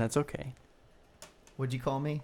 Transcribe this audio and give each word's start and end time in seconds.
that's 0.00 0.16
okay. 0.16 0.54
What'd 1.56 1.74
you 1.74 1.80
call 1.80 2.00
me? 2.00 2.22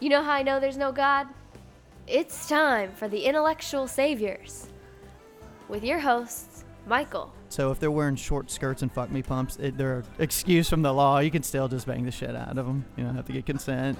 You 0.00 0.10
know 0.10 0.22
how 0.22 0.32
I 0.32 0.42
know 0.42 0.58
there's 0.60 0.76
no 0.76 0.92
God? 0.92 1.28
It's 2.06 2.48
time 2.48 2.90
for 2.92 3.08
the 3.08 3.24
Intellectual 3.24 3.86
Saviors 3.86 4.68
with 5.68 5.84
your 5.84 5.98
hosts, 5.98 6.64
Michael, 6.86 7.32
So 7.48 7.70
if 7.70 7.80
they're 7.80 7.90
wearing 7.90 8.16
short 8.16 8.50
skirts 8.50 8.82
and 8.82 8.92
fuck 8.92 9.10
me 9.10 9.22
pumps, 9.22 9.56
it, 9.56 9.78
they're 9.78 10.04
excused 10.18 10.68
from 10.68 10.82
the 10.82 10.92
law. 10.92 11.18
You 11.20 11.30
can 11.30 11.42
still 11.42 11.66
just 11.66 11.86
bang 11.86 12.04
the 12.04 12.10
shit 12.10 12.36
out 12.36 12.58
of 12.58 12.66
them. 12.66 12.84
You 12.96 13.04
don't 13.04 13.14
have 13.14 13.24
to 13.26 13.32
get 13.32 13.46
consent. 13.46 13.98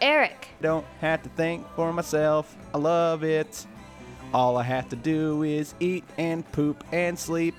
Eric, 0.00 0.48
Don't 0.60 0.86
have 1.00 1.22
to 1.22 1.28
think 1.30 1.66
for 1.76 1.92
myself. 1.92 2.56
I 2.74 2.78
love 2.78 3.22
it. 3.22 3.66
All 4.32 4.56
I 4.56 4.62
have 4.62 4.88
to 4.88 4.96
do 4.96 5.42
is 5.42 5.74
eat 5.78 6.04
and 6.18 6.50
poop 6.52 6.82
and 6.92 7.18
sleep. 7.18 7.54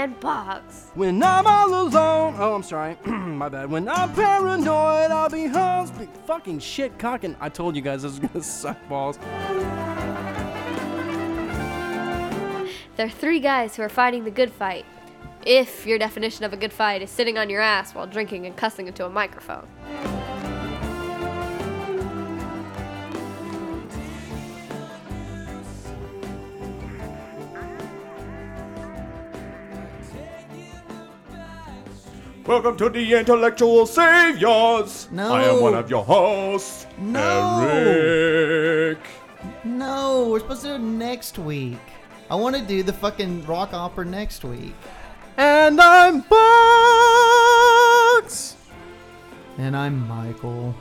And 0.00 0.18
Boggs. 0.18 0.90
When 0.94 1.22
I'm 1.22 1.46
all 1.46 1.68
alone, 1.68 2.34
oh, 2.38 2.54
I'm 2.54 2.62
sorry, 2.62 2.96
my 3.06 3.50
bad. 3.50 3.70
When 3.70 3.86
I'm 3.86 4.10
paranoid, 4.14 5.10
I'll 5.10 5.28
be 5.28 5.46
home. 5.46 5.86
Speak 5.86 6.08
fucking 6.26 6.58
shit 6.60 6.98
cocking. 6.98 7.36
I 7.38 7.50
told 7.50 7.76
you 7.76 7.82
guys 7.82 8.02
this 8.02 8.18
was 8.18 8.28
gonna 8.30 8.42
suck 8.62 8.78
balls. 8.88 9.18
They're 12.96 13.10
three 13.10 13.40
guys 13.40 13.76
who 13.76 13.82
are 13.82 13.88
fighting 13.90 14.24
the 14.24 14.30
good 14.30 14.50
fight. 14.50 14.86
If 15.44 15.86
your 15.86 15.98
definition 15.98 16.44
of 16.44 16.52
a 16.52 16.56
good 16.56 16.72
fight 16.72 17.02
is 17.02 17.10
sitting 17.10 17.36
on 17.36 17.50
your 17.50 17.60
ass 17.60 17.94
while 17.94 18.06
drinking 18.06 18.46
and 18.46 18.56
cussing 18.56 18.86
into 18.86 19.04
a 19.04 19.10
microphone. 19.10 19.66
Welcome 32.46 32.76
to 32.78 32.88
the 32.88 33.14
Intellectual 33.14 33.86
Saviors. 33.86 35.08
No. 35.12 35.32
I 35.32 35.42
am 35.44 35.60
one 35.60 35.74
of 35.74 35.90
your 35.90 36.04
hosts, 36.04 36.86
No. 36.98 37.66
Eric. 37.70 38.98
No, 39.64 40.28
we're 40.30 40.40
supposed 40.40 40.62
to 40.62 40.68
do 40.68 40.74
it 40.74 40.78
next 40.80 41.38
week. 41.38 41.78
I 42.30 42.34
want 42.36 42.56
to 42.56 42.62
do 42.62 42.82
the 42.82 42.92
fucking 42.92 43.44
rock 43.46 43.72
opera 43.74 44.04
next 44.04 44.44
week. 44.44 44.74
And 45.36 45.80
I'm 45.80 46.20
Boggs. 48.22 48.56
And 49.58 49.76
I'm 49.76 50.08
Michael. 50.08 50.74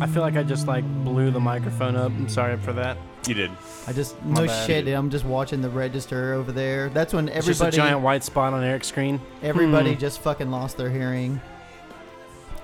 I 0.00 0.06
feel 0.06 0.22
like 0.22 0.36
I 0.36 0.42
just 0.42 0.66
like 0.66 0.84
blew 1.04 1.30
the 1.30 1.40
microphone 1.40 1.96
up. 1.96 2.12
I'm 2.12 2.28
sorry 2.28 2.58
for 2.58 2.74
that. 2.74 2.98
You 3.26 3.34
did. 3.34 3.50
I 3.86 3.92
just 3.92 4.20
My 4.24 4.40
no 4.42 4.46
bad. 4.46 4.66
shit. 4.66 4.86
I'm 4.88 5.10
just 5.10 5.24
watching 5.24 5.60
the 5.60 5.68
register 5.70 6.32
over 6.34 6.52
there. 6.52 6.88
That's 6.90 7.12
when 7.12 7.28
It's 7.28 7.46
just 7.46 7.60
a 7.60 7.64
everybody 7.66 7.76
giant 7.76 8.00
white 8.02 8.22
spot 8.24 8.52
on 8.52 8.62
Eric's 8.62 8.86
screen. 8.88 9.20
everybody 9.42 9.94
Hmm. 9.94 10.00
just 10.00 10.20
fucking 10.20 10.50
lost 10.50 10.76
their 10.76 10.90
hearing. 10.90 11.40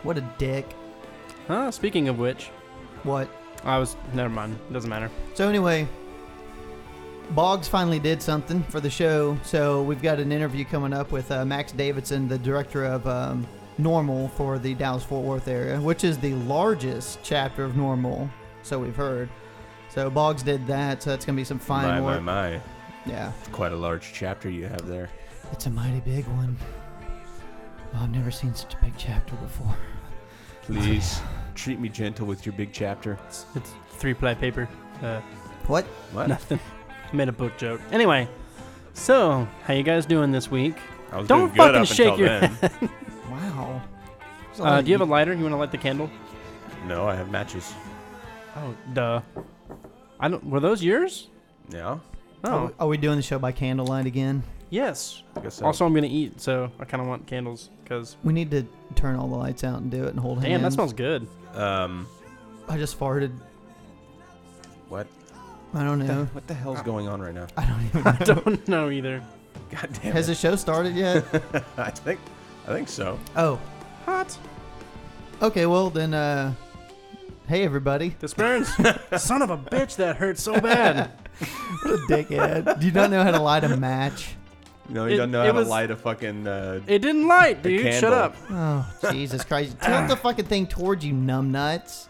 What 0.02 0.18
a 0.18 0.24
dick. 0.38 0.74
Huh? 1.48 1.70
Speaking 1.70 2.08
of 2.08 2.18
which, 2.18 2.50
What? 3.02 3.28
I 3.64 3.78
was. 3.78 3.96
Never 4.14 4.28
mind. 4.28 4.56
Doesn't 4.72 4.90
matter. 4.90 5.10
So 5.34 5.48
anyway, 5.48 5.86
Boggs 7.30 7.68
finally 7.68 7.98
did 7.98 8.20
something 8.22 8.62
for 8.64 8.80
the 8.80 8.90
show. 8.90 9.36
So 9.44 9.82
we've 9.82 10.02
got 10.02 10.18
an 10.20 10.32
interview 10.32 10.64
coming 10.64 10.92
up 10.92 11.12
with 11.12 11.30
uh, 11.30 11.44
Max 11.44 11.72
Davidson, 11.72 12.28
the 12.28 12.38
director 12.38 12.84
of 12.84 13.06
um, 13.06 13.46
NORML 13.80 14.30
for 14.32 14.58
the 14.58 14.74
Dallas 14.74 15.02
Fort 15.04 15.24
Worth 15.24 15.48
area, 15.48 15.80
which 15.80 16.04
is 16.04 16.18
the 16.18 16.34
largest 16.34 17.20
chapter 17.22 17.64
of 17.64 17.72
NORML. 17.72 18.28
So 18.62 18.78
we've 18.78 18.96
heard. 18.96 19.28
So 19.92 20.08
Boggs 20.10 20.42
did 20.42 20.66
that. 20.66 21.02
So 21.02 21.10
that's 21.10 21.24
gonna 21.24 21.36
be 21.36 21.44
some 21.44 21.58
fine 21.58 21.86
my, 21.86 22.00
work. 22.00 22.22
my, 22.22 22.50
my. 22.52 22.60
Yeah, 23.04 23.32
Quite 23.50 23.72
a 23.72 23.76
large 23.76 24.12
chapter 24.14 24.48
you 24.48 24.66
have 24.66 24.86
there. 24.86 25.10
it's 25.50 25.66
a 25.66 25.70
mighty 25.70 25.98
big 26.00 26.24
one. 26.28 26.56
Oh, 27.94 27.98
I've 28.04 28.10
never 28.10 28.30
seen 28.30 28.54
such 28.54 28.74
a 28.74 28.76
big 28.78 28.94
chapter 28.96 29.34
before. 29.36 29.76
Please 30.62 31.20
treat 31.56 31.80
me 31.80 31.88
gentle 31.88 32.26
with 32.26 32.46
your 32.46 32.52
big 32.54 32.72
chapter. 32.72 33.18
It's, 33.26 33.44
it's 33.56 33.72
three 33.96 34.14
ply 34.14 34.34
paper. 34.34 34.68
Uh, 35.02 35.20
What? 35.66 35.84
What? 36.12 36.28
nothing. 36.28 36.60
Made 37.12 37.28
a 37.28 37.32
book 37.32 37.56
joke. 37.58 37.80
Anyway, 37.90 38.28
so 38.94 39.46
how 39.64 39.74
you 39.74 39.82
guys 39.82 40.06
doing 40.06 40.30
this 40.30 40.50
week? 40.50 40.76
I 41.10 41.18
was 41.18 41.26
Don't 41.28 41.52
doing 41.52 41.52
good 41.52 41.58
fucking 41.58 41.80
up 41.82 41.86
shake 41.88 42.08
until 42.12 42.18
your 42.18 42.38
then. 42.38 42.90
Wow. 43.30 43.82
Uh, 44.60 44.80
do 44.80 44.86
you 44.88 44.94
have 44.94 45.06
a 45.06 45.10
lighter? 45.10 45.32
You 45.34 45.42
want 45.42 45.52
to 45.52 45.56
light 45.56 45.72
the 45.72 45.78
candle? 45.78 46.08
No, 46.86 47.08
I 47.08 47.14
have 47.16 47.30
matches. 47.30 47.72
Oh, 48.56 48.74
duh. 48.92 49.20
I 50.22 50.28
don't. 50.28 50.42
Were 50.46 50.60
those 50.60 50.82
yours? 50.82 51.28
Yeah, 51.68 51.84
Are 51.86 52.00
Oh, 52.44 52.66
we, 52.66 52.72
are 52.80 52.88
we 52.88 52.96
doing 52.96 53.16
the 53.16 53.22
show 53.22 53.38
by 53.38 53.52
candlelight 53.52 54.06
again? 54.06 54.42
yes. 54.70 55.22
I 55.36 55.40
guess 55.40 55.56
so. 55.56 55.66
Also, 55.66 55.84
I'm 55.84 55.92
gonna 55.94 56.06
eat, 56.06 56.40
so 56.40 56.70
I 56.80 56.84
kind 56.86 57.00
of 57.02 57.06
want 57.08 57.26
candles 57.26 57.68
because. 57.84 58.16
We 58.24 58.32
need 58.32 58.50
to 58.52 58.66
turn 58.94 59.16
all 59.16 59.28
the 59.28 59.36
lights 59.36 59.64
out 59.64 59.80
and 59.80 59.90
do 59.90 60.04
it 60.04 60.10
and 60.10 60.18
hold 60.20 60.38
hands. 60.38 60.48
Damn, 60.48 60.62
that 60.62 60.72
smells 60.72 60.92
good. 60.94 61.26
um, 61.54 62.06
I 62.68 62.78
just 62.78 62.98
farted. 62.98 63.32
what? 64.88 65.06
I 65.74 65.84
don't 65.84 65.98
know. 66.06 66.24
what 66.32 66.46
the 66.46 66.54
hell's 66.54 66.82
going 66.82 67.08
on 67.08 67.20
right 67.20 67.34
now? 67.34 67.46
I 67.56 67.64
don't 67.66 67.82
even 67.86 68.06
I 68.06 68.16
don't 68.24 68.68
know 68.68 68.90
either. 68.90 69.22
God 69.70 69.88
damn 70.02 70.12
Has 70.12 70.28
it! 70.28 70.32
the 70.32 70.34
show 70.36 70.54
started 70.56 70.94
yet? 70.94 71.24
I 71.78 71.90
think, 71.90 72.20
I 72.66 72.72
think 72.72 72.88
so. 72.88 73.18
oh, 73.36 73.58
Hot. 74.06 74.36
okay. 75.40 75.64
Well 75.66 75.88
then, 75.90 76.12
uh, 76.14 76.52
hey 77.48 77.64
everybody. 77.64 78.14
This 78.20 78.34
burns. 78.34 78.68
Son 79.16 79.42
of 79.42 79.50
a 79.50 79.58
bitch, 79.58 79.96
that 79.96 80.16
hurts 80.16 80.42
so 80.42 80.60
bad. 80.60 81.10
What 81.82 81.94
a 81.94 81.96
dickhead. 82.08 82.78
Do 82.80 82.86
you 82.86 82.92
not 82.92 83.10
know 83.10 83.22
how 83.24 83.30
to 83.32 83.40
light 83.40 83.64
a 83.64 83.76
match? 83.76 84.36
No, 84.88 85.06
you 85.06 85.14
It- 85.14 85.16
don't 85.16 85.30
know 85.30 85.42
it 85.42 85.46
how 85.46 85.52
was- 85.54 85.66
to 85.66 85.70
light 85.70 85.90
a 85.90 85.96
fucking. 85.96 86.46
Uh, 86.46 86.80
It 86.86 87.00
didn't 87.00 87.26
light, 87.26 87.62
The 87.62 87.70
dude. 87.70 87.94
Shut 87.94 88.12
candle. 88.12 88.18
up. 88.18 88.36
Oh, 88.50 89.10
Jesus 89.12 89.42
Christ. 89.44 89.76
Tilt 89.80 90.08
the 90.08 90.16
fucking 90.26 90.44
thing 90.44 90.66
towards 90.66 91.04
you, 91.04 91.12
numbnuts. 91.14 92.08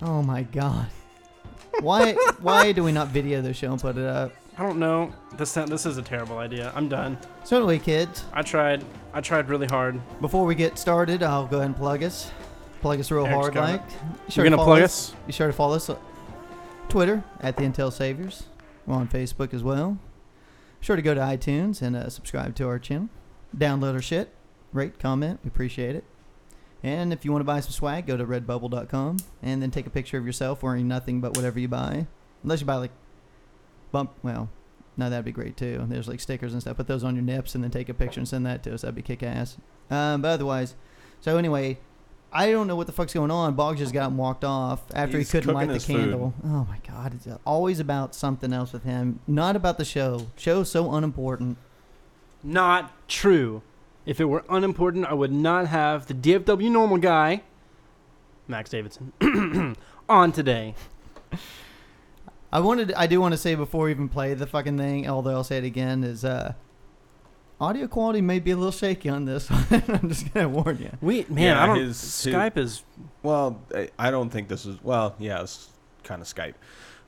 Oh 0.00 0.22
my 0.22 0.42
god. 0.44 0.86
Why 1.80 2.12
why 2.40 2.72
do 2.72 2.82
we 2.84 2.92
not 2.92 3.08
video 3.08 3.40
the 3.42 3.52
show 3.54 3.72
and 3.72 3.80
put 3.80 3.96
it 3.96 4.04
up? 4.06 4.32
I 4.58 4.62
don't 4.62 4.78
know. 4.78 5.12
This 5.36 5.52
this 5.54 5.86
is 5.86 5.96
a 5.98 6.02
terrible 6.02 6.38
idea. 6.38 6.72
I'm 6.74 6.88
done. 6.88 7.18
So 7.44 7.56
anyway, 7.56 7.78
kids, 7.78 8.24
I 8.32 8.42
tried. 8.42 8.84
I 9.14 9.20
tried 9.20 9.48
really 9.48 9.66
hard. 9.66 10.00
before 10.20 10.44
we 10.44 10.54
get 10.54 10.78
started, 10.78 11.22
I'll 11.22 11.46
go 11.46 11.56
ahead 11.58 11.66
and 11.68 11.76
plug 11.76 12.02
us. 12.02 12.30
Plug 12.82 12.98
us 12.98 13.10
real 13.12 13.24
Eric's 13.24 13.36
hard 13.36 13.54
got 13.54 13.70
like. 13.70 13.88
Be 13.88 13.94
You're 13.94 14.30
sure 14.30 14.44
to 14.44 14.50
gonna 14.50 14.56
follow 14.56 14.76
plug 14.76 14.82
us? 14.82 15.14
Be 15.26 15.32
sure 15.32 15.46
to 15.46 15.52
follow 15.52 15.76
us 15.76 15.88
on 15.88 15.98
Twitter 16.88 17.22
at 17.40 17.56
the 17.56 17.62
Intel 17.62 17.92
Saviors. 17.92 18.44
We're 18.86 18.96
on 18.96 19.06
Facebook 19.06 19.54
as 19.54 19.62
well. 19.62 19.92
Be 20.80 20.86
sure 20.86 20.96
to 20.96 21.02
go 21.02 21.14
to 21.14 21.20
iTunes 21.20 21.80
and 21.80 21.94
uh, 21.94 22.10
subscribe 22.10 22.56
to 22.56 22.66
our 22.66 22.80
channel. 22.80 23.08
Download 23.56 23.94
our 23.94 24.02
shit. 24.02 24.34
Rate, 24.72 24.98
comment. 24.98 25.38
We 25.44 25.48
appreciate 25.48 25.94
it. 25.94 26.04
And 26.82 27.12
if 27.12 27.24
you 27.24 27.30
want 27.30 27.42
to 27.42 27.46
buy 27.46 27.60
some 27.60 27.70
swag, 27.70 28.06
go 28.06 28.16
to 28.16 28.26
redbubble.com 28.26 29.18
and 29.42 29.62
then 29.62 29.70
take 29.70 29.86
a 29.86 29.90
picture 29.90 30.18
of 30.18 30.26
yourself 30.26 30.64
wearing 30.64 30.88
nothing 30.88 31.20
but 31.20 31.36
whatever 31.36 31.60
you 31.60 31.68
buy. 31.68 32.08
Unless 32.42 32.60
you 32.60 32.66
buy 32.66 32.74
like 32.74 32.90
bump, 33.92 34.10
well, 34.24 34.50
no, 34.96 35.08
that'd 35.08 35.24
be 35.24 35.30
great 35.30 35.56
too. 35.56 35.84
There's 35.86 36.08
like 36.08 36.18
stickers 36.18 36.52
and 36.52 36.60
stuff. 36.60 36.78
Put 36.78 36.88
those 36.88 37.04
on 37.04 37.14
your 37.14 37.22
nips 37.22 37.54
and 37.54 37.62
then 37.62 37.70
take 37.70 37.88
a 37.88 37.94
picture 37.94 38.18
and 38.18 38.28
send 38.28 38.44
that 38.46 38.64
to 38.64 38.74
us. 38.74 38.80
That'd 38.80 38.96
be 38.96 39.02
kick 39.02 39.22
ass. 39.22 39.56
Um, 39.88 40.22
but 40.22 40.30
otherwise, 40.30 40.74
so 41.20 41.36
anyway, 41.36 41.78
I 42.32 42.50
don't 42.50 42.66
know 42.66 42.76
what 42.76 42.86
the 42.86 42.92
fuck's 42.92 43.12
going 43.12 43.30
on. 43.30 43.54
Boggs 43.54 43.78
just 43.78 43.92
got 43.92 44.06
him 44.08 44.16
walked 44.16 44.42
off 44.44 44.80
after 44.94 45.18
He's 45.18 45.30
he 45.30 45.38
couldn't 45.38 45.54
light 45.54 45.68
the 45.68 45.74
his 45.74 45.84
food. 45.84 45.96
candle. 45.96 46.32
Oh 46.44 46.66
my 46.68 46.78
god, 46.86 47.14
it's 47.14 47.28
always 47.44 47.78
about 47.78 48.14
something 48.14 48.52
else 48.52 48.72
with 48.72 48.84
him. 48.84 49.20
Not 49.26 49.54
about 49.54 49.76
the 49.76 49.84
show. 49.84 50.28
Show's 50.36 50.70
so 50.70 50.92
unimportant. 50.94 51.58
Not 52.42 53.06
true. 53.08 53.62
If 54.06 54.18
it 54.20 54.24
were 54.24 54.44
unimportant, 54.48 55.04
I 55.06 55.12
would 55.14 55.30
not 55.30 55.66
have 55.68 56.06
the 56.06 56.14
DFW 56.14 56.70
NORML 56.70 57.00
guy, 57.00 57.42
Max 58.48 58.70
Davidson, 58.70 59.12
on 60.08 60.32
today. 60.32 60.74
I 62.52 62.60
wanted, 62.60 62.92
I 62.94 63.06
do 63.06 63.20
want 63.20 63.32
to 63.32 63.38
say 63.38 63.54
before 63.54 63.84
we 63.84 63.92
even 63.92 64.08
play 64.08 64.34
the 64.34 64.46
fucking 64.46 64.76
thing, 64.76 65.08
although 65.08 65.30
I'll 65.32 65.44
say 65.44 65.58
it 65.58 65.64
again, 65.64 66.02
is 66.04 66.24
uh, 66.24 66.54
audio 67.62 67.86
quality 67.86 68.20
may 68.20 68.40
be 68.40 68.50
a 68.50 68.56
little 68.56 68.72
shaky 68.72 69.08
on 69.08 69.24
this. 69.24 69.48
one. 69.50 69.64
I'm 69.88 70.08
just 70.08 70.32
gonna 70.34 70.48
warn 70.48 70.78
you. 70.78 70.90
We 71.00 71.24
man, 71.28 71.38
Yeah, 71.44 71.62
I 71.62 71.66
don't. 71.66 71.76
his- 71.78 72.24
his- 72.24 72.34
Skype 72.34 72.56
is 72.58 72.82
well, 73.22 73.60
I, 73.74 73.88
I 73.98 74.10
don't 74.10 74.30
think 74.30 74.48
this 74.48 74.66
is. 74.66 74.82
Well, 74.82 75.14
yeah, 75.18 75.40
it's 75.42 75.68
kind 76.02 76.20
of 76.20 76.26
Skype, 76.26 76.54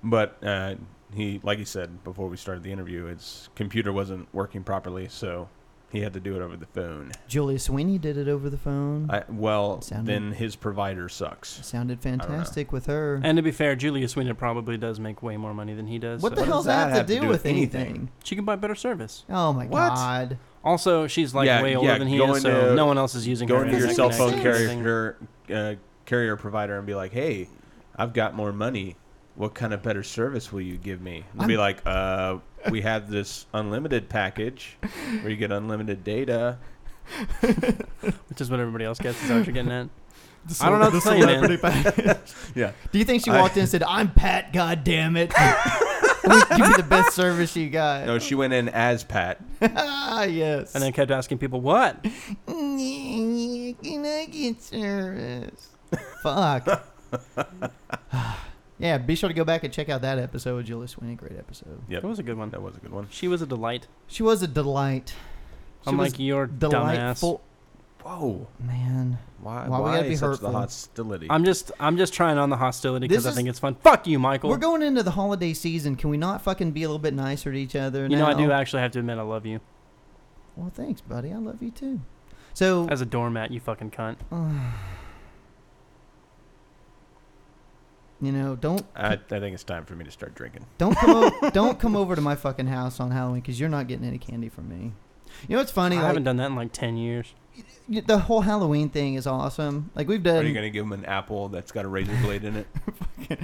but 0.02 0.38
uh, 0.44 0.76
he, 1.12 1.40
like 1.42 1.58
he 1.58 1.64
said 1.64 2.02
before 2.04 2.28
we 2.28 2.36
started 2.36 2.62
the 2.62 2.70
interview, 2.72 3.06
his 3.06 3.48
computer 3.56 3.92
wasn't 3.92 4.32
working 4.32 4.62
properly, 4.62 5.08
so 5.08 5.48
He 5.94 6.00
had 6.00 6.12
to 6.14 6.20
do 6.20 6.34
it 6.34 6.42
over 6.42 6.56
the 6.56 6.66
phone. 6.66 7.12
Julia 7.28 7.58
Sweeney 7.58 7.98
did 7.98 8.16
it 8.18 8.26
over 8.26 8.50
the 8.50 8.58
phone. 8.58 9.08
I, 9.08 9.22
well, 9.28 9.80
Sounded- 9.80 10.12
then 10.12 10.32
his 10.32 10.56
provider 10.56 11.08
sucks. 11.08 11.64
Sounded 11.64 12.00
fantastic 12.02 12.72
with 12.72 12.86
her. 12.86 13.20
And 13.22 13.36
to 13.36 13.42
be 13.42 13.52
fair, 13.52 13.76
Julia 13.76 14.08
Sweeney 14.08 14.32
probably 14.32 14.76
does 14.76 14.98
make 14.98 15.22
way 15.22 15.36
more 15.36 15.54
money 15.54 15.72
than 15.72 15.86
he 15.86 16.00
does. 16.00 16.20
what 16.20 16.30
so 16.30 16.34
the 16.34 16.40
What 16.40 16.48
hell 16.48 16.56
does 16.58 16.66
does 16.66 16.74
that 16.74 16.86
that 16.90 16.96
have 16.96 17.06
to 17.06 17.20
do, 17.20 17.28
with 17.28 17.46
anything? 17.46 17.80
anything? 17.86 18.10
She 18.24 18.34
can 18.34 18.44
buy 18.44 18.56
better 18.56 18.74
service. 18.74 19.24
Oh 19.30 19.52
my 19.52 19.66
What? 19.66 19.94
god. 19.94 20.38
Also, 20.64 21.06
she's 21.06 21.32
like 21.32 21.46
Yeah, 21.46 21.62
way 21.62 21.76
older 21.76 21.88
yeah, 21.88 21.98
than 21.98 22.08
he 22.08 22.18
go 22.18 22.34
is, 22.34 22.42
so 22.42 22.48
into- 22.48 22.74
no 22.74 22.86
one 22.86 22.98
else 22.98 23.14
is 23.14 23.28
using 23.28 23.46
Go 23.46 23.58
her. 23.58 23.64
into 23.64 23.76
as 23.76 23.82
your 23.82 23.90
a 23.92 23.94
cell 23.94 24.06
makes 24.08 24.18
phone 24.18 24.30
sense. 24.30 24.42
carrier 24.42 25.16
uh, 25.54 25.74
carrier 26.06 26.36
provider 26.36 26.76
and 26.76 26.86
be 26.86 26.94
like, 26.96 27.12
"Hey, 27.12 27.48
I've 27.94 28.12
got 28.14 28.34
more 28.34 28.52
money. 28.52 28.96
What 29.36 29.54
kind 29.54 29.72
of 29.72 29.82
better 29.82 30.02
service 30.02 30.50
will 30.52 30.60
you 30.62 30.76
give 30.76 31.00
me?" 31.00 31.24
And 31.32 31.40
they'll 31.40 31.48
be 31.48 31.56
like, 31.56 31.82
"Uh, 31.86 32.38
we 32.70 32.80
have 32.82 33.10
this 33.10 33.46
unlimited 33.54 34.08
package 34.08 34.76
where 35.20 35.30
you 35.30 35.36
get 35.36 35.52
unlimited 35.52 36.04
data." 36.04 36.58
which 37.40 38.40
is 38.40 38.50
what 38.50 38.60
everybody 38.60 38.84
else 38.84 38.98
gets. 38.98 39.20
Is 39.22 39.28
that 39.28 39.36
what 39.36 39.46
you're 39.46 39.52
getting 39.54 39.70
at? 39.72 39.88
I 40.60 40.68
don't 40.70 40.78
know 40.78 40.90
what 40.90 40.94
to 40.94 41.00
tell 41.00 41.16
you, 41.16 41.26
man. 41.26 41.58
man. 41.62 42.18
Yeah. 42.54 42.72
Do 42.92 42.98
you 42.98 43.04
think 43.04 43.24
she 43.24 43.30
I- 43.30 43.40
walked 43.40 43.56
in 43.56 43.60
and 43.62 43.68
said, 43.68 43.82
"I'm 43.82 44.10
Pat, 44.10 44.52
god 44.52 44.84
damn 44.84 45.16
it"? 45.16 45.30
Give 46.24 46.66
me 46.68 46.74
the 46.76 46.86
best 46.88 47.14
service 47.14 47.54
you 47.54 47.68
got. 47.68 48.06
No, 48.06 48.18
she 48.18 48.34
went 48.34 48.54
in 48.54 48.70
as 48.70 49.04
Pat. 49.04 49.42
ah, 49.60 50.24
yes. 50.24 50.74
And 50.74 50.82
then 50.82 50.92
kept 50.92 51.10
asking 51.10 51.38
people, 51.38 51.60
"What?" 51.60 52.02
Can 52.46 53.76
I 54.06 54.26
get 54.30 54.62
service? 54.62 55.68
Fuck. 56.22 56.86
Yeah, 58.84 58.98
be 58.98 59.14
sure 59.14 59.28
to 59.28 59.34
go 59.34 59.44
back 59.44 59.64
and 59.64 59.72
check 59.72 59.88
out 59.88 60.02
that 60.02 60.18
episode 60.18 60.56
with 60.56 60.66
Julia 60.66 60.86
Sweeney. 60.88 61.14
Great 61.14 61.38
episode. 61.38 61.80
Yep. 61.88 62.02
That 62.02 62.08
was 62.08 62.18
a 62.18 62.22
good 62.22 62.36
one. 62.36 62.50
That 62.50 62.62
was 62.62 62.76
a 62.76 62.80
good 62.80 62.92
one. 62.92 63.08
She 63.10 63.26
was 63.28 63.40
a 63.42 63.46
delight. 63.46 63.86
She 64.06 64.22
was 64.22 64.42
a 64.42 64.46
delight. 64.46 65.14
She 65.84 65.90
Unlike 65.90 66.12
was 66.12 66.20
your 66.20 66.46
dumbass. 66.46 66.70
delightful. 66.70 67.42
Whoa. 68.02 68.46
Man, 68.60 69.18
Why? 69.40 69.66
Why 69.66 69.78
Why, 69.78 69.90
we 69.90 69.96
gotta 69.96 70.08
be 70.10 70.16
such 70.16 70.26
hurtful? 70.28 70.52
the 70.52 70.58
hostility? 70.58 71.26
I'm 71.30 71.44
just, 71.46 71.72
I'm 71.80 71.96
just 71.96 72.12
trying 72.12 72.36
on 72.36 72.50
the 72.50 72.56
hostility 72.58 73.08
because 73.08 73.24
I 73.24 73.30
is- 73.30 73.34
think 73.36 73.48
it's 73.48 73.58
fun. 73.58 73.76
Fuck 73.76 74.06
you, 74.06 74.18
Michael. 74.18 74.50
we're 74.50 74.58
going 74.58 74.82
into 74.82 75.02
the 75.02 75.12
holiday 75.12 75.54
season. 75.54 75.96
Can 75.96 76.10
we 76.10 76.18
not 76.18 76.42
fucking 76.42 76.72
be 76.72 76.82
a 76.82 76.88
little 76.88 76.98
bit 76.98 77.14
nicer 77.14 77.50
to 77.50 77.58
each 77.58 77.74
other? 77.74 78.02
you 78.06 78.16
know, 78.16 78.26
I 78.26 78.32
now? 78.34 78.38
do 78.46 78.52
actually 78.52 78.82
have 78.82 78.90
to 78.92 78.98
admit, 78.98 79.16
I 79.18 79.22
love 79.22 79.46
you 79.46 79.60
Well, 80.56 80.70
thanks, 80.74 81.00
buddy. 81.00 81.32
I 81.32 81.36
love 81.38 81.62
you 81.62 81.70
too. 81.70 82.00
So, 82.52 82.86
as 82.90 83.00
a 83.00 83.06
doormat. 83.06 83.50
You 83.50 83.60
fucking 83.60 83.90
cunt. 83.92 84.16
you 88.24 88.32
know, 88.32 88.56
don't 88.56 88.84
I, 88.96 89.12
I 89.14 89.16
think 89.16 89.54
it's 89.54 89.64
time 89.64 89.84
for 89.84 89.94
me 89.94 90.04
to 90.04 90.10
start 90.10 90.34
drinking. 90.34 90.66
don't 90.78 90.96
come 90.96 91.10
o- 91.10 91.50
don't 91.52 91.78
come 91.78 91.96
over 91.96 92.14
to 92.14 92.20
my 92.20 92.34
fucking 92.36 92.66
house 92.66 93.00
on 93.00 93.10
Halloween 93.10 93.40
because 93.40 93.58
you're 93.58 93.68
not 93.68 93.86
getting 93.88 94.06
any 94.06 94.18
candy 94.18 94.48
from 94.48 94.68
me. 94.68 94.92
You 95.48 95.56
know 95.56 95.58
what's 95.58 95.72
funny? 95.72 95.96
I 95.96 96.00
like, 96.00 96.06
haven't 96.08 96.24
done 96.24 96.36
that 96.36 96.46
in 96.46 96.56
like 96.56 96.72
ten 96.72 96.96
years. 96.96 97.34
y- 97.88 98.02
the 98.06 98.18
whole 98.18 98.42
Halloween 98.42 98.88
thing 98.88 99.14
is 99.14 99.26
awesome. 99.26 99.90
Like 99.94 100.08
we've 100.08 100.22
done 100.22 100.44
Are 100.44 100.48
you 100.48 100.54
gonna 100.54 100.70
give 100.70 100.84
him 100.84 100.92
an 100.92 101.04
apple 101.04 101.48
that's 101.48 101.72
got 101.72 101.84
a 101.84 101.88
razor 101.88 102.16
blade 102.22 102.44
in 102.44 102.56
it? 102.56 102.66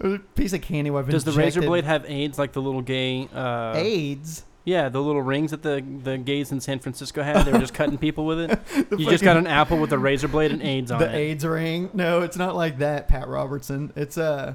a 0.00 0.18
piece 0.18 0.52
of 0.52 0.62
candy. 0.62 0.90
I've 0.90 1.08
Does 1.08 1.24
the 1.24 1.32
razor 1.32 1.60
injected 1.60 1.66
blade 1.68 1.84
have 1.84 2.04
AIDS 2.08 2.38
like 2.38 2.52
the 2.52 2.62
little 2.62 2.82
gay? 2.82 3.28
Uh, 3.34 3.74
AIDS? 3.76 4.44
Yeah, 4.64 4.88
the 4.88 5.00
little 5.00 5.22
rings 5.22 5.50
that 5.50 5.62
the 5.62 5.84
the 6.02 6.18
gays 6.18 6.52
in 6.52 6.60
San 6.60 6.78
Francisco 6.78 7.22
had. 7.22 7.44
They 7.44 7.52
were 7.52 7.58
just 7.58 7.74
cutting 7.74 7.98
people 7.98 8.26
with 8.26 8.40
it. 8.40 8.58
You 8.98 9.08
just 9.08 9.24
got 9.24 9.36
an 9.36 9.46
apple 9.46 9.78
with 9.78 9.92
a 9.92 9.98
razor 9.98 10.28
blade 10.28 10.52
and 10.52 10.62
AIDS 10.62 10.90
on 10.92 11.00
the 11.00 11.06
it. 11.06 11.12
The 11.12 11.18
AIDS 11.18 11.46
ring. 11.46 11.90
No, 11.94 12.20
it's 12.20 12.36
not 12.36 12.54
like 12.54 12.78
that, 12.78 13.08
Pat 13.08 13.26
Robertson. 13.26 13.92
It's 13.96 14.16
uh 14.18 14.54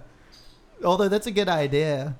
although 0.83 1.09
that's 1.09 1.27
a 1.27 1.31
good 1.31 1.49
idea. 1.49 2.15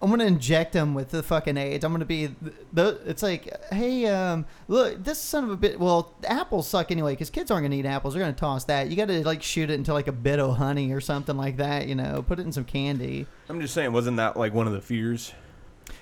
I'm 0.00 0.10
gonna 0.10 0.26
inject 0.26 0.72
them 0.72 0.94
with 0.94 1.10
the 1.10 1.22
fucking 1.22 1.56
AIDS. 1.56 1.84
I'm 1.84 1.92
gonna 1.92 2.04
be 2.04 2.26
the. 2.26 2.52
the 2.72 3.00
it's 3.06 3.22
like, 3.22 3.52
hey, 3.72 4.06
um, 4.06 4.46
look, 4.68 5.02
this 5.02 5.18
son 5.20 5.44
of 5.44 5.50
a 5.50 5.56
bit. 5.56 5.80
Well, 5.80 6.14
apples 6.24 6.68
suck 6.68 6.92
anyway, 6.92 7.14
because 7.14 7.30
kids 7.30 7.50
aren't 7.50 7.64
gonna 7.64 7.74
eat 7.74 7.86
apples. 7.86 8.14
They're 8.14 8.22
gonna 8.22 8.32
toss 8.32 8.64
that. 8.64 8.90
You 8.90 8.96
got 8.96 9.08
to 9.08 9.24
like 9.24 9.42
shoot 9.42 9.70
it 9.70 9.74
into 9.74 9.92
like 9.92 10.06
a 10.06 10.12
bit 10.12 10.38
of 10.38 10.56
honey 10.56 10.92
or 10.92 11.00
something 11.00 11.36
like 11.36 11.56
that. 11.56 11.88
You 11.88 11.96
know, 11.96 12.22
put 12.22 12.38
it 12.38 12.42
in 12.42 12.52
some 12.52 12.64
candy. 12.64 13.26
I'm 13.48 13.60
just 13.60 13.74
saying, 13.74 13.92
wasn't 13.92 14.18
that 14.18 14.36
like 14.36 14.54
one 14.54 14.68
of 14.68 14.72
the 14.72 14.80
fears? 14.80 15.32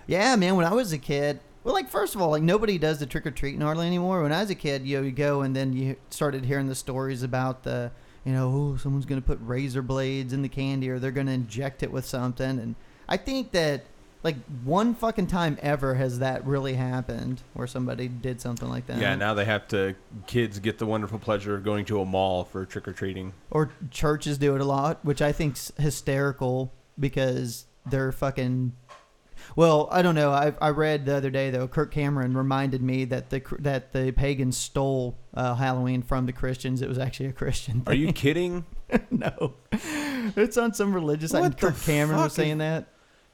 Yeah, 0.07 0.37
man. 0.37 0.57
When 0.57 0.67
I 0.67 0.73
was 0.73 0.93
a 0.93 0.99
kid, 0.99 1.41
well, 1.65 1.75
like 1.75 1.89
first 1.89 2.15
of 2.15 2.21
all, 2.21 2.31
like 2.31 2.43
nobody 2.43 2.79
does 2.79 2.99
the 2.99 3.07
trick 3.07 3.27
or 3.27 3.31
treating 3.31 3.61
hardly 3.61 3.87
anymore. 3.87 4.23
When 4.23 4.33
I 4.33 4.41
was 4.41 4.51
a 4.51 4.55
kid, 4.55 4.87
you 4.87 4.99
know, 4.99 5.03
you 5.03 5.11
go 5.13 5.43
and 5.43 5.55
then 5.55 5.73
you 5.73 5.97
started 6.11 6.45
hearing 6.45 6.69
the 6.69 6.75
stories 6.75 7.23
about 7.23 7.65
the, 7.65 7.91
you 8.25 8.33
know, 8.33 8.51
oh, 8.53 8.77
someone's 8.77 9.07
gonna 9.07 9.21
put 9.21 9.39
razor 9.43 9.83
blades 9.83 10.33
in 10.33 10.43
the 10.43 10.49
candy 10.49 10.89
or 10.91 10.99
they're 10.99 11.11
gonna 11.11 11.33
inject 11.33 11.83
it 11.83 11.91
with 11.91 12.05
something. 12.07 12.59
And 12.61 12.77
I 13.09 13.17
think 13.17 13.51
that 13.53 13.85
like 14.23 14.37
one 14.65 14.95
fucking 14.95 15.27
time 15.29 15.57
ever 15.63 15.95
has 15.95 16.19
that 16.19 16.45
really 16.45 16.75
happened 16.75 17.43
where 17.55 17.67
somebody 17.67 18.09
did 18.09 18.41
something 18.41 18.69
like 18.69 18.87
that. 18.87 18.99
Yeah. 18.99 19.15
Now 19.15 19.35
they 19.35 19.45
have 19.45 19.69
to. 19.69 19.95
Kids 20.27 20.59
get 20.59 20.79
the 20.79 20.87
wonderful 20.87 21.19
pleasure 21.19 21.55
of 21.55 21.65
going 21.65 21.85
to 21.87 22.01
a 22.01 22.05
mall 22.05 22.45
for 22.45 22.65
trick 22.65 22.89
or 22.89 22.93
treating. 22.93 23.33
or 23.51 23.71
churches 23.91 24.39
do 24.39 24.55
it 24.55 24.61
a 24.61 24.65
lot, 24.65 25.05
which 25.05 25.23
I 25.23 25.33
think's 25.33 25.71
hysterical 25.79 26.73
because 26.99 27.67
they're 27.89 28.13
fucking. 28.13 28.73
Well, 29.57 29.89
I 29.91 30.03
don't 30.03 30.15
know. 30.15 30.31
I 30.31 30.53
I 30.61 30.69
read 30.69 31.07
the 31.07 31.17
other 31.17 31.31
day 31.31 31.51
though. 31.51 31.67
Kirk 31.67 31.91
Cameron 31.91 32.37
reminded 32.37 32.83
me 32.83 33.07
that 33.07 33.31
the 33.31 33.43
that 33.61 33.93
the 33.93 34.13
pagans 34.13 34.57
stole 34.57 35.17
uh, 35.35 35.55
Halloween 35.55 36.03
from 36.03 36.27
the 36.27 36.33
Christians. 36.33 36.83
It 36.83 36.89
was 36.89 36.99
actually 36.99 37.27
a 37.27 37.33
Christian. 37.33 37.81
Thing. 37.81 37.93
Are 37.93 37.97
you 37.97 38.13
kidding? 38.13 38.67
no, 39.11 39.55
it's 39.73 40.57
on 40.59 40.75
some 40.75 40.95
religious. 40.95 41.33
What 41.33 41.43
and 41.43 41.59
Kirk 41.59 41.81
Cameron 41.81 42.21
was 42.21 42.35
saying 42.35 42.59
that. 42.59 42.89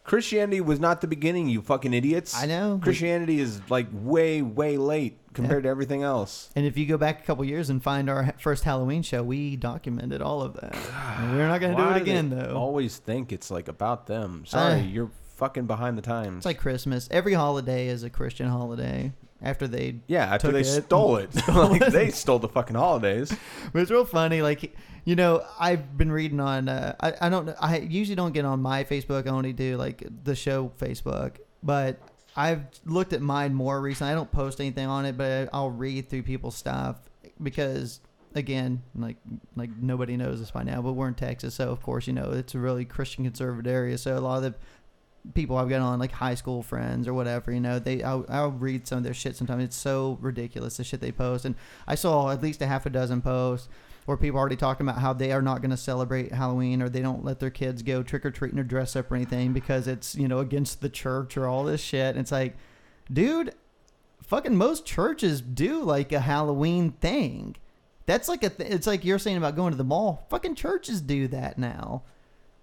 Christianity 0.05 0.61
was 0.61 0.81
not 0.81 1.01
the 1.01 1.07
beginning, 1.07 1.49
you 1.49 1.63
fucking 1.63 1.95
idiots. 1.95 2.37
I 2.37 2.47
know. 2.47 2.81
Christianity 2.83 3.39
is 3.39 3.61
like 3.71 3.87
way, 3.93 4.43
way 4.43 4.77
late 4.77 5.19
compared 5.33 5.63
to 5.63 5.69
everything 5.69 6.03
else. 6.03 6.51
And 6.57 6.67
if 6.67 6.77
you 6.77 6.87
go 6.87 6.99
back 6.99 7.23
a 7.23 7.25
couple 7.25 7.45
years 7.45 7.71
and 7.71 7.81
find 7.81 8.11
our 8.11 8.35
first 8.41 8.65
Halloween 8.65 9.03
show, 9.03 9.23
we 9.23 9.55
documented 9.55 10.21
all 10.21 10.43
of 10.43 10.55
that. 10.55 10.75
And 11.23 11.37
we're 11.37 11.47
not 11.47 11.61
going 11.61 11.77
to 11.77 11.83
do 11.83 11.89
it 11.91 12.03
again 12.03 12.31
though. 12.31 12.57
Always 12.57 12.97
think 12.97 13.33
it's 13.33 13.49
like 13.51 13.69
about 13.69 14.09
them. 14.09 14.45
Sorry, 14.45 14.81
Uh, 14.81 14.83
you're 14.83 15.11
fucking 15.43 15.67
behind 15.67 15.99
the 15.99 16.03
times. 16.03 16.39
It's 16.39 16.47
like 16.47 16.59
Christmas. 16.59 17.09
Every 17.11 17.33
holiday 17.33 17.89
is 17.89 18.05
a 18.05 18.11
Christian 18.11 18.47
holiday. 18.47 19.13
After 19.45 19.67
they 19.67 19.97
yeah, 20.07 20.33
after 20.33 20.53
they 20.53 20.61
it. 20.61 20.85
stole 20.85 21.17
it, 21.17 21.31
like 21.49 21.85
they 21.89 22.11
stole 22.11 22.39
the 22.39 22.49
fucking 22.49 22.77
holidays. 22.77 23.37
But 23.73 23.83
it's 23.83 23.91
real 23.91 24.05
funny. 24.05 24.41
Like, 24.41 24.77
you 25.05 25.17
know, 25.17 25.45
I've 25.59 25.99
been 25.99 26.13
reading 26.13 26.39
on. 26.39 26.69
Uh, 26.69 26.95
I 27.01 27.15
I 27.23 27.29
don't. 27.29 27.51
I 27.61 27.79
usually 27.79 28.15
don't 28.15 28.33
get 28.33 28.45
on 28.45 28.63
my 28.63 28.85
Facebook. 28.85 29.27
I 29.27 29.31
only 29.31 29.53
do 29.53 29.77
like 29.77 30.05
the 30.23 30.37
show 30.37 30.71
Facebook. 30.79 31.39
But 31.61 31.99
I've 32.37 32.67
looked 32.85 33.13
at 33.13 33.21
mine 33.21 33.53
more 33.53 33.81
recently. 33.81 34.13
I 34.13 34.15
don't 34.15 34.31
post 34.31 34.61
anything 34.61 34.87
on 34.87 35.07
it, 35.07 35.19
but 35.19 35.49
I'll 35.53 35.71
read 35.71 36.09
through 36.09 36.23
people's 36.23 36.55
stuff 36.55 36.99
because, 37.43 37.99
again, 38.37 38.81
like 38.95 39.17
like 39.57 39.71
nobody 39.77 40.17
knows 40.17 40.39
this 40.39 40.53
by 40.53 40.63
now, 40.63 40.83
but 40.83 40.93
we're 40.93 41.09
in 41.09 41.15
Texas, 41.15 41.57
so 41.57 41.71
of 41.71 41.83
course 41.83 42.07
you 42.07 42.13
know 42.13 42.31
it's 42.31 42.55
a 42.55 42.61
really 42.61 42.85
Christian 42.85 43.25
conservative 43.25 43.73
area. 43.73 43.99
So 43.99 44.17
a 44.17 44.21
lot 44.21 44.37
of 44.37 44.45
the 44.45 44.55
people 45.35 45.57
I've 45.57 45.69
got 45.69 45.81
on 45.81 45.99
like 45.99 46.13
high 46.13 46.35
school 46.35 46.63
friends 46.63 47.07
or 47.07 47.15
whatever, 47.15 47.53
you 47.53 47.61
know, 47.61 47.79
they 47.79 48.03
I'll, 48.03 48.25
I'll 48.29 48.51
read 48.51 48.87
some 48.87 48.99
of 48.99 49.05
their 49.05 49.15
shit 49.15 49.37
sometimes. 49.37 49.65
It's 49.65 49.77
so 49.77 50.19
ridiculous 50.21 50.77
the 50.77 50.85
shit 50.85 51.01
they 51.01 51.13
post, 51.13 51.45
and 51.45 51.55
I 51.87 51.95
saw 51.95 52.31
at 52.31 52.43
least 52.43 52.63
a 52.63 52.67
half 52.67 52.87
a 52.87 52.91
dozen 52.91 53.23
posts 53.23 53.69
where 54.05 54.17
people 54.17 54.39
already 54.39 54.57
talking 54.57 54.87
about 54.87 55.01
how 55.01 55.13
they 55.13 55.31
are 55.31 55.43
not 55.43 55.61
going 55.61 55.71
to 55.71 55.77
celebrate 55.77 56.33
Halloween 56.33 56.83
or 56.83 56.89
they 56.89 57.03
don't 57.03 57.25
let 57.25 57.39
their 57.39 57.51
kids 57.51 57.83
go 57.83 58.03
trick 58.03 58.27
or 58.27 58.31
treating 58.31 58.59
or 58.59 58.65
dress 58.65 58.97
up 58.97 59.11
or 59.11 59.15
anything 59.15 59.53
because 59.53 59.87
it's 59.87 60.15
you 60.15 60.27
know 60.27 60.39
against 60.39 60.81
the 60.81 60.89
church 60.89 61.37
or 61.37 61.47
all 61.47 61.65
this 61.65 61.81
shit. 61.81 62.11
And 62.11 62.19
it's 62.19 62.33
like, 62.33 62.57
dude, 63.13 63.55
fucking 64.23 64.57
most 64.57 64.85
churches 64.85 65.41
do 65.41 65.83
like 65.83 66.13
a 66.13 66.21
Halloween 66.21 66.93
thing. 66.93 67.57
That's 68.07 68.29
like 68.29 68.43
a. 68.43 68.51
Th- 68.51 68.71
it's 68.71 68.87
like 68.87 69.05
you're 69.05 69.19
saying 69.19 69.37
about 69.37 69.57
going 69.57 69.71
to 69.73 69.79
the 69.79 69.85
mall. 69.85 70.27
Fucking 70.31 70.57
churches 70.57 71.01
do 71.01 71.29
that 71.29 71.59
now. 71.59 72.03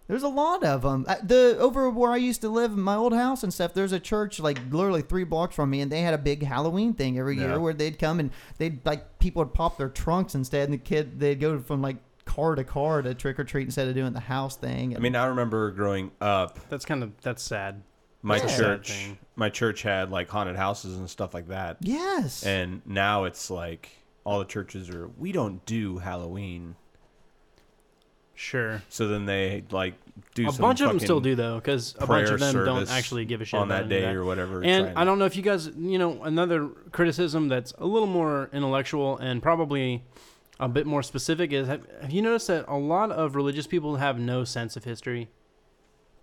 There's 0.10 0.24
a 0.24 0.28
lot 0.28 0.64
of 0.64 0.82
them. 0.82 1.06
Uh, 1.08 1.16
the 1.24 1.56
over 1.60 1.90
where 1.90 2.12
I 2.12 2.18
used 2.18 2.42
to 2.42 2.50
live, 2.50 2.72
in 2.72 2.82
my 2.82 2.96
old 2.96 3.14
house 3.14 3.44
and 3.44 3.54
stuff. 3.54 3.74
There's 3.76 3.92
a 3.92 4.00
church 4.00 4.40
like 4.40 4.58
literally 4.72 5.04
three 5.04 5.24
blocks 5.24 5.56
from 5.56 5.70
me, 5.70 5.82
and 5.82 5.92
they 5.92 6.02
had 6.02 6.14
a 6.16 6.18
big 6.18 6.44
Halloween 6.44 6.94
thing 6.96 7.18
every 7.20 7.38
Yeah. 7.38 7.44
year 7.50 7.60
where 7.60 7.74
they'd 7.74 7.98
come 8.00 8.20
and 8.20 8.32
they'd 8.58 8.84
like 8.86 9.20
people 9.20 9.42
would 9.42 9.54
pop 9.54 9.78
their 9.78 9.88
trunks 9.90 10.34
instead, 10.36 10.64
and 10.66 10.74
the 10.74 10.78
kid 10.80 11.20
they'd 11.20 11.40
go 11.40 11.60
from 11.60 11.82
like 11.84 11.98
car 12.26 12.56
to 12.56 12.64
car 12.64 13.02
to 13.04 13.14
trick 13.14 13.40
or 13.40 13.44
treat 13.44 13.64
instead 13.68 13.88
of 13.88 13.94
doing 13.96 14.14
the 14.14 14.20
house 14.20 14.56
thing. 14.56 14.96
I 14.96 15.00
mean, 15.00 15.16
I 15.16 15.26
remember 15.28 15.72
growing 15.72 16.12
up, 16.20 16.60
That's 16.70 16.86
kind 16.86 17.04
of 17.04 17.12
that's 17.22 17.44
sad. 17.44 17.84
my 18.24 18.40
That's 18.40 18.54
a 18.54 18.56
sad 18.56 18.64
church, 18.84 19.10
my 19.36 19.50
church 19.50 19.84
had 19.84 20.10
like 20.12 20.28
haunted 20.30 20.56
houses 20.56 20.98
and 20.98 21.08
stuff 21.10 21.34
like 21.36 21.48
that. 21.50 21.78
yes, 21.82 22.44
And 22.44 22.82
now 22.86 23.26
it's 23.26 23.50
like 23.52 23.90
all 24.26 24.40
the 24.40 24.46
churches 24.46 24.90
are 24.90 25.08
we 25.20 25.32
don't 25.32 25.64
do 25.66 26.00
Halloween. 26.00 26.76
Sure. 28.40 28.82
So 28.88 29.10
then 29.10 29.26
they 29.26 29.66
like 29.70 29.96
do 30.34 30.48
a 30.48 30.52
some 30.54 30.62
bunch 30.62 30.80
of 30.80 30.88
them 30.88 31.00
still 31.00 31.20
do 31.20 31.36
though, 31.36 31.56
because 31.56 31.94
a 32.00 32.08
bunch 32.08 32.30
of 32.30 32.40
them 32.40 32.56
don't 32.56 32.90
actually 32.90 33.26
give 33.26 33.42
a 33.42 33.46
shit 33.46 33.60
on 33.60 33.68
that 33.68 33.84
any 33.84 33.96
of 33.98 34.02
day 34.02 34.12
or 34.14 34.24
whatever. 34.24 34.64
And 34.64 34.98
I 34.98 35.04
don't 35.04 35.20
know 35.20 35.26
if 35.26 35.36
you 35.36 35.44
guys, 35.44 35.68
you 35.68 35.98
know, 35.98 36.24
another 36.24 36.70
criticism 36.94 37.50
that's 37.50 37.74
a 37.80 37.86
little 37.86 38.08
more 38.08 38.50
intellectual 38.54 39.18
and 39.18 39.44
probably 39.44 40.06
a 40.58 40.70
bit 40.70 40.88
more 40.88 41.04
specific 41.04 41.52
is 41.52 41.68
have, 41.68 41.82
have 42.02 42.12
you 42.12 42.22
noticed 42.22 42.48
that 42.48 42.64
a 42.70 42.78
lot 42.78 43.12
of 43.12 43.36
religious 43.36 43.68
people 43.68 43.98
have 43.98 44.18
no 44.18 44.46
sense 44.46 44.78
of 44.78 44.86
history? 44.86 45.28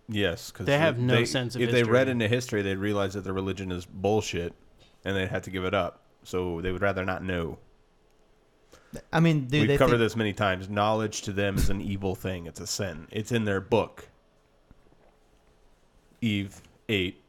Yes, 0.09 0.51
because 0.51 0.65
They 0.65 0.79
have 0.79 0.99
no 0.99 1.25
sense 1.25 1.55
of 1.55 1.61
history. 1.61 1.81
If 1.81 1.87
they 1.87 1.91
read 1.91 2.09
into 2.09 2.29
history, 2.29 2.63
they'd 2.63 2.79
realize 2.79 3.13
that 3.13 3.25
their 3.25 3.35
religion 3.35 3.71
is 3.71 3.85
bullshit, 3.85 4.55
and 5.05 5.15
they'd 5.15 5.29
have 5.29 5.43
to 5.43 5.51
give 5.51 5.65
it 5.65 5.75
up. 5.75 6.03
So 6.25 6.63
they 6.63 6.73
would 6.73 6.81
rather 6.81 7.05
not 7.05 7.23
know. 7.23 7.59
I 9.13 9.21
mean, 9.21 9.47
do 9.47 9.61
We've 9.61 9.69
they 9.69 9.77
covered 9.77 9.93
think, 9.93 10.01
this 10.01 10.17
many 10.17 10.33
times. 10.33 10.69
Knowledge 10.69 11.23
to 11.23 11.33
them 11.33 11.57
is 11.57 11.71
an 11.71 11.81
evil 11.81 12.15
thing. 12.15 12.47
It's 12.47 12.61
a 12.61 12.67
sin. 12.67 13.07
It's 13.11 13.33
in 13.33 13.45
their 13.45 13.61
book. 13.61 14.09
Eve 16.21 16.61
ate 16.89 17.23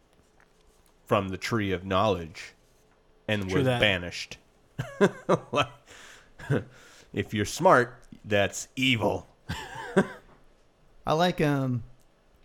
from 1.05 1.29
the 1.29 1.37
tree 1.37 1.71
of 1.71 1.85
knowledge 1.85 2.53
and 3.27 3.47
True 3.49 3.59
was 3.59 3.65
that. 3.65 3.79
banished. 3.79 4.37
If 7.13 7.33
you're 7.33 7.45
smart, 7.45 8.03
that's 8.25 8.67
evil. 8.75 9.27
I 11.05 11.13
like 11.13 11.41
um, 11.41 11.83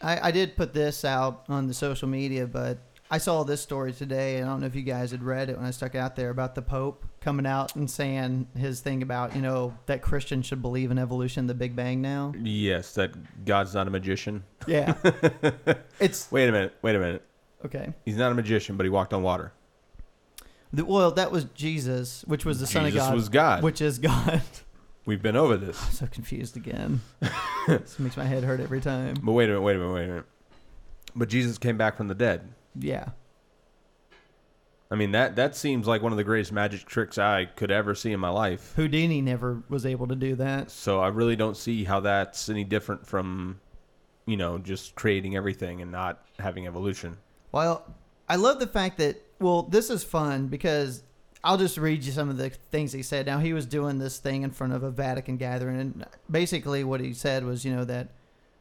I 0.01 0.29
I 0.29 0.31
did 0.31 0.57
put 0.57 0.73
this 0.73 1.05
out 1.05 1.45
on 1.49 1.67
the 1.67 1.75
social 1.75 2.09
media, 2.09 2.47
but 2.47 2.79
I 3.13 3.19
saw 3.19 3.43
this 3.43 3.61
story 3.61 3.93
today, 3.93 4.39
and 4.39 4.47
I 4.47 4.49
don't 4.49 4.61
know 4.61 4.67
if 4.67 4.75
you 4.75 4.81
guys 4.81 5.11
had 5.11 5.23
read 5.23 5.51
it 5.51 5.59
when 5.59 5.67
I 5.67 5.71
stuck 5.71 5.95
it 5.95 5.99
out 5.99 6.17
there 6.17 6.31
about 6.31 6.55
the 6.55 6.63
Pope 6.63 7.05
coming 7.21 7.45
out 7.45 7.77
and 7.77 7.89
saying 7.89 8.49
his 8.57 8.81
thing 8.81 9.03
about 9.03 9.37
you 9.37 9.43
know 9.43 9.77
that 9.85 10.01
Christians 10.01 10.47
should 10.47 10.63
believe 10.63 10.91
in 10.91 10.99
evolution, 10.99 11.47
the 11.47 11.53
Big 11.53 11.77
Bang 11.77 12.01
now. 12.01 12.33
Yes, 12.41 12.95
that 12.95 13.45
God's 13.45 13.75
not 13.75 13.87
a 13.87 13.91
magician. 13.91 14.45
Yeah, 14.67 14.95
it's 16.01 16.33
Wait 16.33 16.49
a 16.49 16.53
minute. 16.53 16.75
Wait 16.81 16.97
a 16.97 16.99
minute. 16.99 17.23
okay. 17.67 17.93
He's 18.07 18.17
not 18.17 18.33
a 18.33 18.35
magician, 18.35 18.79
but 18.79 18.85
he 18.85 18.91
walked 18.91 19.13
on 19.13 19.23
water. 19.23 19.53
The, 20.73 20.87
well, 20.87 21.11
that 21.11 21.31
was 21.31 21.45
Jesus, 21.45 22.25
which 22.27 22.47
was 22.47 22.61
the 22.61 22.67
Son 22.67 22.87
of 22.87 22.95
God, 22.95 23.15
was 23.15 23.29
God. 23.29 23.63
which 23.63 23.83
is 23.83 23.99
God. 23.99 24.41
We've 25.05 25.21
been 25.21 25.37
over 25.37 25.59
this. 25.59 25.85
I'm 25.85 25.93
so 25.93 26.07
confused 26.07 26.57
again. 26.57 27.03
this 27.69 27.99
makes 27.99 28.17
my 28.17 28.25
head 28.25 28.43
hurt 28.43 28.61
every 28.61 28.81
time. 28.81 29.17
But 29.23 29.33
wait 29.33 29.45
a 29.45 29.49
minute. 29.49 29.61
Wait 29.61 29.77
a 29.77 29.79
minute. 29.81 29.93
Wait 29.93 30.05
a 30.05 30.09
minute. 30.09 30.27
But 31.15 31.29
Jesus 31.29 31.59
came 31.59 31.77
back 31.77 31.99
from 31.99 32.09
the 32.09 32.15
dead. 32.15 32.49
Yeah. 32.79 33.11
I 34.91 34.95
mean 34.95 35.13
that 35.13 35.37
that 35.37 35.57
seems 35.57 35.87
like 35.87 36.03
one 36.03 36.13
of 36.13 36.19
the 36.19 36.25
greatest 36.25 36.53
magic 36.53 36.85
tricks 36.85 37.17
I 37.17 37.47
could 37.47 37.71
ever 37.71 37.95
see 37.95 38.13
in 38.13 38.21
my 38.21 38.29
life. 38.29 38.75
Houdini 38.77 39.23
never 39.23 39.63
was 39.69 39.87
able 39.87 40.07
to 40.09 40.15
do 40.15 40.35
that. 40.37 40.71
So 40.71 41.01
I 41.01 41.09
really 41.09 41.37
don't 41.37 41.57
see 41.57 41.85
how 41.85 42.01
that's 42.01 42.51
any 42.51 42.65
different 42.65 43.07
from, 43.07 43.61
you 44.27 44.37
know, 44.37 44.59
just 44.59 44.95
creating 44.95 45.35
everything 45.35 45.81
and 45.81 45.91
not 45.91 46.27
having 46.39 46.67
evolution. 46.67 47.17
Well, 47.53 47.87
I 48.29 48.37
love 48.37 48.61
the 48.61 48.67
fact 48.67 48.99
that 48.99 49.17
well, 49.43 49.63
this 49.63 49.91
is 49.91 50.05
fun 50.05 50.47
because 50.47 51.03
I'll 51.45 51.59
just 51.59 51.77
read 51.77 52.05
you 52.05 52.13
some 52.13 52.31
of 52.31 52.37
the 52.37 52.51
things 52.51 52.93
he 52.93 53.03
said. 53.03 53.27
Now 53.27 53.39
he 53.39 53.53
was 53.53 53.67
doing 53.67 53.99
this 53.99 54.19
thing 54.19 54.43
in 54.43 54.51
front 54.51 54.73
of 54.73 54.83
a 54.83 54.91
Vatican 54.91 55.37
gathering, 55.37 55.81
and 55.81 56.07
basically 56.31 56.85
what 56.85 57.01
he 57.01 57.13
said 57.13 57.45
was, 57.45 57.65
you 57.65 57.75
know, 57.75 57.85
that 57.85 58.09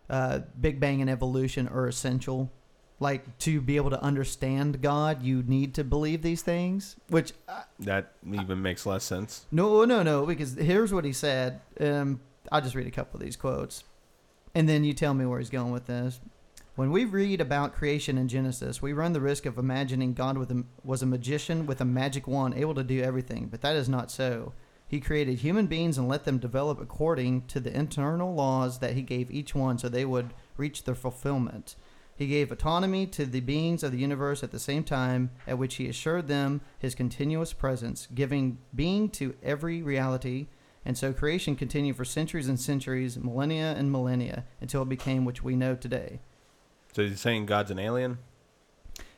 uh, 0.09 0.39
Big 0.59 0.79
Bang 0.79 1.01
and 1.01 1.09
evolution 1.09 1.67
are 1.67 1.87
essential. 1.87 2.51
Like 3.01 3.37
to 3.39 3.59
be 3.59 3.75
able 3.75 3.89
to 3.89 4.01
understand 4.01 4.81
God, 4.81 5.23
you 5.23 5.43
need 5.43 5.73
to 5.73 5.83
believe 5.83 6.21
these 6.21 6.43
things. 6.43 6.95
Which 7.09 7.33
uh, 7.49 7.63
That 7.79 8.13
even 8.31 8.61
makes 8.61 8.85
less 8.85 9.03
sense. 9.03 9.47
no, 9.51 9.83
no, 9.85 10.03
no. 10.03 10.25
Because 10.25 10.53
here's 10.53 10.93
what 10.93 11.03
he 11.03 11.11
said. 11.11 11.59
Um, 11.79 12.21
I'll 12.51 12.61
just 12.61 12.75
read 12.75 12.87
a 12.87 12.91
couple 12.91 13.19
of 13.19 13.23
these 13.25 13.35
quotes, 13.35 13.83
and 14.53 14.69
then 14.69 14.83
you 14.83 14.93
tell 14.93 15.13
me 15.13 15.25
where 15.25 15.39
he's 15.39 15.49
going 15.49 15.71
with 15.71 15.87
this. 15.87 16.19
When 16.75 16.91
we 16.91 17.05
read 17.05 17.41
about 17.41 17.73
creation 17.73 18.17
in 18.17 18.27
Genesis, 18.27 18.81
we 18.81 18.93
run 18.93 19.13
the 19.13 19.19
risk 19.21 19.45
of 19.45 19.57
imagining 19.57 20.13
God 20.13 20.37
with 20.37 20.51
a, 20.51 20.63
was 20.83 21.01
a 21.01 21.05
magician 21.05 21.65
with 21.65 21.81
a 21.81 21.85
magic 21.85 22.27
wand 22.27 22.53
able 22.55 22.75
to 22.75 22.83
do 22.83 23.01
everything, 23.01 23.47
but 23.47 23.61
that 23.61 23.75
is 23.75 23.89
not 23.89 24.09
so. 24.09 24.53
He 24.87 24.99
created 24.99 25.39
human 25.39 25.67
beings 25.67 25.97
and 25.97 26.07
let 26.07 26.25
them 26.25 26.37
develop 26.37 26.79
according 26.81 27.47
to 27.47 27.59
the 27.59 27.75
internal 27.75 28.33
laws 28.33 28.79
that 28.79 28.93
he 28.93 29.01
gave 29.01 29.31
each 29.31 29.55
one 29.55 29.77
so 29.77 29.89
they 29.89 30.05
would 30.05 30.33
reach 30.57 30.83
their 30.83 30.95
fulfillment. 30.95 31.75
He 32.21 32.27
gave 32.27 32.51
autonomy 32.51 33.07
to 33.07 33.25
the 33.25 33.39
beings 33.39 33.81
of 33.81 33.91
the 33.91 33.97
universe 33.97 34.43
at 34.43 34.51
the 34.51 34.59
same 34.59 34.83
time 34.83 35.31
at 35.47 35.57
which 35.57 35.77
he 35.77 35.89
assured 35.89 36.27
them 36.27 36.61
his 36.77 36.93
continuous 36.93 37.51
presence, 37.51 38.07
giving 38.13 38.59
being 38.75 39.09
to 39.09 39.33
every 39.41 39.81
reality. 39.81 40.45
And 40.85 40.95
so 40.95 41.13
creation 41.13 41.55
continued 41.55 41.95
for 41.95 42.05
centuries 42.05 42.47
and 42.47 42.59
centuries, 42.59 43.17
millennia 43.17 43.73
and 43.75 43.91
millennia, 43.91 44.45
until 44.61 44.83
it 44.83 44.89
became 44.89 45.25
which 45.25 45.43
we 45.43 45.55
know 45.55 45.73
today. 45.73 46.19
So 46.93 47.01
he's 47.01 47.19
saying 47.19 47.47
God's 47.47 47.71
an 47.71 47.79
alien 47.79 48.19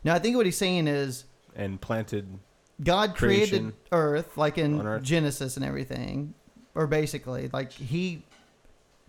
Now, 0.06 0.16
I 0.16 0.20
think 0.20 0.38
what 0.38 0.46
he's 0.46 0.56
saying 0.56 0.88
is 0.88 1.26
and 1.58 1.82
planted. 1.82 2.40
God 2.82 3.18
created 3.18 3.74
Earth, 3.92 4.38
like 4.38 4.58
in 4.58 4.80
Earth. 4.80 5.04
Genesis 5.04 5.58
and 5.58 5.66
everything, 5.66 6.36
or 6.74 6.88
basically, 6.88 7.50
like 7.52 7.74
he 7.74 8.24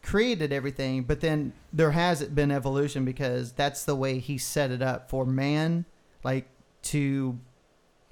created 0.04 0.52
everything, 0.52 1.02
but 1.02 1.20
then 1.20 1.52
there 1.72 1.90
hasn't 1.90 2.34
been 2.34 2.50
evolution 2.50 3.04
because 3.04 3.52
that's 3.52 3.84
the 3.84 3.96
way 3.96 4.18
he 4.18 4.38
set 4.38 4.70
it 4.70 4.82
up 4.82 5.10
for 5.10 5.24
man, 5.24 5.84
like 6.22 6.46
to 6.82 7.38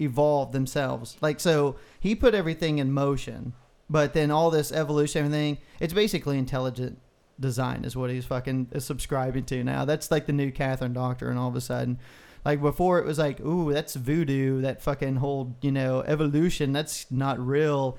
evolve 0.01 0.51
themselves. 0.51 1.17
Like 1.21 1.39
so, 1.39 1.75
he 1.99 2.15
put 2.15 2.33
everything 2.33 2.79
in 2.79 2.91
motion, 2.91 3.53
but 3.89 4.13
then 4.13 4.31
all 4.31 4.49
this 4.49 4.71
evolution, 4.71 5.25
everything, 5.25 5.59
it's 5.79 5.93
basically 5.93 6.37
intelligent 6.37 6.99
design 7.39 7.85
is 7.85 7.95
what 7.95 8.09
he's 8.09 8.25
fucking 8.25 8.67
uh, 8.75 8.79
subscribing 8.79 9.45
to 9.45 9.63
now. 9.63 9.85
That's 9.85 10.11
like 10.11 10.25
the 10.25 10.33
new 10.33 10.51
Catholic 10.51 10.93
doctrine, 10.93 11.31
and 11.31 11.39
all 11.39 11.49
of 11.49 11.55
a 11.55 11.61
sudden. 11.61 11.99
Like 12.43 12.61
before, 12.61 12.99
it 12.99 13.05
was 13.05 13.19
like, 13.19 13.39
ooh, 13.39 13.71
that's 13.71 13.95
voodoo. 13.95 14.61
That 14.61 14.81
fucking 14.81 15.17
whole, 15.17 15.55
you 15.61 15.71
know, 15.71 16.01
evolution. 16.01 16.73
That's 16.73 17.09
not 17.09 17.39
real. 17.39 17.97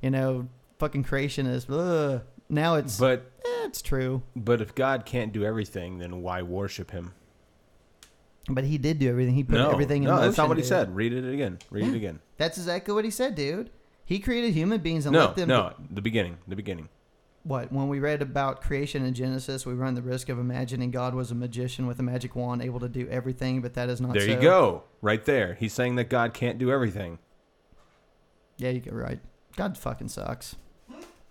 You 0.00 0.10
know, 0.10 0.48
fucking 0.78 1.04
creation 1.04 1.46
is. 1.46 1.68
Ugh. 1.68 2.22
Now 2.52 2.74
it's, 2.74 2.98
But 2.98 3.32
eh, 3.44 3.64
it's 3.64 3.80
true. 3.80 4.22
but 4.36 4.60
if 4.60 4.74
God 4.74 5.06
can't 5.06 5.32
do 5.32 5.42
everything, 5.44 5.98
then 5.98 6.20
why 6.22 6.42
worship 6.42 6.90
Him? 6.90 7.14
But 8.48 8.64
he 8.64 8.76
did 8.76 8.98
do 8.98 9.08
everything. 9.08 9.34
He 9.34 9.44
put 9.44 9.54
no, 9.54 9.70
everything 9.70 10.02
in 10.02 10.08
no, 10.08 10.16
motion. 10.16 10.26
that's 10.26 10.36
not 10.36 10.48
what 10.48 10.56
he 10.58 10.64
said. 10.64 10.94
Read 10.96 11.12
it 11.12 11.32
again. 11.32 11.58
Read 11.70 11.86
it 11.86 11.94
again. 11.94 12.18
That's 12.38 12.58
exactly 12.58 12.92
what 12.92 13.04
he 13.04 13.10
said, 13.10 13.36
dude. 13.36 13.70
He 14.04 14.18
created 14.18 14.52
human 14.52 14.80
beings 14.80 15.06
and 15.06 15.14
No, 15.14 15.26
let 15.26 15.36
them. 15.36 15.48
no, 15.48 15.72
the 15.90 16.02
beginning, 16.02 16.38
the 16.48 16.56
beginning. 16.56 16.88
What? 17.44 17.72
When 17.72 17.88
we 17.88 18.00
read 18.00 18.20
about 18.20 18.60
creation 18.60 19.04
in 19.04 19.14
Genesis, 19.14 19.64
we 19.64 19.74
run 19.74 19.94
the 19.94 20.02
risk 20.02 20.28
of 20.28 20.38
imagining 20.40 20.90
God 20.90 21.14
was 21.14 21.30
a 21.30 21.34
magician 21.36 21.86
with 21.86 22.00
a 22.00 22.02
magic 22.02 22.34
wand, 22.36 22.62
able 22.62 22.80
to 22.80 22.88
do 22.88 23.08
everything, 23.08 23.62
but 23.62 23.74
that 23.74 23.88
is 23.88 24.00
not. 24.00 24.12
There 24.12 24.28
you 24.28 24.40
go, 24.40 24.82
right 25.00 25.24
there. 25.24 25.54
He's 25.54 25.72
saying 25.72 25.94
that 25.96 26.10
God 26.10 26.34
can't 26.34 26.58
do 26.58 26.70
everything. 26.70 27.18
Yeah, 28.58 28.70
you 28.70 28.80
get 28.80 28.92
right. 28.92 29.20
God 29.56 29.78
fucking 29.78 30.08
sucks. 30.08 30.56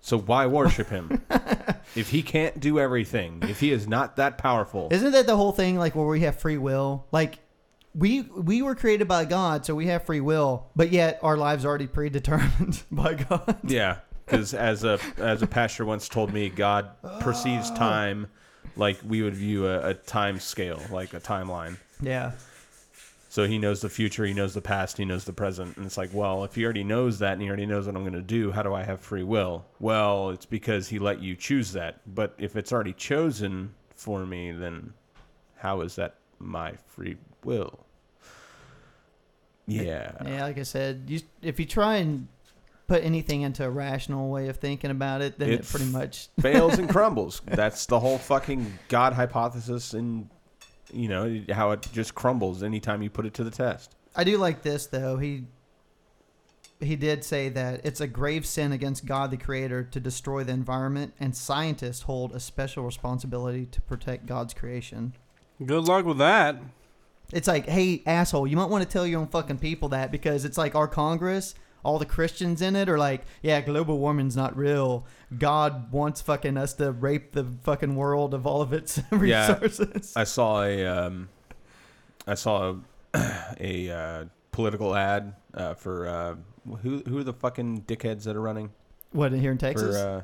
So 0.02 0.18
why 0.18 0.48
worship 0.48 0.90
him? 0.90 1.22
if 1.96 2.10
he 2.10 2.24
can't 2.24 2.60
do 2.60 2.80
everything, 2.80 3.44
if 3.44 3.60
he 3.60 3.72
is 3.72 3.88
not 3.88 4.16
that 4.16 4.38
powerful, 4.38 4.90
Isn't 4.92 5.12
that 5.12 5.28
the 5.28 5.38
whole 5.38 5.52
thing? 5.52 5.78
Like 5.78 5.96
where 5.96 6.08
we 6.08 6.22
have 6.22 6.38
free 6.38 6.58
will, 6.58 7.08
like. 7.12 7.40
We 7.94 8.22
we 8.22 8.62
were 8.62 8.74
created 8.74 9.10
by 9.10 9.26
God, 9.26 9.66
so 9.66 9.76
we 9.76 9.88
have 9.88 10.06
free 10.06 10.22
will, 10.22 10.70
but 10.78 10.94
yet 10.94 11.20
our 11.22 11.36
lives 11.36 11.66
are 11.66 11.68
already 11.68 11.88
predetermined 11.88 12.82
by 12.92 13.16
God. 13.16 13.58
yeah. 13.66 13.98
Because 14.24 14.54
as 14.54 14.86
a 14.86 14.98
as 15.18 15.42
a 15.42 15.48
pastor 15.48 15.84
once 15.84 16.08
told 16.08 16.32
me, 16.32 16.48
God 16.48 16.90
perceives 17.20 17.70
oh. 17.70 17.76
time 17.76 18.28
like 18.78 18.98
we 19.06 19.22
would 19.22 19.36
view 19.36 19.68
a, 19.68 19.90
a 19.90 19.94
time 19.94 20.40
scale, 20.40 20.82
like 20.90 21.14
a 21.14 21.20
timeline. 21.20 21.78
Yeah. 22.02 22.32
So 23.32 23.48
he 23.48 23.58
knows 23.60 23.80
the 23.80 23.88
future, 23.88 24.26
he 24.26 24.34
knows 24.34 24.54
the 24.54 24.62
past, 24.62 24.98
he 24.98 25.06
knows 25.06 25.24
the 25.24 25.32
present, 25.32 25.78
and 25.78 25.86
it's 25.86 25.98
like, 25.98 26.10
well, 26.12 26.44
if 26.44 26.54
he 26.56 26.66
already 26.66 26.84
knows 26.84 27.20
that 27.20 27.32
and 27.32 27.42
he 27.42 27.48
already 27.48 27.66
knows 27.66 27.86
what 27.86 27.96
I'm 27.96 28.02
going 28.02 28.12
to 28.12 28.22
do, 28.22 28.52
how 28.52 28.62
do 28.62 28.74
I 28.74 28.84
have 28.84 29.00
free 29.00 29.24
will? 29.24 29.64
Well, 29.80 30.32
it's 30.32 30.46
because 30.46 30.90
he 30.90 31.00
let 31.00 31.22
you 31.22 31.38
choose 31.38 31.72
that. 31.72 32.02
But 32.14 32.36
if 32.38 32.58
it's 32.58 32.74
already 32.74 32.92
chosen 32.92 33.74
for 33.96 34.26
me, 34.26 34.52
then 34.52 34.92
how 35.56 35.80
is 35.80 35.96
that 35.96 36.16
my 36.40 36.74
free 36.88 37.16
will? 37.46 37.86
Yeah. 39.66 40.12
Yeah, 40.26 40.44
like 40.44 40.58
I 40.58 40.64
said, 40.64 41.04
you, 41.08 41.22
if 41.42 41.58
you 41.58 41.66
try 41.66 41.96
and 41.98 42.28
put 42.88 43.02
anything 43.02 43.44
into 43.44 43.64
a 43.64 43.70
rational 43.70 44.30
way 44.30 44.50
of 44.50 44.58
thinking 44.58 44.92
about 44.92 45.22
it, 45.22 45.40
then 45.40 45.52
it, 45.52 45.62
It 45.62 45.66
pretty 45.68 45.86
much 45.86 46.28
fails 46.42 46.78
and 46.78 46.90
crumbles. 46.98 47.42
That's 47.46 47.86
the 47.86 48.02
whole 48.02 48.18
fucking 48.18 48.78
God 48.90 49.14
hypothesis, 49.14 49.94
and 49.94 50.30
you 50.94 51.08
know 51.08 51.44
how 51.52 51.72
it 51.72 51.88
just 51.94 52.16
crumbles 52.16 52.64
anytime 52.64 53.02
you 53.02 53.10
put 53.10 53.26
it 53.26 53.34
to 53.36 53.44
the 53.44 53.52
test. 53.52 53.96
I 54.16 54.24
do 54.24 54.38
like 54.38 54.62
this 54.62 54.88
though. 54.88 55.18
He 55.18 55.46
he 56.80 56.96
did 56.96 57.24
say 57.24 57.50
that 57.50 57.82
it's 57.84 58.02
a 58.02 58.08
grave 58.08 58.46
sin 58.46 58.72
against 58.72 59.06
God 59.06 59.30
the 59.32 59.38
creator 59.38 59.84
to 59.84 60.00
destroy 60.00 60.44
the 60.44 60.52
environment 60.52 61.14
and 61.20 61.36
scientists 61.36 62.02
hold 62.02 62.32
a 62.34 62.40
special 62.40 62.84
responsibility 62.84 63.68
to 63.68 63.82
protect 63.82 64.26
God's 64.26 64.54
creation. 64.54 65.14
Good 65.64 65.84
luck 65.84 66.06
with 66.06 66.18
that. 66.18 66.60
It's 67.32 67.48
like, 67.48 67.70
hey 67.70 68.02
asshole, 68.06 68.48
you 68.48 68.58
might 68.58 68.70
want 68.70 68.84
to 68.84 68.90
tell 68.90 69.06
your 69.06 69.22
own 69.22 69.28
fucking 69.28 69.60
people 69.60 69.90
that 69.90 70.12
because 70.12 70.44
it's 70.44 70.58
like 70.58 70.76
our 70.76 70.88
Congress, 70.88 71.54
all 71.84 71.98
the 72.00 72.06
Christians 72.06 72.62
in 72.62 72.76
it 72.76 72.88
are 72.90 72.98
like, 72.98 73.24
yeah, 73.42 73.62
global 73.62 73.98
warming's 74.00 74.36
not 74.36 74.56
real. 74.56 75.06
God 75.38 75.92
wants 75.92 76.22
fucking 76.22 76.58
us 76.58 76.74
to 76.76 76.92
rape 76.92 77.32
the 77.32 77.46
fucking 77.64 77.96
world 77.96 78.34
of 78.34 78.46
all 78.46 78.62
of 78.62 78.74
its 78.74 79.00
Yeah. 79.12 79.58
resources. 79.60 80.14
I 80.16 80.24
saw 80.26 80.64
a 80.64 80.86
um, 80.86 81.30
I 82.28 82.36
saw 82.36 82.76
a, 83.14 83.56
a 83.60 83.90
uh, 83.92 84.26
political 84.52 84.96
ad 84.96 85.34
uh, 85.54 85.74
for 85.74 86.08
uh, 86.08 86.36
who 86.84 87.00
who 87.08 87.18
are 87.18 87.24
the 87.24 87.34
fucking 87.34 87.82
dickheads 87.84 88.24
that 88.24 88.36
are 88.36 88.42
running 88.42 88.72
what 89.12 89.32
here 89.32 89.52
in 89.52 89.58
Texas? 89.58 89.98
for 90.00 90.08
uh, 90.08 90.22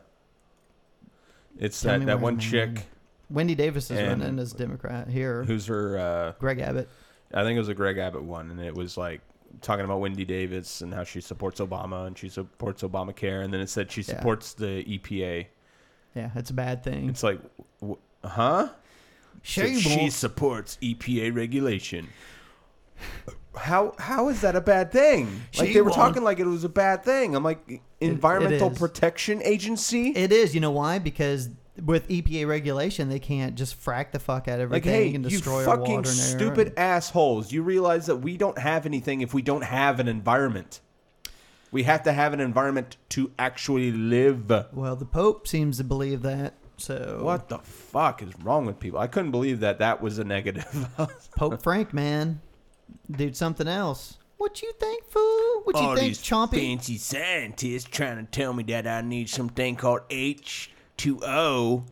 it's 1.59 1.81
Tell 1.81 1.97
that 1.99 2.05
that 2.05 2.19
one 2.19 2.39
chick. 2.39 2.85
Wendy 3.29 3.55
Davis 3.55 3.91
is 3.91 3.99
running 3.99 4.39
as 4.39 4.53
Democrat 4.53 5.09
here. 5.09 5.43
who's 5.43 5.65
her 5.65 5.97
uh, 5.97 6.31
Greg 6.39 6.59
Abbott. 6.59 6.87
I 7.33 7.43
think 7.43 7.55
it 7.57 7.59
was 7.59 7.67
a 7.67 7.73
Greg 7.73 7.97
Abbott 7.97 8.23
one 8.23 8.51
and 8.51 8.61
it 8.61 8.73
was 8.73 8.95
like 8.95 9.21
talking 9.61 9.85
about 9.85 9.99
Wendy 9.99 10.25
Davis 10.25 10.81
and 10.81 10.93
how 10.93 11.03
she 11.03 11.21
supports 11.21 11.59
Obama 11.59 12.07
and 12.07 12.17
she 12.17 12.29
supports 12.29 12.83
Obamacare, 12.83 13.43
and 13.43 13.53
then 13.53 13.61
it 13.61 13.69
said 13.69 13.91
she 13.91 14.01
Yeah. 14.01 14.07
supports 14.17 14.53
the 14.53 14.83
EPA. 14.87 15.47
Yeah, 16.15 16.29
that's 16.33 16.49
a 16.49 16.53
bad 16.53 16.83
thing. 16.83 17.09
It's 17.09 17.23
like, 17.23 17.39
w- 17.79 17.99
huh? 18.23 18.69
She 19.43 20.09
supports 20.09 20.77
EPA 20.81 21.33
regulation. 21.35 22.07
How 23.55 23.93
how 23.97 24.29
is 24.29 24.41
that 24.41 24.55
a 24.55 24.61
bad 24.61 24.91
thing? 24.91 25.25
Like 25.57 25.67
She 25.69 25.73
they 25.73 25.81
were 25.81 25.85
won't. 25.89 25.95
talking 25.95 26.23
like 26.23 26.39
it 26.39 26.45
was 26.45 26.63
a 26.63 26.69
bad 26.69 27.03
thing. 27.03 27.35
I'm 27.35 27.43
like 27.43 27.81
Environmental 27.99 28.71
is. 28.71 28.77
Protection 28.77 29.41
Agency. 29.43 30.09
It 30.09 30.31
is. 30.31 30.53
You 30.53 30.61
know 30.61 30.69
why? 30.69 30.99
Because 30.99 31.49
with 31.84 32.07
EPA 32.07 32.48
regulation, 32.48 33.10
they 33.10 33.19
can't 33.19 33.55
just 33.55 33.81
frack 33.84 34.12
the 34.12 34.19
fuck 34.19 34.48
out 34.48 34.60
of 34.60 34.72
like, 34.72 34.86
everything 34.86 35.10
hey, 35.12 35.15
and 35.15 35.24
you 35.25 35.38
destroy 35.38 35.60
our 35.60 35.77
fucking 35.77 35.96
water 35.96 36.10
and 36.10 36.19
air. 36.19 36.25
stupid 36.39 36.74
assholes! 36.77 37.51
You 37.51 37.63
realize 37.63 38.05
that 38.07 38.17
we 38.17 38.38
don't 38.38 38.57
have 38.57 38.86
anything 38.86 39.22
if 39.22 39.34
we 39.34 39.41
don't 39.41 39.63
have 39.63 40.00
an 40.00 40.07
environment. 40.07 40.81
We 41.72 41.84
have 41.84 42.03
to 42.03 42.13
have 42.13 42.34
an 42.34 42.39
environment 42.39 42.98
to 43.10 43.31
actually 43.38 43.91
live. 43.91 44.50
Well, 44.72 44.96
the 44.96 45.05
Pope 45.05 45.48
seems 45.48 45.77
to 45.77 45.84
believe 45.84 46.22
that. 46.22 46.53
So 46.77 47.19
What 47.22 47.50
the 47.50 47.57
fuck 47.57 48.22
is 48.22 48.31
wrong 48.39 48.65
with 48.65 48.79
people? 48.79 49.00
I 49.00 49.07
couldn't 49.07 49.31
believe 49.31 49.60
that 49.62 49.79
that 49.79 50.01
was 50.01 50.19
a 50.19 50.24
negative. 50.24 50.88
Pope 51.36 51.62
Frank, 51.62 51.93
man, 51.93 52.39
dude, 53.10 53.36
something 53.36 53.67
else. 53.67 54.17
What 54.38 54.62
you 54.62 54.72
think, 54.79 55.03
fool? 55.05 55.62
What 55.63 55.75
you 55.75 55.96
think, 55.96 56.13
Chompy? 56.13 56.51
fancy 56.51 56.98
scientists 56.98 57.86
trying 57.86 58.24
to 58.24 58.31
tell 58.31 58.53
me 58.53 58.63
that 58.65 58.86
I 58.86 59.01
need 59.01 59.29
something 59.29 59.75
called 59.75 60.01
H2O 60.10 60.69
to 60.97 61.19
owe 61.23 61.27
oh 61.27 61.83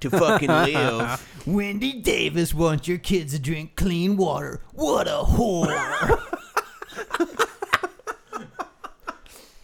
to 0.00 0.10
fucking 0.10 0.48
live. 0.48 1.42
Wendy 1.46 2.00
Davis 2.00 2.52
wants 2.54 2.88
your 2.88 2.98
kids 2.98 3.32
to 3.32 3.38
drink 3.38 3.76
clean 3.76 4.16
water. 4.16 4.60
What 4.72 5.06
a 5.06 5.22
whore! 5.26 6.18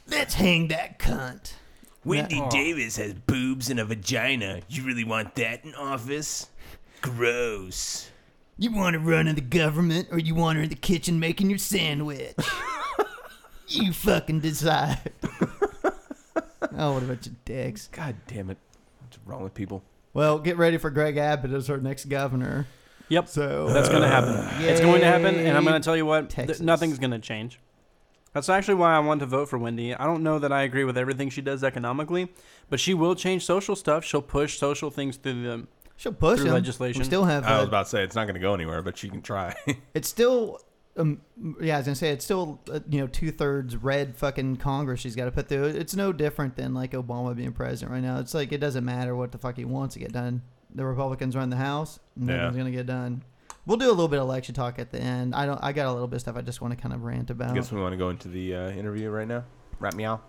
Let's 0.08 0.34
hang 0.34 0.68
that 0.68 0.98
cunt. 0.98 1.52
Wendy 2.04 2.40
Oh. 2.40 2.48
Davis 2.50 2.96
has 2.96 3.14
boobs 3.14 3.68
and 3.68 3.80
a 3.80 3.84
vagina. 3.84 4.60
You 4.68 4.84
really 4.84 5.04
want 5.04 5.34
that 5.34 5.64
in 5.64 5.74
office? 5.74 6.48
Gross. 7.02 8.10
You 8.56 8.72
want 8.72 8.94
to 8.94 9.00
run 9.00 9.28
in 9.28 9.34
the 9.34 9.40
government 9.40 10.08
or 10.10 10.18
you 10.18 10.34
want 10.34 10.56
her 10.56 10.62
in 10.62 10.68
the 10.70 10.76
kitchen 10.76 11.20
making 11.20 11.50
your 11.50 11.58
sandwich? 11.58 12.34
you 13.68 13.92
fucking 13.92 14.40
decide. 14.40 15.12
Oh, 16.76 16.92
what 16.92 17.02
a 17.02 17.06
bunch 17.06 17.26
of 17.26 17.44
dicks. 17.44 17.88
God 17.88 18.16
damn 18.26 18.50
it. 18.50 18.58
What's 19.00 19.18
wrong 19.26 19.42
with 19.42 19.54
people? 19.54 19.82
Well, 20.14 20.38
get 20.38 20.56
ready 20.56 20.78
for 20.78 20.90
Greg 20.90 21.16
Abbott 21.16 21.52
as 21.52 21.68
our 21.70 21.78
next 21.78 22.06
governor. 22.06 22.66
Yep. 23.08 23.28
So 23.28 23.68
That's 23.68 23.88
going 23.88 24.02
to 24.02 24.08
happen. 24.08 24.64
It's 24.64 24.80
going 24.80 25.00
to 25.00 25.06
happen, 25.06 25.34
and 25.36 25.56
I'm 25.56 25.64
going 25.64 25.80
to 25.80 25.84
tell 25.84 25.96
you 25.96 26.06
what, 26.06 26.30
th- 26.30 26.60
nothing's 26.60 26.98
going 26.98 27.10
to 27.12 27.18
change. 27.18 27.60
That's 28.32 28.48
actually 28.48 28.74
why 28.74 28.94
I 28.94 28.98
want 28.98 29.20
to 29.20 29.26
vote 29.26 29.48
for 29.48 29.58
Wendy. 29.58 29.94
I 29.94 30.04
don't 30.04 30.22
know 30.22 30.38
that 30.38 30.52
I 30.52 30.62
agree 30.62 30.84
with 30.84 30.98
everything 30.98 31.30
she 31.30 31.40
does 31.40 31.62
economically, 31.64 32.28
but 32.68 32.80
she 32.80 32.92
will 32.94 33.14
change 33.14 33.44
social 33.46 33.74
stuff. 33.76 34.04
She'll 34.04 34.20
push 34.22 34.58
social 34.58 34.90
things 34.90 35.16
through 35.16 35.42
the. 35.42 35.66
she'll 35.96 36.12
push 36.12 36.40
through 36.40 36.50
legislation. 36.50 36.98
We 37.00 37.04
still 37.04 37.24
have. 37.24 37.44
I 37.44 37.58
was 37.58 37.64
Uh, 37.64 37.68
about 37.68 37.84
to 37.84 37.88
say 37.90 38.02
it's 38.02 38.14
not 38.16 38.24
going 38.24 38.34
to 38.34 38.40
go 38.40 38.52
anywhere, 38.52 38.82
but 38.82 38.98
she 38.98 39.08
can 39.08 39.22
try. 39.22 39.54
it's 39.94 40.08
still. 40.08 40.60
Um, 40.98 41.20
yeah, 41.60 41.74
I 41.74 41.78
was 41.78 41.86
gonna 41.86 41.94
say 41.94 42.10
it's 42.10 42.24
still 42.24 42.60
uh, 42.72 42.80
you 42.88 43.00
know 43.00 43.06
two 43.06 43.30
thirds 43.30 43.76
red 43.76 44.16
fucking 44.16 44.56
Congress 44.56 45.00
she's 45.00 45.14
got 45.14 45.26
to 45.26 45.30
put 45.30 45.48
through. 45.48 45.64
It's 45.66 45.94
no 45.94 46.12
different 46.12 46.56
than 46.56 46.72
like 46.72 46.92
Obama 46.92 47.36
being 47.36 47.52
president 47.52 47.92
right 47.92 48.02
now. 48.02 48.18
It's 48.18 48.32
like 48.32 48.50
it 48.52 48.58
doesn't 48.58 48.84
matter 48.84 49.14
what 49.14 49.32
the 49.32 49.38
fuck 49.38 49.56
he 49.56 49.64
wants 49.66 49.92
to 49.94 49.98
get 50.00 50.12
done. 50.12 50.42
The 50.74 50.84
Republicans 50.86 51.36
run 51.36 51.50
the 51.50 51.56
House. 51.56 51.98
Nothing's 52.16 52.54
Yeah. 52.54 52.58
gonna 52.58 52.70
get 52.70 52.86
done. 52.86 53.22
We'll 53.66 53.76
do 53.78 53.88
a 53.88 53.90
little 53.92 54.08
bit 54.08 54.18
of 54.20 54.22
election 54.28 54.54
talk 54.54 54.78
at 54.78 54.90
the 54.92 55.00
end. 55.00 55.34
I 55.34 55.44
don't. 55.44 55.58
I 55.62 55.72
got 55.72 55.86
a 55.86 55.92
little 55.92 56.08
bit 56.08 56.16
of 56.16 56.20
stuff 56.22 56.36
I 56.36 56.40
just 56.40 56.60
want 56.62 56.72
to 56.74 56.80
kind 56.80 56.94
of 56.94 57.02
rant 57.02 57.30
I 57.30 57.32
about. 57.32 57.54
guess 57.54 57.70
we 57.72 57.80
want 57.80 57.92
to 57.92 57.96
go 57.98 58.08
into 58.10 58.28
the 58.28 58.54
uh, 58.54 58.70
interview 58.70 59.10
right 59.10 59.28
now. 59.28 59.44
Wrap 59.80 59.94
me 59.94 60.04
out. 60.04 60.22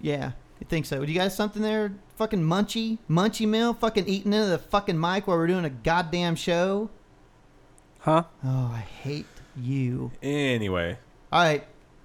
Yeah, 0.00 0.32
you 0.60 0.66
think 0.68 0.86
so? 0.86 1.04
Do 1.04 1.12
you 1.12 1.18
guys 1.18 1.36
something 1.36 1.60
there? 1.60 1.92
Fucking 2.16 2.40
munchy, 2.42 2.98
munchy 3.10 3.46
meal, 3.46 3.74
fucking 3.74 4.06
eating 4.08 4.32
into 4.32 4.46
the 4.46 4.58
fucking 4.58 4.98
mic 4.98 5.26
while 5.26 5.36
we're 5.36 5.46
doing 5.48 5.64
a 5.66 5.70
goddamn 5.70 6.34
show. 6.36 6.88
Huh? 8.00 8.24
Oh, 8.44 8.70
I 8.74 8.80
hate 9.02 9.26
you. 9.56 10.12
Anyway, 10.22 10.98
All 11.32 11.42
right. 11.42 11.64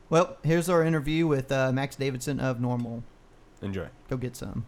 Well, 0.09 0.37
here's 0.43 0.69
our 0.69 0.83
interview 0.83 1.27
with 1.27 1.51
uh, 1.51 1.71
Max 1.71 1.95
Davidson 1.95 2.39
of 2.39 2.57
NORML. 2.57 3.03
enjoy. 3.61 3.87
Go 4.09 4.17
get 4.17 4.35
some. 4.35 4.65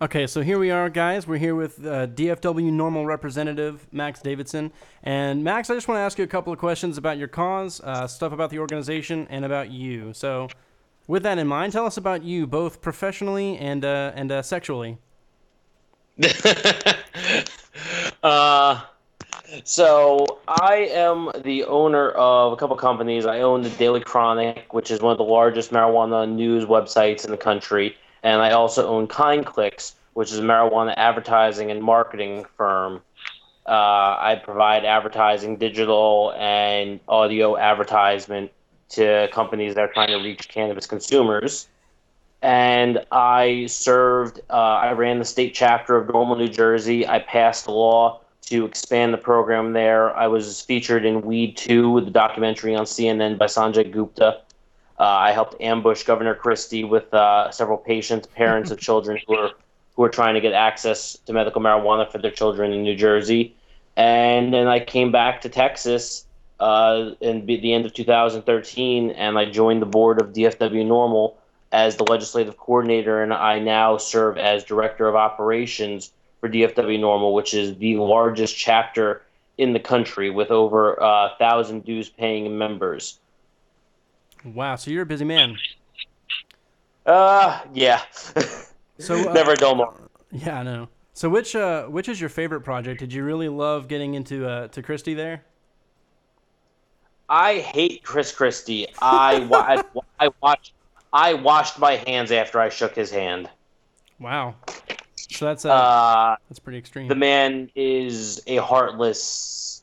Okay, 0.00 0.26
so 0.26 0.40
here 0.40 0.58
we 0.58 0.70
are, 0.70 0.88
guys. 0.88 1.26
We're 1.26 1.36
here 1.38 1.54
with 1.54 1.84
uh, 1.84 2.06
DFW 2.06 2.70
NORML 2.70 3.04
Representative 3.06 3.86
Max 3.92 4.20
Davidson. 4.20 4.72
And 5.02 5.44
Max, 5.44 5.68
I 5.68 5.74
just 5.74 5.88
want 5.88 5.98
to 5.98 6.02
ask 6.02 6.16
you 6.16 6.24
a 6.24 6.28
couple 6.28 6.52
of 6.52 6.58
questions 6.58 6.96
about 6.96 7.18
your 7.18 7.28
cause, 7.28 7.80
uh, 7.82 8.06
stuff 8.06 8.32
about 8.32 8.50
the 8.50 8.60
organization, 8.60 9.26
and 9.28 9.44
about 9.44 9.70
you. 9.70 10.14
So, 10.14 10.48
with 11.06 11.24
that 11.24 11.38
in 11.38 11.48
mind, 11.48 11.72
tell 11.72 11.86
us 11.86 11.96
about 11.96 12.22
you, 12.22 12.46
both 12.46 12.80
professionally 12.80 13.58
and 13.58 13.84
uh, 13.84 14.12
and 14.14 14.30
uh, 14.30 14.42
sexually. 14.42 14.98
uh, 18.22 18.82
so 19.64 20.40
I 20.46 20.88
am 20.92 21.30
the 21.42 21.64
owner 21.64 22.10
of 22.10 22.52
a 22.52 22.56
couple 22.56 22.76
companies. 22.76 23.26
I 23.26 23.40
own 23.40 23.62
the 23.62 23.70
Daily 23.70 24.00
Chronic, 24.00 24.72
which 24.72 24.90
is 24.90 25.00
one 25.00 25.12
of 25.12 25.18
the 25.18 25.24
largest 25.24 25.70
marijuana 25.70 26.30
news 26.30 26.64
websites 26.64 27.24
in 27.24 27.30
the 27.30 27.36
country, 27.36 27.96
and 28.22 28.40
I 28.40 28.52
also 28.52 28.86
own 28.86 29.06
Kind 29.06 29.46
Clicks, 29.46 29.94
which 30.14 30.32
is 30.32 30.38
a 30.38 30.42
marijuana 30.42 30.94
advertising 30.96 31.70
and 31.70 31.82
marketing 31.82 32.44
firm. 32.56 33.02
Uh, 33.66 34.16
I 34.18 34.40
provide 34.42 34.84
advertising, 34.84 35.56
digital 35.56 36.32
and 36.36 36.98
audio 37.08 37.56
advertisement 37.56 38.50
to 38.90 39.28
companies 39.32 39.74
that 39.74 39.82
are 39.82 39.92
trying 39.92 40.08
to 40.08 40.16
reach 40.16 40.48
cannabis 40.48 40.86
consumers 40.86 41.68
and 42.42 43.04
I 43.12 43.66
served. 43.66 44.40
Uh, 44.48 44.54
I 44.54 44.92
ran 44.92 45.18
the 45.18 45.24
state 45.24 45.54
chapter 45.54 45.96
of 45.96 46.08
NORML, 46.08 46.38
New 46.38 46.48
Jersey. 46.48 47.06
I 47.06 47.18
passed 47.18 47.66
a 47.66 47.72
law 47.72 48.20
to 48.42 48.64
expand 48.64 49.14
the 49.14 49.18
program 49.18 49.72
there. 49.72 50.14
I 50.16 50.26
was 50.26 50.60
featured 50.60 51.04
in 51.04 51.22
Weed 51.22 51.56
Two, 51.56 52.00
the 52.00 52.10
documentary 52.10 52.74
on 52.74 52.84
CNN 52.84 53.38
by 53.38 53.46
Sanjay 53.46 53.90
Gupta. 53.90 54.40
Uh, 54.98 55.04
I 55.04 55.32
helped 55.32 55.60
ambush 55.60 56.02
Governor 56.02 56.34
Christie 56.34 56.84
with 56.84 57.12
uh, 57.14 57.50
several 57.50 57.78
patients, 57.78 58.26
parents 58.26 58.70
of 58.70 58.78
children 58.78 59.18
who 59.26 59.34
were 59.34 59.50
who 59.94 60.02
were 60.02 60.08
trying 60.08 60.34
to 60.34 60.40
get 60.40 60.52
access 60.52 61.16
to 61.26 61.32
medical 61.32 61.60
marijuana 61.60 62.10
for 62.10 62.18
their 62.18 62.30
children 62.30 62.72
in 62.72 62.82
New 62.82 62.96
Jersey. 62.96 63.54
And 63.96 64.54
then 64.54 64.66
I 64.66 64.80
came 64.80 65.12
back 65.12 65.40
to 65.42 65.48
Texas 65.48 66.24
uh, 66.60 67.10
in 67.20 67.46
the 67.46 67.72
end 67.72 67.86
of 67.86 67.94
2013, 67.94 69.10
and 69.10 69.38
I 69.38 69.50
joined 69.50 69.82
the 69.82 69.86
board 69.86 70.20
of 70.20 70.32
DFW 70.32 70.86
NORML 70.86 71.34
as 71.72 71.96
the 71.96 72.04
legislative 72.04 72.56
coordinator, 72.56 73.22
and 73.22 73.32
I 73.32 73.58
now 73.58 73.96
serve 73.96 74.36
as 74.36 74.64
director 74.64 75.08
of 75.08 75.14
operations 75.14 76.12
for 76.40 76.48
DFW 76.48 76.98
NORML, 76.98 77.34
which 77.34 77.54
is 77.54 77.76
the 77.76 77.96
largest 77.96 78.56
chapter 78.56 79.22
in 79.58 79.72
the 79.72 79.80
country 79.80 80.30
with 80.30 80.50
over 80.50 80.94
a 80.94 81.04
uh, 81.04 81.36
thousand 81.38 81.84
dues 81.84 82.08
paying 82.08 82.56
members. 82.56 83.18
Wow, 84.44 84.76
so 84.76 84.90
you're 84.90 85.02
a 85.02 85.06
busy 85.06 85.24
man. 85.24 85.56
Uh, 87.06 87.60
yeah. 87.72 88.02
So, 89.00 89.30
uh, 89.30 89.32
Never 89.32 89.52
a 89.52 89.56
dull 89.56 89.76
moment. 89.76 90.10
Yeah, 90.30 90.60
I 90.60 90.62
know. 90.62 90.88
So, 91.14 91.30
which 91.30 91.56
uh, 91.56 91.84
which 91.86 92.06
is 92.06 92.20
your 92.20 92.28
favorite 92.28 92.60
project? 92.60 93.00
Did 93.00 93.14
you 93.14 93.24
really 93.24 93.48
love 93.48 93.88
getting 93.88 94.12
into 94.12 94.46
uh, 94.46 94.68
to 94.68 94.82
Christie 94.82 95.14
there? 95.14 95.42
I 97.26 97.60
hate 97.60 98.02
Chris 98.04 98.30
Christie. 98.30 98.88
I, 99.00 99.38
wa- 99.40 99.64
I, 99.66 100.26
I 100.26 100.30
watched. 100.42 100.72
I 101.12 101.34
washed 101.34 101.78
my 101.78 101.96
hands 102.06 102.30
after 102.30 102.60
I 102.60 102.68
shook 102.68 102.94
his 102.94 103.10
hand. 103.10 103.48
Wow. 104.18 104.56
So 105.30 105.46
that's 105.46 105.64
uh, 105.64 105.70
Uh, 105.70 106.36
that's 106.48 106.58
pretty 106.58 106.78
extreme. 106.78 107.08
the 107.08 107.14
man 107.14 107.70
is 107.74 108.42
a 108.46 108.56
heartless. 108.56 109.82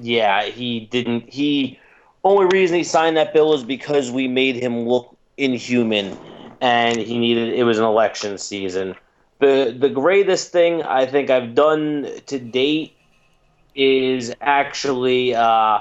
Yeah, 0.00 0.44
he 0.44 0.80
didn't. 0.80 1.32
He 1.32 1.78
only 2.24 2.46
reason 2.46 2.76
he 2.76 2.84
signed 2.84 3.16
that 3.16 3.32
bill 3.32 3.54
is 3.54 3.64
because 3.64 4.10
we 4.10 4.28
made 4.28 4.56
him 4.56 4.88
look 4.88 5.16
inhuman, 5.36 6.16
and 6.60 6.98
he 6.98 7.18
needed. 7.18 7.54
It 7.54 7.64
was 7.64 7.78
an 7.78 7.84
election 7.84 8.38
season. 8.38 8.94
the 9.40 9.76
The 9.78 9.88
greatest 9.88 10.52
thing 10.52 10.82
I 10.82 11.06
think 11.06 11.30
I've 11.30 11.54
done 11.54 12.08
to 12.26 12.38
date 12.38 12.94
is 13.74 14.34
actually 14.40 15.34
uh, 15.34 15.80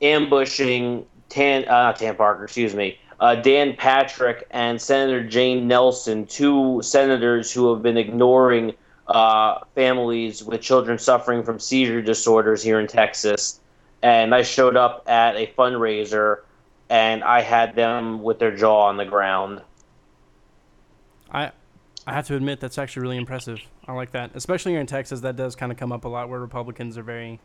ambushing 0.00 1.06
Tan, 1.28 1.66
uh, 1.68 1.92
Tan 1.92 2.14
Parker, 2.14 2.44
excuse 2.44 2.74
me, 2.74 2.98
uh, 3.24 3.34
Dan 3.36 3.74
Patrick 3.74 4.46
and 4.50 4.78
Senator 4.78 5.26
Jane 5.26 5.66
Nelson, 5.66 6.26
two 6.26 6.82
senators 6.82 7.50
who 7.50 7.72
have 7.72 7.82
been 7.82 7.96
ignoring 7.96 8.74
uh, 9.06 9.60
families 9.74 10.44
with 10.44 10.60
children 10.60 10.98
suffering 10.98 11.42
from 11.42 11.58
seizure 11.58 12.02
disorders 12.02 12.62
here 12.62 12.78
in 12.78 12.86
Texas. 12.86 13.60
And 14.02 14.34
I 14.34 14.42
showed 14.42 14.76
up 14.76 15.08
at 15.08 15.36
a 15.36 15.46
fundraiser 15.56 16.40
and 16.90 17.24
I 17.24 17.40
had 17.40 17.74
them 17.74 18.22
with 18.22 18.38
their 18.38 18.54
jaw 18.54 18.88
on 18.88 18.98
the 18.98 19.06
ground. 19.06 19.62
I 21.30 21.52
I 22.06 22.12
have 22.12 22.26
to 22.26 22.36
admit 22.36 22.60
that's 22.60 22.76
actually 22.76 23.04
really 23.04 23.16
impressive. 23.16 23.58
I 23.88 23.94
like 23.94 24.10
that, 24.10 24.32
especially 24.34 24.72
here 24.72 24.82
in 24.82 24.86
Texas. 24.86 25.22
That 25.22 25.36
does 25.36 25.56
kind 25.56 25.72
of 25.72 25.78
come 25.78 25.92
up 25.92 26.04
a 26.04 26.08
lot 26.08 26.28
where 26.28 26.40
Republicans 26.40 26.98
are 26.98 27.02
very 27.02 27.40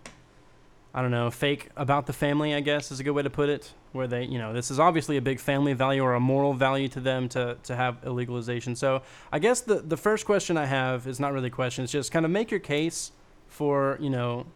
I 0.91 1.01
don't 1.03 1.11
know, 1.11 1.29
fake 1.29 1.69
about 1.75 2.07
the 2.07 2.13
family, 2.13 2.55
I 2.55 2.61
guess 2.61 2.91
is 2.91 2.99
a 2.99 3.03
good 3.03 3.11
way 3.11 3.21
to 3.21 3.29
put 3.29 3.47
it, 3.47 3.73
where 3.91 4.07
they, 4.07 4.23
you 4.23 4.39
know, 4.39 4.53
this 4.53 4.71
is 4.71 4.79
obviously 4.79 5.17
a 5.17 5.21
big 5.21 5.39
family 5.39 5.73
value 5.73 6.01
or 6.01 6.15
a 6.15 6.19
moral 6.19 6.53
value 6.53 6.87
to 6.89 6.99
them 6.99 7.29
to, 7.29 7.57
to 7.63 7.75
have 7.75 8.01
illegalization. 8.01 8.75
So 8.75 9.03
I 9.31 9.37
guess 9.37 9.61
the, 9.61 9.75
the 9.75 9.97
first 9.97 10.25
question 10.25 10.57
I 10.57 10.65
have 10.65 11.05
is 11.05 11.19
not 11.19 11.31
really 11.31 11.47
a 11.47 11.51
question, 11.51 11.83
it's 11.83 11.93
just 11.93 12.11
kind 12.11 12.25
of 12.25 12.31
make 12.31 12.49
your 12.49 12.59
case 12.59 13.11
for, 13.47 13.97
you 14.01 14.09
know, 14.09 14.47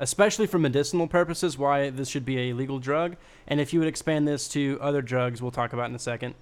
especially 0.00 0.46
for 0.46 0.58
medicinal 0.58 1.06
purposes, 1.06 1.58
why 1.58 1.90
this 1.90 2.08
should 2.08 2.24
be 2.24 2.50
a 2.50 2.52
legal 2.54 2.78
drug. 2.78 3.16
And 3.46 3.60
if 3.60 3.74
you 3.74 3.78
would 3.78 3.88
expand 3.88 4.26
this 4.26 4.48
to 4.48 4.78
other 4.80 5.02
drugs, 5.02 5.42
we'll 5.42 5.50
talk 5.50 5.74
about 5.74 5.90
in 5.90 5.94
a 5.94 5.98
second. 5.98 6.34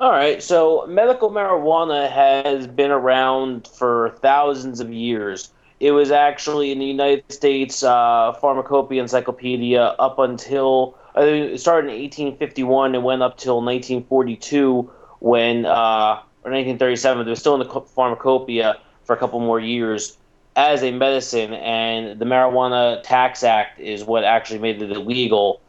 All 0.00 0.10
right, 0.10 0.42
so 0.42 0.84
medical 0.88 1.30
marijuana 1.30 2.10
has 2.10 2.66
been 2.66 2.90
around 2.90 3.68
for 3.68 4.18
thousands 4.20 4.80
of 4.80 4.92
years. 4.92 5.51
It 5.82 5.90
was 5.90 6.12
actually 6.12 6.70
in 6.70 6.78
the 6.78 6.86
United 6.86 7.32
States 7.32 7.82
uh, 7.82 8.34
Pharmacopoeia 8.40 9.02
Encyclopedia 9.02 9.82
up 9.82 10.20
until 10.20 10.96
I 11.16 11.22
think 11.22 11.54
it 11.54 11.58
started 11.58 11.88
in 11.90 12.00
1851 12.00 12.94
and 12.94 13.02
went 13.02 13.20
up 13.20 13.36
till 13.36 13.56
1942 13.56 14.88
when 15.18 15.66
uh, 15.66 16.22
or 16.44 16.52
1937. 16.52 17.26
It 17.26 17.30
was 17.30 17.40
still 17.40 17.60
in 17.60 17.66
the 17.66 17.80
Pharmacopoeia 17.80 18.78
for 19.02 19.16
a 19.16 19.18
couple 19.18 19.40
more 19.40 19.58
years 19.58 20.16
as 20.54 20.84
a 20.84 20.92
medicine, 20.92 21.52
and 21.54 22.16
the 22.16 22.26
Marijuana 22.26 23.02
Tax 23.02 23.42
Act 23.42 23.80
is 23.80 24.04
what 24.04 24.22
actually 24.22 24.60
made 24.60 24.80
it 24.80 24.92
illegal. 24.92 25.60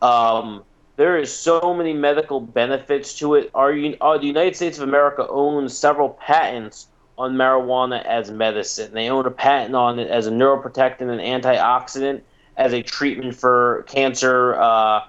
Um, 0.00 0.64
there 0.96 1.18
is 1.18 1.30
so 1.30 1.74
many 1.74 1.92
medical 1.92 2.40
benefits 2.40 3.18
to 3.18 3.34
it. 3.34 3.50
Our, 3.54 3.72
uh, 4.00 4.16
the 4.16 4.26
United 4.26 4.56
States 4.56 4.78
of 4.78 4.88
America 4.88 5.28
owns 5.28 5.76
several 5.76 6.08
patents 6.08 6.86
on 7.20 7.34
marijuana 7.34 8.02
as 8.04 8.30
medicine. 8.30 8.92
They 8.94 9.10
own 9.10 9.26
a 9.26 9.30
patent 9.30 9.74
on 9.74 9.98
it 9.98 10.08
as 10.08 10.26
a 10.26 10.30
neuroprotectant 10.30 11.02
and 11.02 11.20
antioxidant, 11.20 12.22
as 12.56 12.72
a 12.72 12.82
treatment 12.82 13.34
for 13.34 13.84
cancer, 13.88 14.54
uh, 14.54 15.04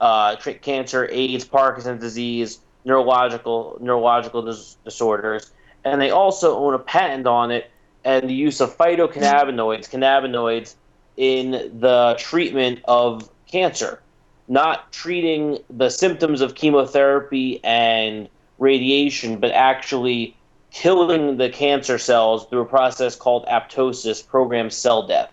uh, 0.00 0.36
cancer, 0.36 1.08
AIDS, 1.10 1.44
Parkinson's 1.44 2.00
disease, 2.00 2.58
neurological 2.84 3.78
neurological 3.80 4.42
dis- 4.42 4.76
disorders, 4.84 5.52
and 5.84 6.00
they 6.00 6.10
also 6.10 6.56
own 6.56 6.74
a 6.74 6.78
patent 6.78 7.26
on 7.26 7.52
it 7.52 7.70
and 8.04 8.28
the 8.28 8.34
use 8.34 8.60
of 8.60 8.76
phytocannabinoids, 8.76 9.88
cannabinoids, 9.88 10.74
in 11.16 11.52
the 11.78 12.16
treatment 12.18 12.80
of 12.86 13.30
cancer 13.46 14.02
not 14.48 14.92
treating 14.92 15.58
the 15.70 15.88
symptoms 15.88 16.40
of 16.40 16.56
chemotherapy 16.56 17.62
and 17.62 18.28
radiation, 18.58 19.38
but 19.38 19.52
actually 19.52 20.36
killing 20.72 21.36
the 21.36 21.50
cancer 21.50 21.98
cells 21.98 22.46
through 22.46 22.62
a 22.62 22.66
process 22.66 23.14
called 23.14 23.44
apoptosis, 23.46 24.26
programmed 24.26 24.72
cell 24.72 25.06
death. 25.06 25.30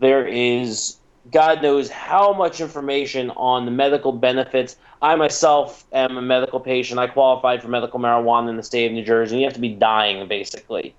There 0.00 0.26
is 0.26 0.96
God 1.32 1.62
knows 1.62 1.90
how 1.90 2.32
much 2.32 2.60
information 2.60 3.30
on 3.30 3.64
the 3.64 3.70
medical 3.70 4.12
benefits. 4.12 4.76
I 5.02 5.16
myself 5.16 5.84
am 5.92 6.16
a 6.16 6.22
medical 6.22 6.60
patient. 6.60 7.00
I 7.00 7.08
qualified 7.08 7.62
for 7.62 7.68
medical 7.68 7.98
marijuana 7.98 8.48
in 8.50 8.56
the 8.56 8.62
state 8.62 8.86
of 8.86 8.92
New 8.92 9.04
Jersey. 9.04 9.38
You 9.38 9.44
have 9.44 9.54
to 9.54 9.60
be 9.60 9.74
dying, 9.74 10.28
basically. 10.28 10.94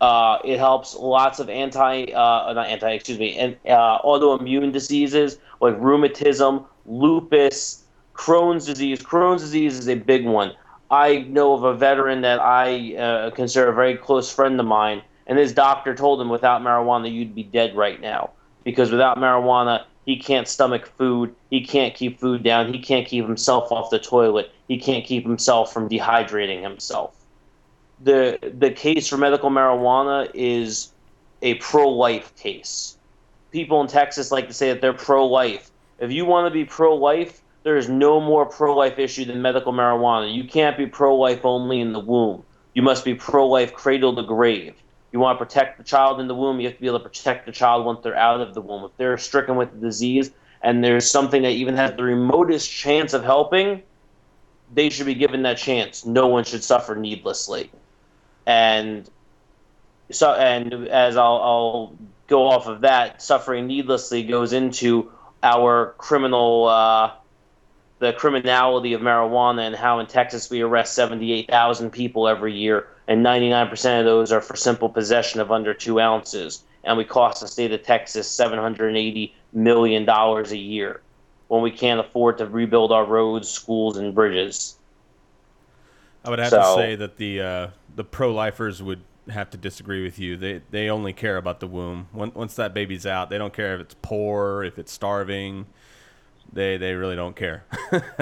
Uh, 0.00 0.38
it 0.44 0.58
helps 0.58 0.94
lots 0.94 1.38
of 1.38 1.48
anti, 1.48 2.12
uh, 2.12 2.52
not 2.52 2.66
anti, 2.66 2.90
excuse 2.90 3.18
me, 3.18 3.38
and, 3.38 3.56
uh, 3.66 4.02
autoimmune 4.02 4.70
diseases 4.70 5.38
like 5.60 5.74
rheumatism, 5.78 6.66
lupus, 6.84 7.84
Crohn's 8.14 8.66
disease. 8.66 9.02
Crohn's 9.02 9.40
disease 9.40 9.78
is 9.78 9.88
a 9.88 9.94
big 9.94 10.26
one. 10.26 10.52
I 10.90 11.18
know 11.18 11.54
of 11.54 11.64
a 11.64 11.74
veteran 11.74 12.22
that 12.22 12.40
I 12.40 12.96
uh, 12.96 13.30
consider 13.30 13.68
a 13.68 13.74
very 13.74 13.96
close 13.96 14.32
friend 14.32 14.58
of 14.60 14.66
mine, 14.66 15.02
and 15.26 15.38
his 15.38 15.52
doctor 15.52 15.94
told 15.94 16.20
him 16.20 16.28
without 16.28 16.62
marijuana 16.62 17.12
you'd 17.12 17.34
be 17.34 17.42
dead 17.42 17.74
right 17.76 18.00
now 18.00 18.30
because 18.64 18.90
without 18.90 19.18
marijuana 19.18 19.84
he 20.06 20.18
can't 20.18 20.46
stomach 20.46 20.86
food, 20.98 21.34
he 21.50 21.64
can't 21.64 21.94
keep 21.94 22.20
food 22.20 22.42
down, 22.42 22.72
he 22.72 22.78
can't 22.78 23.06
keep 23.06 23.24
himself 23.24 23.72
off 23.72 23.90
the 23.90 23.98
toilet, 23.98 24.52
he 24.68 24.78
can't 24.78 25.04
keep 25.04 25.24
himself 25.24 25.72
from 25.72 25.88
dehydrating 25.88 26.62
himself. 26.62 27.16
The 28.02 28.38
the 28.58 28.70
case 28.70 29.08
for 29.08 29.16
medical 29.16 29.50
marijuana 29.50 30.30
is 30.34 30.92
a 31.42 31.54
pro-life 31.54 32.34
case. 32.36 32.98
People 33.50 33.80
in 33.80 33.86
Texas 33.86 34.30
like 34.30 34.48
to 34.48 34.54
say 34.54 34.70
that 34.70 34.80
they're 34.80 34.92
pro-life 34.92 35.70
if 35.98 36.12
you 36.12 36.24
want 36.24 36.46
to 36.46 36.50
be 36.50 36.64
pro 36.64 36.94
life, 36.94 37.40
there 37.64 37.76
is 37.76 37.88
no 37.88 38.20
more 38.20 38.46
pro 38.46 38.76
life 38.76 38.98
issue 38.98 39.24
than 39.24 39.42
medical 39.42 39.72
marijuana. 39.72 40.32
You 40.32 40.44
can't 40.44 40.76
be 40.76 40.86
pro 40.86 41.16
life 41.16 41.44
only 41.44 41.80
in 41.80 41.92
the 41.92 41.98
womb. 41.98 42.44
You 42.74 42.82
must 42.82 43.04
be 43.04 43.14
pro 43.14 43.48
life 43.48 43.74
cradle 43.74 44.14
to 44.14 44.22
grave. 44.22 44.74
You 45.12 45.18
want 45.18 45.38
to 45.38 45.44
protect 45.44 45.78
the 45.78 45.84
child 45.84 46.20
in 46.20 46.28
the 46.28 46.34
womb, 46.34 46.60
you 46.60 46.66
have 46.66 46.76
to 46.76 46.80
be 46.80 46.88
able 46.88 46.98
to 46.98 47.04
protect 47.04 47.46
the 47.46 47.52
child 47.52 47.86
once 47.86 48.00
they're 48.02 48.16
out 48.16 48.40
of 48.40 48.52
the 48.52 48.60
womb. 48.60 48.84
If 48.84 48.96
they're 48.96 49.16
stricken 49.16 49.56
with 49.56 49.72
the 49.72 49.78
disease 49.78 50.30
and 50.62 50.84
there's 50.84 51.10
something 51.10 51.42
that 51.42 51.52
even 51.52 51.76
has 51.76 51.94
the 51.94 52.02
remotest 52.02 52.70
chance 52.70 53.14
of 53.14 53.24
helping, 53.24 53.82
they 54.74 54.90
should 54.90 55.06
be 55.06 55.14
given 55.14 55.42
that 55.42 55.56
chance. 55.56 56.04
No 56.04 56.26
one 56.26 56.44
should 56.44 56.64
suffer 56.64 56.94
needlessly. 56.96 57.70
And 58.44 59.08
so, 60.10 60.34
and 60.34 60.88
as 60.88 61.16
I'll, 61.16 61.36
I'll 61.36 61.96
go 62.26 62.48
off 62.48 62.66
of 62.66 62.82
that, 62.82 63.22
suffering 63.22 63.66
needlessly 63.66 64.22
goes 64.22 64.52
into 64.52 65.12
our 65.42 65.94
criminal 65.96 66.66
uh, 66.66 67.12
the 67.98 68.12
criminality 68.12 68.92
of 68.92 69.00
marijuana 69.00 69.66
and 69.66 69.76
how 69.76 69.98
in 69.98 70.06
Texas 70.06 70.50
we 70.50 70.60
arrest 70.60 70.94
78,000 70.94 71.90
people 71.90 72.28
every 72.28 72.52
year 72.52 72.88
and 73.06 73.24
99% 73.24 73.98
of 74.00 74.04
those 74.04 74.32
are 74.32 74.40
for 74.40 74.56
simple 74.56 74.88
possession 74.88 75.40
of 75.40 75.52
under 75.52 75.72
2 75.72 76.00
ounces 76.00 76.64
and 76.84 76.98
we 76.98 77.04
cost 77.04 77.40
the 77.40 77.48
state 77.48 77.72
of 77.72 77.82
Texas 77.82 78.28
780 78.28 79.34
million 79.52 80.04
dollars 80.04 80.52
a 80.52 80.56
year 80.56 81.00
when 81.48 81.62
we 81.62 81.70
can't 81.70 82.00
afford 82.00 82.38
to 82.38 82.46
rebuild 82.46 82.92
our 82.92 83.04
roads, 83.04 83.48
schools 83.48 83.96
and 83.96 84.14
bridges. 84.14 84.76
I 86.24 86.30
would 86.30 86.38
have 86.38 86.50
so, 86.50 86.60
to 86.60 86.74
say 86.74 86.96
that 86.96 87.16
the 87.16 87.40
uh, 87.40 87.68
the 87.94 88.04
pro-lifers 88.04 88.82
would 88.82 89.02
have 89.28 89.50
to 89.50 89.56
disagree 89.56 90.02
with 90.02 90.18
you. 90.18 90.36
They 90.36 90.62
they 90.70 90.88
only 90.88 91.12
care 91.12 91.36
about 91.36 91.60
the 91.60 91.66
womb. 91.66 92.08
Once 92.12 92.54
that 92.56 92.74
baby's 92.74 93.06
out, 93.06 93.30
they 93.30 93.38
don't 93.38 93.52
care 93.52 93.74
if 93.74 93.80
it's 93.80 93.94
poor, 94.02 94.64
if 94.64 94.78
it's 94.78 94.92
starving. 94.92 95.66
They 96.52 96.76
they 96.76 96.94
really 96.94 97.16
don't 97.16 97.36
care. 97.36 97.64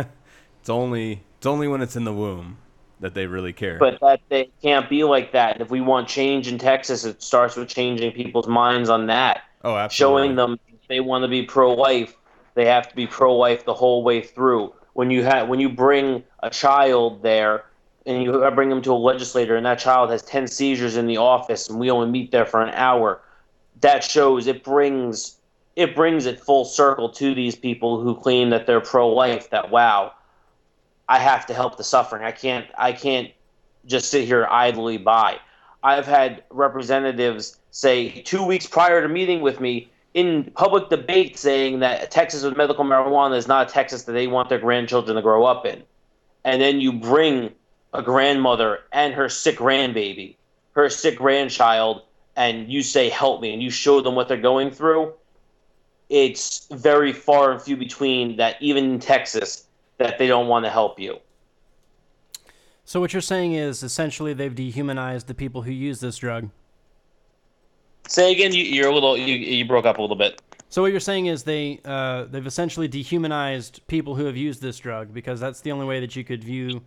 it's 0.61 0.69
only 0.69 1.23
it's 1.39 1.47
only 1.47 1.69
when 1.69 1.83
it's 1.83 1.97
in 1.97 2.05
the 2.05 2.13
womb 2.13 2.59
that 3.01 3.15
they 3.15 3.27
really 3.27 3.53
care. 3.53 3.79
But 3.79 3.99
that 4.01 4.21
they 4.29 4.51
can't 4.63 4.89
be 4.89 5.05
like 5.05 5.33
that. 5.33 5.61
If 5.61 5.71
we 5.71 5.81
want 5.81 6.09
change 6.09 6.49
in 6.49 6.59
Texas, 6.59 7.05
it 7.05 7.23
starts 7.23 7.57
with 7.57 7.69
changing 7.69 8.13
people's 8.13 8.47
minds 8.47 8.89
on 8.89 9.07
that. 9.07 9.43
Oh, 9.65 9.77
absolutely. 9.77 10.23
Showing 10.23 10.37
them 10.37 10.61
they 10.89 11.01
want 11.01 11.23
to 11.23 11.29
be 11.29 11.43
pro-life, 11.43 12.17
they 12.55 12.67
have 12.67 12.89
to 12.89 12.95
be 12.95 13.07
pro-life 13.07 13.65
the 13.65 13.75
whole 13.75 14.03
way 14.05 14.21
through. 14.21 14.73
When 14.93 15.11
you 15.11 15.25
have 15.25 15.49
when 15.49 15.59
you 15.59 15.69
bring 15.69 16.23
a 16.43 16.51
child 16.51 17.23
there 17.23 17.65
and 18.05 18.23
you 18.23 18.51
bring 18.55 18.69
them 18.69 18.83
to 18.83 18.93
a 18.93 18.95
legislator 18.95 19.57
and 19.57 19.65
that 19.65 19.79
child 19.79 20.11
has 20.11 20.23
10 20.23 20.47
seizures 20.47 20.97
in 20.97 21.07
the 21.07 21.17
office 21.17 21.69
and 21.69 21.79
we 21.79 21.91
only 21.91 22.11
meet 22.11 22.31
there 22.31 22.45
for 22.45 22.61
an 22.63 22.71
hour 22.75 23.23
that 23.81 24.03
shows 24.03 24.47
it 24.47 24.65
brings 24.65 25.37
it 25.77 25.95
brings 25.95 26.27
it 26.27 26.41
full 26.41 26.65
circle 26.65 27.09
to 27.09 27.35
these 27.35 27.57
people 27.57 28.01
who 28.01 28.15
claim 28.15 28.51
that 28.51 28.67
they're 28.67 28.81
pro-life 28.81 29.51
that 29.51 29.71
wow 29.71 30.13
i 31.09 31.19
have 31.19 31.47
to 31.47 31.55
help 31.55 31.77
the 31.77 31.85
suffering. 31.85 32.23
I 32.23 32.33
can't 32.33 32.67
i 32.77 32.93
can't 32.93 33.31
just 33.85 34.11
sit 34.11 34.27
here 34.27 34.47
idly 34.49 34.97
by. 34.99 35.39
I've 35.83 36.07
had 36.07 36.45
representatives 36.51 37.59
say 37.73 38.23
two 38.23 38.45
weeks 38.45 38.67
prior 38.67 39.03
to 39.03 39.09
meeting 39.09 39.41
with 39.41 39.61
me 39.61 39.91
in 40.15 40.45
public 40.55 40.89
debate 40.91 41.39
saying 41.39 41.81
that 41.81 42.11
texas 42.11 42.45
with 42.45 42.57
medical 42.57 42.85
marijuana 42.85 43.37
is 43.37 43.49
not 43.49 43.69
a 43.69 43.73
texas 43.73 44.05
that 44.05 44.13
they 44.13 44.27
want 44.27 44.49
their 44.49 44.59
grandchildren 44.59 45.17
to 45.17 45.23
grow 45.23 45.45
up 45.45 45.67
in. 45.67 45.83
And 46.45 46.61
then 46.61 46.81
you 46.81 46.93
bring 46.93 47.51
a 47.93 48.03
grandmother 48.03 48.81
and 48.93 49.15
her 49.15 49.29
sick 49.29 49.59
grandbaby, 49.59 50.37
her 50.73 50.89
sick 50.89 51.19
grandchild, 51.19 52.03
and 52.37 52.71
you 52.73 52.83
say, 52.83 53.09
help 53.09 53.41
me, 53.43 53.53
and 53.53 53.63
you 53.63 53.71
show 53.71 54.01
them 54.01 54.15
what 54.15 54.29
they're 54.29 54.37
going 54.37 54.71
through, 54.71 55.13
it's 56.13 56.67
very 56.71 57.13
far 57.13 57.53
and 57.53 57.61
few 57.61 57.75
between 57.75 58.37
that 58.37 58.61
even 58.61 58.85
in 58.85 58.99
Texas 59.01 59.65
that 59.97 60.19
they 60.19 60.27
don't 60.27 60.47
want 60.47 60.65
to 60.67 60.71
help 60.71 61.01
you. 61.01 61.19
So 62.85 63.01
what 63.01 63.15
you're 63.15 63.23
saying 63.23 63.55
is 63.55 63.83
essentially 63.83 64.35
they've 64.35 64.55
dehumanized 64.55 65.27
the 65.27 65.35
people 65.35 65.63
who 65.63 65.71
use 65.73 66.01
this 66.01 66.19
drug. 66.19 66.51
Say 68.09 68.33
again. 68.33 68.53
You, 68.53 68.63
you're 68.63 68.91
a 68.91 68.95
little. 68.95 69.17
You, 69.17 69.35
you 69.35 69.65
broke 69.65 69.87
up 69.87 69.97
a 69.97 70.03
little 70.03 70.17
bit. 70.17 70.43
So 70.69 70.83
what 70.83 70.91
you're 70.91 71.01
saying 71.01 71.27
is 71.27 71.45
they 71.45 71.81
uh, 71.85 72.25
they've 72.25 72.47
essentially 72.47 72.89
dehumanized 72.89 73.81
people 73.87 74.15
who 74.15 74.27
have 74.27 74.37
used 74.37 74.61
this 74.61 74.79
drug 74.79 75.15
because 75.15 75.41
that's 75.41 75.61
the 75.61 75.73
only 75.73 75.87
way 75.87 76.01
that 76.01 76.15
you 76.15 76.25
could 76.25 76.45
view 76.45 76.83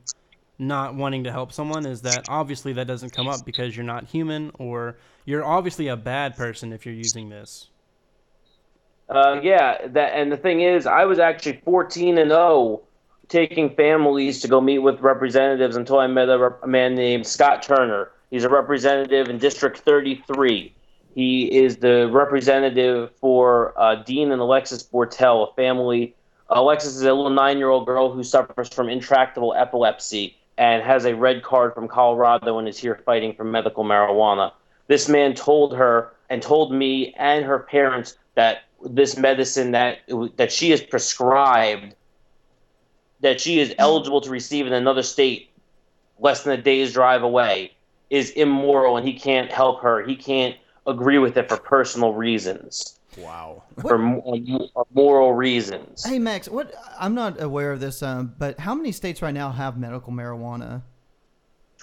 not 0.60 0.94
wanting 0.96 1.24
to 1.24 1.32
help 1.32 1.52
someone 1.52 1.86
is 1.86 2.02
that 2.02 2.30
obviously 2.30 2.74
that 2.74 2.88
doesn't 2.88 3.12
come 3.12 3.28
up 3.28 3.44
because 3.46 3.76
you're 3.76 3.86
not 3.86 4.06
human 4.06 4.52
or 4.60 4.98
you're 5.26 5.44
obviously 5.44 5.88
a 5.88 5.98
bad 5.98 6.36
person 6.36 6.72
if 6.72 6.86
you're 6.86 6.96
using 6.96 7.30
this. 7.30 7.70
Uh, 9.08 9.40
yeah, 9.44 9.88
that 9.88 10.14
and 10.14 10.32
the 10.32 10.38
thing 10.38 10.62
is, 10.62 10.88
I 10.88 11.06
was 11.06 11.20
actually 11.20 11.62
14 11.64 12.18
and 12.18 12.32
0 12.32 12.82
taking 13.28 13.76
families 13.76 14.42
to 14.42 14.48
go 14.48 14.62
meet 14.62 14.80
with 14.80 15.00
representatives 15.02 15.76
until 15.76 16.00
I 16.00 16.08
met 16.08 16.30
a, 16.30 16.54
a 16.62 16.68
man 16.68 16.96
named 16.96 17.26
Scott 17.26 17.64
Turner. 17.64 18.12
He's 18.32 18.44
a 18.44 18.50
representative 18.50 19.30
in 19.30 19.38
District 19.38 19.78
33. 19.78 20.74
He 21.14 21.46
is 21.46 21.78
the 21.78 22.10
representative 22.12 23.12
for 23.22 23.74
uh, 23.80 23.96
Dean 23.96 24.32
and 24.32 24.42
Alexis 24.42 24.84
Bortell, 24.84 25.50
a 25.50 25.56
family. 25.56 26.14
Alexis 26.50 26.96
is 26.96 27.04
a 27.04 27.14
little 27.14 27.30
nine-year-old 27.30 27.86
girl 27.86 28.12
who 28.12 28.24
suffers 28.24 28.70
from 28.70 28.90
intractable 28.90 29.54
epilepsy 29.54 30.38
and 30.58 30.84
has 30.84 31.06
a 31.06 31.16
red 31.16 31.44
card 31.44 31.74
from 31.74 31.88
Colorado 31.88 32.60
and 32.60 32.68
is 32.68 32.78
here 32.78 33.02
fighting 33.06 33.34
for 33.34 33.44
medical 33.44 33.84
marijuana. 33.84 34.52
This 34.88 35.10
man 35.10 35.34
told 35.34 35.76
her 35.76 36.12
and 36.30 36.42
told 36.42 36.74
me 36.74 37.14
and 37.18 37.46
her 37.46 37.60
parents 37.60 38.18
that 38.36 38.64
this 38.86 39.18
medicine 39.18 39.72
that 39.72 40.00
that 40.38 40.52
she 40.52 40.72
is 40.72 40.82
prescribed 40.82 41.96
that 43.22 43.42
she 43.42 43.60
is 43.60 43.74
eligible 43.78 44.22
to 44.22 44.30
receive 44.30 44.68
in 44.68 44.74
another 44.74 45.04
state 45.04 45.50
less 46.20 46.44
than 46.44 46.54
a 46.54 46.62
day's 46.62 46.94
drive 46.94 47.24
away 47.24 47.72
is 48.10 48.30
immoral 48.32 48.98
and 48.98 49.08
he 49.08 49.14
can't 49.14 49.52
help 49.52 49.82
her. 49.82 50.06
He 50.06 50.16
can't 50.16 50.56
agree 50.86 51.18
with 51.18 51.36
it 51.38 51.50
for 51.50 51.58
personal 51.58 52.14
reasons. 52.14 53.00
Wow. 53.18 53.64
For 53.82 53.98
moral 54.94 55.34
reasons. 55.34 56.06
Hey 56.06 56.20
Max, 56.20 56.50
what 56.50 56.74
I'm 57.00 57.16
not 57.16 57.42
aware 57.42 57.72
of 57.72 57.80
this, 57.80 58.04
um, 58.04 58.36
but 58.38 58.60
how 58.60 58.76
many 58.76 58.92
states 58.92 59.22
right 59.22 59.34
now 59.34 59.52
have 59.52 59.78
medical 59.78 60.12
marijuana? 60.12 60.82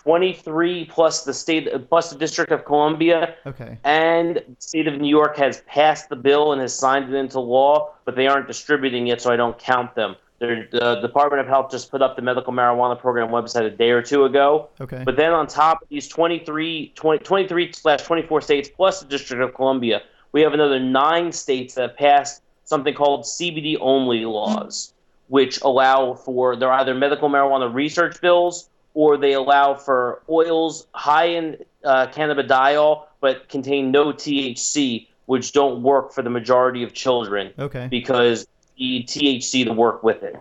23 0.04 0.86
plus 0.86 1.24
the 1.24 1.32
state 1.34 1.68
plus 1.88 2.10
the 2.10 2.18
District 2.18 2.50
of 2.50 2.64
Columbia 2.64 3.34
Okay. 3.46 3.78
and 3.84 4.36
the 4.36 4.56
state 4.58 4.88
of 4.88 5.00
New 5.00 5.08
York 5.08 5.36
has 5.36 5.60
passed 5.62 6.08
the 6.08 6.16
bill 6.16 6.52
and 6.52 6.60
has 6.60 6.74
signed 6.74 7.12
it 7.12 7.16
into 7.16 7.38
law, 7.40 7.92
but 8.04 8.16
they 8.16 8.26
aren't 8.26 8.46
distributing 8.46 9.08
it, 9.08 9.20
so 9.20 9.30
I 9.32 9.36
don't 9.36 9.56
count 9.58 9.94
them. 9.94 10.16
They're, 10.40 10.66
the 10.72 10.96
Department 11.00 11.40
of 11.40 11.46
Health 11.46 11.70
just 11.70 11.88
put 11.88 12.02
up 12.02 12.16
the 12.16 12.22
medical 12.22 12.52
marijuana 12.52 12.98
program 12.98 13.28
website 13.28 13.64
a 13.64 13.70
day 13.70 13.90
or 13.90 14.02
two 14.02 14.24
ago. 14.24 14.68
Okay. 14.80 15.02
But 15.04 15.16
then 15.16 15.32
on 15.32 15.46
top 15.46 15.82
of 15.82 15.88
these 15.88 16.08
23, 16.08 16.92
20, 16.96 17.24
23 17.24 17.72
slash 17.72 18.02
24 18.02 18.40
states 18.40 18.68
plus 18.68 19.00
the 19.00 19.06
District 19.06 19.40
of 19.40 19.54
Columbia, 19.54 20.02
we 20.32 20.40
have 20.40 20.52
another 20.52 20.80
nine 20.80 21.30
states 21.30 21.74
that 21.74 21.90
have 21.90 21.96
passed 21.96 22.42
something 22.64 22.92
called 22.94 23.22
CBD 23.22 23.76
only 23.80 24.24
laws, 24.24 24.94
which 25.28 25.60
allow 25.62 26.14
for 26.14 26.56
they're 26.56 26.72
either 26.72 26.94
medical 26.94 27.28
marijuana 27.28 27.72
research 27.72 28.20
bills 28.20 28.68
or 28.94 29.16
they 29.16 29.32
allow 29.32 29.74
for 29.74 30.22
oils 30.28 30.86
high 30.92 31.26
in 31.26 31.56
uh, 31.84 32.06
cannabidiol 32.08 33.04
but 33.20 33.48
contain 33.48 33.90
no 33.92 34.12
THC, 34.12 35.06
which 35.26 35.52
don't 35.52 35.82
work 35.82 36.12
for 36.12 36.22
the 36.22 36.30
majority 36.30 36.82
of 36.82 36.92
children 36.92 37.52
Okay. 37.58 37.86
because 37.88 38.46
the 38.76 39.04
THC 39.04 39.64
to 39.64 39.72
work 39.72 40.02
with 40.02 40.22
it. 40.24 40.36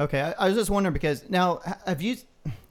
Okay, 0.00 0.20
I, 0.22 0.32
I 0.32 0.48
was 0.48 0.56
just 0.56 0.70
wondering 0.70 0.94
because 0.94 1.28
now 1.28 1.60
have 1.86 2.00
you, 2.00 2.16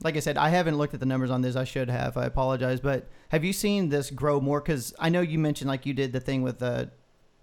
like 0.02 0.16
I 0.16 0.20
said, 0.20 0.36
I 0.36 0.48
haven't 0.48 0.76
looked 0.76 0.94
at 0.94 1.00
the 1.00 1.06
numbers 1.06 1.30
on 1.30 1.42
this. 1.42 1.54
I 1.54 1.62
should 1.64 1.88
have. 1.88 2.16
I 2.16 2.24
apologize, 2.26 2.80
but 2.80 3.08
have 3.28 3.44
you 3.44 3.52
seen 3.52 3.88
this 3.88 4.10
grow 4.10 4.40
more? 4.40 4.60
Because 4.60 4.92
I 4.98 5.08
know 5.08 5.20
you 5.20 5.38
mentioned 5.38 5.68
like 5.68 5.86
you 5.86 5.94
did 5.94 6.12
the 6.12 6.20
thing 6.20 6.42
with 6.42 6.60
uh, 6.60 6.86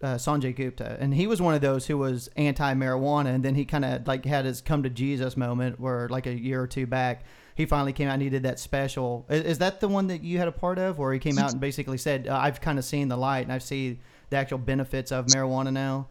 uh, 0.02 0.16
Sanjay 0.16 0.54
Gupta, 0.54 0.98
and 1.00 1.14
he 1.14 1.26
was 1.26 1.42
one 1.42 1.56
of 1.56 1.62
those 1.62 1.88
who 1.88 1.98
was 1.98 2.30
anti-marijuana, 2.36 3.28
and 3.28 3.44
then 3.46 3.56
he 3.56 3.64
kind 3.66 3.86
of 3.86 4.06
like 4.08 4.26
had 4.26 4.44
his 4.46 4.60
come 4.60 4.84
to 4.84 4.90
Jesus 4.90 5.38
moment 5.38 5.80
where 5.80 6.10
like 6.10 6.28
a 6.28 6.34
year 6.34 6.62
or 6.62 6.68
two 6.68 6.86
back. 6.86 7.24
He 7.60 7.66
finally 7.66 7.92
came 7.92 8.08
out 8.08 8.14
and 8.14 8.22
he 8.22 8.30
did 8.30 8.44
that 8.44 8.58
special. 8.58 9.26
Is, 9.30 9.44
is 9.44 9.58
that 9.58 9.82
the 9.82 9.90
one 9.90 10.08
that 10.08 10.24
you 10.24 10.38
had 10.38 10.48
a 10.48 10.52
part 10.52 10.80
of, 10.80 10.98
where 10.98 11.12
he 11.12 11.20
came 11.20 11.38
out 11.38 11.52
and 11.52 11.60
basically 11.60 11.98
said, 11.98 12.26
uh, 12.26 12.38
"I've 12.38 12.62
kind 12.62 12.80
of 12.80 12.86
seen 12.86 13.10
the 13.10 13.18
light 13.18 13.42
and 13.42 13.52
I've 13.52 13.64
seen 13.64 14.00
the 14.30 14.38
actual 14.38 14.60
benefits 14.60 15.12
of 15.12 15.26
marijuana 15.26 15.74
now"? 15.74 16.08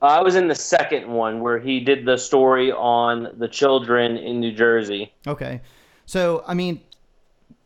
Uh, 0.00 0.06
I 0.06 0.20
was 0.22 0.36
in 0.36 0.46
the 0.46 0.54
second 0.54 1.08
one 1.08 1.40
where 1.40 1.58
he 1.58 1.80
did 1.80 2.04
the 2.04 2.16
story 2.16 2.70
on 2.70 3.34
the 3.38 3.48
children 3.48 4.16
in 4.16 4.38
New 4.38 4.52
Jersey. 4.52 5.12
Okay. 5.26 5.60
So, 6.06 6.44
I 6.46 6.54
mean, 6.54 6.80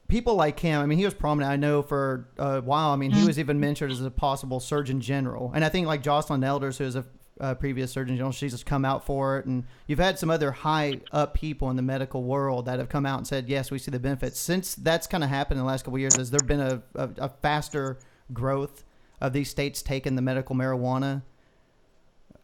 people 0.09 0.37
like 0.37 0.59
him, 0.59 0.81
I 0.81 0.87
mean, 0.87 0.97
he 0.97 1.05
was 1.05 1.13
prominent, 1.13 1.53
I 1.53 1.57
know, 1.57 1.83
for 1.83 2.29
a 2.39 2.63
while. 2.63 2.93
I 2.93 2.97
mean, 2.97 3.11
he 3.11 3.27
was 3.27 3.39
even 3.39 3.61
mentioned 3.61 3.93
as 3.93 4.01
a 4.01 4.11
possible 4.11 4.59
Surgeon 4.59 5.03
General. 5.03 5.53
And 5.55 5.63
I 5.63 5.69
think, 5.69 5.87
like 5.87 6.03
Joycelyn 6.03 6.43
Elders, 6.43 6.79
who 6.79 6.85
is 6.85 6.97
a, 6.97 7.05
a 7.41 7.55
previous 7.55 7.93
Surgeon 7.93 8.17
General, 8.17 8.33
she's 8.33 8.53
just 8.53 8.67
come 8.67 8.85
out 8.85 9.05
for 9.05 9.39
it. 9.39 9.47
And 9.47 9.65
you've 9.87 9.99
had 9.99 10.19
some 10.19 10.31
other 10.31 10.51
high 10.51 11.01
up 11.13 11.35
people 11.35 11.71
in 11.71 11.77
the 11.77 11.83
medical 11.83 12.23
world 12.23 12.67
that 12.67 12.79
have 12.79 12.89
come 12.89 13.07
out 13.07 13.19
and 13.19 13.27
said, 13.27 13.49
yes, 13.49 13.71
we 13.71 13.79
see 13.79 13.91
the 13.91 13.99
benefits. 13.99 14.39
Since 14.41 14.75
that's 14.77 15.07
kind 15.07 15.25
of 15.25 15.31
happened 15.31 15.59
in 15.59 15.65
the 15.65 15.71
last 15.71 15.85
couple 15.85 15.99
years, 15.99 16.17
has 16.17 16.31
there 16.31 16.41
been 16.41 16.61
a, 16.61 16.83
a, 16.95 17.11
a 17.19 17.29
faster 17.29 17.99
growth 18.33 18.85
of 19.21 19.33
these 19.33 19.51
states 19.51 19.83
taking 19.83 20.17
the 20.17 20.23
medical 20.23 20.57
marijuana? 20.57 21.23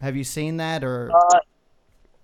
Have 0.00 0.16
you 0.16 0.24
seen 0.24 0.56
that 0.56 0.82
or? 0.82 1.10
Uh, 1.14 1.38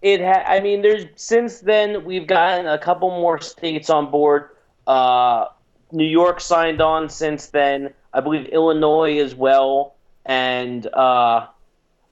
it 0.03 0.21
ha- 0.21 0.45
I 0.47 0.61
mean, 0.61 0.83
there's 0.83 1.07
since 1.17 1.61
then 1.61 2.05
we've 2.05 2.27
gotten 2.27 2.67
a 2.67 2.79
couple 2.79 3.11
more 3.11 3.41
states 3.41 3.91
on 3.91 4.11
board. 4.11 4.51
Uh, 4.87 5.47
New 5.93 6.05
York 6.05 6.41
signed 6.41 6.81
on 6.81 7.09
since 7.09 7.47
then. 7.47 7.95
I 8.13 8.21
believe 8.21 8.47
Illinois 8.47 9.19
as 9.19 9.35
well, 9.35 9.95
and 10.25 10.87
uh, 10.87 11.47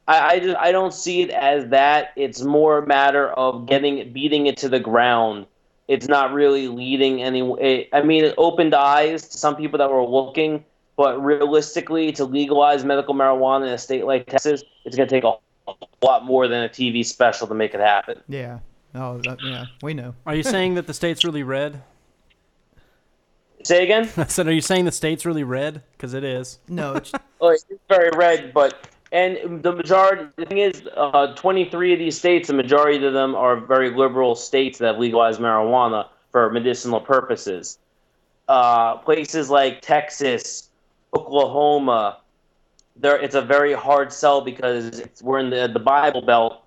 I 0.08 0.28
I, 0.28 0.38
just, 0.40 0.56
I 0.56 0.72
don't 0.72 0.94
see 0.94 1.22
it 1.22 1.30
as 1.30 1.68
that. 1.68 2.12
It's 2.16 2.42
more 2.42 2.78
a 2.78 2.86
matter 2.86 3.30
of 3.30 3.66
getting 3.66 4.12
beating 4.12 4.46
it 4.46 4.56
to 4.58 4.68
the 4.68 4.80
ground. 4.80 5.46
It's 5.88 6.08
not 6.08 6.32
really 6.32 6.68
leading 6.68 7.22
any. 7.22 7.40
It, 7.60 7.88
I 7.92 8.02
mean, 8.02 8.24
it 8.24 8.34
opened 8.38 8.74
eyes 8.74 9.28
to 9.28 9.38
some 9.38 9.56
people 9.56 9.78
that 9.78 9.90
were 9.90 10.04
looking, 10.04 10.64
but 10.96 11.22
realistically, 11.24 12.12
to 12.12 12.24
legalize 12.24 12.84
medical 12.84 13.14
marijuana 13.14 13.68
in 13.68 13.72
a 13.72 13.78
state 13.78 14.04
like 14.04 14.26
Texas, 14.26 14.64
it's 14.84 14.96
going 14.96 15.08
to 15.08 15.14
take 15.14 15.24
a 15.24 15.36
lot 16.04 16.24
more 16.24 16.48
than 16.48 16.64
a 16.64 16.68
TV 16.68 17.04
special 17.04 17.46
to 17.46 17.54
make 17.54 17.74
it 17.74 17.80
happen. 17.80 18.20
yeah. 18.28 18.58
Oh, 18.94 19.18
that, 19.18 19.38
yeah. 19.42 19.66
We 19.82 19.92
know. 19.92 20.14
Are 20.24 20.34
you 20.34 20.42
saying 20.42 20.74
that 20.76 20.86
the 20.86 20.94
state's 20.94 21.22
really 21.22 21.42
red? 21.42 21.82
Say 23.62 23.82
again? 23.82 24.08
I 24.16 24.24
said, 24.24 24.46
are 24.46 24.52
you 24.52 24.62
saying 24.62 24.86
the 24.86 24.92
state's 24.92 25.26
really 25.26 25.44
red? 25.44 25.82
Because 25.92 26.14
it 26.14 26.24
is. 26.24 26.58
No, 26.66 26.94
it's, 26.94 27.12
Oh, 27.42 27.50
it's 27.50 27.66
very 27.90 28.10
red, 28.16 28.54
but 28.54 28.88
and 29.12 29.62
the 29.62 29.72
majority. 29.72 30.26
The 30.36 30.46
thing 30.46 30.58
is, 30.58 30.82
uh, 30.96 31.34
23 31.34 31.92
of 31.92 31.98
these 31.98 32.18
states, 32.18 32.48
the 32.48 32.54
majority 32.54 33.04
of 33.04 33.12
them 33.12 33.34
are 33.34 33.56
very 33.56 33.90
liberal 33.90 34.34
states 34.34 34.78
that 34.78 34.86
have 34.86 34.98
legalized 34.98 35.40
marijuana 35.40 36.08
for 36.32 36.50
medicinal 36.50 37.00
purposes. 37.00 37.78
Uh, 38.48 38.96
places 38.98 39.50
like 39.50 39.80
Texas, 39.80 40.70
Oklahoma, 41.14 42.18
there 42.96 43.18
it's 43.18 43.34
a 43.34 43.42
very 43.42 43.72
hard 43.72 44.12
sell 44.12 44.40
because 44.40 45.02
we're 45.22 45.38
in 45.38 45.50
the 45.50 45.68
the 45.72 45.80
Bible 45.80 46.22
Belt, 46.22 46.62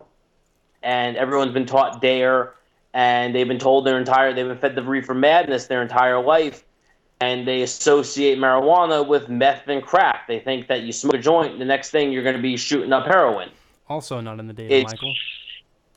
and 0.84 1.17
everyone's 1.17 1.54
been 1.54 1.65
taught 1.65 2.02
dare, 2.02 2.54
and 2.93 3.34
they've 3.34 3.47
been 3.47 3.60
told 3.60 3.86
their 3.86 3.97
entire 3.97 4.34
they've 4.34 4.47
been 4.47 4.58
fed 4.58 4.75
the 4.75 4.84
reefer 4.84 5.13
madness 5.13 5.67
their 5.67 5.82
entire 5.82 6.21
life, 6.21 6.63
and 7.21 7.47
they 7.47 7.62
associate 7.62 8.38
marijuana 8.38 9.05
with 9.05 9.29
meth 9.29 9.67
and 9.67 9.84
crack. 9.84 10.27
They 10.27 10.39
think 10.39 10.67
that 10.67 10.82
you 10.84 10.91
smoke 10.91 11.15
a 11.15 11.17
joint, 11.17 11.60
the 11.60 11.65
next 11.65 11.89
thing 11.91 12.12
you're 12.12 12.23
going 12.23 12.36
to 12.36 12.41
be 12.41 12.55
shooting 12.55 12.93
up 12.93 13.05
heroin. 13.05 13.49
Also 13.88 14.21
not 14.21 14.39
in 14.39 14.47
the 14.47 14.53
data, 14.53 14.73
It's- 14.73 14.91
Michael. 14.91 15.13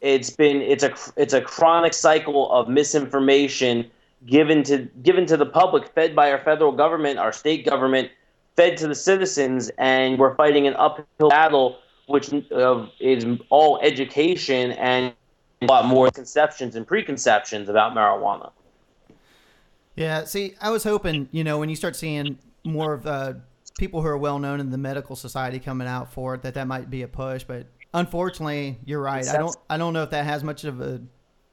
It's 0.00 0.30
been 0.30 0.60
it's 0.62 0.82
a 0.82 0.92
it's 1.16 1.32
a 1.32 1.40
chronic 1.40 1.94
cycle 1.94 2.50
of 2.50 2.66
misinformation 2.68 3.88
given 4.26 4.64
to 4.64 4.78
given 5.00 5.26
to 5.26 5.36
the 5.36 5.46
public, 5.46 5.86
fed 5.94 6.16
by 6.16 6.32
our 6.32 6.40
federal 6.40 6.72
government, 6.72 7.20
our 7.20 7.30
state 7.32 7.64
government, 7.64 8.10
fed 8.56 8.76
to 8.78 8.88
the 8.88 8.96
citizens, 8.96 9.70
and 9.78 10.18
we're 10.18 10.34
fighting 10.34 10.66
an 10.66 10.74
uphill 10.74 11.28
battle, 11.28 11.78
which 12.08 12.32
uh, 12.50 12.84
is 12.98 13.24
all 13.48 13.78
education 13.80 14.72
and 14.72 15.12
a 15.60 15.66
lot 15.66 15.84
more 15.86 16.10
conceptions 16.10 16.74
and 16.74 16.84
preconceptions 16.84 17.68
about 17.68 17.92
marijuana. 17.94 18.50
Yeah, 19.96 20.24
see, 20.24 20.54
I 20.60 20.70
was 20.70 20.84
hoping, 20.84 21.28
you 21.32 21.44
know, 21.44 21.58
when 21.58 21.68
you 21.68 21.76
start 21.76 21.96
seeing 21.96 22.38
more 22.64 22.94
of 22.94 23.06
uh, 23.06 23.34
people 23.78 24.00
who 24.02 24.08
are 24.08 24.16
well 24.16 24.38
known 24.38 24.60
in 24.60 24.70
the 24.70 24.78
medical 24.78 25.16
society 25.16 25.58
coming 25.58 25.88
out 25.88 26.12
for 26.12 26.34
it, 26.34 26.42
that 26.42 26.54
that 26.54 26.66
might 26.66 26.90
be 26.90 27.02
a 27.02 27.08
push. 27.08 27.44
But 27.44 27.66
unfortunately, 27.92 28.78
you're 28.84 29.02
right. 29.02 29.26
I 29.28 29.36
don't, 29.36 29.56
I 29.68 29.76
don't 29.76 29.92
know 29.92 30.02
if 30.02 30.10
that 30.10 30.24
has 30.24 30.42
much 30.42 30.64
of 30.64 30.80
a, 30.80 31.02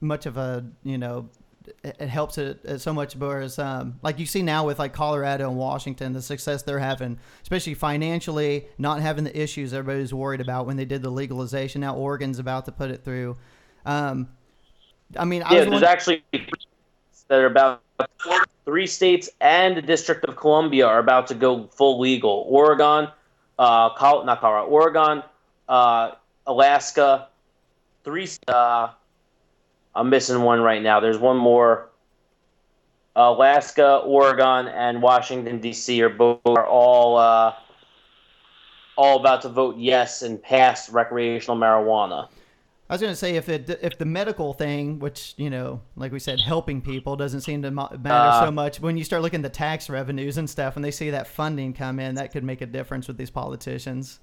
much 0.00 0.26
of 0.26 0.36
a, 0.38 0.64
you 0.82 0.96
know, 0.96 1.28
it, 1.84 2.08
helps 2.08 2.38
it 2.38 2.80
so 2.80 2.94
much. 2.94 3.14
Whereas, 3.14 3.58
um, 3.58 4.00
like 4.02 4.18
you 4.18 4.26
see 4.26 4.42
now 4.42 4.64
with 4.64 4.78
like 4.78 4.94
Colorado 4.94 5.48
and 5.48 5.58
Washington, 5.58 6.14
the 6.14 6.22
success 6.22 6.62
they're 6.62 6.78
having, 6.78 7.18
especially 7.42 7.74
financially, 7.74 8.66
not 8.78 9.00
having 9.00 9.24
the 9.24 9.38
issues 9.38 9.74
everybody's 9.74 10.14
worried 10.14 10.40
about 10.40 10.66
when 10.66 10.76
they 10.76 10.86
did 10.86 11.02
the 11.02 11.10
legalization. 11.10 11.82
Now 11.82 11.94
Oregon's 11.94 12.38
about 12.38 12.64
to 12.64 12.72
put 12.72 12.90
it 12.90 13.04
through. 13.04 13.36
Um, 13.84 14.28
I 15.16 15.26
mean, 15.26 15.42
I 15.42 15.54
Yeah, 15.54 15.64
was 15.64 15.80
there's 15.80 15.82
actually 15.82 16.24
that 16.32 17.38
are 17.38 17.46
about 17.46 17.82
three 18.64 18.86
states 18.86 19.28
and 19.40 19.76
the 19.76 19.82
District 19.82 20.24
of 20.24 20.36
Columbia 20.36 20.86
are 20.86 20.98
about 20.98 21.26
to 21.28 21.34
go 21.34 21.66
full 21.68 22.00
legal. 22.00 22.44
Oregon, 22.48 23.08
uh, 23.58 23.94
Col- 23.94 24.24
not 24.24 24.40
Colorado, 24.40 24.68
Oregon, 24.68 25.22
uh, 25.68 26.12
Alaska, 26.46 27.28
three. 28.04 28.28
Uh, 28.46 28.88
I'm 29.94 30.10
missing 30.10 30.42
one 30.42 30.60
right 30.60 30.82
now. 30.82 31.00
There's 31.00 31.18
one 31.18 31.36
more. 31.36 31.88
Alaska, 33.16 33.96
Oregon, 34.04 34.68
and 34.68 35.02
Washington 35.02 35.58
D.C. 35.60 36.00
are 36.02 36.08
both 36.08 36.38
are 36.46 36.66
all 36.66 37.16
uh, 37.16 37.54
all 38.96 39.18
about 39.18 39.42
to 39.42 39.48
vote 39.48 39.76
yes 39.78 40.22
and 40.22 40.40
pass 40.40 40.90
recreational 40.90 41.56
marijuana. 41.56 42.28
I 42.90 42.94
was 42.94 43.00
going 43.00 43.12
to 43.12 43.16
say 43.16 43.36
if 43.36 43.48
it 43.48 43.78
if 43.82 43.98
the 43.98 44.04
medical 44.04 44.52
thing, 44.52 44.98
which 44.98 45.34
you 45.36 45.48
know, 45.48 45.80
like 45.94 46.10
we 46.10 46.18
said, 46.18 46.40
helping 46.40 46.82
people 46.82 47.14
doesn't 47.14 47.42
seem 47.42 47.62
to 47.62 47.70
matter 47.70 48.00
Uh, 48.04 48.46
so 48.46 48.50
much. 48.50 48.80
When 48.80 48.96
you 48.96 49.04
start 49.04 49.22
looking 49.22 49.38
at 49.38 49.42
the 49.44 49.56
tax 49.56 49.88
revenues 49.88 50.38
and 50.38 50.50
stuff, 50.50 50.74
and 50.74 50.84
they 50.84 50.90
see 50.90 51.10
that 51.10 51.28
funding 51.28 51.72
come 51.72 52.00
in, 52.00 52.16
that 52.16 52.32
could 52.32 52.42
make 52.42 52.62
a 52.62 52.66
difference 52.66 53.06
with 53.06 53.16
these 53.16 53.30
politicians. 53.30 54.18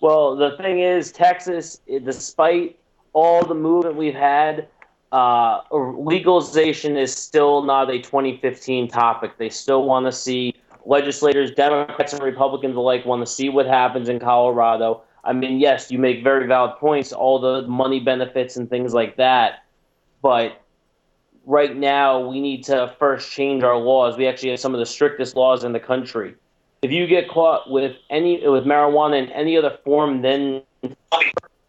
Well, 0.00 0.34
the 0.34 0.56
thing 0.56 0.80
is, 0.80 1.12
Texas, 1.12 1.82
eh, 1.90 1.98
despite 1.98 2.78
all 3.12 3.44
the 3.44 3.54
movement 3.54 3.96
we've 3.96 4.14
had, 4.14 4.66
uh, 5.12 5.60
legalization 5.70 6.96
is 6.96 7.14
still 7.14 7.62
not 7.62 7.90
a 7.90 7.98
2015 8.00 8.88
topic. 8.88 9.36
They 9.36 9.50
still 9.50 9.84
want 9.84 10.06
to 10.06 10.12
see 10.12 10.54
legislators, 10.86 11.50
Democrats 11.50 12.14
and 12.14 12.22
Republicans 12.22 12.76
alike, 12.76 13.04
want 13.04 13.20
to 13.20 13.30
see 13.30 13.50
what 13.50 13.66
happens 13.66 14.08
in 14.08 14.18
Colorado. 14.18 15.02
I 15.24 15.32
mean, 15.32 15.58
yes, 15.58 15.90
you 15.90 15.98
make 15.98 16.24
very 16.24 16.46
valid 16.46 16.76
points, 16.76 17.12
all 17.12 17.38
the 17.38 17.62
money 17.68 18.00
benefits 18.00 18.56
and 18.56 18.68
things 18.68 18.94
like 18.94 19.16
that, 19.16 19.64
but 20.22 20.62
right 21.46 21.76
now 21.76 22.26
we 22.28 22.40
need 22.40 22.64
to 22.64 22.94
first 22.98 23.30
change 23.30 23.62
our 23.62 23.76
laws. 23.76 24.16
We 24.16 24.26
actually 24.26 24.50
have 24.50 24.60
some 24.60 24.74
of 24.74 24.80
the 24.80 24.86
strictest 24.86 25.36
laws 25.36 25.64
in 25.64 25.72
the 25.72 25.80
country. 25.80 26.34
If 26.82 26.90
you 26.90 27.06
get 27.06 27.28
caught 27.28 27.70
with 27.70 27.96
any 28.08 28.46
with 28.48 28.64
marijuana 28.64 29.22
in 29.22 29.30
any 29.32 29.56
other 29.56 29.76
form, 29.84 30.22
then 30.22 30.62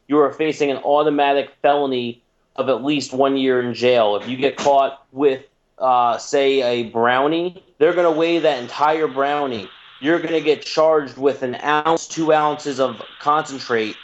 you 0.07 0.19
are 0.19 0.31
facing 0.31 0.71
an 0.71 0.77
automatic 0.77 1.51
felony 1.61 2.21
of 2.55 2.69
at 2.69 2.83
least 2.83 3.13
one 3.13 3.37
year 3.37 3.61
in 3.61 3.73
jail. 3.73 4.15
If 4.15 4.27
you 4.27 4.37
get 4.37 4.57
caught 4.57 5.05
with, 5.11 5.43
uh, 5.79 6.17
say, 6.17 6.61
a 6.61 6.89
brownie, 6.89 7.63
they're 7.77 7.93
going 7.93 8.11
to 8.11 8.17
weigh 8.17 8.39
that 8.39 8.61
entire 8.61 9.07
brownie. 9.07 9.69
You're 10.01 10.19
going 10.19 10.33
to 10.33 10.41
get 10.41 10.63
charged 10.63 11.17
with 11.17 11.43
an 11.43 11.55
ounce, 11.63 12.07
two 12.07 12.33
ounces 12.33 12.79
of 12.79 13.01
concentrate 13.19 13.95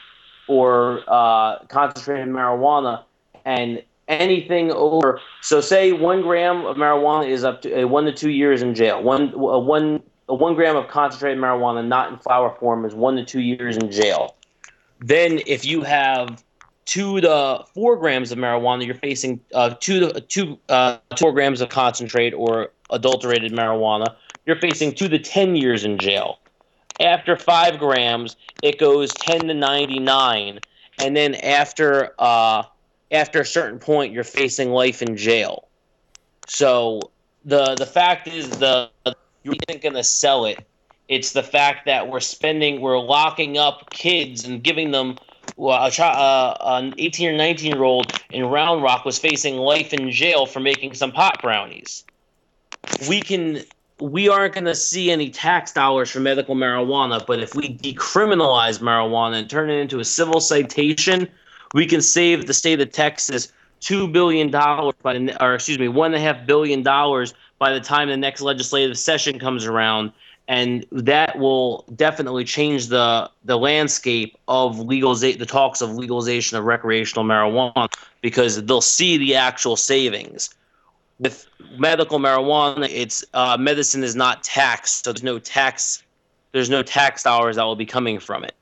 or 0.47 1.01
uh, 1.07 1.59
concentrated 1.65 2.27
marijuana, 2.27 3.03
and 3.45 3.83
anything 4.07 4.71
over. 4.71 5.19
So, 5.41 5.59
say 5.59 5.91
one 5.91 6.21
gram 6.21 6.65
of 6.65 6.77
marijuana 6.77 7.27
is 7.27 7.43
up 7.43 7.63
to 7.63 7.83
uh, 7.83 7.87
one 7.87 8.05
to 8.05 8.13
two 8.13 8.29
years 8.29 8.61
in 8.61 8.75
jail. 8.75 9.01
One, 9.01 9.33
uh, 9.33 9.57
one, 9.57 10.03
uh, 10.29 10.35
one 10.35 10.53
gram 10.53 10.75
of 10.75 10.87
concentrated 10.87 11.39
marijuana, 11.41 11.85
not 11.85 12.11
in 12.11 12.19
flower 12.19 12.55
form, 12.59 12.85
is 12.85 12.93
one 12.93 13.15
to 13.15 13.25
two 13.25 13.41
years 13.41 13.75
in 13.75 13.91
jail. 13.91 14.35
Then, 14.99 15.41
if 15.45 15.65
you 15.65 15.81
have 15.81 16.43
two 16.85 17.21
to 17.21 17.65
four 17.73 17.97
grams 17.97 18.31
of 18.31 18.37
marijuana, 18.37 18.85
you're 18.85 18.95
facing 18.95 19.39
uh, 19.53 19.75
two 19.79 19.99
to 19.99 20.21
two 20.21 20.57
uh, 20.69 20.97
two 21.15 21.31
grams 21.31 21.61
of 21.61 21.69
concentrate 21.69 22.33
or 22.33 22.69
adulterated 22.89 23.51
marijuana. 23.51 24.15
You're 24.47 24.55
facing 24.55 24.95
two 24.95 25.09
to 25.09 25.19
ten 25.19 25.55
years 25.55 25.83
in 25.83 25.99
jail. 25.99 26.39
After 26.99 27.35
five 27.35 27.77
grams, 27.77 28.35
it 28.63 28.79
goes 28.79 29.13
ten 29.13 29.41
to 29.47 29.53
ninety 29.53 29.99
nine, 29.99 30.59
and 30.99 31.15
then 31.15 31.35
after 31.35 32.13
uh, 32.17 32.63
after 33.11 33.41
a 33.41 33.45
certain 33.45 33.77
point, 33.77 34.13
you're 34.13 34.23
facing 34.23 34.71
life 34.71 35.03
in 35.03 35.15
jail. 35.15 35.67
So 36.47 37.11
the 37.45 37.75
the 37.75 37.85
fact 37.85 38.27
is 38.27 38.49
the 38.49 38.89
you 39.43 39.53
isn't 39.67 39.81
going 39.83 39.95
to 39.95 40.03
sell 40.03 40.45
it. 40.45 40.65
It's 41.07 41.31
the 41.31 41.43
fact 41.43 41.85
that 41.85 42.09
we're 42.09 42.19
spending, 42.19 42.81
we're 42.81 42.99
locking 42.99 43.57
up 43.57 43.91
kids 43.91 44.45
and 44.45 44.61
giving 44.61 44.91
them 44.91 45.17
well, 45.55 45.85
a 45.85 45.89
child, 45.91 46.17
uh, 46.17 46.77
an 46.77 46.93
18 46.97 47.29
or 47.29 47.37
19 47.37 47.73
year 47.73 47.83
old 47.83 48.11
in 48.29 48.45
Round 48.45 48.83
Rock 48.83 49.05
was 49.05 49.17
facing 49.17 49.57
life 49.57 49.93
in 49.93 50.11
jail 50.11 50.45
for 50.45 50.59
making 50.59 50.93
some 50.93 51.11
pot 51.11 51.41
brownies. 51.41 52.03
We 53.09 53.21
can, 53.21 53.63
we 53.99 54.29
aren't 54.29 54.53
going 54.53 54.65
to 54.65 54.75
see 54.75 55.11
any 55.11 55.29
tax 55.29 55.71
dollars 55.71 56.09
for 56.11 56.19
medical 56.19 56.55
marijuana, 56.55 57.25
but 57.25 57.39
if 57.39 57.55
we 57.55 57.75
decriminalize 57.77 58.79
marijuana 58.79 59.39
and 59.39 59.49
turn 59.49 59.69
it 59.69 59.79
into 59.79 59.99
a 59.99 60.05
civil 60.05 60.39
citation, 60.39 61.27
we 61.73 61.85
can 61.85 62.01
save 62.01 62.47
the 62.47 62.53
state 62.53 62.79
of 62.79 62.91
Texas 62.91 63.51
two 63.79 64.07
billion 64.07 64.49
dollars 64.49 64.95
by, 65.01 65.13
the, 65.13 65.43
or 65.43 65.55
excuse 65.55 65.79
me, 65.79 65.87
one 65.87 66.13
and 66.13 66.15
a 66.15 66.19
half 66.19 66.45
billion 66.45 66.83
dollars 66.83 67.33
by 67.59 67.73
the 67.73 67.79
time 67.79 68.09
the 68.09 68.17
next 68.17 68.41
legislative 68.41 68.97
session 68.97 69.39
comes 69.39 69.65
around 69.65 70.11
and 70.47 70.85
that 70.91 71.37
will 71.37 71.83
definitely 71.95 72.43
change 72.43 72.87
the 72.87 73.29
the 73.45 73.57
landscape 73.57 74.37
of 74.47 74.79
legalization 74.79 75.39
the 75.39 75.45
talks 75.45 75.81
of 75.81 75.95
legalization 75.95 76.57
of 76.57 76.63
recreational 76.63 77.25
marijuana 77.25 77.91
because 78.21 78.63
they'll 78.65 78.81
see 78.81 79.17
the 79.17 79.35
actual 79.35 79.75
savings 79.75 80.49
with 81.19 81.47
medical 81.77 82.19
marijuana 82.19 82.87
it's 82.89 83.25
uh, 83.33 83.57
medicine 83.57 84.03
is 84.03 84.15
not 84.15 84.43
taxed 84.43 85.05
so 85.05 85.11
there's 85.11 85.23
no 85.23 85.39
tax 85.39 86.03
there's 86.51 86.69
no 86.69 86.83
tax 86.83 87.23
dollars 87.23 87.55
that 87.55 87.63
will 87.63 87.75
be 87.75 87.85
coming 87.85 88.19
from 88.19 88.43
it 88.43 88.53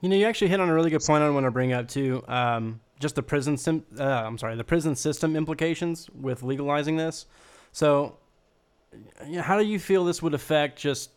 You 0.00 0.08
know, 0.08 0.16
you 0.16 0.26
actually 0.26 0.48
hit 0.48 0.60
on 0.60 0.68
a 0.68 0.74
really 0.74 0.90
good 0.90 1.02
point 1.02 1.24
I 1.24 1.30
want 1.30 1.44
to 1.44 1.50
bring 1.50 1.72
up 1.72 1.88
too. 1.88 2.22
Um, 2.28 2.80
just 3.00 3.16
the 3.16 3.22
prison, 3.22 3.56
sim- 3.56 3.84
uh, 3.98 4.04
I'm 4.04 4.38
sorry, 4.38 4.56
the 4.56 4.64
prison 4.64 4.94
system 4.94 5.36
implications 5.36 6.08
with 6.10 6.42
legalizing 6.42 6.96
this. 6.96 7.26
So, 7.72 8.16
you 9.26 9.36
know, 9.36 9.42
how 9.42 9.58
do 9.58 9.64
you 9.64 9.78
feel 9.78 10.04
this 10.04 10.22
would 10.22 10.34
affect 10.34 10.78
just 10.78 11.10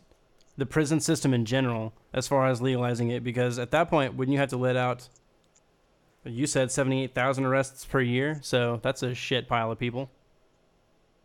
the 0.56 0.66
prison 0.66 1.00
system 1.00 1.32
in 1.32 1.44
general 1.44 1.92
as 2.12 2.26
far 2.26 2.46
as 2.48 2.60
legalizing 2.60 3.10
it? 3.10 3.22
Because 3.22 3.58
at 3.58 3.70
that 3.70 3.88
point, 3.88 4.14
wouldn't 4.14 4.32
you 4.32 4.40
have 4.40 4.50
to 4.50 4.56
let 4.56 4.76
out? 4.76 5.08
You 6.24 6.46
said 6.46 6.70
seventy-eight 6.70 7.14
thousand 7.14 7.44
arrests 7.46 7.84
per 7.84 8.00
year, 8.00 8.38
so 8.42 8.78
that's 8.82 9.02
a 9.02 9.14
shit 9.14 9.48
pile 9.48 9.72
of 9.72 9.78
people. 9.78 10.10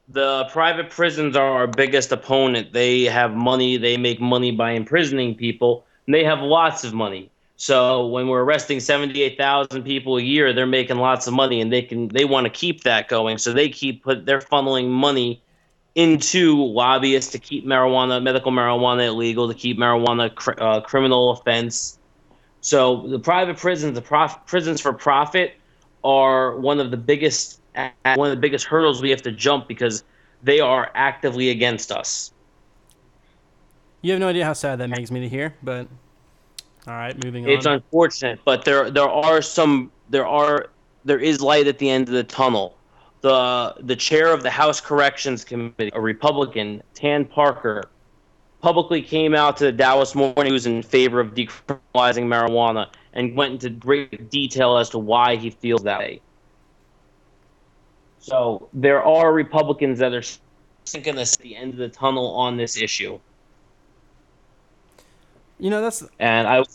the 0.08 0.46
private 0.52 0.90
prisons 0.90 1.36
are 1.36 1.50
our 1.50 1.68
biggest 1.68 2.12
opponent. 2.12 2.74
They 2.74 3.04
have 3.04 3.34
money. 3.34 3.78
They 3.78 3.98
make 3.98 4.22
money 4.22 4.52
by 4.52 4.72
imprisoning 4.72 5.36
people. 5.36 5.86
And 6.06 6.16
they 6.16 6.24
have 6.24 6.40
lots 6.40 6.84
of 6.84 6.94
money. 6.94 7.30
So 7.58 8.08
when 8.08 8.28
we're 8.28 8.44
arresting 8.44 8.80
seventy-eight 8.80 9.38
thousand 9.38 9.84
people 9.84 10.18
a 10.18 10.22
year, 10.22 10.54
they're 10.54 10.66
making 10.66 10.98
lots 10.98 11.28
of 11.28 11.34
money, 11.34 11.60
and 11.60 11.74
they 11.74 11.82
can 11.82 12.08
they 12.10 12.24
want 12.24 12.46
to 12.46 12.50
keep 12.50 12.84
that 12.84 13.10
going. 13.10 13.38
So 13.38 13.52
they 13.52 13.70
keep 13.70 14.04
put 14.04 14.26
they're 14.26 14.40
funneling 14.40 14.90
money 14.90 15.42
into 15.96 16.64
lobbyists 16.64 17.32
to 17.32 17.40
keep 17.40 17.66
marijuana, 17.66 18.22
medical 18.22 18.52
marijuana 18.52 19.08
illegal, 19.08 19.48
to 19.48 19.56
keep 19.56 19.78
marijuana 19.80 20.34
cr- 20.34 20.62
uh, 20.62 20.82
criminal 20.82 21.32
offense. 21.32 21.98
So 22.62 23.08
the 23.08 23.20
private 23.20 23.58
prisons, 23.58 23.96
the 23.96 24.02
prof- 24.02 24.46
prisons 24.46 24.82
for 24.82 24.94
profit, 24.94 25.54
are 26.04 26.58
one 26.58 26.80
of 26.80 26.92
the 26.92 26.98
biggest 26.98 27.62
one 28.16 28.30
of 28.30 28.36
the 28.36 28.42
biggest 28.42 28.66
hurdles 28.66 29.02
we 29.02 29.10
have 29.12 29.22
to 29.22 29.32
jump 29.32 29.68
because 29.68 30.04
they 30.44 30.60
are 30.60 30.92
actively 30.96 31.50
against 31.50 31.92
us. 31.92 32.32
You 34.02 34.12
have 34.12 34.20
no 34.20 34.28
idea 34.28 34.46
how 34.46 34.54
sad 34.54 34.80
that 34.80 34.90
makes 34.90 35.12
me 35.12 35.20
to 35.22 35.30
hear, 35.30 35.56
but 35.64 35.88
all 36.88 36.94
right, 36.94 37.22
moving 37.24 37.46
on. 37.46 37.52
It's 37.52 37.66
unfortunate, 37.66 38.40
but 38.46 38.64
there 38.64 38.90
there 38.90 39.10
are 39.10 39.42
some 39.42 39.92
there 40.10 40.26
are 40.26 40.70
there 41.06 41.20
is 41.20 41.42
light 41.42 41.68
at 41.68 41.78
the 41.80 41.90
end 41.90 42.08
of 42.08 42.14
the 42.14 42.24
tunnel. 42.24 42.78
The 43.22 43.76
the 43.80 43.96
chair 43.96 44.32
of 44.32 44.44
the 44.44 44.50
House 44.50 44.80
Corrections 44.80 45.44
Committee, 45.44 45.92
a 45.94 46.02
Republican, 46.02 46.82
Tan 46.94 47.26
Parker, 47.26 47.90
publicly 48.68 49.02
came 49.02 49.34
out 49.34 49.56
to 49.56 49.64
the 49.64 49.72
Dallas 49.72 50.14
Morning 50.14 50.52
News 50.52 50.66
in 50.66 50.84
favor 50.84 51.22
of 51.22 51.34
decriminalizing 51.34 52.26
marijuana 52.26 52.90
and 53.14 53.34
went 53.34 53.54
into 53.54 53.70
great 53.70 54.30
detail 54.30 54.78
as 54.78 54.90
to 54.90 55.00
why 55.00 55.38
he 55.38 55.50
feels 55.50 55.84
that 55.84 56.00
way. 56.00 56.20
So 58.20 58.68
there 58.74 59.02
are 59.02 59.32
Republicans 59.32 60.00
that 60.00 60.12
are 60.14 60.24
sinking 60.84 61.18
us 61.18 61.36
at 61.36 61.40
the 61.40 61.56
end 61.56 61.76
of 61.76 61.80
the 61.80 61.88
tunnel 61.88 62.36
on 62.36 62.58
this 62.58 62.76
issue, 62.76 63.18
you 65.60 65.70
know, 65.70 65.82
that's. 65.82 66.04
and 66.20 66.46
I 66.46 66.66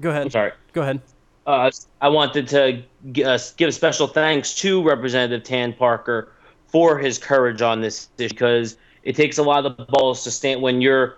Go 0.00 0.08
ahead. 0.08 0.22
I'm 0.22 0.30
sorry. 0.30 0.52
Go 0.72 0.80
ahead. 0.80 1.02
uh, 1.46 1.70
I 2.00 2.08
wanted 2.08 2.48
to 2.48 2.82
g- 3.12 3.24
uh, 3.24 3.38
give 3.58 3.74
special 3.74 4.06
thanks 4.06 4.54
to 4.60 4.82
Representative 4.82 5.44
Tan 5.44 5.74
Parker 5.74 6.32
for 6.68 6.96
his 6.96 7.18
courage 7.18 7.60
on 7.60 7.82
this 7.82 8.08
issue 8.16 8.30
because 8.30 8.78
it 9.02 9.16
takes 9.16 9.38
a 9.38 9.42
lot 9.42 9.66
of 9.66 9.76
the 9.76 9.84
balls 9.84 10.24
to 10.24 10.30
stand 10.30 10.62
when 10.62 10.80
you're 10.80 11.16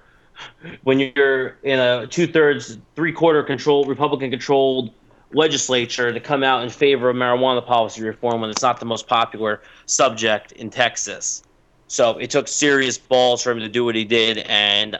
when 0.83 0.99
you're 0.99 1.57
in 1.62 1.79
a 1.79 2.07
two 2.07 2.27
thirds, 2.27 2.79
three 2.97 3.12
quarter 3.12 3.42
control 3.42 3.85
Republican 3.85 4.31
controlled 4.31 4.92
legislature 5.33 6.12
to 6.12 6.20
come 6.20 6.42
out 6.42 6.62
in 6.62 6.70
favor 6.70 7.11
of 7.11 7.16
marijuana 7.16 7.64
policy 7.64 8.03
reform 8.03 8.40
when 8.40 8.51
it's 8.51 8.62
not 8.62 8.81
the 8.81 8.87
most 8.87 9.07
popular 9.07 9.62
subject 9.87 10.53
in 10.53 10.70
Texas. 10.70 11.42
So 11.88 12.18
it 12.18 12.31
took 12.31 12.49
serious 12.49 12.99
balls 12.99 13.42
for 13.42 13.51
him 13.51 13.61
to 13.61 13.68
do 13.68 13.85
what 13.85 13.94
he 13.94 14.05
did, 14.05 14.38
and 14.38 14.99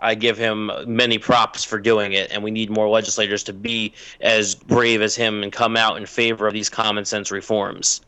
I 0.00 0.14
give 0.14 0.36
him 0.36 0.70
many 0.86 1.18
props 1.18 1.64
for 1.64 1.78
doing 1.78 2.12
it, 2.12 2.30
and 2.30 2.42
we 2.42 2.50
need 2.50 2.70
more 2.70 2.88
legislators 2.88 3.42
to 3.44 3.52
be 3.52 3.94
as 4.20 4.54
brave 4.54 5.00
as 5.00 5.16
him 5.16 5.42
and 5.42 5.50
come 5.50 5.76
out 5.76 5.96
in 5.96 6.06
favor 6.06 6.46
of 6.46 6.52
these 6.52 6.68
common 6.68 7.04
sense 7.04 7.30
reforms. 7.30 8.02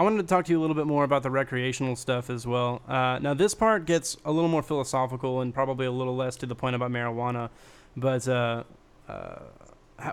I 0.00 0.02
wanted 0.02 0.22
to 0.22 0.28
talk 0.28 0.46
to 0.46 0.50
you 0.50 0.58
a 0.58 0.62
little 0.62 0.74
bit 0.74 0.86
more 0.86 1.04
about 1.04 1.22
the 1.22 1.30
recreational 1.30 1.94
stuff 1.94 2.30
as 2.30 2.46
well. 2.46 2.80
Uh, 2.88 3.18
now, 3.20 3.34
this 3.34 3.52
part 3.52 3.84
gets 3.84 4.16
a 4.24 4.32
little 4.32 4.48
more 4.48 4.62
philosophical 4.62 5.42
and 5.42 5.52
probably 5.52 5.84
a 5.84 5.90
little 5.90 6.16
less 6.16 6.36
to 6.36 6.46
the 6.46 6.54
point 6.54 6.74
about 6.74 6.90
marijuana. 6.90 7.50
But 7.98 8.26
uh, 8.26 8.64
uh, 9.06 9.40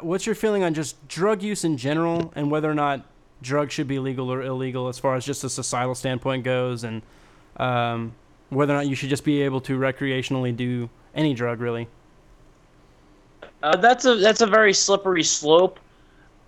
what's 0.02 0.26
your 0.26 0.36
feeling 0.36 0.66
on 0.66 0.74
just 0.74 1.08
drug 1.08 1.42
use 1.42 1.64
in 1.64 1.78
general 1.78 2.34
and 2.36 2.52
whether 2.52 2.70
or 2.70 2.74
not 2.74 3.06
drugs 3.42 3.74
should 3.74 3.88
be 3.88 3.98
legal 3.98 4.30
or 4.30 4.42
illegal 4.42 4.90
as 4.90 5.00
far 5.00 5.16
as 5.16 5.26
just 5.26 5.46
a 5.46 5.50
societal 5.50 5.96
standpoint 5.96 6.44
goes, 6.44 6.84
and 6.84 7.02
um, 7.56 8.14
whether 8.50 8.74
or 8.74 8.76
not 8.76 8.88
you 8.88 8.96
should 8.96 9.08
just 9.08 9.24
be 9.24 9.42
able 9.42 9.62
to 9.62 9.80
recreationally 9.80 10.54
do 10.54 10.90
any 11.16 11.34
drug, 11.34 11.62
really? 11.62 11.88
Uh, 13.64 13.78
that's 13.78 14.04
a 14.04 14.16
that's 14.16 14.42
a 14.42 14.48
very 14.48 14.74
slippery 14.74 15.24
slope. 15.24 15.80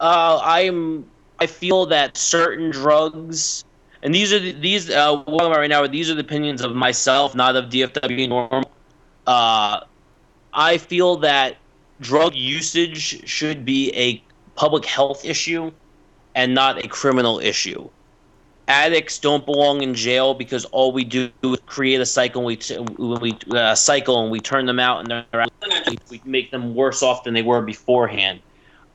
Uh, 0.01 0.41
I'm 0.43 1.05
I 1.41 1.45
feel 1.45 1.85
that 1.87 2.17
certain 2.17 2.69
drugs, 2.69 3.63
and 4.03 4.13
these 4.13 4.33
are 4.33 4.39
the, 4.39 4.51
these 4.53 4.89
uh, 4.89 5.15
what 5.15 5.43
I'm 5.43 5.51
about 5.51 5.59
right 5.59 5.69
now. 5.69 5.85
These 5.87 6.09
are 6.09 6.15
the 6.15 6.21
opinions 6.21 6.61
of 6.61 6.75
myself, 6.75 7.35
not 7.35 7.55
of 7.55 7.65
DFW 7.65 8.27
NORML. 8.27 8.65
Uh, 9.25 9.81
I 10.53 10.77
feel 10.77 11.17
that 11.17 11.57
drug 12.01 12.35
usage 12.35 13.27
should 13.27 13.65
be 13.65 13.91
a 13.95 14.23
public 14.55 14.85
health 14.85 15.23
issue 15.23 15.71
and 16.35 16.53
not 16.53 16.83
a 16.83 16.87
criminal 16.87 17.39
issue. 17.39 17.89
Addicts 18.67 19.17
don't 19.17 19.45
belong 19.45 19.81
in 19.81 19.95
jail 19.95 20.33
because 20.33 20.65
all 20.65 20.91
we 20.91 21.03
do 21.03 21.31
is 21.43 21.59
create 21.65 22.01
a 22.01 22.05
cycle. 22.05 22.43
We 22.43 22.57
t- 22.57 22.77
we 22.77 23.35
uh, 23.51 23.73
cycle 23.73 24.21
and 24.21 24.31
we 24.31 24.39
turn 24.39 24.65
them 24.67 24.79
out, 24.79 24.99
and 24.99 25.09
they're 25.09 25.45
we 26.09 26.21
make 26.23 26.51
them 26.51 26.75
worse 26.75 27.01
off 27.01 27.23
than 27.23 27.33
they 27.33 27.41
were 27.41 27.61
beforehand. 27.61 28.41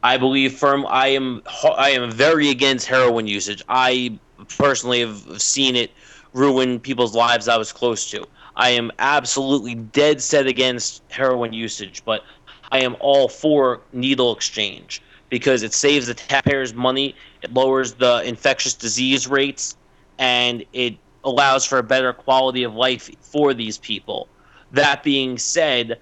I 0.04 0.18
believe 0.18 0.52
firm. 0.52 0.84
I 0.86 1.08
am 1.08 1.42
I 1.64 1.90
am 1.90 2.10
very 2.10 2.50
against 2.50 2.86
heroin 2.86 3.26
usage. 3.26 3.62
I 3.70 4.18
personally 4.58 5.00
have 5.00 5.40
seen 5.40 5.76
it 5.76 5.90
ruin 6.34 6.78
people's 6.78 7.14
lives 7.14 7.48
I 7.48 7.56
was 7.56 7.72
close 7.72 8.10
to. 8.10 8.26
I 8.54 8.68
am 8.68 8.92
absolutely 8.98 9.74
dead 9.74 10.20
set 10.20 10.46
against 10.46 11.02
heroin 11.08 11.54
usage, 11.54 12.02
but 12.04 12.22
I 12.70 12.80
am 12.80 12.96
all 13.00 13.28
for 13.28 13.80
needle 13.94 14.36
exchange 14.36 15.00
because 15.30 15.62
it 15.62 15.72
saves 15.72 16.06
the 16.06 16.14
taxpayers 16.14 16.74
money, 16.74 17.16
it 17.40 17.54
lowers 17.54 17.94
the 17.94 18.22
infectious 18.26 18.74
disease 18.74 19.26
rates, 19.26 19.74
and 20.18 20.66
it 20.74 20.96
allows 21.24 21.64
for 21.64 21.78
a 21.78 21.82
better 21.82 22.12
quality 22.12 22.62
of 22.62 22.74
life 22.74 23.10
for 23.20 23.54
these 23.54 23.78
people. 23.78 24.28
That 24.72 25.02
being 25.02 25.38
said, 25.38 25.98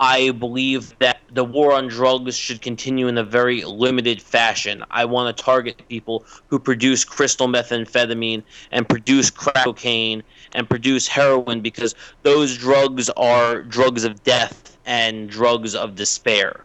I 0.00 0.30
believe 0.30 0.98
that 1.00 1.15
the 1.32 1.44
war 1.44 1.72
on 1.72 1.88
drugs 1.88 2.36
should 2.36 2.62
continue 2.62 3.08
in 3.08 3.18
a 3.18 3.24
very 3.24 3.64
limited 3.64 4.22
fashion. 4.22 4.84
I 4.90 5.04
want 5.04 5.36
to 5.36 5.42
target 5.42 5.82
people 5.88 6.24
who 6.48 6.58
produce 6.58 7.04
crystal 7.04 7.48
methamphetamine 7.48 8.42
and 8.70 8.88
produce 8.88 9.30
crack 9.30 9.64
cocaine 9.64 10.22
and 10.54 10.68
produce 10.68 11.06
heroin 11.08 11.60
because 11.60 11.94
those 12.22 12.56
drugs 12.56 13.10
are 13.10 13.62
drugs 13.62 14.04
of 14.04 14.22
death 14.22 14.76
and 14.86 15.28
drugs 15.28 15.74
of 15.74 15.96
despair. 15.96 16.64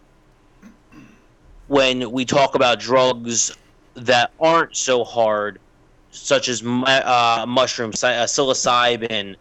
When 1.67 2.11
we 2.11 2.25
talk 2.25 2.55
about 2.55 2.79
drugs 2.79 3.55
that 3.95 4.31
aren't 4.39 4.75
so 4.75 5.03
hard, 5.03 5.59
such 6.11 6.49
as 6.49 6.61
uh, 6.61 7.45
mushrooms, 7.47 8.03
uh, 8.03 8.25
psilocybin, 8.25 9.35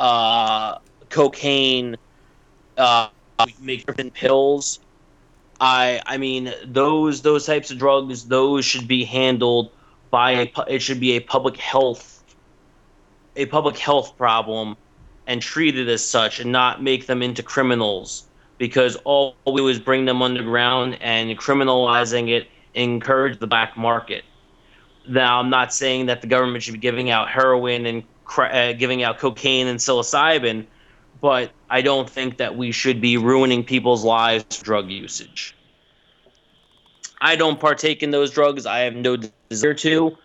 uh, 0.00 0.78
cocaine, 1.10 1.96
uh, 2.78 3.08
make 3.60 3.86
different 3.86 4.14
pills. 4.14 4.80
I 5.60 6.00
I 6.06 6.16
mean 6.18 6.52
those 6.64 7.22
those 7.22 7.46
types 7.46 7.70
of 7.70 7.78
drugs 7.78 8.24
those 8.24 8.64
should 8.64 8.88
be 8.88 9.04
handled 9.04 9.70
by 10.10 10.30
a 10.32 10.52
it 10.68 10.80
should 10.80 11.00
be 11.00 11.12
a 11.12 11.20
public 11.20 11.56
health 11.56 12.22
a 13.36 13.46
public 13.46 13.78
health 13.78 14.16
problem 14.16 14.76
and 15.26 15.40
treated 15.40 15.88
as 15.88 16.04
such 16.04 16.40
and 16.40 16.52
not 16.52 16.82
make 16.82 17.06
them 17.06 17.22
into 17.22 17.42
criminals 17.42 18.26
because 18.58 18.96
all 19.04 19.34
we 19.46 19.56
do 19.56 19.68
is 19.68 19.78
bring 19.78 20.04
them 20.04 20.22
underground 20.22 20.98
and 21.00 21.36
criminalizing 21.38 22.30
it 22.30 22.48
encourage 22.74 23.38
the 23.38 23.46
black 23.46 23.76
market. 23.76 24.24
Now 25.08 25.40
I'm 25.40 25.50
not 25.50 25.72
saying 25.72 26.06
that 26.06 26.20
the 26.20 26.26
government 26.26 26.62
should 26.62 26.74
be 26.74 26.78
giving 26.78 27.10
out 27.10 27.28
heroin 27.28 27.86
and 27.86 28.02
uh, 28.38 28.72
giving 28.72 29.02
out 29.02 29.18
cocaine 29.18 29.66
and 29.66 29.78
psilocybin 29.78 30.66
but 31.20 31.52
I 31.70 31.82
don't 31.82 32.08
think 32.08 32.36
that 32.38 32.56
we 32.56 32.72
should 32.72 33.00
be 33.00 33.16
ruining 33.16 33.64
people's 33.64 34.04
lives 34.04 34.58
drug 34.60 34.90
usage. 34.90 35.54
I 37.20 37.36
don't 37.36 37.58
partake 37.58 38.02
in 38.02 38.10
those 38.10 38.30
drugs. 38.30 38.66
I 38.66 38.80
have 38.80 38.94
no 38.94 39.16
desire 39.48 39.74
to, 39.74 40.16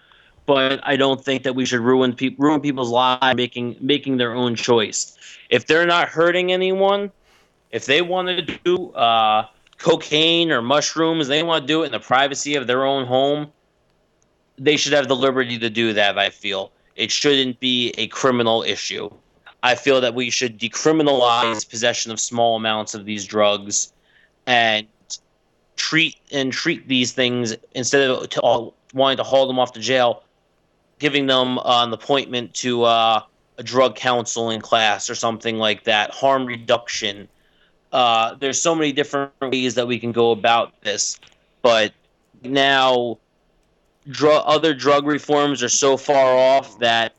but 0.45 0.81
I 0.83 0.95
don't 0.95 1.23
think 1.23 1.43
that 1.43 1.55
we 1.55 1.65
should 1.65 1.79
ruin 1.79 2.13
pe- 2.13 2.35
ruin 2.37 2.59
people's 2.59 2.89
lives 2.89 3.37
making 3.37 3.77
making 3.79 4.17
their 4.17 4.33
own 4.33 4.55
choice. 4.55 5.17
If 5.49 5.67
they're 5.67 5.85
not 5.85 6.09
hurting 6.09 6.51
anyone, 6.51 7.11
if 7.71 7.85
they 7.85 8.01
want 8.01 8.27
to 8.27 8.41
do 8.41 8.89
uh, 8.91 9.47
cocaine 9.77 10.51
or 10.51 10.61
mushrooms, 10.61 11.27
they 11.27 11.43
want 11.43 11.63
to 11.63 11.67
do 11.67 11.83
it 11.83 11.87
in 11.87 11.91
the 11.91 11.99
privacy 11.99 12.55
of 12.55 12.67
their 12.67 12.83
own 12.83 13.05
home. 13.05 13.51
They 14.57 14.75
should 14.75 14.93
have 14.93 15.07
the 15.07 15.15
liberty 15.15 15.57
to 15.57 15.69
do 15.69 15.93
that. 15.93 16.19
I 16.19 16.29
feel 16.29 16.71
it 16.95 17.11
shouldn't 17.11 17.59
be 17.59 17.91
a 17.97 18.07
criminal 18.07 18.63
issue. 18.63 19.09
I 19.62 19.76
feel 19.76 19.99
that 20.01 20.14
we 20.14 20.30
should 20.30 20.57
decriminalize 20.57 21.70
possession 21.70 22.12
of 22.12 22.20
small 22.20 22.55
amounts 22.55 22.93
of 22.93 23.05
these 23.05 23.26
drugs 23.26 23.91
and 24.45 24.88
treat 25.76 26.18
and 26.32 26.51
treat 26.51 26.88
these 26.88 27.12
things 27.12 27.55
instead 27.74 28.10
of 28.10 28.30
to, 28.30 28.74
wanting 28.93 29.18
to 29.18 29.24
haul 29.24 29.47
them 29.47 29.60
off 29.60 29.74
to 29.74 29.80
jail, 29.80 30.24
giving 30.99 31.28
them 31.28 31.60
uh, 31.60 31.84
an 31.86 31.93
appointment 31.93 32.53
to 32.53 32.84
uh, 32.84 33.22
a 33.57 33.64
drug 33.64 33.95
counseling 33.95 34.62
class 34.62 35.10
or 35.10 35.16
something 35.16 35.57
like 35.57 35.84
that, 35.84 36.12
harm 36.12 36.45
reduction. 36.45 37.28
Uh, 37.91 38.36
there's 38.36 38.62
so 38.62 38.74
many 38.74 38.91
different 38.91 39.32
ways 39.41 39.76
that 39.76 39.88
we 39.88 39.99
can 39.99 40.12
go 40.12 40.32
about 40.32 40.80
this, 40.82 41.20
but 41.62 41.91
now 42.43 43.18
dr- 44.10 44.43
other 44.45 44.74
drug 44.74 45.05
reforms 45.05 45.62
are 45.62 45.70
so 45.70 45.97
far 45.97 46.38
off 46.38 46.80
that 46.80 47.14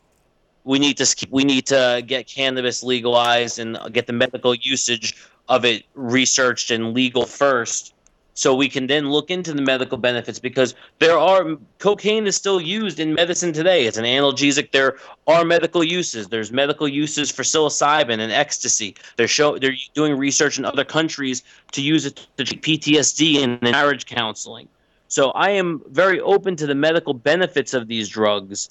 we 0.64 0.78
need 0.78 0.96
to 0.98 1.26
we 1.30 1.44
need 1.44 1.66
to 1.66 2.02
get 2.06 2.26
cannabis 2.26 2.82
legalized 2.82 3.58
and 3.58 3.78
get 3.92 4.06
the 4.06 4.12
medical 4.12 4.54
usage 4.54 5.16
of 5.48 5.64
it 5.64 5.84
researched 5.94 6.70
and 6.70 6.94
legal 6.94 7.26
first 7.26 7.94
so 8.34 8.54
we 8.54 8.68
can 8.68 8.86
then 8.86 9.10
look 9.10 9.30
into 9.30 9.52
the 9.52 9.60
medical 9.60 9.98
benefits 9.98 10.38
because 10.38 10.74
there 10.98 11.18
are 11.18 11.56
cocaine 11.78 12.26
is 12.26 12.36
still 12.36 12.58
used 12.58 12.98
in 12.98 13.12
medicine 13.12 13.52
today. 13.52 13.84
It's 13.84 13.98
an 13.98 14.06
analgesic. 14.06 14.70
There 14.70 14.96
are 15.26 15.44
medical 15.44 15.84
uses. 15.84 16.28
There's 16.28 16.50
medical 16.50 16.88
uses 16.88 17.30
for 17.30 17.42
psilocybin 17.42 18.18
and 18.18 18.32
ecstasy. 18.32 18.94
They're 19.16 19.28
show 19.28 19.58
they're 19.58 19.74
doing 19.94 20.16
research 20.16 20.58
in 20.58 20.64
other 20.64 20.84
countries 20.84 21.42
to 21.72 21.82
use 21.82 22.06
it 22.06 22.26
to 22.38 22.44
treat 22.44 22.62
PTSD 22.62 23.42
and 23.42 23.60
marriage 23.60 24.06
counseling. 24.06 24.68
So 25.08 25.32
I 25.32 25.50
am 25.50 25.82
very 25.90 26.20
open 26.20 26.56
to 26.56 26.66
the 26.66 26.74
medical 26.74 27.12
benefits 27.12 27.74
of 27.74 27.88
these 27.88 28.08
drugs 28.08 28.70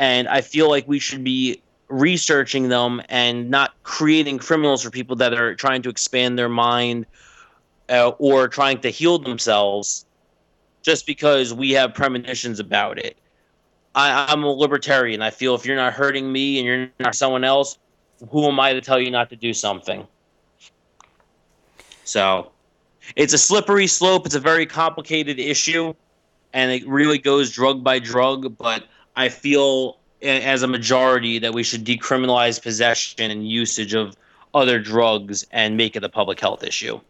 and 0.00 0.28
I 0.28 0.40
feel 0.40 0.70
like 0.70 0.88
we 0.88 0.98
should 0.98 1.22
be 1.22 1.60
researching 1.88 2.70
them 2.70 3.02
and 3.10 3.50
not 3.50 3.74
creating 3.82 4.38
criminals 4.38 4.82
for 4.82 4.90
people 4.90 5.14
that 5.16 5.34
are 5.34 5.54
trying 5.54 5.82
to 5.82 5.90
expand 5.90 6.38
their 6.38 6.48
mind 6.48 7.04
uh, 7.90 8.12
or 8.18 8.48
trying 8.48 8.80
to 8.80 8.88
heal 8.88 9.18
themselves 9.18 10.06
just 10.80 11.06
because 11.06 11.52
we 11.52 11.72
have 11.72 11.92
premonitions 11.92 12.58
about 12.58 12.98
it. 12.98 13.18
I, 13.94 14.24
I'm 14.32 14.42
a 14.42 14.50
libertarian. 14.50 15.20
I 15.20 15.28
feel 15.28 15.54
if 15.54 15.66
you're 15.66 15.76
not 15.76 15.92
hurting 15.92 16.32
me 16.32 16.58
and 16.58 16.66
you're 16.66 16.88
not 16.98 17.14
someone 17.14 17.44
else, 17.44 17.76
who 18.30 18.46
am 18.46 18.58
I 18.58 18.72
to 18.72 18.80
tell 18.80 18.98
you 18.98 19.10
not 19.10 19.28
to 19.30 19.36
do 19.36 19.52
something? 19.52 20.06
So 22.04 22.52
it's 23.16 23.34
a 23.34 23.38
slippery 23.38 23.86
slope. 23.86 24.24
It's 24.24 24.34
a 24.34 24.40
very 24.40 24.64
complicated 24.64 25.38
issue, 25.38 25.92
and 26.54 26.72
it 26.72 26.88
really 26.88 27.18
goes 27.18 27.50
drug 27.50 27.84
by 27.84 27.98
drug. 27.98 28.56
But 28.56 28.84
I 29.16 29.28
feel 29.28 29.98
as 30.22 30.62
a 30.62 30.66
majority 30.66 31.38
that 31.38 31.54
we 31.54 31.62
should 31.62 31.84
decriminalize 31.84 32.62
possession 32.62 33.30
and 33.30 33.48
usage 33.48 33.94
of 33.94 34.16
other 34.54 34.78
drugs 34.78 35.46
and 35.50 35.76
make 35.76 35.96
it 35.96 36.04
a 36.04 36.08
public 36.08 36.40
health 36.40 36.62
issue. 36.62 37.00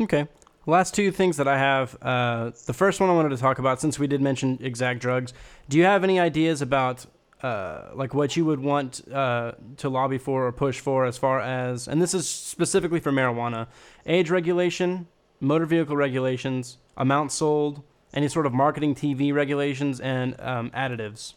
Okay. 0.00 0.26
Last 0.66 0.94
two 0.94 1.10
things 1.10 1.36
that 1.38 1.48
I 1.48 1.58
have. 1.58 1.96
Uh, 2.02 2.50
the 2.66 2.72
first 2.72 3.00
one 3.00 3.10
I 3.10 3.14
wanted 3.14 3.30
to 3.30 3.36
talk 3.36 3.58
about, 3.58 3.80
since 3.80 3.98
we 3.98 4.06
did 4.06 4.20
mention 4.20 4.58
exact 4.62 5.00
drugs, 5.00 5.32
do 5.68 5.76
you 5.76 5.84
have 5.84 6.04
any 6.04 6.20
ideas 6.20 6.62
about 6.62 7.06
uh, 7.42 7.90
like 7.94 8.14
what 8.14 8.36
you 8.36 8.44
would 8.44 8.60
want 8.60 9.06
uh, 9.12 9.52
to 9.78 9.88
lobby 9.88 10.18
for 10.18 10.46
or 10.46 10.52
push 10.52 10.78
for 10.78 11.04
as 11.04 11.18
far 11.18 11.40
as, 11.40 11.88
and 11.88 12.00
this 12.00 12.14
is 12.14 12.28
specifically 12.28 13.00
for 13.00 13.10
marijuana, 13.10 13.66
age 14.06 14.30
regulation, 14.30 15.08
motor 15.40 15.66
vehicle 15.66 15.96
regulations, 15.96 16.78
amount 16.96 17.32
sold, 17.32 17.82
any 18.14 18.28
sort 18.28 18.46
of 18.46 18.52
marketing 18.52 18.94
TV 18.94 19.32
regulations, 19.32 20.00
and 20.00 20.38
um, 20.40 20.70
additives? 20.70 21.34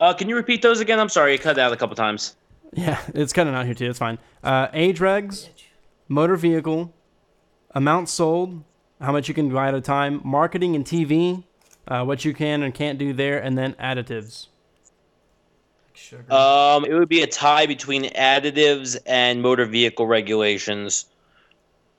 Uh, 0.00 0.14
can 0.14 0.28
you 0.28 0.36
repeat 0.36 0.62
those 0.62 0.80
again? 0.80 1.00
I'm 1.00 1.08
sorry, 1.08 1.32
you 1.32 1.38
cut 1.38 1.58
out 1.58 1.72
a 1.72 1.76
couple 1.76 1.96
times. 1.96 2.36
Yeah, 2.72 3.00
it's 3.14 3.32
cutting 3.32 3.54
out 3.54 3.66
here 3.66 3.74
too. 3.74 3.90
It's 3.90 3.98
fine. 3.98 4.18
Uh, 4.42 4.68
age 4.72 4.98
regs, 4.98 5.48
motor 6.06 6.36
vehicle, 6.36 6.92
amount 7.72 8.08
sold, 8.08 8.62
how 9.00 9.12
much 9.12 9.28
you 9.28 9.34
can 9.34 9.48
buy 9.52 9.68
at 9.68 9.74
a 9.74 9.80
time, 9.80 10.20
marketing 10.24 10.76
and 10.76 10.84
TV, 10.84 11.44
uh, 11.86 12.04
what 12.04 12.24
you 12.24 12.34
can 12.34 12.62
and 12.62 12.74
can't 12.74 12.98
do 12.98 13.12
there, 13.12 13.38
and 13.38 13.56
then 13.56 13.74
additives. 13.74 14.48
Sugar. 15.94 16.32
Um, 16.32 16.84
it 16.84 16.94
would 16.94 17.08
be 17.08 17.22
a 17.22 17.26
tie 17.26 17.66
between 17.66 18.04
additives 18.04 18.96
and 19.04 19.42
motor 19.42 19.66
vehicle 19.66 20.06
regulations 20.06 21.06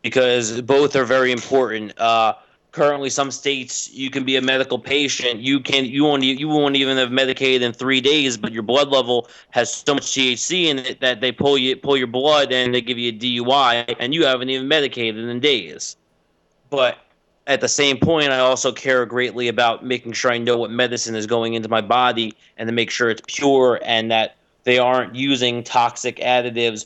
because 0.02 0.62
both 0.62 0.96
are 0.96 1.04
very 1.04 1.32
important. 1.32 2.00
Uh, 2.00 2.36
currently 2.72 3.10
some 3.10 3.32
states 3.32 3.92
you 3.92 4.10
can 4.10 4.24
be 4.24 4.36
a 4.36 4.42
medical 4.42 4.78
patient. 4.78 5.40
You 5.40 5.60
can 5.60 5.86
you 5.86 6.04
won't 6.04 6.24
you 6.24 6.48
won't 6.48 6.76
even 6.76 6.98
have 6.98 7.12
medicated 7.12 7.62
in 7.62 7.74
three 7.74 8.02
days 8.02 8.38
but 8.38 8.52
your 8.52 8.64
blood 8.64 8.90
level 8.90 9.28
has 9.52 9.74
so 9.74 9.96
much 9.96 10.04
THC 10.04 10.66
in 10.66 10.80
it 10.80 11.00
that 11.02 11.22
they 11.22 11.32
pull 11.32 11.58
you 11.58 11.76
pull 11.76 11.98
your 11.98 12.08
blood 12.08 12.52
and 12.52 12.74
they 12.74 12.82
give 12.82 12.98
you 12.98 13.10
a 13.10 13.14
DUI 13.14 13.96
and 14.00 14.14
you 14.14 14.26
haven't 14.26 14.50
even 14.50 14.68
medicated 14.68 15.24
in 15.24 15.40
days. 15.40 15.98
But 16.70 17.00
at 17.48 17.62
the 17.62 17.68
same 17.68 17.98
point 17.98 18.32
I 18.32 18.40
also 18.40 18.72
care 18.72 19.06
greatly 19.06 19.48
about 19.48 19.84
making 19.84 20.14
sure 20.14 20.32
I 20.32 20.38
know 20.38 20.58
what 20.58 20.72
medicine 20.72 21.16
is 21.16 21.26
going 21.26 21.56
into 21.56 21.70
my 21.70 21.82
body 21.82 22.36
and 22.58 22.68
to 22.68 22.74
make 22.74 22.92
sure 22.92 23.10
it's 23.10 23.24
pure 23.28 23.80
and 23.84 24.12
that 24.12 24.36
they 24.64 24.78
aren't 24.78 25.16
using 25.16 25.64
toxic 25.64 26.18
additives 26.18 26.86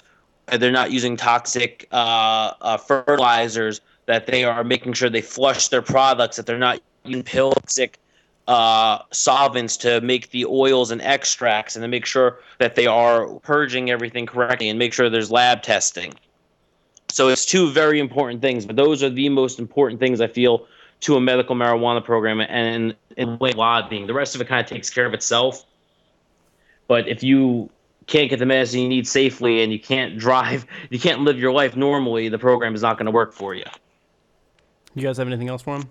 they're 0.60 0.72
not 0.72 0.92
using 0.92 1.16
toxic 1.16 1.88
uh, 1.92 2.54
uh, 2.62 2.78
fertilizers 2.78 3.82
that 4.06 4.28
they 4.28 4.44
are 4.44 4.64
making 4.64 4.94
sure 4.94 5.10
they 5.10 5.22
flush 5.22 5.70
their 5.70 5.82
products, 5.82 6.38
that 6.38 6.46
they're 6.46 6.58
not 6.58 6.82
using 7.06 7.24
toxic 7.24 7.98
uh, 8.48 9.00
solvents 9.12 9.78
to 9.78 10.02
make 10.02 10.32
the 10.32 10.46
oils 10.46 10.92
and 10.92 11.02
extracts, 11.02 11.76
and 11.76 11.84
to 11.84 11.88
make 11.88 12.06
sure 12.06 12.40
that 12.60 12.76
they 12.76 12.86
are 12.86 13.28
purging 13.40 13.90
everything 13.90 14.26
correctly, 14.26 14.70
and 14.70 14.78
make 14.78 14.94
sure 14.94 15.10
there's 15.10 15.32
lab 15.32 15.64
testing. 15.64 16.14
So 17.10 17.30
it's 17.30 17.46
two 17.46 17.72
very 17.72 18.00
important 18.00 18.42
things, 18.42 18.66
but 18.66 18.76
those 18.76 19.04
are 19.04 19.10
the 19.10 19.30
most 19.30 19.60
important 19.60 20.00
things 20.00 20.20
I 20.20 20.28
feel 20.28 20.68
to 21.02 21.16
a 21.16 21.22
medical 21.22 21.56
marijuana 21.56 22.04
program, 22.04 22.42
and 22.42 22.96
in 23.18 23.38
way 23.40 23.52
lobbying. 23.52 24.08
The 24.08 24.14
rest 24.14 24.36
of 24.36 24.42
it 24.42 24.48
kind 24.48 24.64
of 24.64 24.70
takes 24.70 24.90
care 24.90 25.06
of 25.06 25.14
itself. 25.14 25.66
But 26.88 27.08
if 27.08 27.24
you 27.24 27.70
can't 28.08 28.30
get 28.30 28.40
the 28.40 28.46
medicine 28.46 28.82
you 28.82 28.90
need 28.90 29.08
safely 29.08 29.64
and 29.64 29.72
you 29.72 29.80
can't 29.80 30.18
drive, 30.18 30.66
you 30.90 31.00
can't 31.00 31.22
live 31.22 31.40
your 31.40 31.52
life 31.52 31.76
normally, 31.76 32.30
the 32.30 32.40
program 32.40 32.76
is 32.76 32.82
not 32.82 32.98
going 32.98 33.06
to 33.06 33.12
work 33.12 33.34
for 33.34 33.54
you. 33.54 33.66
You 34.96 35.02
guys 35.02 35.18
have 35.18 35.28
anything 35.28 35.50
else 35.50 35.62
for 35.62 35.76
him? 35.76 35.90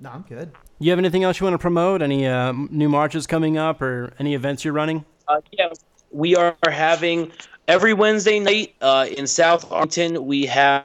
No, 0.00 0.10
I'm 0.10 0.22
good. 0.22 0.52
You 0.78 0.90
have 0.90 0.98
anything 0.98 1.24
else 1.24 1.40
you 1.40 1.44
want 1.44 1.54
to 1.54 1.58
promote? 1.58 2.02
Any 2.02 2.26
uh, 2.26 2.52
new 2.52 2.88
marches 2.88 3.26
coming 3.26 3.56
up 3.56 3.80
or 3.80 4.12
any 4.18 4.34
events 4.34 4.64
you're 4.64 4.74
running? 4.74 5.04
Uh, 5.26 5.40
yeah, 5.52 5.68
we 6.10 6.36
are 6.36 6.54
having 6.68 7.32
every 7.66 7.94
Wednesday 7.94 8.38
night 8.38 8.74
uh, 8.82 9.06
in 9.16 9.26
South 9.26 9.70
Arlington. 9.72 10.26
We 10.26 10.44
have 10.46 10.84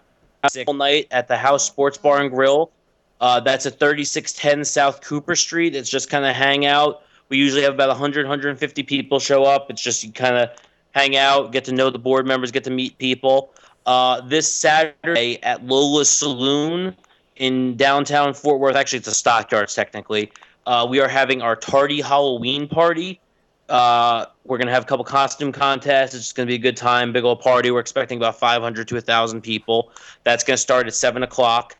all 0.65 0.73
night 0.73 1.07
at 1.11 1.27
the 1.27 1.37
House 1.37 1.65
Sports 1.65 1.97
Bar 1.97 2.21
and 2.21 2.31
Grill. 2.31 2.71
Uh, 3.19 3.39
that's 3.39 3.65
at 3.65 3.77
3610 3.79 4.65
South 4.65 5.01
Cooper 5.01 5.35
Street. 5.35 5.75
It's 5.75 5.89
just 5.89 6.09
kind 6.09 6.25
of 6.25 6.35
hang 6.35 6.65
out. 6.65 7.03
We 7.29 7.37
usually 7.37 7.61
have 7.63 7.73
about 7.73 7.89
100, 7.89 8.25
150 8.25 8.83
people 8.83 9.19
show 9.19 9.43
up. 9.43 9.69
It's 9.69 9.81
just 9.81 10.03
you 10.03 10.11
kind 10.11 10.37
of 10.37 10.49
hang 10.91 11.15
out, 11.15 11.51
get 11.51 11.65
to 11.65 11.71
know 11.71 11.89
the 11.89 11.99
board 11.99 12.25
members, 12.25 12.51
get 12.51 12.63
to 12.63 12.71
meet 12.71 12.97
people. 12.97 13.53
Uh, 13.85 14.21
this 14.21 14.51
Saturday 14.53 15.41
at 15.41 15.65
Lola's 15.65 16.09
Saloon 16.09 16.95
in 17.37 17.75
downtown 17.75 18.33
Fort 18.33 18.59
Worth. 18.59 18.75
Actually, 18.75 18.99
it's 18.99 19.07
a 19.07 19.13
stockyards 19.13 19.73
technically. 19.73 20.31
Uh, 20.67 20.85
we 20.87 20.99
are 20.99 21.07
having 21.07 21.41
our 21.41 21.55
tardy 21.55 22.01
Halloween 22.01 22.67
party. 22.67 23.19
Uh, 23.67 24.25
we're 24.43 24.57
gonna 24.57 24.71
have 24.71 24.83
a 24.83 24.85
couple 24.85 25.03
costume 25.03 25.51
contests. 25.51 26.13
It's 26.13 26.31
gonna 26.31 26.45
be 26.45 26.55
a 26.55 26.59
good 26.59 26.77
time, 26.77 27.11
big 27.11 27.23
old 27.23 27.39
party. 27.39 27.71
We're 27.71 27.79
expecting 27.79 28.17
about 28.17 28.37
500 28.37 28.87
to 28.89 28.95
1,000 28.95 29.41
people. 29.41 29.91
That's 30.23 30.43
gonna 30.43 30.57
start 30.57 30.87
at 30.87 30.93
seven 30.93 31.23
o'clock, 31.23 31.75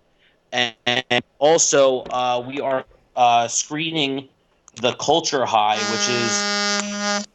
and, 0.51 0.73
and 0.85 1.23
also 1.37 2.01
uh, 2.05 2.43
we 2.47 2.59
are 2.59 2.85
uh, 3.15 3.47
screening 3.47 4.29
the 4.77 4.93
Culture 4.93 5.45
High, 5.45 5.75
which 5.75 6.09
is 6.09 7.27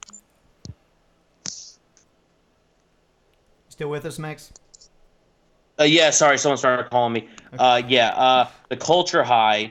Still 3.76 3.90
with 3.90 4.06
us, 4.06 4.18
Max? 4.18 4.54
Uh, 5.78 5.84
yeah, 5.84 6.08
sorry, 6.08 6.38
someone 6.38 6.56
started 6.56 6.88
calling 6.88 7.12
me. 7.12 7.28
Uh, 7.58 7.82
yeah, 7.86 8.08
uh, 8.14 8.48
the 8.70 8.76
Culture 8.78 9.22
High, 9.22 9.70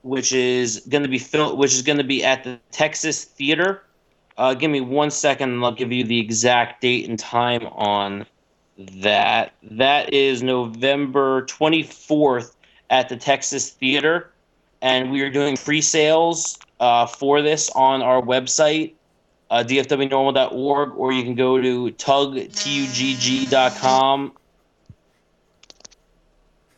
which 0.00 0.32
is 0.32 0.80
going 0.88 1.02
to 1.02 1.10
be 1.10 1.18
fil- 1.18 1.54
which 1.58 1.74
is 1.74 1.82
going 1.82 1.98
to 1.98 2.04
be 2.04 2.24
at 2.24 2.42
the 2.42 2.58
Texas 2.70 3.26
Theater. 3.26 3.82
Uh, 4.38 4.54
give 4.54 4.70
me 4.70 4.80
one 4.80 5.10
second, 5.10 5.50
and 5.50 5.62
I'll 5.62 5.72
give 5.72 5.92
you 5.92 6.04
the 6.04 6.18
exact 6.18 6.80
date 6.80 7.06
and 7.06 7.18
time 7.18 7.66
on 7.66 8.24
that. 8.78 9.52
That 9.62 10.10
is 10.10 10.42
November 10.42 11.44
twenty 11.44 11.82
fourth 11.82 12.56
at 12.88 13.10
the 13.10 13.16
Texas 13.18 13.68
Theater, 13.68 14.30
and 14.80 15.10
we 15.12 15.20
are 15.20 15.28
doing 15.28 15.58
pre-sales 15.58 16.58
uh, 16.80 17.04
for 17.04 17.42
this 17.42 17.68
on 17.74 18.00
our 18.00 18.22
website 18.22 18.94
uh, 19.50 19.64
dfwnorml.org, 19.66 20.92
or 20.96 21.12
you 21.12 21.22
can 21.24 21.34
go 21.34 21.60
to 21.60 21.90
tugtugg.com. 21.92 24.32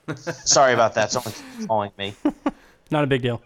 Sorry 0.17 0.73
about 0.75 0.95
that. 0.95 1.13
Someone's 1.13 1.43
calling 1.67 1.93
me. 1.99 2.15
Not 2.91 3.05
a 3.05 3.07
big 3.07 3.23
deal. 3.23 3.41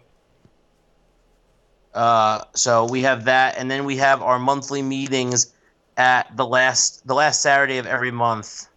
Uh, 1.93 2.43
so 2.53 2.85
we 2.85 3.01
have 3.03 3.25
that, 3.25 3.57
and 3.57 3.69
then 3.71 3.85
we 3.85 3.95
have 3.97 4.21
our 4.21 4.39
monthly 4.39 4.81
meetings 4.81 5.53
at 5.97 6.35
the 6.35 6.45
last 6.45 7.07
the 7.07 7.13
last 7.13 7.41
Saturday 7.41 7.77
of 7.77 7.85
every 7.85 8.11
month. 8.11 8.67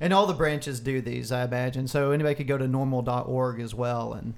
And 0.00 0.14
all 0.14 0.26
the 0.26 0.34
branches 0.34 0.78
do 0.80 1.00
these, 1.00 1.32
I 1.32 1.44
imagine. 1.44 1.88
So 1.88 2.12
anybody 2.12 2.36
could 2.36 2.46
go 2.46 2.56
to 2.56 2.64
norml.org 2.66 3.60
as 3.60 3.74
well, 3.74 4.14
and 4.14 4.34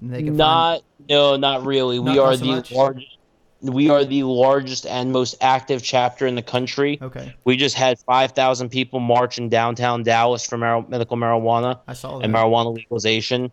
they 0.00 0.22
can 0.22 0.36
Not 0.36 0.80
no, 1.08 1.36
not 1.36 1.64
really. 1.64 1.98
Not- 1.98 2.04
we 2.10 2.16
not 2.16 2.24
are 2.24 2.34
so 2.36 2.44
the 2.44 2.50
much? 2.50 2.72
largest. 2.72 3.18
We 3.62 3.88
are 3.90 4.04
the 4.04 4.24
largest 4.24 4.86
and 4.86 5.12
most 5.12 5.36
active 5.40 5.82
chapter 5.82 6.26
in 6.26 6.34
the 6.34 6.42
country. 6.42 6.98
Okay, 7.00 7.32
We 7.44 7.56
just 7.56 7.76
had 7.76 7.98
five 8.00 8.32
thousand 8.32 8.70
people 8.70 8.98
march 9.00 9.38
in 9.38 9.48
downtown 9.48 10.02
Dallas 10.02 10.44
for 10.44 10.58
mar- 10.58 10.84
medical 10.88 11.16
marijuana. 11.16 11.78
I 11.86 11.92
saw 11.94 12.18
that. 12.18 12.24
and 12.24 12.34
marijuana 12.34 12.74
legalization. 12.74 13.52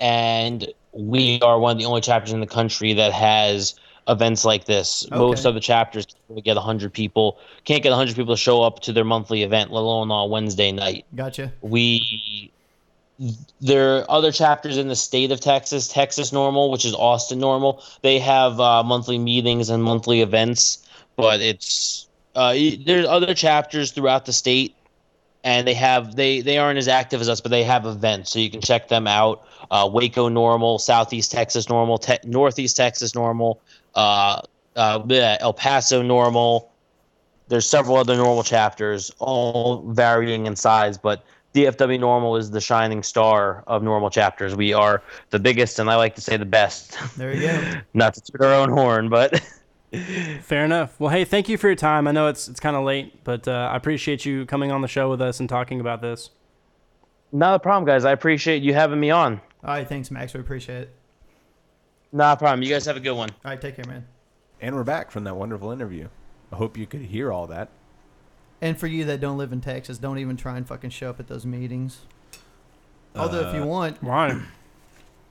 And 0.00 0.66
we 0.92 1.40
are 1.42 1.58
one 1.58 1.72
of 1.72 1.78
the 1.78 1.84
only 1.84 2.00
chapters 2.00 2.32
in 2.32 2.40
the 2.40 2.46
country 2.46 2.92
that 2.94 3.12
has 3.12 3.74
events 4.08 4.44
like 4.44 4.64
this. 4.64 5.06
Most 5.10 5.44
of 5.44 5.54
the 5.54 5.60
chapters 5.60 6.06
can't 6.28 6.44
get 6.44 6.56
100 6.56 6.92
people, 6.92 7.38
can't 7.64 7.82
get 7.82 7.90
100 7.90 8.16
people 8.16 8.34
to 8.34 8.40
show 8.40 8.62
up 8.62 8.80
to 8.80 8.92
their 8.92 9.04
monthly 9.04 9.42
event, 9.42 9.70
let 9.72 9.80
alone 9.80 10.10
on 10.10 10.30
Wednesday 10.30 10.72
night. 10.72 11.04
Gotcha. 11.14 11.52
We 11.60 12.50
there 13.60 13.96
are 13.96 14.10
other 14.10 14.30
chapters 14.30 14.76
in 14.76 14.88
the 14.88 14.96
state 14.96 15.32
of 15.32 15.40
Texas, 15.40 15.88
Texas 15.88 16.30
NORML, 16.30 16.70
which 16.70 16.84
is 16.84 16.94
Austin 16.94 17.40
NORML. 17.40 17.82
They 18.02 18.18
have 18.20 18.60
uh, 18.60 18.82
monthly 18.84 19.18
meetings 19.18 19.70
and 19.70 19.82
monthly 19.82 20.20
events, 20.20 20.86
but 21.16 21.40
it's 21.40 22.06
uh, 22.36 22.54
there's 22.86 23.06
other 23.06 23.34
chapters 23.34 23.90
throughout 23.90 24.24
the 24.24 24.32
state, 24.32 24.76
and 25.42 25.66
they 25.66 25.74
have 25.74 26.14
they 26.14 26.40
they 26.40 26.58
aren't 26.58 26.78
as 26.78 26.86
active 26.86 27.20
as 27.20 27.28
us, 27.28 27.40
but 27.40 27.50
they 27.50 27.64
have 27.64 27.86
events, 27.86 28.30
so 28.30 28.38
you 28.38 28.50
can 28.50 28.60
check 28.60 28.88
them 28.88 29.08
out. 29.08 29.44
Uh, 29.70 29.88
Waco 29.92 30.28
NORML, 30.28 30.80
Southeast 30.80 31.32
Texas 31.32 31.66
NORML, 31.66 32.00
te- 32.00 32.28
Northeast 32.28 32.76
Texas 32.76 33.12
NORML, 33.12 33.58
uh, 33.96 34.40
uh, 34.76 35.36
El 35.40 35.52
Paso 35.52 36.02
NORML. 36.02 36.68
There's 37.48 37.68
several 37.68 37.96
other 37.96 38.14
NORML 38.14 38.44
chapters, 38.44 39.10
all 39.18 39.82
varying 39.88 40.46
in 40.46 40.54
size, 40.54 40.98
but 40.98 41.24
DFW 41.64 41.98
NORML 41.98 42.38
is 42.38 42.50
the 42.50 42.60
shining 42.60 43.02
star 43.02 43.64
of 43.66 43.82
NORML 43.82 44.12
chapters. 44.12 44.54
We 44.54 44.72
are 44.72 45.02
the 45.30 45.38
biggest, 45.38 45.78
and 45.78 45.90
I 45.90 45.96
like 45.96 46.14
to 46.14 46.20
say 46.20 46.36
the 46.36 46.44
best. 46.46 46.96
There 47.16 47.34
you 47.34 47.48
go. 47.48 47.80
Not 47.94 48.14
to 48.14 48.20
toot 48.20 48.40
our 48.42 48.54
own 48.54 48.70
horn, 48.70 49.08
but 49.08 49.40
Fair 50.42 50.64
enough. 50.64 51.00
Well, 51.00 51.10
hey, 51.10 51.24
thank 51.24 51.48
you 51.48 51.56
for 51.56 51.66
your 51.68 51.74
time. 51.76 52.06
I 52.06 52.12
know 52.12 52.28
it's 52.28 52.46
it's 52.46 52.60
kind 52.60 52.76
of 52.76 52.84
late, 52.84 53.24
but 53.24 53.48
uh, 53.48 53.70
I 53.72 53.76
appreciate 53.76 54.24
you 54.24 54.44
coming 54.46 54.70
on 54.70 54.82
the 54.82 54.88
show 54.88 55.08
with 55.10 55.20
us 55.20 55.40
and 55.40 55.48
talking 55.48 55.80
about 55.80 56.00
this. 56.02 56.30
not 57.32 57.54
a 57.54 57.58
problem, 57.58 57.86
guys. 57.86 58.04
I 58.04 58.12
appreciate 58.12 58.62
you 58.62 58.74
having 58.74 59.00
me 59.00 59.10
on. 59.10 59.40
All 59.64 59.70
right, 59.70 59.88
thanks, 59.88 60.10
Max. 60.10 60.34
We 60.34 60.40
appreciate 60.40 60.82
it. 60.82 60.94
Not 62.12 62.36
a 62.36 62.38
problem. 62.38 62.62
You 62.62 62.68
guys 62.68 62.84
have 62.86 62.96
a 62.96 63.00
good 63.00 63.12
one. 63.16 63.30
All 63.44 63.50
right, 63.50 63.60
take 63.60 63.76
care, 63.76 63.84
man. 63.86 64.06
And 64.60 64.76
we're 64.76 64.84
back 64.84 65.10
from 65.10 65.24
that 65.24 65.34
wonderful 65.34 65.70
interview. 65.72 66.08
I 66.52 66.56
hope 66.56 66.76
you 66.76 66.86
could 66.86 67.02
hear 67.02 67.32
all 67.32 67.46
that. 67.48 67.68
And 68.60 68.78
for 68.78 68.86
you 68.86 69.04
that 69.04 69.20
don't 69.20 69.38
live 69.38 69.52
in 69.52 69.60
Texas, 69.60 69.98
don't 69.98 70.18
even 70.18 70.36
try 70.36 70.56
and 70.56 70.66
fucking 70.66 70.90
show 70.90 71.10
up 71.10 71.20
at 71.20 71.28
those 71.28 71.46
meetings. 71.46 72.00
Although, 73.14 73.48
if 73.48 73.54
you 73.54 73.62
Uh, 73.62 73.66
want, 73.66 74.02
Why? 74.02 74.40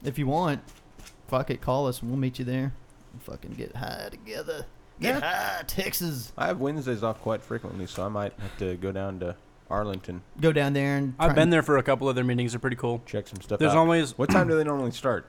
if 0.03 0.17
you 0.17 0.27
want, 0.27 0.61
fuck 1.27 1.49
it, 1.49 1.61
call 1.61 1.87
us 1.87 2.01
and 2.01 2.09
we'll 2.09 2.19
meet 2.19 2.39
you 2.39 2.45
there. 2.45 2.73
And 3.13 3.21
fucking 3.21 3.51
get 3.51 3.75
high 3.75 4.07
together. 4.11 4.65
Get 4.99 5.21
high, 5.21 5.63
Texas. 5.67 6.31
I 6.37 6.47
have 6.47 6.59
Wednesdays 6.59 7.03
off 7.03 7.21
quite 7.21 7.41
frequently, 7.43 7.85
so 7.85 8.05
I 8.05 8.09
might 8.09 8.33
have 8.39 8.57
to 8.59 8.75
go 8.77 8.91
down 8.91 9.19
to 9.19 9.35
Arlington, 9.69 10.21
Go 10.39 10.51
down 10.53 10.71
there 10.73 10.95
and. 10.97 11.13
I've 11.19 11.27
try 11.27 11.33
been 11.35 11.43
and- 11.43 11.53
there 11.53 11.61
for 11.63 11.77
a 11.77 11.83
couple 11.83 12.07
of 12.07 12.15
their 12.15 12.23
meetings. 12.23 12.53
They're 12.53 12.59
pretty 12.59 12.77
cool. 12.77 13.01
check 13.05 13.27
some 13.27 13.41
stuff 13.41 13.59
There's 13.59 13.73
out. 13.73 13.77
always 13.77 14.17
What 14.17 14.29
time 14.29 14.47
do 14.47 14.55
they 14.55 14.63
normally 14.63 14.91
start? 14.91 15.27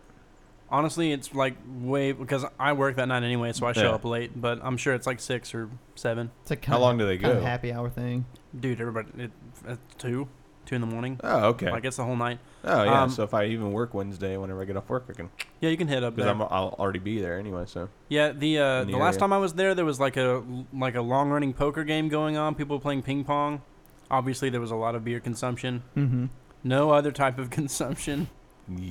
Honestly, 0.71 1.13
it's 1.13 1.35
like 1.35 1.57
way 1.81 2.13
because 2.13 2.45
I 2.59 2.73
work 2.73 2.97
that 2.97 3.09
night 3.09 3.23
anyway, 3.23 3.53
so 3.53 3.67
I 3.67 3.73
show 3.73 3.83
Yeah. 3.89 3.95
up 3.95 4.05
late. 4.05 4.41
But 4.41 4.61
I'm 4.63 4.77
sure 4.77 4.95
it's 4.95 5.07
like 5.07 5.21
six 5.21 5.55
or 5.55 5.69
seven. 5.95 6.31
It's 6.43 6.51
a 6.51 6.55
How 6.55 6.61
kinda- 6.61 6.79
long 6.79 6.99
do 6.99 7.07
they 7.07 7.19
kinda 7.19 7.37
go? 7.37 7.41
happy 7.43 7.73
hour 7.73 7.89
thing. 7.91 8.25
Dude, 8.59 8.81
everybody, 8.81 9.09
it, 9.25 9.31
at 9.67 9.79
two, 9.99 10.29
two 10.67 10.75
in 10.75 10.81
the 10.81 10.87
morning. 10.87 11.19
Oh, 11.23 11.49
okay. 11.49 11.71
Like 11.71 11.85
it's 11.85 11.97
the 11.97 12.05
whole 12.05 12.17
night. 12.17 12.39
Oh, 12.65 12.83
yeah. 12.85 13.03
um, 13.03 13.11
so 13.11 13.23
if 13.23 13.35
I 13.35 13.45
even 13.47 13.73
work 13.73 13.95
Wednesday, 13.95 14.37
whenever 14.37 14.61
I 14.63 14.65
get 14.65 14.77
off 14.77 14.89
work, 14.89 15.07
I 15.09 15.13
can 15.13 15.31
Yeah, 15.61 15.71
you 15.71 15.77
can 15.77 15.89
hit 15.89 16.03
up 16.05 16.15
because 16.17 16.27
there. 16.27 16.35
I'm 16.35 16.43
I'll 16.43 16.75
already 16.79 16.99
be 16.99 17.21
there 17.21 17.39
anyway. 17.39 17.65
So 17.67 17.89
Yeah, 18.09 18.33
the 18.33 18.59
uh, 18.59 18.81
in 18.83 18.87
the, 18.89 18.93
the 18.95 18.99
last 18.99 19.15
area. 19.15 19.21
time 19.21 19.33
I 19.33 19.39
was 19.39 19.55
there, 19.55 19.75
there 19.75 19.85
was 19.85 20.01
like 20.01 20.17
a 20.17 20.43
like 20.73 20.95
a 20.95 21.03
long 21.03 21.31
running 21.31 21.53
poker 21.53 21.85
game 21.85 22.09
going 22.09 22.37
on. 22.37 22.55
People 22.55 22.77
were 22.77 22.83
playing 22.83 23.03
ping 23.03 23.25
pong. 23.25 23.63
Obviously, 24.11 24.49
there 24.51 24.61
was 24.61 24.71
a 24.71 24.77
lot 24.77 24.95
of 24.95 25.05
beer 25.05 25.21
consumption. 25.21 25.83
Mm-hmm. 25.97 26.27
No 26.65 26.91
other 26.91 27.13
type 27.13 27.39
of 27.39 27.51
consumption. 27.59 28.29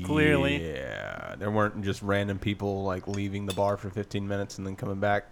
Clearly. 0.03 0.71
Yeah. 0.73 1.35
There 1.37 1.51
weren't 1.51 1.83
just 1.83 2.01
random 2.01 2.39
people 2.39 2.83
like 2.83 3.07
leaving 3.07 3.45
the 3.45 3.53
bar 3.53 3.77
for 3.77 3.89
15 3.89 4.27
minutes 4.27 4.57
and 4.57 4.65
then 4.65 4.75
coming 4.75 4.99
back. 4.99 5.25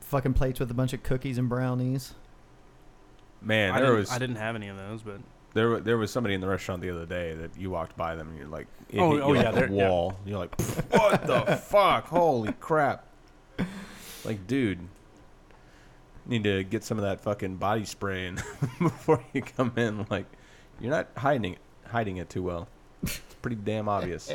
Fucking 0.00 0.34
plates 0.34 0.60
with 0.60 0.70
a 0.70 0.74
bunch 0.74 0.92
of 0.92 1.02
cookies 1.02 1.38
and 1.38 1.48
brownies. 1.48 2.14
Man, 3.42 3.72
I 3.72 3.76
there 3.78 3.86
didn't, 3.86 3.98
was 4.00 4.10
I 4.12 4.18
didn't 4.18 4.36
have 4.36 4.54
any 4.56 4.68
of 4.68 4.76
those, 4.76 5.02
but 5.02 5.20
there 5.54 5.80
there 5.80 5.96
was 5.98 6.10
somebody 6.12 6.34
in 6.34 6.40
the 6.40 6.48
restaurant 6.48 6.82
the 6.82 6.90
other 6.90 7.06
day 7.06 7.34
that 7.34 7.56
you 7.58 7.70
walked 7.70 7.96
by 7.96 8.14
them 8.14 8.28
and 8.28 8.38
you're 8.38 8.46
like 8.48 8.66
it 8.90 8.98
Oh, 9.00 9.12
hit 9.12 9.12
oh, 9.12 9.16
you 9.16 9.22
oh, 9.22 9.28
like 9.28 9.44
yeah, 9.44 9.50
the 9.50 9.60
they're- 9.60 9.72
yeah. 9.72 9.88
wall. 9.88 10.16
You're 10.26 10.38
like, 10.38 10.60
what 10.90 11.26
the 11.26 11.56
fuck? 11.64 12.06
Holy 12.06 12.52
crap! 12.54 13.06
Like, 14.24 14.46
dude, 14.46 14.80
need 16.26 16.44
to 16.44 16.62
get 16.64 16.84
some 16.84 16.98
of 16.98 17.02
that 17.04 17.20
fucking 17.22 17.56
body 17.56 17.84
spray 17.84 18.26
in 18.26 18.34
before 18.78 19.24
you 19.32 19.42
come 19.42 19.72
in. 19.76 20.06
Like, 20.10 20.26
you're 20.80 20.90
not 20.90 21.08
hiding 21.16 21.56
hiding 21.86 22.18
it 22.18 22.28
too 22.28 22.42
well. 22.42 22.68
It's 23.02 23.20
pretty 23.42 23.56
damn 23.56 23.88
obvious. 23.88 24.30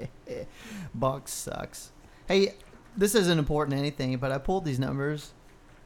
Boggs 0.94 1.32
sucks. 1.32 1.92
Hey, 2.28 2.54
this 2.96 3.14
isn't 3.14 3.38
important 3.38 3.72
to 3.74 3.78
anything, 3.78 4.16
but 4.18 4.32
I 4.32 4.38
pulled 4.38 4.64
these 4.64 4.78
numbers. 4.78 5.32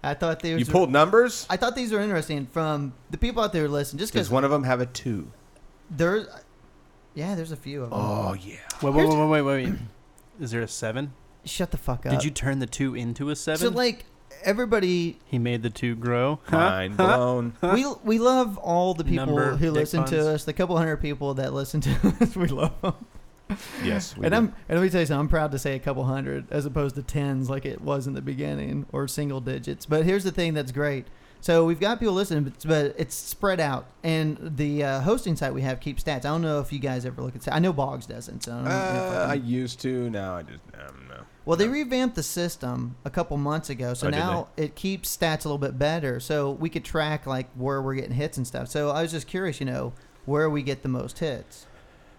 I 0.03 0.15
thought 0.15 0.41
they 0.41 0.51
were 0.51 0.59
You 0.59 0.65
was 0.65 0.69
pulled 0.69 0.91
numbers? 0.93 1.47
I 1.49 1.57
thought 1.57 1.75
these 1.75 1.93
were 1.93 2.01
interesting 2.01 2.47
from 2.47 2.93
the 3.11 3.17
people 3.17 3.43
out 3.43 3.53
there 3.53 3.63
who 3.67 3.69
listen. 3.69 3.99
Just 3.99 4.13
Does 4.13 4.21
because 4.21 4.31
one 4.31 4.45
of 4.45 4.51
them 4.51 4.65
have 4.65 4.81
a 4.81 4.87
two? 4.87 5.31
there's, 5.91 6.27
yeah, 7.15 7.35
there's 7.35 7.53
a 7.53 7.57
few 7.57 7.83
of 7.85 7.91
them. 7.91 7.99
Oh 8.01 8.35
yeah. 8.35 8.57
wait, 8.83 8.95
wait, 8.95 9.09
wait, 9.09 9.29
wait, 9.29 9.43
wait, 9.43 9.65
wait. 9.65 9.75
Is 10.41 10.51
there 10.51 10.63
a 10.63 10.69
seven? 10.69 11.13
Shut 11.45 11.71
the 11.71 11.79
fuck 11.79 12.05
up. 12.07 12.13
Did 12.13 12.25
you 12.25 12.31
turn 12.31 12.59
the 12.59 12.67
two 12.67 12.95
into 12.95 13.31
a 13.31 13.37
seven? 13.37 13.61
So 13.61 13.75
like 13.75 14.05
everybody, 14.45 15.19
he 15.27 15.39
made 15.39 15.63
the 15.63 15.71
two 15.71 15.95
grow. 15.97 16.39
Mind 16.51 16.97
blown. 16.97 17.55
we 17.63 17.87
we 18.05 18.19
love 18.19 18.57
all 18.59 18.95
the 18.95 19.05
people 19.05 19.27
Number 19.27 19.51
who 19.57 19.67
dick 19.67 19.75
listen 19.75 20.01
puns. 20.01 20.11
to 20.11 20.31
us. 20.31 20.45
The 20.45 20.53
couple 20.53 20.77
hundred 20.77 20.99
people 20.99 21.35
that 21.35 21.53
listen 21.53 21.81
to 21.83 22.17
us, 22.21 22.37
we 22.37 22.47
love 22.49 22.73
them. 22.81 22.95
Yes. 23.83 24.17
We 24.17 24.25
and 24.27 24.33
do. 24.33 24.37
I'm 24.39 24.45
and 24.69 24.79
let 24.79 24.83
me 24.85 24.91
tell 24.91 25.01
you 25.01 25.07
something. 25.07 25.21
I'm 25.21 25.29
proud 25.29 25.53
to 25.53 25.59
say 25.59 25.75
a 25.75 25.79
couple 25.79 26.05
hundred 26.05 26.47
as 26.51 26.65
opposed 26.67 26.95
to 26.97 27.03
tens 27.03 27.51
like 27.51 27.67
it 27.67 27.81
was 27.81 28.07
in 28.07 28.15
the 28.15 28.23
beginning 28.23 28.87
or 28.93 29.07
single 29.07 29.41
digits. 29.41 29.85
But 29.87 30.05
here's 30.05 30.25
the 30.25 30.33
thing 30.33 30.55
that's 30.55 30.73
great. 30.73 31.07
So 31.41 31.67
we've 31.67 31.79
got 31.79 32.01
people 32.01 32.15
listening, 32.15 32.45
but, 32.45 32.55
but 32.67 32.95
it's 32.97 33.15
spread 33.15 33.61
out, 33.61 33.85
and 34.03 34.39
the 34.57 34.83
uh, 34.83 35.01
hosting 35.03 35.37
site 35.37 35.53
we 35.53 35.61
have 35.61 35.79
keeps 35.79 36.03
stats. 36.03 36.21
I 36.21 36.31
don't 36.31 36.41
know 36.41 36.61
if 36.61 36.73
you 36.73 36.79
guys 36.79 37.05
ever 37.05 37.21
look 37.21 37.37
at. 37.37 37.43
Stats. 37.43 37.53
I 37.55 37.59
know 37.59 37.75
Boggs 37.75 38.07
doesn't. 38.07 38.45
So 38.45 38.53
I 38.53 38.55
don't 38.55 38.65
know 38.65 38.71
if 38.71 38.77
I 39.13 39.17
Uh, 39.25 39.27
I 39.29 39.35
used 39.35 39.79
to. 39.83 40.09
Now 40.09 40.37
I 40.37 40.43
just 40.43 40.63
um, 40.89 41.07
no. 41.07 41.14
Well, 41.45 41.57
they 41.57 41.69
revamped 41.69 42.17
the 42.17 42.23
system 42.23 42.97
a 43.05 43.11
couple 43.11 43.37
months 43.37 43.69
ago, 43.71 43.95
so 43.95 44.07
Oh, 44.07 44.11
now 44.11 44.49
it 44.57 44.75
keeps 44.75 45.15
stats 45.15 45.45
a 45.45 45.49
little 45.49 45.59
bit 45.59 45.79
better. 45.79 46.21
So 46.21 46.51
we 46.53 46.69
could 46.71 46.85
track 46.85 47.27
like 47.27 47.49
where 47.55 47.81
we're 47.83 47.95
getting 47.97 48.13
hits 48.13 48.37
and 48.37 48.47
stuff. 48.47 48.69
So 48.69 48.91
I 48.91 49.03
was 49.03 49.11
just 49.13 49.27
curious, 49.27 49.61
you 49.61 49.67
know, 49.67 49.93
where 50.25 50.49
we 50.49 50.63
get 50.63 50.83
the 50.83 50.89
most 50.89 51.19
hits. 51.19 51.67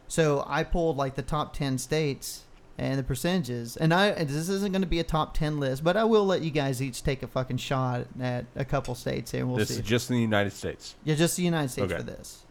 So 0.08 0.44
I 0.48 0.64
pulled 0.64 0.98
like 0.98 1.16
the 1.16 1.24
top 1.24 1.54
ten 1.54 1.78
states 1.80 2.44
and 2.78 3.00
the 3.00 3.04
percentages, 3.04 3.78
and 3.78 3.94
I 3.94 4.08
and 4.08 4.28
this 4.30 4.50
isn't 4.50 4.72
going 4.74 4.82
to 4.82 4.88
be 4.88 5.00
a 5.00 5.04
top 5.04 5.34
ten 5.34 5.60
list, 5.60 5.84
but 5.84 5.96
I 5.98 6.04
will 6.04 6.26
let 6.26 6.42
you 6.42 6.52
guys 6.52 6.82
each 6.82 7.02
take 7.04 7.24
a 7.24 7.28
fucking 7.28 7.58
shot 7.58 8.06
at 8.22 8.46
a 8.56 8.66
couple 8.66 8.94
states 8.96 9.32
here, 9.32 9.40
and 9.42 9.50
we'll 9.50 9.58
this 9.60 9.70
see. 9.70 9.76
is 9.76 9.82
just 9.82 10.10
in 10.10 10.18
the 10.18 10.22
United 10.22 10.52
States. 10.52 10.94
yeah, 11.06 11.16
just 11.16 11.38
the 11.38 11.44
United 11.44 11.70
States 11.72 11.92
Okay. 11.92 11.98
for 11.98 12.04
this. 12.06 12.44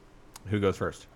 Who 0.46 0.58
goes 0.60 0.76
first? 0.78 1.06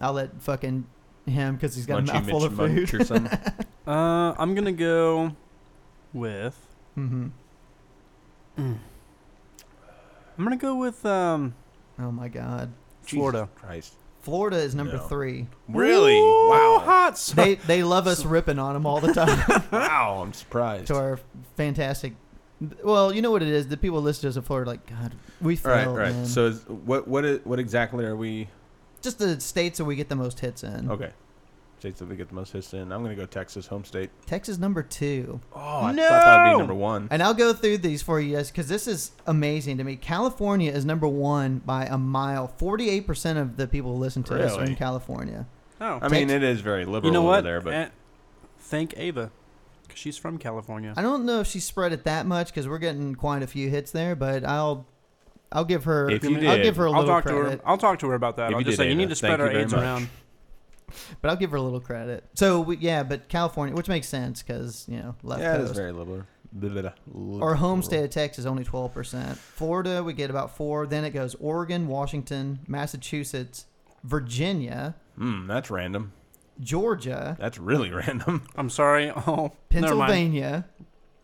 I'll 0.00 0.12
let 0.12 0.40
fucking 0.42 0.86
him 1.26 1.54
because 1.56 1.74
he's 1.74 1.86
got 1.86 2.00
a 2.00 2.02
Munchy 2.02 2.12
mouthful 2.14 2.40
Mitch 2.40 2.50
of 2.50 2.56
food. 2.56 2.74
Munch 2.76 2.94
or 2.94 3.04
something? 3.04 3.38
Uh, 3.86 4.34
I'm 4.38 4.54
gonna 4.54 4.70
go 4.72 5.34
with. 6.12 6.56
mm-hmm. 6.96 7.28
I'm 8.56 8.78
gonna 10.38 10.56
go 10.56 10.76
with 10.76 11.04
um 11.04 11.54
Oh 11.98 12.10
my 12.12 12.28
God, 12.28 12.72
Florida. 13.02 13.48
Jesus 13.52 13.60
Christ. 13.62 13.94
Florida 14.22 14.56
is 14.58 14.74
number 14.74 14.94
No. 14.96 15.00
three. 15.00 15.46
Really? 15.68 16.18
Ooh, 16.18 16.48
Wow. 16.50 16.82
hot. 16.84 17.18
sauce. 17.18 17.34
They 17.34 17.54
they 17.56 17.82
love 17.82 18.06
us 18.06 18.24
ripping 18.24 18.58
on 18.58 18.74
them 18.74 18.86
all 18.86 19.00
the 19.00 19.12
time. 19.12 19.62
wow. 19.72 20.20
I'm 20.22 20.32
surprised. 20.32 20.86
to 20.88 20.94
our 20.96 21.18
fantastic. 21.56 22.14
Well, 22.84 23.12
you 23.14 23.22
know 23.22 23.30
what 23.30 23.42
it 23.42 23.48
is. 23.48 23.68
The 23.68 23.76
people 23.78 23.98
who 24.00 24.04
listen 24.04 24.22
to 24.22 24.28
us 24.28 24.36
in 24.36 24.42
Florida, 24.42 24.70
like 24.70 24.86
God, 24.86 25.14
we 25.40 25.58
All 25.64 25.70
right. 25.70 25.78
failed, 25.84 25.88
All 25.88 25.96
right. 25.96 26.12
man. 26.12 26.26
So 26.26 26.46
is, 26.46 26.62
what 26.68 27.08
what 27.08 27.24
i- 27.24 27.40
what 27.44 27.58
exactly 27.58 28.04
are 28.04 28.16
we? 28.16 28.48
Just 29.02 29.18
the 29.18 29.40
states 29.40 29.78
that 29.78 29.84
we 29.84 29.96
get 29.96 30.08
the 30.08 30.16
most 30.16 30.40
hits 30.40 30.62
in. 30.64 30.90
Okay. 30.90 31.10
States 31.78 31.98
that 32.00 32.08
we 32.10 32.16
get 32.16 32.28
the 32.28 32.34
most 32.34 32.52
hits 32.52 32.74
in. 32.74 32.92
I'm 32.92 33.02
gonna 33.02 33.14
go 33.14 33.24
Texas, 33.24 33.66
home 33.66 33.84
state. 33.84 34.10
Texas 34.26 34.58
number 34.58 34.82
two, 34.82 35.40
Oh, 35.54 35.58
I 35.84 35.92
No! 35.92 36.06
thought 36.06 36.24
that 36.24 36.44
would 36.46 36.52
be 36.52 36.58
number 36.58 36.74
one. 36.74 37.08
and 37.10 37.22
I'll 37.22 37.32
go 37.32 37.54
through 37.54 37.78
these 37.78 38.02
for 38.02 38.20
you 38.20 38.36
guys 38.36 38.50
because 38.50 38.68
this 38.68 38.86
is 38.86 39.12
amazing 39.26 39.78
to 39.78 39.84
me. 39.84 39.96
California 39.96 40.70
is 40.70 40.84
number 40.84 41.08
one 41.08 41.62
by 41.64 41.86
a 41.86 41.96
mile. 41.96 42.48
Forty-eight 42.48 43.06
percent 43.06 43.38
of 43.38 43.56
the 43.56 43.66
people 43.66 43.94
who 43.94 43.98
listen 43.98 44.22
to 44.24 44.44
us 44.44 44.56
are 44.58 44.64
in 44.64 44.76
California. 44.76 45.46
Oh, 45.80 45.98
I 46.02 46.08
mean, 46.08 46.28
it 46.28 46.42
is 46.42 46.60
very 46.60 46.84
liberal 46.84 47.06
you 47.06 47.12
know 47.12 47.20
over 47.20 47.28
what? 47.28 47.44
there, 47.44 47.60
but 47.62 47.72
Eh, 47.72 47.88
thank 48.58 48.92
Ava, 48.98 49.30
'cause 49.88 49.96
she's 49.98 50.18
from 50.18 50.36
California. 50.36 50.92
I 50.98 51.00
don't 51.00 51.24
know 51.24 51.40
if 51.40 51.46
she 51.46 51.60
spread 51.60 51.94
it 51.94 52.04
that 52.04 52.26
much 52.26 52.48
because 52.48 52.68
we're 52.68 52.78
getting 52.78 53.14
quite 53.14 53.42
a 53.42 53.46
few 53.46 53.70
hits 53.70 53.90
there, 53.90 54.14
but 54.14 54.44
I'll 54.44 54.84
I'll 55.52 55.64
give 55.64 55.84
her. 55.84 56.08
If 56.10 56.22
you 56.24 56.36
I'll 56.48 56.56
did, 56.56 56.62
give 56.62 56.76
her 56.76 56.86
a 56.86 56.92
I'll 56.92 57.00
little 57.00 57.14
talk 57.14 57.24
to 57.24 57.34
her. 57.34 57.60
I'll 57.64 57.78
talk 57.78 57.98
to 58.00 58.08
her 58.08 58.14
about 58.14 58.36
that. 58.36 58.50
If 58.50 58.54
I'll 58.54 58.60
you 58.60 58.64
just 58.66 58.78
did, 58.78 58.84
say 58.84 58.88
you 58.90 58.94
need 58.96 59.08
to 59.08 59.14
spread 59.16 59.30
thank 59.38 59.40
our 59.40 59.46
you 59.46 59.52
very 59.52 59.62
AIDS 59.64 59.72
much. 59.74 59.82
around. 59.82 60.08
But 61.22 61.28
I'll 61.30 61.36
give 61.36 61.50
her 61.52 61.56
a 61.56 61.62
little 61.62 61.80
credit. 61.80 62.24
So 62.34 62.60
we, 62.60 62.76
yeah, 62.78 63.02
but 63.04 63.28
California, 63.28 63.74
which 63.74 63.88
makes 63.88 64.08
sense 64.08 64.42
because 64.42 64.86
you 64.88 64.98
know 64.98 65.14
left 65.22 65.40
yeah, 65.40 65.54
it 65.54 65.58
coast. 65.58 65.74
very 65.74 65.92
liberal. 65.92 66.24
Our 67.40 67.54
home 67.54 67.80
state 67.82 68.02
of 68.02 68.10
Texas 68.10 68.44
only 68.44 68.64
twelve 68.64 68.92
percent. 68.92 69.38
Florida 69.38 70.02
we 70.02 70.12
get 70.12 70.30
about 70.30 70.56
four. 70.56 70.86
Then 70.86 71.04
it 71.04 71.10
goes 71.10 71.36
Oregon, 71.36 71.86
Washington, 71.86 72.58
Massachusetts, 72.66 73.66
Virginia, 74.02 74.94
Hmm, 75.16 75.46
that's 75.46 75.70
random. 75.70 76.12
Georgia, 76.58 77.36
That's 77.40 77.58
really 77.58 77.90
random. 77.92 78.42
I'm 78.56 78.68
sorry. 78.70 79.10
Oh, 79.16 79.22
never 79.26 79.30
mind. 79.30 79.52
Pennsylvania, 79.70 80.66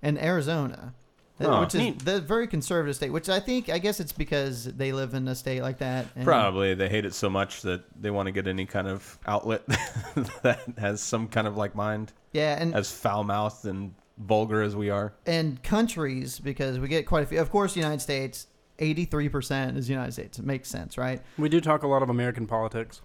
and 0.02 0.18
Arizona. 0.22 0.94
Huh. 1.38 1.60
Which 1.60 1.74
is 1.74 1.80
Neat. 1.82 2.04
the 2.04 2.20
very 2.20 2.46
conservative 2.46 2.96
state, 2.96 3.12
which 3.12 3.28
I 3.28 3.40
think 3.40 3.68
I 3.68 3.78
guess 3.78 4.00
it's 4.00 4.12
because 4.12 4.64
they 4.64 4.92
live 4.92 5.12
in 5.12 5.28
a 5.28 5.34
state 5.34 5.60
like 5.60 5.78
that. 5.78 6.06
and- 6.16 6.24
Probably 6.24 6.74
they 6.74 6.88
hate 6.88 7.04
it 7.04 7.12
so 7.12 7.28
much 7.28 7.60
that 7.62 7.82
they 8.00 8.10
want 8.10 8.26
to 8.26 8.32
get 8.32 8.46
any 8.46 8.64
kind 8.64 8.88
of 8.88 9.18
outlet 9.26 9.66
that 10.42 10.60
has 10.78 11.02
some 11.02 11.28
kind 11.28 11.46
of 11.46 11.56
like 11.58 11.74
mind, 11.74 12.12
Yeah, 12.32 12.56
and 12.60 12.74
as 12.74 12.90
foul 12.90 13.22
mouthed 13.24 13.66
and 13.66 13.94
vulgar 14.18 14.62
as 14.62 14.74
we 14.74 14.88
are. 14.88 15.12
and 15.26 15.62
countries 15.62 16.38
because 16.38 16.78
we 16.78 16.88
get 16.88 17.04
quite 17.06 17.22
a 17.24 17.26
few. 17.26 17.38
Of 17.38 17.50
course, 17.50 17.76
United 17.76 18.00
States, 18.00 18.46
eighty-three 18.78 19.28
percent 19.28 19.76
is 19.76 19.90
United 19.90 20.12
States. 20.12 20.38
It 20.38 20.46
makes 20.46 20.70
sense, 20.70 20.96
right? 20.96 21.20
We 21.36 21.50
do 21.50 21.60
talk 21.60 21.82
a 21.82 21.86
lot 21.86 22.02
of 22.02 22.08
American 22.08 22.46
politics. 22.46 23.02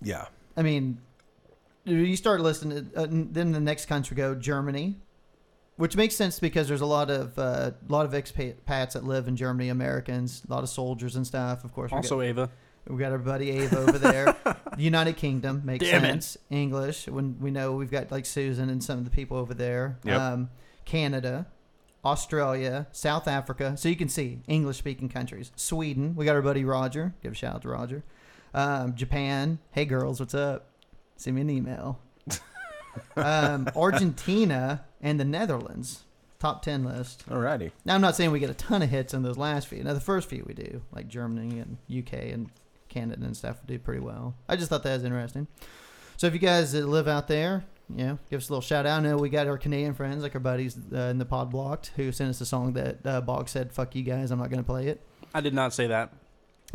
Yeah. 0.00 0.26
I 0.56 0.62
mean, 0.62 0.98
you 1.84 2.16
start 2.16 2.40
listening. 2.40 2.90
Uh, 2.96 3.06
then 3.10 3.52
the 3.52 3.60
next 3.60 3.86
country 3.86 4.16
go 4.16 4.34
Germany, 4.34 4.96
which 5.76 5.96
makes 5.96 6.14
sense 6.14 6.38
because 6.40 6.68
there's 6.68 6.80
a 6.80 6.86
lot 6.86 7.10
of 7.10 7.38
uh, 7.38 7.72
lot 7.88 8.06
of 8.06 8.12
expats 8.12 8.92
that 8.92 9.04
live 9.04 9.28
in 9.28 9.36
Germany, 9.36 9.68
Americans, 9.68 10.42
a 10.48 10.52
lot 10.52 10.62
of 10.62 10.68
soldiers 10.68 11.16
and 11.16 11.26
stuff. 11.26 11.64
Of 11.64 11.72
course, 11.72 11.90
we 11.90 11.96
Also, 11.96 12.20
Ava. 12.20 12.50
got, 12.86 12.92
we 12.94 12.98
got 13.00 13.12
our 13.12 13.18
buddy 13.18 13.50
Ava 13.50 13.78
over 13.78 13.98
there. 13.98 14.36
United 14.78 15.16
Kingdom 15.16 15.62
makes 15.64 15.84
Damn 15.84 16.04
it. 16.04 16.08
sense. 16.08 16.36
English 16.50 17.08
when 17.08 17.38
we 17.40 17.50
know 17.50 17.72
we've 17.72 17.90
got 17.90 18.10
like 18.10 18.26
Susan 18.26 18.68
and 18.70 18.82
some 18.82 18.98
of 18.98 19.04
the 19.04 19.10
people 19.10 19.36
over 19.36 19.54
there. 19.54 19.98
Yep. 20.04 20.20
Um, 20.20 20.50
Canada. 20.84 21.46
Australia, 22.04 22.86
South 22.92 23.26
Africa. 23.26 23.78
So 23.78 23.88
you 23.88 23.96
can 23.96 24.10
see 24.10 24.40
English 24.46 24.76
speaking 24.76 25.08
countries. 25.08 25.50
Sweden, 25.56 26.14
we 26.14 26.26
got 26.26 26.36
our 26.36 26.42
buddy 26.42 26.62
Roger. 26.62 27.14
Give 27.22 27.32
a 27.32 27.34
shout 27.34 27.54
out 27.54 27.62
to 27.62 27.68
Roger. 27.70 28.04
Um, 28.52 28.94
Japan, 28.94 29.58
hey 29.70 29.86
girls, 29.86 30.20
what's 30.20 30.34
up? 30.34 30.66
Send 31.16 31.36
me 31.36 31.40
an 31.40 31.48
email. 31.48 31.98
um, 33.16 33.68
Argentina 33.74 34.84
and 35.04 35.20
the 35.20 35.24
Netherlands, 35.24 36.02
top 36.40 36.62
10 36.62 36.82
list. 36.82 37.28
Alrighty. 37.28 37.70
Now, 37.84 37.94
I'm 37.94 38.00
not 38.00 38.16
saying 38.16 38.32
we 38.32 38.40
get 38.40 38.50
a 38.50 38.54
ton 38.54 38.82
of 38.82 38.88
hits 38.88 39.12
in 39.14 39.22
those 39.22 39.36
last 39.36 39.68
few. 39.68 39.84
Now, 39.84 39.92
the 39.92 40.00
first 40.00 40.28
few 40.28 40.42
we 40.48 40.54
do, 40.54 40.82
like 40.92 41.06
Germany 41.06 41.60
and 41.60 41.76
UK 41.96 42.32
and 42.32 42.50
Canada 42.88 43.24
and 43.24 43.36
stuff, 43.36 43.58
do 43.66 43.78
pretty 43.78 44.00
well. 44.00 44.34
I 44.48 44.56
just 44.56 44.70
thought 44.70 44.82
that 44.82 44.94
was 44.94 45.04
interesting. 45.04 45.46
So, 46.16 46.26
if 46.26 46.32
you 46.32 46.38
guys 46.38 46.72
that 46.72 46.86
live 46.88 47.06
out 47.06 47.28
there, 47.28 47.64
you 47.94 48.04
know, 48.04 48.18
give 48.30 48.38
us 48.38 48.48
a 48.48 48.52
little 48.52 48.62
shout 48.62 48.86
out. 48.86 49.00
I 49.00 49.02
know 49.02 49.18
we 49.18 49.28
got 49.28 49.46
our 49.46 49.58
Canadian 49.58 49.92
friends, 49.92 50.22
like 50.22 50.34
our 50.34 50.40
buddies 50.40 50.78
uh, 50.92 51.00
in 51.00 51.18
the 51.18 51.26
pod 51.26 51.50
blocked, 51.50 51.92
who 51.96 52.10
sent 52.10 52.30
us 52.30 52.40
a 52.40 52.46
song 52.46 52.72
that 52.72 53.06
uh, 53.06 53.20
Boggs 53.20 53.50
said, 53.50 53.70
fuck 53.70 53.94
you 53.94 54.02
guys, 54.02 54.30
I'm 54.30 54.38
not 54.38 54.48
going 54.48 54.62
to 54.62 54.66
play 54.66 54.86
it. 54.86 55.02
I 55.34 55.42
did 55.42 55.52
not 55.52 55.74
say 55.74 55.86
that. 55.88 56.14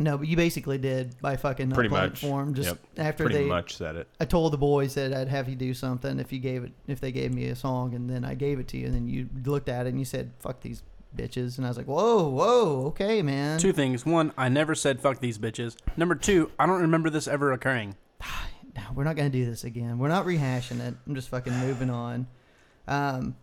No, 0.00 0.16
but 0.16 0.26
you 0.26 0.34
basically 0.36 0.78
did 0.78 1.20
by 1.20 1.36
fucking 1.36 1.68
not 1.68 1.74
Pretty 1.74 1.90
much. 1.90 2.24
it 2.24 2.26
for 2.26 2.40
'em. 2.40 2.54
Just 2.54 2.70
Yep. 2.70 2.78
after 2.96 3.24
Pretty 3.24 3.40
they, 3.40 3.46
much 3.46 3.76
said 3.76 3.96
it. 3.96 4.08
I 4.18 4.24
told 4.24 4.52
the 4.52 4.58
boys 4.58 4.94
that 4.94 5.12
I'd 5.12 5.28
have 5.28 5.46
you 5.48 5.54
do 5.56 5.74
something 5.74 6.18
if 6.18 6.32
you 6.32 6.38
gave 6.38 6.64
it, 6.64 6.72
if 6.86 7.00
they 7.00 7.12
gave 7.12 7.34
me 7.34 7.44
a 7.48 7.54
song, 7.54 7.94
and 7.94 8.08
then 8.08 8.24
I 8.24 8.34
gave 8.34 8.58
it 8.58 8.66
to 8.68 8.78
you, 8.78 8.86
and 8.86 8.94
then 8.94 9.06
you 9.06 9.28
looked 9.44 9.68
at 9.68 9.86
it 9.86 9.90
and 9.90 9.98
you 9.98 10.06
said, 10.06 10.32
"Fuck 10.38 10.62
these 10.62 10.82
bitches," 11.14 11.58
and 11.58 11.66
I 11.66 11.68
was 11.70 11.76
like, 11.76 11.86
"Whoa, 11.86 12.28
whoa, 12.30 12.86
okay, 12.86 13.20
man." 13.20 13.58
Two 13.58 13.72
things. 13.72 14.06
One, 14.06 14.32
I 14.38 14.48
never 14.48 14.74
said 14.74 15.00
fuck 15.00 15.20
these 15.20 15.38
bitches. 15.38 15.76
Number 15.98 16.14
two, 16.14 16.50
I 16.58 16.64
don't 16.64 16.80
remember 16.80 17.10
this 17.10 17.28
ever 17.28 17.52
occurring. 17.52 17.94
No, 18.76 18.82
we're 18.94 19.02
not 19.04 19.16
gonna 19.16 19.28
do 19.30 19.44
this 19.44 19.64
again. 19.64 19.98
We're 19.98 20.08
not 20.08 20.24
rehashing 20.24 20.78
it. 20.80 20.94
I'm 21.06 21.14
just 21.16 21.28
fucking 21.28 21.52
moving 21.58 21.90
on. 21.90 22.28
Um. 22.86 23.34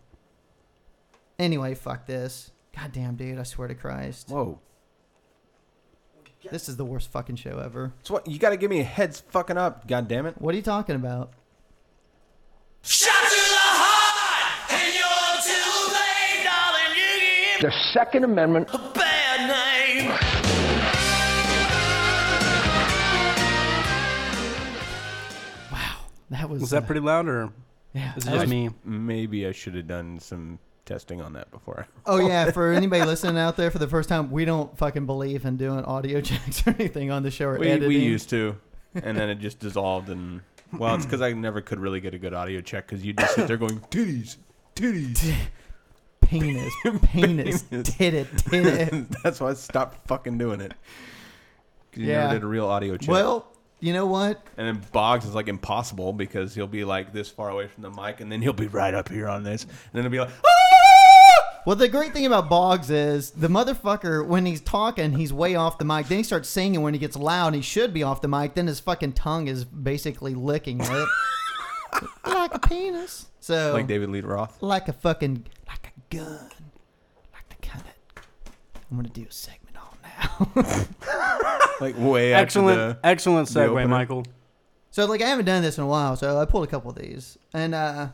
Anyway, 1.38 1.74
fuck 1.74 2.06
this. 2.06 2.50
God 2.74 2.92
damn, 2.92 3.14
dude! 3.14 3.38
I 3.38 3.42
swear 3.42 3.68
to 3.68 3.74
Christ. 3.74 4.28
Whoa. 4.30 4.58
This 6.50 6.68
is 6.68 6.76
the 6.76 6.84
worst 6.84 7.10
fucking 7.10 7.36
show 7.36 7.58
ever. 7.58 7.92
So 8.02 8.14
what? 8.14 8.26
You 8.26 8.38
got 8.38 8.50
to 8.50 8.56
give 8.56 8.70
me 8.70 8.80
a 8.80 8.84
heads 8.84 9.20
fucking 9.30 9.56
up. 9.58 9.86
God 9.86 10.08
damn 10.08 10.26
it. 10.26 10.40
What 10.40 10.54
are 10.54 10.56
you 10.56 10.62
talking 10.62 10.96
about? 10.96 11.32
The 17.60 17.72
Second 17.92 18.22
Amendment 18.24 18.68
A 18.72 18.78
bad 18.94 19.48
name. 19.48 20.10
Wow, 25.72 25.96
That 26.30 26.48
was. 26.48 26.60
Was 26.60 26.70
that 26.70 26.84
uh, 26.84 26.86
pretty 26.86 27.00
loud 27.00 27.28
or 27.28 27.50
Yeah. 27.94 28.12
is 28.16 28.24
it 28.24 28.26
that 28.26 28.32
just 28.32 28.40
was- 28.42 28.50
me? 28.50 28.70
Maybe 28.84 29.46
I 29.46 29.52
should 29.52 29.74
have 29.74 29.86
done 29.86 30.18
some 30.20 30.58
testing 30.88 31.20
on 31.20 31.34
that 31.34 31.50
before. 31.50 31.86
Oh 32.06 32.16
yeah, 32.18 32.50
for 32.52 32.72
anybody 32.72 33.04
listening 33.04 33.38
out 33.38 33.56
there 33.56 33.70
for 33.70 33.78
the 33.78 33.86
first 33.86 34.08
time, 34.08 34.30
we 34.30 34.44
don't 34.44 34.76
fucking 34.78 35.06
believe 35.06 35.44
in 35.44 35.56
doing 35.56 35.84
audio 35.84 36.20
checks 36.22 36.66
or 36.66 36.70
anything 36.70 37.10
on 37.10 37.22
the 37.22 37.30
show 37.30 37.46
or 37.48 37.58
We, 37.58 37.68
editing. 37.68 37.88
we 37.88 37.98
used 37.98 38.28
to, 38.30 38.56
and 38.94 39.16
then 39.16 39.28
it 39.28 39.36
just 39.40 39.58
dissolved. 39.60 40.08
And 40.08 40.40
well, 40.76 40.94
it's 40.94 41.04
because 41.04 41.20
I 41.20 41.32
never 41.32 41.60
could 41.60 41.78
really 41.78 42.00
get 42.00 42.14
a 42.14 42.18
good 42.18 42.34
audio 42.34 42.60
check 42.60 42.88
because 42.88 43.04
you 43.04 43.12
just 43.12 43.34
sit 43.34 43.46
there 43.46 43.56
going 43.56 43.78
titties, 43.90 44.36
titties. 44.74 45.32
penis, 46.20 46.72
penis, 47.12 47.62
Penis. 47.62 47.88
tit 47.96 48.14
it, 48.14 48.26
tit 48.38 48.66
it. 48.66 49.04
That's 49.22 49.40
why 49.40 49.50
I 49.50 49.54
stopped 49.54 50.06
fucking 50.08 50.38
doing 50.38 50.60
it. 50.60 50.72
you 51.94 52.06
Yeah. 52.06 52.22
never 52.24 52.34
did 52.34 52.42
a 52.44 52.46
real 52.46 52.66
audio 52.66 52.96
check. 52.96 53.08
Well, 53.08 53.46
you 53.80 53.92
know 53.92 54.06
what? 54.06 54.44
and 54.56 54.66
then 54.66 54.84
Boggs 54.92 55.24
is 55.24 55.34
like 55.36 55.46
impossible 55.48 56.12
because 56.12 56.54
he'll 56.54 56.66
be 56.66 56.84
like 56.84 57.12
this 57.12 57.28
far 57.30 57.48
away 57.50 57.68
from 57.68 57.82
the 57.84 57.90
mic, 57.90 58.20
and 58.20 58.30
then 58.30 58.42
he'll 58.42 58.52
be 58.52 58.66
right 58.66 58.92
up 58.92 59.08
here 59.08 59.28
on 59.28 59.44
this, 59.44 59.62
and 59.64 59.72
then 59.92 60.02
he'll 60.02 60.10
be 60.10 60.18
like, 60.18 60.30
"Ah!" 60.44 60.67
Well, 61.68 61.76
the 61.76 61.86
great 61.86 62.14
thing 62.14 62.24
about 62.24 62.48
Boggs 62.48 62.88
is 62.88 63.30
the 63.32 63.48
motherfucker 63.48 64.26
when 64.26 64.46
he's 64.46 64.62
talking, 64.62 65.12
he's 65.12 65.34
way 65.34 65.54
off 65.54 65.76
the 65.76 65.84
mic. 65.84 66.08
Then 66.08 66.16
he 66.16 66.24
starts 66.24 66.48
singing 66.48 66.80
when 66.80 66.94
he 66.94 66.98
gets 66.98 67.14
loud. 67.14 67.52
He 67.52 67.60
should 67.60 67.92
be 67.92 68.02
off 68.02 68.22
the 68.22 68.26
mic. 68.26 68.54
Then 68.54 68.66
his 68.68 68.80
fucking 68.80 69.12
tongue 69.12 69.48
is 69.48 69.66
basically 69.66 70.34
licking 70.34 70.80
it 70.80 71.08
like 72.26 72.54
a 72.54 72.58
penis. 72.58 73.26
So 73.40 73.74
like 73.74 73.86
David 73.86 74.08
Lee 74.08 74.22
Roth. 74.22 74.62
like 74.62 74.88
a 74.88 74.94
fucking 74.94 75.44
like 75.66 75.92
a 75.94 76.16
gun, 76.16 76.48
like 77.34 77.46
the 77.50 77.56
kind 77.66 77.84
that 77.84 78.22
I'm 78.90 78.96
gonna 78.96 79.10
do 79.10 79.26
a 79.28 79.30
segment 79.30 79.76
on 79.76 79.98
now. 80.56 80.86
Like 81.82 81.96
way 81.98 82.32
after 82.32 82.42
Excellent, 82.44 82.76
the- 82.78 82.98
excellent 83.06 83.48
the 83.50 83.60
segue, 83.60 83.68
opener. 83.68 83.88
Michael. 83.88 84.24
So 84.90 85.04
like 85.04 85.20
I 85.20 85.26
haven't 85.28 85.44
done 85.44 85.60
this 85.60 85.76
in 85.76 85.84
a 85.84 85.86
while, 85.86 86.16
so 86.16 86.38
I 86.40 86.46
pulled 86.46 86.64
a 86.64 86.66
couple 86.66 86.88
of 86.90 86.96
these, 86.96 87.36
and 87.52 87.74
uh, 87.74 88.08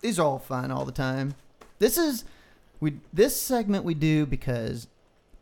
these 0.00 0.18
are 0.18 0.26
all 0.26 0.40
fun 0.40 0.72
all 0.72 0.84
the 0.84 0.90
time. 0.90 1.36
This 1.78 1.96
is 1.96 2.24
we 2.80 2.94
this 3.12 3.40
segment 3.40 3.84
we 3.84 3.94
do 3.94 4.26
because 4.26 4.88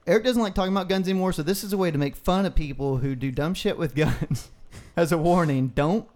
Eric 0.06 0.24
doesn't 0.24 0.42
like 0.42 0.54
talking 0.54 0.72
about 0.72 0.88
guns 0.88 1.08
anymore, 1.08 1.32
so 1.32 1.42
this 1.42 1.62
is 1.62 1.72
a 1.72 1.78
way 1.78 1.90
to 1.90 1.98
make 1.98 2.16
fun 2.16 2.46
of 2.46 2.54
people 2.54 2.98
who 2.98 3.14
do 3.14 3.30
dumb 3.30 3.54
shit 3.54 3.78
with 3.78 3.94
guns. 3.94 4.50
As 4.96 5.12
a 5.12 5.18
warning, 5.18 5.68
don't 5.68 6.08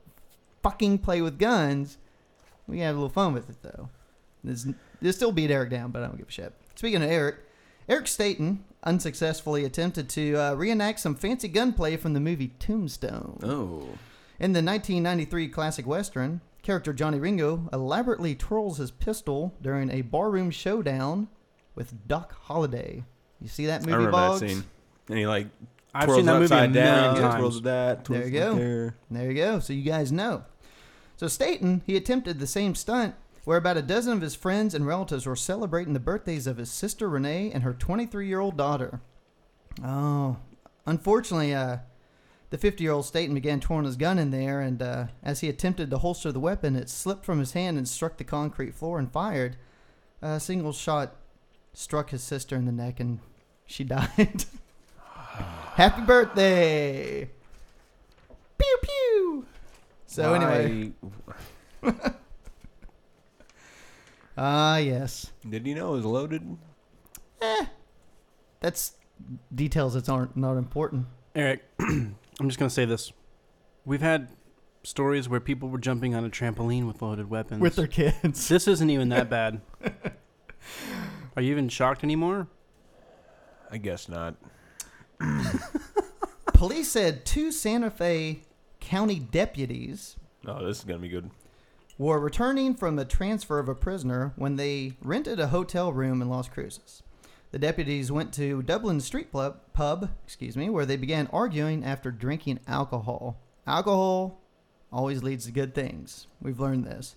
fucking 0.63 0.99
play 0.99 1.21
with 1.23 1.39
guns. 1.39 1.99
We 2.67 2.77
can 2.77 2.87
have 2.87 2.97
a 2.97 2.99
little 2.99 3.11
fun 3.11 3.33
with 3.35 3.49
it 3.51 3.57
though. 3.63 3.89
This 4.45 4.67
this 5.01 5.17
still 5.17 5.33
beat 5.33 5.51
Eric 5.51 5.71
down, 5.71 5.91
but 5.91 6.03
I 6.03 6.07
don't 6.07 6.17
give 6.19 6.29
a 6.29 6.33
shit. 6.33 6.53
Speaking 6.75 7.03
of 7.03 7.11
Eric, 7.11 7.37
Eric 7.89 8.09
Staten 8.09 8.65
unsuccessfully 8.85 9.65
attempted 9.65 10.09
to 10.09 10.35
uh, 10.37 10.55
reenact 10.55 10.99
some 11.01 11.15
fancy 11.15 11.49
gunplay 11.49 11.97
from 11.97 12.15
the 12.15 12.21
movie 12.21 12.53
Tombstone. 12.59 13.39
Oh, 13.43 13.99
In 14.41 14.53
the 14.53 14.63
1993 14.63 15.49
classic 15.49 15.87
western, 15.87 16.41
character 16.63 16.93
Johnny 16.93 17.19
Ringo 17.19 17.69
elaborately 17.73 18.35
twirls 18.35 18.79
his 18.79 18.91
pistol 18.91 19.55
during 19.61 19.91
a 19.91 20.03
barroom 20.03 20.51
showdown 20.51 21.29
with 21.75 22.07
Doc 22.09 22.33
Holliday. 22.45 23.05
You 23.41 23.49
see 23.49 23.67
that 23.67 23.83
movie, 23.83 23.93
I 23.93 23.97
remember 23.97 24.13
Boggs? 24.13 24.41
that 24.41 24.49
scene. 24.49 24.65
And 25.09 25.19
he 25.19 25.27
like 25.27 25.49
I've 25.95 26.05
twirls 26.05 26.19
seen 26.19 26.27
that 26.27 26.37
it 26.37 26.41
movie 26.41 26.55
a 26.55 26.57
upside 26.57 26.73
down, 26.73 27.15
million 27.15 27.33
twirls 27.37 27.55
times. 27.55 27.63
that, 27.65 28.05
There 28.05 28.25
you 28.25 28.31
go. 28.31 28.55
there. 28.55 28.95
There 29.11 29.31
you 29.31 29.37
go. 29.37 29.59
So 29.59 29.73
you 29.73 29.83
guys 29.83 30.13
know. 30.13 30.45
So 31.17 31.29
Staten, 31.29 31.83
he 31.87 31.97
attempted 31.97 32.39
the 32.39 32.47
same 32.47 32.75
stunt 32.75 33.15
where 33.45 33.59
about 33.59 33.77
a 33.77 33.83
dozen 33.83 34.13
of 34.13 34.21
his 34.21 34.35
friends 34.37 34.75
and 34.75 34.87
relatives 34.87 35.27
were 35.27 35.37
celebrating 35.37 35.93
the 35.93 36.01
birthdays 36.01 36.47
of 36.47 36.57
his 36.57 36.71
sister 36.71 37.09
Renee 37.09 37.51
and 37.53 37.63
her 37.65 37.75
23-year-old 37.75 38.57
daughter. 38.57 39.01
Oh, 39.85 40.37
unfortunately, 40.87 41.55
uh, 41.55 41.79
the 42.53 42.59
50-year-old 42.59 43.07
Staten 43.07 43.35
began 43.35 43.61
twirling 43.61 43.87
his 43.87 43.97
gun 43.97 44.19
in 44.19 44.31
there, 44.31 44.61
and 44.61 44.83
uh, 44.83 45.07
as 45.23 45.41
he 45.41 45.49
attempted 45.49 45.89
to 45.89 45.97
holster 45.97 46.31
the 46.31 46.39
weapon, 46.39 46.77
it 46.77 46.91
slipped 46.91 47.25
from 47.25 47.39
his 47.39 47.53
hand 47.55 47.79
and 47.79 47.89
struck 47.89 48.19
the 48.19 48.25
concrete 48.25 48.75
floor 48.75 48.99
and 48.99 49.11
fired. 49.11 49.57
A 50.21 50.39
single 50.39 50.75
shot 50.75 51.17
struck 51.73 52.11
his 52.11 52.23
sister 52.23 52.55
in 52.55 52.67
the 52.67 52.73
neck, 52.73 53.01
and 53.01 53.21
she 53.65 53.85
died. 53.97 54.45
Happy 55.77 56.03
birthday! 56.03 57.31
Pew 58.59 58.79
pew. 58.83 59.47
So 60.07 60.35
anyway, 60.35 60.93
Why- 61.81 61.95
ah 64.37 64.77
yes, 64.77 65.33
did 65.49 65.67
you 65.67 65.75
know 65.75 65.95
it 65.95 65.97
was 65.97 66.05
loaded? 66.05 66.59
Eh. 67.41 67.65
that's 68.61 68.93
details 69.55 69.95
that 69.95 70.11
aren't 70.11 70.37
not 70.37 70.59
important. 70.59 71.07
Eric, 71.35 71.65
I'm 72.43 72.49
just 72.49 72.59
gonna 72.59 72.71
say 72.71 72.85
this: 72.85 73.13
we've 73.85 74.01
had 74.01 74.29
stories 74.83 75.29
where 75.29 75.39
people 75.39 75.69
were 75.69 75.79
jumping 75.79 76.13
on 76.17 76.25
a 76.25 76.29
trampoline 76.29 76.89
with 76.89 77.01
loaded 77.01 77.31
weapons. 77.31 77.61
With 77.61 77.77
their 77.77 77.87
kids. 77.87 78.49
this 78.49 78.67
isn't 78.67 78.91
even 78.91 79.11
that 79.11 79.31
bad. 79.31 79.61
Are 81.37 81.43
you 81.43 81.53
even 81.53 81.69
shocked 81.69 82.03
anymore? 82.03 82.49
I 83.71 83.77
guess 83.79 84.09
not. 84.09 84.35
Police 86.53 86.91
said 86.91 87.25
two 87.25 87.53
Santa 87.53 87.93
Fe 87.93 88.43
County 88.81 89.21
deputies 89.21 90.17
Oh, 90.45 90.67
this 90.67 90.79
is 90.79 90.85
gonna 90.85 90.99
be 90.99 91.09
good. 91.09 91.31
were 91.97 92.19
returning 92.19 92.75
from 92.75 92.99
a 92.99 93.05
transfer 93.05 93.61
of 93.61 93.69
a 93.69 93.75
prisoner 93.77 94.33
when 94.35 94.57
they 94.57 94.95
rented 95.01 95.39
a 95.39 95.47
hotel 95.47 95.93
room 95.93 96.21
in 96.21 96.29
Las 96.29 96.49
Cruces. 96.49 97.05
The 97.53 97.59
deputies 97.59 98.11
went 98.11 98.33
to 98.35 98.63
Dublin 98.63 99.01
Street 99.01 99.31
Pub, 99.31 99.61
pub, 99.75 100.11
excuse 100.25 100.57
me, 100.57 100.71
where 100.71 100.87
they 100.87 100.97
began 100.97 101.29
arguing 101.33 101.85
after 101.85 102.11
drinking 102.11 102.61
alcohol. 102.67 103.39
Alcohol 103.67 104.41
always 104.91 105.23
leads 105.23 105.45
to 105.47 105.53
good 105.53 105.75
things. 105.75 106.27
We've 106.41 106.59
learned 106.61 106.85
this. 106.85 107.15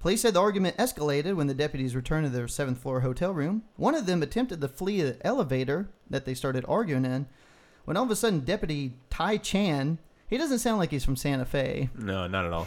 Police 0.00 0.20
said 0.22 0.34
the 0.34 0.40
argument 0.40 0.76
escalated 0.76 1.34
when 1.36 1.46
the 1.46 1.54
deputies 1.54 1.96
returned 1.96 2.26
to 2.26 2.30
their 2.30 2.48
seventh 2.48 2.78
floor 2.78 3.00
hotel 3.00 3.32
room. 3.32 3.62
One 3.76 3.94
of 3.94 4.06
them 4.06 4.22
attempted 4.22 4.60
to 4.60 4.68
flee 4.68 5.02
the 5.02 5.24
elevator 5.26 5.88
that 6.10 6.24
they 6.24 6.34
started 6.34 6.64
arguing 6.68 7.04
in. 7.04 7.26
When 7.84 7.96
all 7.96 8.04
of 8.04 8.10
a 8.10 8.16
sudden, 8.16 8.40
Deputy 8.40 8.94
Tai 9.10 9.38
Chan, 9.38 9.98
he 10.28 10.36
doesn't 10.36 10.58
sound 10.58 10.78
like 10.78 10.90
he's 10.90 11.04
from 11.04 11.16
Santa 11.16 11.44
Fe, 11.44 11.90
No, 11.96 12.26
not 12.26 12.44
at 12.44 12.52
all. 12.52 12.66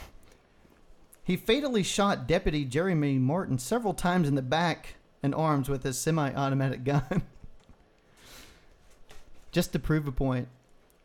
he 1.24 1.36
fatally 1.36 1.84
shot 1.84 2.28
Deputy 2.28 2.64
Jeremy 2.66 3.18
Martin 3.20 3.58
several 3.58 3.94
times 3.94 4.28
in 4.28 4.36
the 4.36 4.42
back 4.42 4.96
and 5.22 5.36
arms 5.36 5.70
with 5.70 5.84
his 5.84 5.98
semi 5.98 6.34
automatic 6.34 6.84
gun. 6.84 7.24
just 9.52 9.74
to 9.74 9.80
prove 9.80 10.08
a 10.08 10.12
point. 10.12 10.48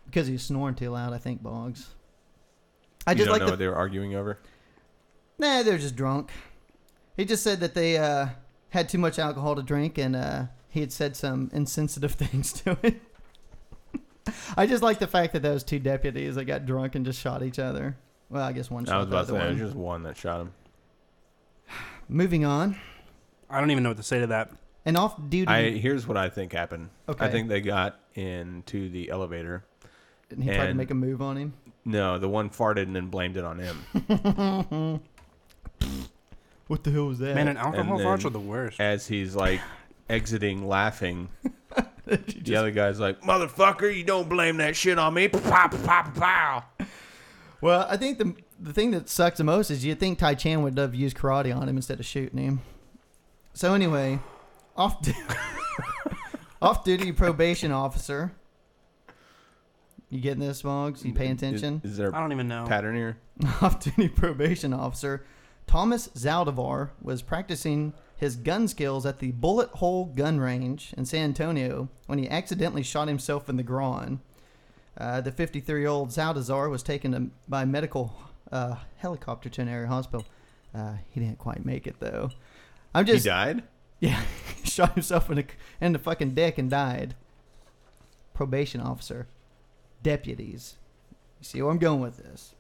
Because 0.06 0.26
he's 0.26 0.42
snoring 0.42 0.74
too 0.74 0.90
loud, 0.90 1.12
I 1.12 1.18
think, 1.18 1.42
Boggs. 1.42 1.94
I 3.06 3.12
you 3.12 3.18
just 3.18 3.26
don't 3.26 3.32
like 3.32 3.40
know 3.40 3.46
the. 3.46 3.52
what 3.52 3.58
they 3.58 3.66
were 3.66 3.74
arguing 3.74 4.14
over. 4.14 4.38
Nah, 5.38 5.62
they're 5.62 5.78
just 5.78 5.96
drunk. 5.96 6.30
He 7.16 7.24
just 7.24 7.42
said 7.42 7.60
that 7.60 7.74
they 7.74 7.96
uh, 7.96 8.28
had 8.70 8.88
too 8.88 8.98
much 8.98 9.18
alcohol 9.18 9.56
to 9.56 9.62
drink 9.62 9.98
and 9.98 10.14
uh, 10.14 10.44
he 10.68 10.80
had 10.80 10.92
said 10.92 11.16
some 11.16 11.50
insensitive 11.52 12.12
things 12.12 12.52
to 12.52 12.76
it. 12.82 13.00
I 14.56 14.66
just 14.66 14.82
like 14.82 14.98
the 14.98 15.06
fact 15.06 15.32
that 15.32 15.42
those 15.42 15.64
two 15.64 15.78
deputies 15.78 16.36
that 16.36 16.44
got 16.44 16.66
drunk 16.66 16.94
and 16.94 17.04
just 17.04 17.20
shot 17.20 17.42
each 17.42 17.58
other. 17.58 17.96
Well, 18.30 18.42
I 18.42 18.52
guess 18.52 18.70
one 18.70 18.86
I 18.86 18.90
shot 18.92 18.98
was 18.98 19.08
the 19.08 19.16
about 19.16 19.26
to 19.28 19.32
other 19.34 19.40
say 19.40 19.46
one. 19.46 19.54
was 19.54 19.62
just 19.68 19.76
one 19.76 20.02
that 20.04 20.16
shot 20.16 20.40
him. 20.40 20.52
Moving 22.08 22.44
on. 22.44 22.78
I 23.54 23.60
don't 23.60 23.70
even 23.70 23.82
know 23.82 23.90
what 23.90 23.96
to 23.98 24.02
say 24.02 24.20
to 24.20 24.26
that. 24.28 24.50
And 24.84 24.96
off 24.96 25.16
duty. 25.30 25.46
I 25.50 25.70
here's 25.70 26.06
what 26.06 26.16
I 26.16 26.28
think 26.28 26.52
happened. 26.52 26.90
Okay. 27.08 27.24
I 27.24 27.30
think 27.30 27.48
they 27.48 27.60
got 27.60 27.98
into 28.14 28.88
the 28.90 29.08
elevator. 29.10 29.64
and 30.30 30.42
he 30.42 30.50
tried 30.50 30.56
to 30.64 30.68
and- 30.70 30.76
make 30.78 30.90
a 30.90 30.94
move 30.94 31.22
on 31.22 31.36
him. 31.36 31.54
No, 31.86 32.18
the 32.18 32.28
one 32.28 32.48
farted 32.50 32.82
and 32.84 32.96
then 32.96 33.06
blamed 33.08 33.36
it 33.36 33.44
on 33.44 33.58
him. 33.58 35.00
What 36.66 36.82
the 36.82 36.90
hell 36.90 37.06
was 37.06 37.18
that? 37.18 37.34
Man, 37.34 37.48
an 37.48 37.56
alcohol 37.58 37.98
then- 37.98 38.06
farts 38.06 38.24
are 38.24 38.30
the 38.30 38.40
worst. 38.40 38.80
As 38.80 39.06
he's 39.06 39.34
like 39.36 39.60
exiting, 40.08 40.66
laughing, 40.66 41.28
the 42.06 42.16
just- 42.16 42.52
other 42.56 42.70
guy's 42.70 42.98
like, 42.98 43.20
"Motherfucker, 43.20 43.94
you 43.94 44.02
don't 44.04 44.28
blame 44.28 44.56
that 44.58 44.74
shit 44.74 44.98
on 44.98 45.12
me!" 45.14 45.28
Pow, 45.28 45.40
pow, 45.40 45.68
pow, 45.68 46.10
pow. 46.14 46.86
well, 47.60 47.86
I 47.88 47.96
think 47.98 48.16
the 48.18 48.34
the 48.58 48.72
thing 48.72 48.92
that 48.92 49.10
sucks 49.10 49.36
the 49.38 49.44
most 49.44 49.70
is 49.70 49.84
you 49.84 49.94
think 49.94 50.18
Tai 50.18 50.34
Chan 50.36 50.62
would 50.62 50.78
have 50.78 50.94
used 50.94 51.16
karate 51.18 51.54
on 51.54 51.68
him 51.68 51.76
instead 51.76 52.00
of 52.00 52.06
shooting 52.06 52.38
him. 52.38 52.60
So 53.54 53.74
anyway, 53.74 54.18
off 54.76 55.00
du- 55.02 55.14
off 56.62 56.84
duty 56.84 57.12
probation 57.12 57.72
officer. 57.72 58.32
You 60.10 60.20
getting 60.20 60.40
this, 60.40 60.62
Boggs? 60.62 61.04
You 61.04 61.12
paying 61.12 61.32
attention? 61.32 61.80
Is, 61.82 61.92
is 61.92 61.96
there 61.96 62.14
I 62.14 62.18
a 62.18 62.20
don't 62.20 62.32
even 62.32 62.46
know. 62.46 62.66
pattern 62.66 62.94
here? 62.94 63.16
off-duty 63.62 64.08
probation 64.10 64.72
officer 64.72 65.24
Thomas 65.66 66.08
Zaldivar 66.08 66.90
was 67.02 67.20
practicing 67.22 67.94
his 68.16 68.36
gun 68.36 68.68
skills 68.68 69.04
at 69.06 69.18
the 69.18 69.32
Bullet 69.32 69.70
Hole 69.70 70.04
Gun 70.04 70.38
Range 70.38 70.94
in 70.96 71.04
San 71.04 71.24
Antonio 71.24 71.88
when 72.06 72.18
he 72.18 72.28
accidentally 72.28 72.82
shot 72.82 73.08
himself 73.08 73.48
in 73.48 73.56
the 73.56 73.62
groin. 73.62 74.20
Uh, 74.96 75.20
the 75.20 75.32
53 75.32 75.80
year 75.80 75.88
old 75.88 76.10
Zaldazar 76.10 76.70
was 76.70 76.82
taken 76.82 77.12
to, 77.12 77.30
by 77.48 77.64
medical 77.64 78.14
uh, 78.52 78.76
helicopter 78.98 79.48
to 79.48 79.62
an 79.62 79.68
area 79.68 79.88
hospital. 79.88 80.24
Uh, 80.74 80.94
he 81.10 81.18
didn't 81.20 81.38
quite 81.38 81.64
make 81.64 81.86
it, 81.86 81.96
though. 81.98 82.30
I'm 82.94 83.06
just. 83.06 83.24
He 83.24 83.30
died. 83.30 83.62
Yeah, 84.00 84.22
he 84.62 84.66
shot 84.70 84.94
himself 84.94 85.28
in 85.30 85.36
the, 85.36 85.46
in 85.80 85.92
the 85.92 85.98
fucking 85.98 86.34
dick 86.34 86.58
and 86.58 86.70
died. 86.70 87.14
Probation 88.32 88.80
officer. 88.80 89.26
Deputies. 90.02 90.76
You 91.40 91.44
see 91.44 91.62
where 91.62 91.70
I'm 91.70 91.78
going 91.78 92.00
with 92.00 92.18
this? 92.18 92.53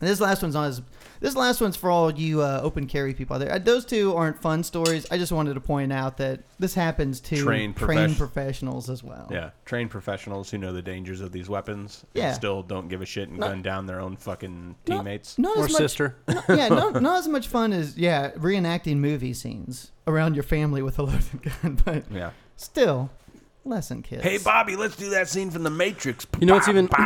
And 0.00 0.08
this 0.08 0.20
last 0.20 0.42
one's 0.42 0.56
on 0.56 0.66
his. 0.66 0.82
This 1.20 1.36
last 1.36 1.60
one's 1.60 1.76
for 1.76 1.90
all 1.90 2.10
you 2.10 2.40
uh, 2.40 2.60
open 2.62 2.86
carry 2.86 3.12
people 3.12 3.36
out 3.36 3.40
there. 3.40 3.52
Uh, 3.52 3.58
those 3.58 3.84
two 3.84 4.16
aren't 4.16 4.40
fun 4.40 4.62
stories. 4.64 5.06
I 5.10 5.18
just 5.18 5.32
wanted 5.32 5.52
to 5.52 5.60
point 5.60 5.92
out 5.92 6.16
that 6.16 6.40
this 6.58 6.72
happens 6.72 7.20
to 7.20 7.36
Trained 7.36 7.76
trained 7.76 8.14
profes- 8.14 8.16
professionals 8.18 8.88
as 8.88 9.04
well. 9.04 9.28
Yeah, 9.30 9.50
trained 9.66 9.90
professionals 9.90 10.50
who 10.50 10.56
know 10.56 10.72
the 10.72 10.80
dangers 10.80 11.20
of 11.20 11.32
these 11.32 11.50
weapons. 11.50 12.06
Yeah. 12.14 12.28
And 12.28 12.34
still 12.36 12.62
don't 12.62 12.88
give 12.88 13.02
a 13.02 13.06
shit 13.06 13.28
and 13.28 13.38
No- 13.38 13.48
gun 13.48 13.60
down 13.60 13.84
their 13.84 14.00
own 14.00 14.16
fucking 14.16 14.76
No- 14.88 14.96
teammates. 14.96 15.36
Not 15.38 15.58
Or 15.58 15.64
as 15.66 15.72
much, 15.72 15.78
sister. 15.82 16.16
no- 16.28 16.42
yeah, 16.48 16.68
not, 16.68 17.02
not 17.02 17.18
as 17.18 17.28
much 17.28 17.48
fun 17.48 17.74
as 17.74 17.98
yeah 17.98 18.30
reenacting 18.30 18.96
movie 18.96 19.34
scenes 19.34 19.92
around 20.06 20.34
your 20.34 20.42
family 20.44 20.80
with 20.80 20.98
a 20.98 21.02
loaded 21.02 21.42
gun, 21.62 21.78
but 21.84 22.04
Yeah. 22.10 22.30
still, 22.56 23.10
lesson 23.64 24.02
kids. 24.02 24.22
Hey 24.22 24.38
Bobby, 24.38 24.76
let's 24.76 24.96
do 24.96 25.10
that 25.10 25.28
scene 25.28 25.50
from 25.50 25.62
The 25.62 25.70
Matrix. 25.70 26.26
You 26.40 26.46
know 26.46 26.54
what's 26.54 26.68
even? 26.68 26.88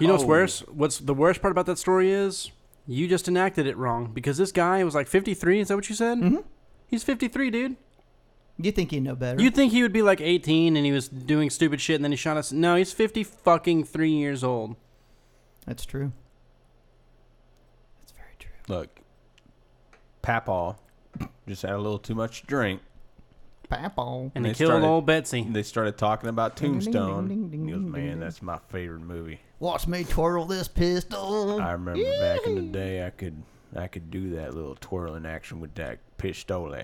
You 0.00 0.06
know 0.06 0.12
what's 0.14 0.24
Oh. 0.24 0.26
worse? 0.26 0.60
What's 0.68 0.98
the 0.98 1.14
worst 1.14 1.40
part 1.42 1.50
about 1.52 1.66
that 1.66 1.78
story 1.78 2.10
is 2.12 2.50
you 2.86 3.08
just 3.08 3.28
enacted 3.28 3.66
it 3.66 3.76
wrong 3.76 4.10
because 4.12 4.36
this 4.38 4.52
guy 4.52 4.82
was 4.84 4.94
like 4.94 5.08
53. 5.08 5.60
Is 5.60 5.68
that 5.68 5.76
what 5.76 5.88
you 5.88 5.94
said? 5.94 6.18
Mhm. 6.18 6.44
He's 6.86 7.02
53, 7.04 7.50
dude. 7.50 7.76
You 8.60 8.72
think 8.72 8.90
he'd 8.90 9.00
know 9.00 9.14
better? 9.14 9.40
You'd 9.42 9.54
think 9.54 9.72
he 9.72 9.82
would 9.82 9.92
be 9.92 10.02
like 10.02 10.20
18 10.20 10.76
and 10.76 10.84
he 10.86 10.90
was 10.92 11.08
doing 11.08 11.50
stupid 11.50 11.80
shit 11.80 11.96
and 11.96 12.04
then 12.04 12.10
he 12.12 12.16
shot 12.16 12.36
us. 12.36 12.50
No, 12.52 12.76
he's 12.76 12.92
50 12.92 13.22
fucking 13.24 13.84
three 13.84 14.10
years 14.10 14.42
old. 14.42 14.74
That's 15.66 15.84
true. 15.84 16.12
That's 18.00 18.12
very 18.12 18.34
true. 18.38 18.50
Look, 18.68 19.00
Papaw 20.22 20.74
just 21.46 21.62
had 21.62 21.72
a 21.72 21.78
little 21.78 21.98
too 21.98 22.14
much 22.14 22.40
to 22.40 22.46
drink. 22.46 22.80
Papaw. 23.68 24.30
And 24.34 24.44
he 24.46 24.52
They 24.52 24.56
killed 24.58 24.70
started- 24.70 24.86
old 24.86 25.06
Betsy. 25.06 25.42
They 25.48 25.62
started 25.62 25.96
talking 25.98 26.28
about 26.28 26.56
Ding, 26.56 26.72
ding, 26.72 26.80
ding, 26.80 26.92
Tombstone. 26.92 27.28
ding, 27.28 27.48
ding, 27.50 27.66
He 27.66 27.72
goes, 27.72 27.82
ding, 27.82 27.92
ding, 27.92 28.06
man, 28.06 28.20
that's 28.20 28.42
my 28.42 28.58
favorite 28.68 29.00
movie. 29.02 29.40
Watch 29.60 29.86
me 29.86 30.04
twirl 30.04 30.44
this 30.46 30.68
pistol. 30.68 31.60
I 31.60 31.72
remember 31.72 32.02
back 32.20 32.46
in 32.46 32.54
the 32.54 32.62
day, 32.62 33.06
I 33.06 33.10
could 33.10 33.42
I 33.76 33.86
could 33.86 34.10
do 34.10 34.30
that 34.36 34.54
little 34.54 34.76
twirling 34.80 35.26
action 35.26 35.60
with 35.60 35.74
that 35.74 35.98
pistole. 36.16 36.74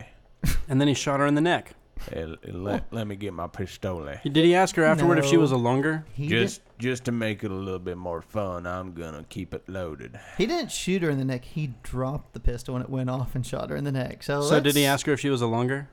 And 0.68 0.80
then 0.80 0.88
he 0.88 0.94
shot 0.94 1.20
her 1.20 1.26
in 1.26 1.34
the 1.34 1.40
neck. 1.40 1.72
Hey, 2.10 2.24
let, 2.46 2.80
oh. 2.82 2.84
let 2.90 3.06
me 3.06 3.16
get 3.16 3.32
my 3.32 3.46
pistole. 3.46 4.06
Did 4.24 4.36
he 4.36 4.54
ask 4.54 4.74
her 4.76 4.84
afterward 4.84 5.18
if 5.18 5.24
she 5.24 5.36
was 5.38 5.52
a 5.52 5.56
longer? 5.56 6.04
He, 6.12 6.26
Just 6.26 6.60
just 6.78 7.04
to 7.04 7.12
make 7.12 7.44
it 7.44 7.50
a 7.50 7.54
little 7.54 7.78
bit 7.78 7.96
more 7.96 8.20
fun, 8.20 8.66
I'm 8.66 8.92
gonna 8.92 9.24
keep 9.28 9.54
it 9.54 9.66
loaded. 9.68 10.18
he 10.36 10.44
didn't 10.46 10.72
shoot 10.72 11.02
her 11.02 11.08
in 11.10 11.18
the 11.18 11.24
neck. 11.24 11.44
He 11.44 11.72
dropped 11.82 12.34
the 12.34 12.40
pistol 12.40 12.74
and 12.74 12.84
it 12.84 12.90
went 12.90 13.08
off 13.08 13.34
and 13.34 13.46
shot 13.46 13.70
her 13.70 13.76
in 13.76 13.84
the 13.84 13.92
neck. 13.92 14.22
So, 14.22 14.42
So 14.42 14.60
did 14.60 14.74
he 14.74 14.84
ask 14.84 15.06
her 15.06 15.12
if 15.12 15.20
she 15.20 15.30
was 15.30 15.40
a 15.40 15.46
longer? 15.46 15.88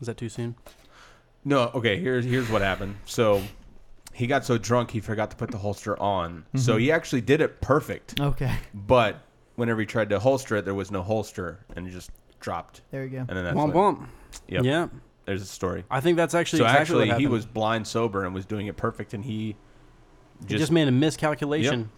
Is 0.00 0.06
that 0.06 0.16
too 0.16 0.28
soon? 0.28 0.54
No, 1.44 1.70
okay. 1.74 1.98
Here's 2.00 2.24
here's 2.24 2.48
what 2.50 2.62
happened. 2.62 2.96
So 3.04 3.42
he 4.12 4.26
got 4.26 4.44
so 4.44 4.58
drunk 4.58 4.90
he 4.90 5.00
forgot 5.00 5.30
to 5.30 5.36
put 5.36 5.50
the 5.50 5.58
holster 5.58 5.98
on. 6.00 6.44
So 6.56 6.74
Mhm. 6.76 6.80
he 6.80 6.92
actually 6.92 7.20
did 7.20 7.40
it 7.40 7.60
perfect. 7.60 8.20
Okay, 8.20 8.54
But 8.74 9.20
whenever 9.56 9.80
he 9.80 9.86
tried 9.86 10.08
to 10.10 10.18
holster 10.18 10.56
it, 10.56 10.64
there 10.64 10.74
was 10.74 10.90
no 10.90 11.02
holster, 11.02 11.64
and 11.76 11.86
it 11.86 11.90
just 11.90 12.10
dropped. 12.40 12.82
there 12.90 13.04
you 13.04 13.10
go. 13.10 13.18
And 13.20 13.28
then 13.30 13.44
that's 13.44 13.56
Womp 13.56 13.72
when, 13.72 13.96
womp. 13.96 14.06
Yep. 14.48 14.64
Yeah. 14.64 14.88
There's 15.24 15.42
a 15.42 15.46
story. 15.46 15.84
I 15.90 16.00
think 16.00 16.16
that's 16.16 16.34
actually 16.34 16.58
so 16.60 16.64
exactly 16.66 16.80
actually, 16.82 17.08
what 17.10 17.20
he 17.20 17.26
was 17.26 17.46
blind 17.46 17.86
sober 17.86 18.24
and 18.24 18.34
was 18.34 18.46
doing 18.46 18.66
it 18.68 18.76
perfect, 18.76 19.12
and 19.14 19.24
he 19.24 19.56
He 20.40 20.46
just, 20.46 20.60
just 20.60 20.72
made 20.72 20.86
a 20.88 20.92
miscalculation. 20.92 21.90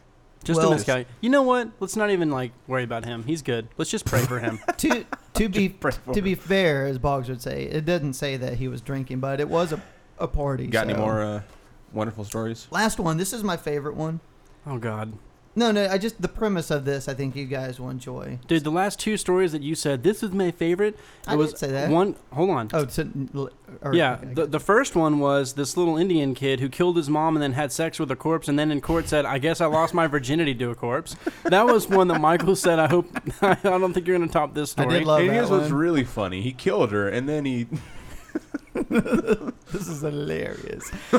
Just 0.48 0.60
Well- 0.60 0.72
a 0.72 0.76
miscalculation. 0.76 1.12
You 1.20 1.28
know 1.28 1.42
what? 1.42 1.68
Let's 1.78 1.94
not 1.94 2.10
even 2.10 2.30
like 2.30 2.52
worry 2.66 2.82
about 2.82 3.04
him. 3.04 3.22
He's 3.24 3.42
good. 3.42 3.68
Let's 3.76 3.90
just 3.90 4.06
pray 4.06 4.22
for 4.22 4.38
him. 4.38 4.58
to 4.78 5.04
to 5.34 5.48
be 5.50 5.68
to 6.14 6.22
be 6.22 6.34
fair, 6.34 6.86
as 6.86 6.98
Boggs 6.98 7.28
would 7.28 7.42
say, 7.42 7.64
it 7.64 7.84
doesn't 7.84 8.14
say 8.14 8.38
that 8.38 8.54
he 8.54 8.66
was 8.66 8.80
drinking, 8.80 9.20
but 9.20 9.40
it 9.40 9.48
was 9.50 9.72
a 9.72 9.82
a 10.18 10.26
party. 10.26 10.66
got 10.66 10.88
any 10.88 10.98
more 10.98 11.20
uh, 11.20 11.42
wonderful 11.92 12.24
stories? 12.24 12.66
Last 12.70 12.98
one. 12.98 13.18
This 13.18 13.34
is 13.34 13.44
my 13.44 13.58
favorite 13.58 13.94
one. 13.94 14.20
Oh 14.66 14.78
God, 14.78 15.12
No, 15.58 15.72
no. 15.72 15.88
I 15.88 15.98
just 15.98 16.22
the 16.22 16.28
premise 16.28 16.70
of 16.70 16.84
this. 16.84 17.08
I 17.08 17.14
think 17.14 17.34
you 17.34 17.44
guys 17.44 17.80
will 17.80 17.90
enjoy. 17.90 18.38
dude! 18.46 18.62
The 18.62 18.70
last 18.70 19.00
two 19.00 19.16
stories 19.16 19.50
that 19.50 19.62
you 19.62 19.74
said 19.74 20.04
this 20.04 20.22
is 20.22 20.30
my 20.30 20.52
favorite. 20.52 20.96
I 21.26 21.34
was 21.34 21.48
didn't 21.48 21.58
say 21.58 21.70
that. 21.72 21.90
one. 21.90 22.14
Hold 22.32 22.50
on. 22.50 22.70
Oh, 22.72 22.86
so, 22.86 23.08
or, 23.82 23.92
yeah, 23.92 24.14
okay, 24.22 24.34
the, 24.34 24.46
the 24.46 24.60
first 24.60 24.94
one 24.94 25.18
was 25.18 25.54
this 25.54 25.76
little 25.76 25.96
Indian 25.96 26.34
kid 26.34 26.60
who 26.60 26.68
killed 26.68 26.96
his 26.96 27.10
mom 27.10 27.34
and 27.34 27.42
then 27.42 27.54
had 27.54 27.72
sex 27.72 27.98
with 27.98 28.10
a 28.12 28.16
corpse, 28.16 28.46
and 28.46 28.56
then 28.56 28.70
in 28.70 28.80
court 28.80 29.08
said, 29.08 29.24
"I 29.26 29.38
guess 29.38 29.60
I 29.60 29.66
lost 29.66 29.94
my 29.94 30.06
virginity 30.06 30.54
to 30.54 30.70
a 30.70 30.74
corpse." 30.74 31.16
That 31.48 31.66
was 31.66 31.88
one 31.88 32.08
that 32.08 32.20
Michael 32.20 32.54
said. 32.54 32.78
I 32.78 32.86
hope. 32.86 33.08
I 33.42 33.54
don't 33.62 33.92
think 33.92 34.06
you're 34.06 34.18
gonna 34.18 34.30
top 34.30 34.54
this 34.54 34.70
story. 34.72 34.86
I 34.86 34.88
story. 34.90 34.98
did 35.00 35.06
love 35.06 35.20
and 35.20 35.30
that 35.30 35.34
here's 35.34 35.50
what's 35.50 35.70
really 35.70 36.04
funny: 36.04 36.40
he 36.42 36.52
killed 36.52 36.92
her, 36.92 37.08
and 37.08 37.28
then 37.28 37.44
he 37.44 37.66
this 39.72 39.88
is 39.88 40.02
hilarious. 40.02 40.90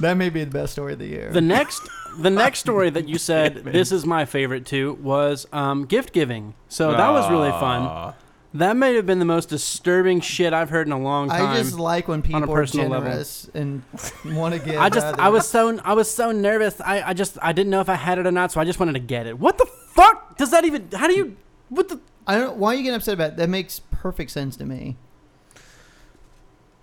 that 0.00 0.14
may 0.16 0.30
be 0.30 0.44
the 0.44 0.50
best 0.50 0.72
story 0.72 0.94
of 0.94 0.98
the 0.98 1.06
year. 1.06 1.30
The 1.30 1.40
next, 1.40 1.88
the 2.18 2.30
next 2.30 2.60
story 2.60 2.90
that 2.90 3.08
you 3.08 3.18
said 3.30 3.64
this 3.64 3.92
is 3.92 4.06
my 4.06 4.24
favorite 4.24 4.66
too 4.66 4.94
was 4.94 5.46
um, 5.52 5.84
gift 5.84 6.12
giving. 6.12 6.54
So 6.68 6.92
that 6.92 7.10
was 7.10 7.30
really 7.30 7.50
fun. 7.50 8.14
That 8.54 8.76
may 8.76 8.94
have 8.94 9.04
been 9.04 9.18
the 9.18 9.26
most 9.26 9.50
disturbing 9.50 10.20
shit 10.20 10.54
I've 10.54 10.70
heard 10.70 10.86
in 10.86 10.92
a 10.92 10.98
long 10.98 11.28
time. 11.28 11.46
I 11.46 11.56
just 11.58 11.78
like 11.78 12.08
when 12.08 12.22
people 12.22 12.44
are 12.44 12.46
personal 12.46 12.88
level. 12.88 13.10
generous 13.10 13.50
and 13.52 13.82
want 14.24 14.54
to 14.54 14.60
give. 14.64 14.78
I 14.78 14.88
just, 14.88 15.18
I 15.18 15.28
was 15.28 15.46
so, 15.46 15.78
I 15.80 15.92
was 15.92 16.10
so 16.10 16.32
nervous. 16.32 16.80
I, 16.80 17.02
I 17.02 17.12
just, 17.12 17.36
I 17.42 17.52
didn't 17.52 17.70
know 17.70 17.82
if 17.82 17.90
I 17.90 17.96
had 17.96 18.18
it 18.18 18.26
or 18.26 18.32
not, 18.32 18.52
so 18.52 18.60
I 18.60 18.64
just 18.64 18.80
wanted 18.80 18.94
to 18.94 19.00
get 19.00 19.26
it. 19.26 19.38
What 19.38 19.58
the 19.58 19.66
fuck 19.66 20.38
does 20.38 20.52
that 20.52 20.64
even? 20.64 20.88
How 20.94 21.06
do 21.06 21.14
you? 21.14 21.36
What 21.68 21.88
the? 21.88 22.00
I 22.26 22.38
don't. 22.38 22.56
Why 22.56 22.72
are 22.72 22.76
you 22.76 22.82
getting 22.82 22.96
upset 22.96 23.14
about? 23.14 23.32
It? 23.32 23.36
That 23.36 23.50
makes 23.50 23.80
perfect 23.90 24.30
sense 24.30 24.56
to 24.56 24.64
me. 24.64 24.96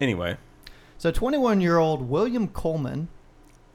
Anyway, 0.04 0.36
So, 0.98 1.12
21 1.12 1.62
year 1.62 1.78
old 1.78 2.10
William 2.10 2.50
Coleman, 2.50 3.08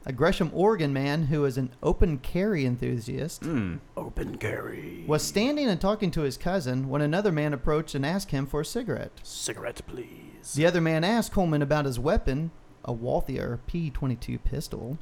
a 0.04 0.12
Gresham, 0.12 0.50
Oregon 0.52 0.92
man 0.92 1.24
who 1.24 1.46
is 1.46 1.56
an 1.56 1.70
open 1.82 2.18
carry 2.18 2.66
enthusiast, 2.66 3.42
mm, 3.42 3.78
Open 3.96 4.36
carry. 4.36 5.04
was 5.06 5.22
standing 5.22 5.68
and 5.68 5.80
talking 5.80 6.10
to 6.10 6.20
his 6.20 6.36
cousin 6.36 6.90
when 6.90 7.00
another 7.00 7.32
man 7.32 7.54
approached 7.54 7.94
and 7.94 8.04
asked 8.04 8.30
him 8.30 8.44
for 8.46 8.60
a 8.60 8.64
cigarette. 8.64 9.10
Cigarette, 9.22 9.80
please. 9.86 10.52
The 10.54 10.66
other 10.66 10.82
man 10.82 11.02
asked 11.02 11.32
Coleman 11.32 11.62
about 11.62 11.86
his 11.86 11.98
weapon, 11.98 12.50
a 12.84 12.92
Walther 12.92 13.58
P22 13.66 14.44
pistol. 14.44 14.98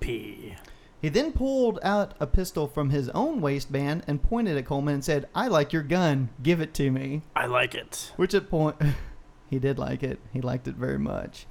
P. 0.00 0.56
He 1.00 1.08
then 1.08 1.32
pulled 1.32 1.78
out 1.82 2.14
a 2.20 2.26
pistol 2.26 2.66
from 2.66 2.90
his 2.90 3.08
own 3.10 3.40
waistband 3.40 4.04
and 4.06 4.22
pointed 4.22 4.58
at 4.58 4.66
Coleman 4.66 4.94
and 4.94 5.04
said, 5.04 5.26
I 5.34 5.48
like 5.48 5.72
your 5.72 5.82
gun. 5.82 6.28
Give 6.42 6.60
it 6.60 6.74
to 6.74 6.90
me. 6.90 7.22
I 7.34 7.46
like 7.46 7.74
it. 7.74 8.12
Which 8.16 8.34
at 8.34 8.50
point, 8.50 8.76
he 9.50 9.58
did 9.58 9.78
like 9.78 10.02
it. 10.02 10.18
He 10.32 10.40
liked 10.40 10.68
it 10.68 10.74
very 10.74 10.98
much. 10.98 11.46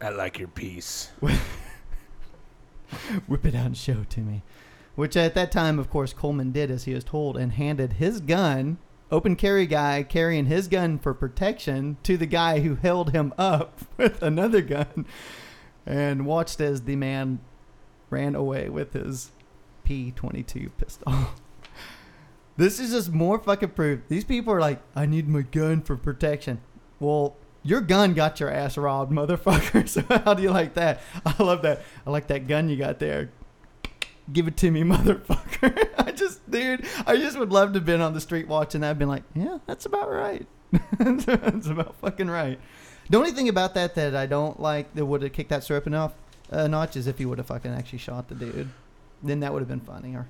I 0.00 0.10
like 0.10 0.38
your 0.38 0.48
piece. 0.48 1.10
Whip 3.26 3.44
it 3.44 3.54
out 3.54 3.66
and 3.66 3.76
show 3.76 4.00
it 4.00 4.10
to 4.10 4.20
me. 4.20 4.42
Which 4.94 5.16
at 5.16 5.34
that 5.34 5.52
time, 5.52 5.78
of 5.78 5.90
course, 5.90 6.12
Coleman 6.12 6.52
did 6.52 6.70
as 6.70 6.84
he 6.84 6.94
was 6.94 7.04
told 7.04 7.36
and 7.36 7.52
handed 7.52 7.94
his 7.94 8.20
gun, 8.20 8.78
open 9.10 9.36
carry 9.36 9.66
guy 9.66 10.02
carrying 10.02 10.46
his 10.46 10.68
gun 10.68 10.98
for 10.98 11.14
protection, 11.14 11.96
to 12.02 12.16
the 12.16 12.26
guy 12.26 12.60
who 12.60 12.76
held 12.76 13.12
him 13.12 13.32
up 13.38 13.80
with 13.96 14.22
another 14.22 14.60
gun 14.60 15.06
and 15.86 16.26
watched 16.26 16.60
as 16.60 16.82
the 16.82 16.96
man 16.96 17.40
ran 18.10 18.34
away 18.34 18.68
with 18.68 18.92
his 18.92 19.30
P 19.84 20.12
22 20.14 20.70
pistol. 20.70 21.12
this 22.56 22.78
is 22.78 22.90
just 22.90 23.12
more 23.12 23.38
fucking 23.38 23.70
proof. 23.70 24.00
These 24.08 24.24
people 24.24 24.52
are 24.52 24.60
like, 24.60 24.80
I 24.94 25.06
need 25.06 25.28
my 25.28 25.42
gun 25.42 25.82
for 25.82 25.96
protection. 25.96 26.60
Well, 27.00 27.36
your 27.62 27.80
gun 27.80 28.14
got 28.14 28.40
your 28.40 28.50
ass 28.50 28.76
robbed, 28.76 29.12
motherfucker. 29.12 29.88
So 29.88 30.02
how 30.24 30.34
do 30.34 30.42
you 30.42 30.50
like 30.50 30.74
that? 30.74 31.00
I 31.24 31.42
love 31.42 31.62
that. 31.62 31.82
I 32.06 32.10
like 32.10 32.28
that 32.28 32.46
gun 32.46 32.68
you 32.68 32.76
got 32.76 32.98
there. 32.98 33.30
Give 34.32 34.46
it 34.46 34.56
to 34.58 34.70
me, 34.70 34.82
motherfucker. 34.84 35.88
I 35.98 36.12
just, 36.12 36.48
dude, 36.50 36.84
I 37.06 37.16
just 37.16 37.38
would 37.38 37.50
love 37.50 37.72
to 37.72 37.78
have 37.78 37.86
been 37.86 38.00
on 38.00 38.14
the 38.14 38.20
street 38.20 38.48
watching 38.48 38.82
that. 38.82 38.98
Been 38.98 39.08
like, 39.08 39.24
yeah, 39.34 39.58
that's 39.66 39.86
about 39.86 40.10
right. 40.10 40.46
that's 40.98 41.68
about 41.68 41.94
fucking 41.96 42.28
right. 42.28 42.60
The 43.08 43.16
only 43.16 43.32
thing 43.32 43.48
about 43.48 43.74
that 43.74 43.94
that 43.94 44.14
I 44.14 44.26
don't 44.26 44.60
like 44.60 44.94
that 44.94 45.06
would 45.06 45.22
have 45.22 45.32
kicked 45.32 45.48
that 45.48 45.64
serpent 45.64 45.96
off 45.96 46.12
a 46.50 46.68
notch 46.68 46.96
is 46.96 47.06
if 47.06 47.18
he 47.18 47.24
would 47.24 47.38
have 47.38 47.46
fucking 47.46 47.72
actually 47.72 47.98
shot 47.98 48.28
the 48.28 48.34
dude. 48.34 48.68
Then 49.22 49.40
that 49.40 49.52
would 49.52 49.60
have 49.60 49.68
been 49.68 49.80
funnier. 49.80 50.28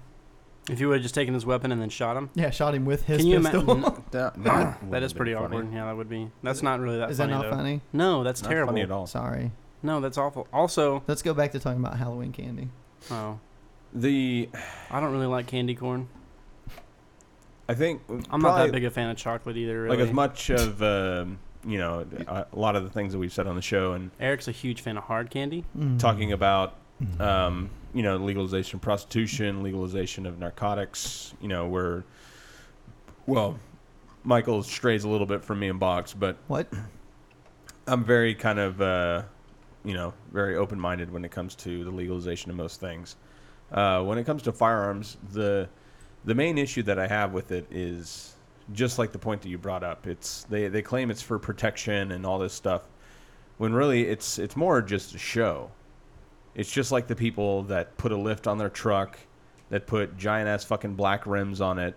If 0.70 0.80
you 0.80 0.88
would 0.88 0.94
have 0.96 1.02
just 1.02 1.14
taken 1.14 1.32
his 1.34 1.46
weapon 1.46 1.72
and 1.72 1.80
then 1.80 1.88
shot 1.88 2.16
him. 2.16 2.28
Yeah, 2.34 2.50
shot 2.50 2.74
him 2.74 2.84
with 2.84 3.04
his 3.04 3.18
Can 3.18 3.26
you 3.26 3.40
pistol. 3.40 3.70
imagine? 3.70 4.02
That, 4.10 4.78
That 4.90 5.02
is 5.02 5.12
pretty 5.12 5.34
awkward. 5.34 5.72
Yeah, 5.72 5.86
that 5.86 5.96
would 5.96 6.08
be. 6.08 6.30
That's 6.42 6.62
not 6.62 6.80
really 6.80 6.98
that 6.98 7.10
is 7.10 7.18
that 7.18 7.30
funny. 7.30 7.34
Is 7.34 7.40
that 7.42 7.48
not 7.48 7.50
though. 7.50 7.56
funny? 7.56 7.80
No, 7.92 8.24
that's 8.24 8.42
Not 8.42 8.48
terrible. 8.50 8.72
funny 8.72 8.82
at 8.82 8.90
all. 8.90 9.06
Sorry. 9.06 9.52
No, 9.82 10.00
that's 10.00 10.18
awful. 10.18 10.46
Also, 10.52 11.02
Let's 11.06 11.22
go 11.22 11.32
back 11.34 11.52
to 11.52 11.60
talking 11.60 11.80
about 11.80 11.96
Halloween 11.98 12.32
candy. 12.32 12.68
oh, 13.10 13.38
The 13.94 14.48
I 14.90 15.00
don't 15.00 15.12
really 15.12 15.26
like 15.26 15.46
candy 15.46 15.74
corn. 15.74 16.08
I 17.68 17.74
think 17.74 18.02
I'm 18.30 18.40
not 18.40 18.56
that 18.58 18.72
big 18.72 18.84
a 18.84 18.90
fan 18.90 19.10
of 19.10 19.16
chocolate 19.16 19.56
either. 19.56 19.82
Really. 19.82 19.96
Like 19.96 20.06
as 20.06 20.12
much 20.12 20.50
of 20.50 20.82
um, 20.82 21.38
you 21.66 21.78
know 21.78 22.06
a, 22.26 22.46
a 22.52 22.58
lot 22.58 22.76
of 22.76 22.84
the 22.84 22.90
things 22.90 23.12
that 23.12 23.18
we've 23.18 23.32
said 23.32 23.46
on 23.46 23.56
the 23.56 23.62
show 23.62 23.92
and 23.92 24.10
Eric's 24.18 24.48
a 24.48 24.52
huge 24.52 24.80
fan 24.80 24.96
of 24.96 25.04
hard 25.04 25.30
candy. 25.30 25.64
Mm. 25.76 25.98
talking 25.98 26.32
about 26.32 26.76
um, 27.20 27.70
you 27.94 28.02
know 28.02 28.16
legalization 28.16 28.76
of 28.76 28.82
prostitution, 28.82 29.62
legalization 29.62 30.26
of 30.26 30.38
narcotics. 30.38 31.34
You 31.40 31.48
know, 31.48 31.66
where 31.66 32.04
well, 33.26 33.58
Michael 34.24 34.62
strays 34.62 35.04
a 35.04 35.08
little 35.08 35.26
bit 35.26 35.44
from 35.44 35.58
me 35.58 35.68
in 35.68 35.78
Boggs, 35.78 36.14
but 36.14 36.36
What? 36.48 36.68
I'm 37.86 38.04
very 38.04 38.34
kind 38.34 38.58
of 38.58 38.80
uh, 38.80 39.22
you 39.84 39.94
know 39.94 40.12
very 40.32 40.56
open 40.56 40.78
minded 40.78 41.10
when 41.10 41.24
it 41.24 41.30
comes 41.30 41.54
to 41.56 41.84
the 41.84 41.90
legalization 41.90 42.50
of 42.50 42.56
most 42.56 42.80
things. 42.80 43.16
Uh, 43.72 44.02
when 44.02 44.18
it 44.18 44.24
comes 44.24 44.42
to 44.42 44.52
firearms, 44.52 45.16
the 45.32 45.68
the 46.24 46.34
main 46.34 46.58
issue 46.58 46.82
that 46.82 46.98
I 46.98 47.06
have 47.06 47.32
with 47.32 47.52
it 47.52 47.66
is 47.70 48.34
just 48.72 48.98
like 48.98 49.12
the 49.12 49.18
point 49.18 49.40
that 49.42 49.48
you 49.48 49.58
brought 49.58 49.82
up. 49.82 50.06
It's 50.06 50.44
they, 50.44 50.68
they 50.68 50.82
claim 50.82 51.10
it's 51.10 51.22
for 51.22 51.38
protection 51.38 52.12
and 52.12 52.26
all 52.26 52.38
this 52.38 52.52
stuff, 52.52 52.82
when 53.56 53.72
really 53.72 54.06
it's 54.06 54.38
it's 54.38 54.56
more 54.56 54.82
just 54.82 55.14
a 55.14 55.18
show. 55.18 55.70
It's 56.58 56.70
just 56.70 56.90
like 56.90 57.06
the 57.06 57.14
people 57.14 57.62
that 57.64 57.96
put 57.98 58.10
a 58.10 58.16
lift 58.16 58.48
on 58.48 58.58
their 58.58 58.68
truck, 58.68 59.16
that 59.70 59.86
put 59.86 60.18
giant 60.18 60.48
ass 60.48 60.64
fucking 60.64 60.96
black 60.96 61.24
rims 61.24 61.60
on 61.60 61.78
it, 61.78 61.94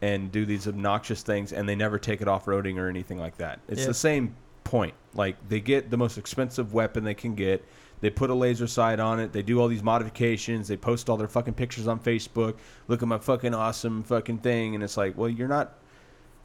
and 0.00 0.32
do 0.32 0.46
these 0.46 0.66
obnoxious 0.66 1.22
things, 1.22 1.52
and 1.52 1.68
they 1.68 1.76
never 1.76 1.98
take 1.98 2.22
it 2.22 2.26
off 2.26 2.46
roading 2.46 2.78
or 2.78 2.88
anything 2.88 3.18
like 3.18 3.36
that. 3.36 3.60
It's 3.68 3.82
Yeah. 3.82 3.88
the 3.88 3.94
same 3.94 4.34
point. 4.64 4.94
Like 5.14 5.36
they 5.46 5.60
get 5.60 5.90
the 5.90 5.98
most 5.98 6.16
expensive 6.16 6.72
weapon 6.72 7.04
they 7.04 7.12
can 7.12 7.34
get. 7.34 7.62
They 8.00 8.08
put 8.08 8.30
a 8.30 8.34
laser 8.34 8.66
sight 8.66 8.98
on 8.98 9.20
it. 9.20 9.32
They 9.34 9.42
do 9.42 9.60
all 9.60 9.68
these 9.68 9.82
modifications. 9.82 10.68
They 10.68 10.78
post 10.78 11.10
all 11.10 11.18
their 11.18 11.28
fucking 11.28 11.54
pictures 11.54 11.86
on 11.86 12.00
Facebook. 12.00 12.54
Look 12.88 13.02
at 13.02 13.08
my 13.08 13.18
fucking 13.18 13.52
awesome 13.54 14.02
fucking 14.04 14.38
thing, 14.38 14.74
and 14.74 14.82
it's 14.82 14.96
like, 14.96 15.18
well, 15.18 15.28
you're 15.28 15.48
not. 15.48 15.78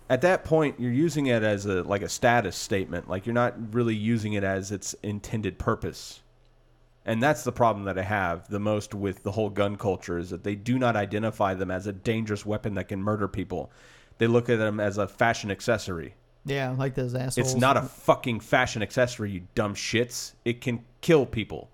At 0.10 0.20
that 0.22 0.43
point, 0.43 0.80
you're 0.80 0.91
using 0.91 1.28
it 1.28 1.43
as 1.43 1.66
a 1.66 1.82
like 1.84 2.02
a 2.02 2.10
status 2.10 2.58
statement. 2.58 3.10
Like 3.10 3.26
you're 3.26 3.34
not 3.34 3.74
really 3.74 3.95
using 3.95 4.34
it 4.34 4.43
as 4.43 4.74
its 4.74 4.93
intended 5.02 5.58
purpose. 5.58 6.22
And 7.08 7.24
that's 7.24 7.45
the 7.45 7.53
problem 7.53 7.86
that 7.86 7.97
I 7.97 8.03
have 8.03 8.49
the 8.49 8.60
most 8.60 8.93
with 8.93 9.24
the 9.24 9.32
whole 9.32 9.49
gun 9.49 9.78
culture 9.78 10.20
is 10.20 10.30
that 10.30 10.43
they 10.43 10.55
do 10.55 10.78
not 10.78 10.97
identify 10.97 11.53
them 11.53 11.72
as 11.72 11.88
a 11.88 11.93
dangerous 11.93 12.45
weapon 12.45 12.76
that 12.76 12.89
can 12.89 13.01
murder 13.01 13.30
people. 13.30 13.72
They 14.18 14.28
look 14.28 14.49
at 14.49 14.58
them 14.58 14.82
as 14.82 14.97
a 14.97 15.08
fashion 15.08 15.49
accessory. 15.49 16.16
Yeah, 16.45 16.76
like 16.78 16.95
those 16.95 17.16
assholes. 17.16 17.38
It's 17.38 17.55
not 17.55 17.78
a 17.78 17.82
fucking 17.82 18.41
fashion 18.41 18.82
accessory, 18.82 19.32
you 19.32 19.47
dumb 19.55 19.74
shits. 19.74 20.34
It 20.43 20.60
can 20.60 20.84
kill 21.01 21.26
people 21.26 21.70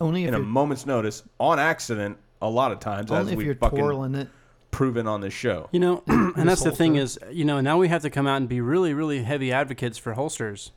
only 0.00 0.24
if 0.24 0.28
in 0.28 0.34
a 0.34 0.38
moment's 0.38 0.86
notice 0.86 1.22
on 1.38 1.58
accident. 1.58 2.16
A 2.40 2.50
lot 2.50 2.72
of 2.72 2.80
times, 2.80 3.12
as 3.12 3.20
only 3.20 3.32
if 3.32 3.38
we've 3.38 3.46
you're 3.46 3.54
fucking 3.54 3.78
twirling 3.78 4.16
it. 4.16 4.28
proven 4.72 5.06
on 5.06 5.20
this 5.20 5.32
show. 5.32 5.68
You 5.70 5.78
know, 5.78 6.02
and 6.08 6.48
that's 6.48 6.64
the 6.64 6.72
thing 6.72 6.96
is, 6.96 7.16
you 7.30 7.44
know, 7.44 7.60
now 7.60 7.78
we 7.78 7.86
have 7.86 8.02
to 8.02 8.10
come 8.10 8.26
out 8.26 8.38
and 8.38 8.48
be 8.48 8.60
really, 8.60 8.94
really 8.94 9.22
heavy 9.22 9.52
advocates 9.52 9.96
for 9.96 10.14
holsters. 10.14 10.72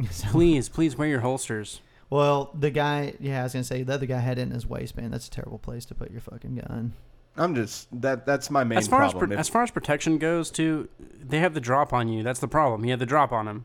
Please, 0.30 0.68
please 0.68 0.96
wear 0.96 1.08
your 1.08 1.20
holsters. 1.20 1.80
Well, 2.10 2.50
the 2.58 2.70
guy, 2.70 3.14
yeah, 3.20 3.40
I 3.40 3.42
was 3.44 3.52
gonna 3.52 3.64
say 3.64 3.82
the 3.82 3.94
other 3.94 4.06
guy 4.06 4.18
had 4.18 4.38
it 4.38 4.42
in 4.42 4.50
his 4.50 4.66
waistband. 4.66 5.12
That's 5.12 5.26
a 5.28 5.30
terrible 5.30 5.58
place 5.58 5.84
to 5.86 5.94
put 5.94 6.10
your 6.10 6.20
fucking 6.20 6.56
gun. 6.66 6.94
I'm 7.36 7.54
just 7.54 7.88
that. 8.02 8.26
That's 8.26 8.50
my 8.50 8.64
main 8.64 8.78
As 8.78 8.88
far 8.88 9.02
as 9.04 9.12
pro- 9.12 9.30
as 9.36 9.48
far 9.48 9.62
as 9.62 9.70
protection 9.70 10.18
goes, 10.18 10.50
too, 10.50 10.88
they 10.98 11.38
have 11.38 11.54
the 11.54 11.60
drop 11.60 11.92
on 11.92 12.08
you. 12.08 12.22
That's 12.22 12.40
the 12.40 12.48
problem. 12.48 12.84
You 12.84 12.90
have 12.90 12.98
the 12.98 13.06
drop 13.06 13.32
on 13.32 13.46
them. 13.46 13.64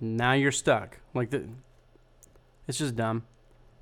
Now 0.00 0.32
you're 0.32 0.52
stuck. 0.52 1.00
Like 1.14 1.30
the, 1.30 1.44
it's 2.66 2.78
just 2.78 2.96
dumb. 2.96 3.24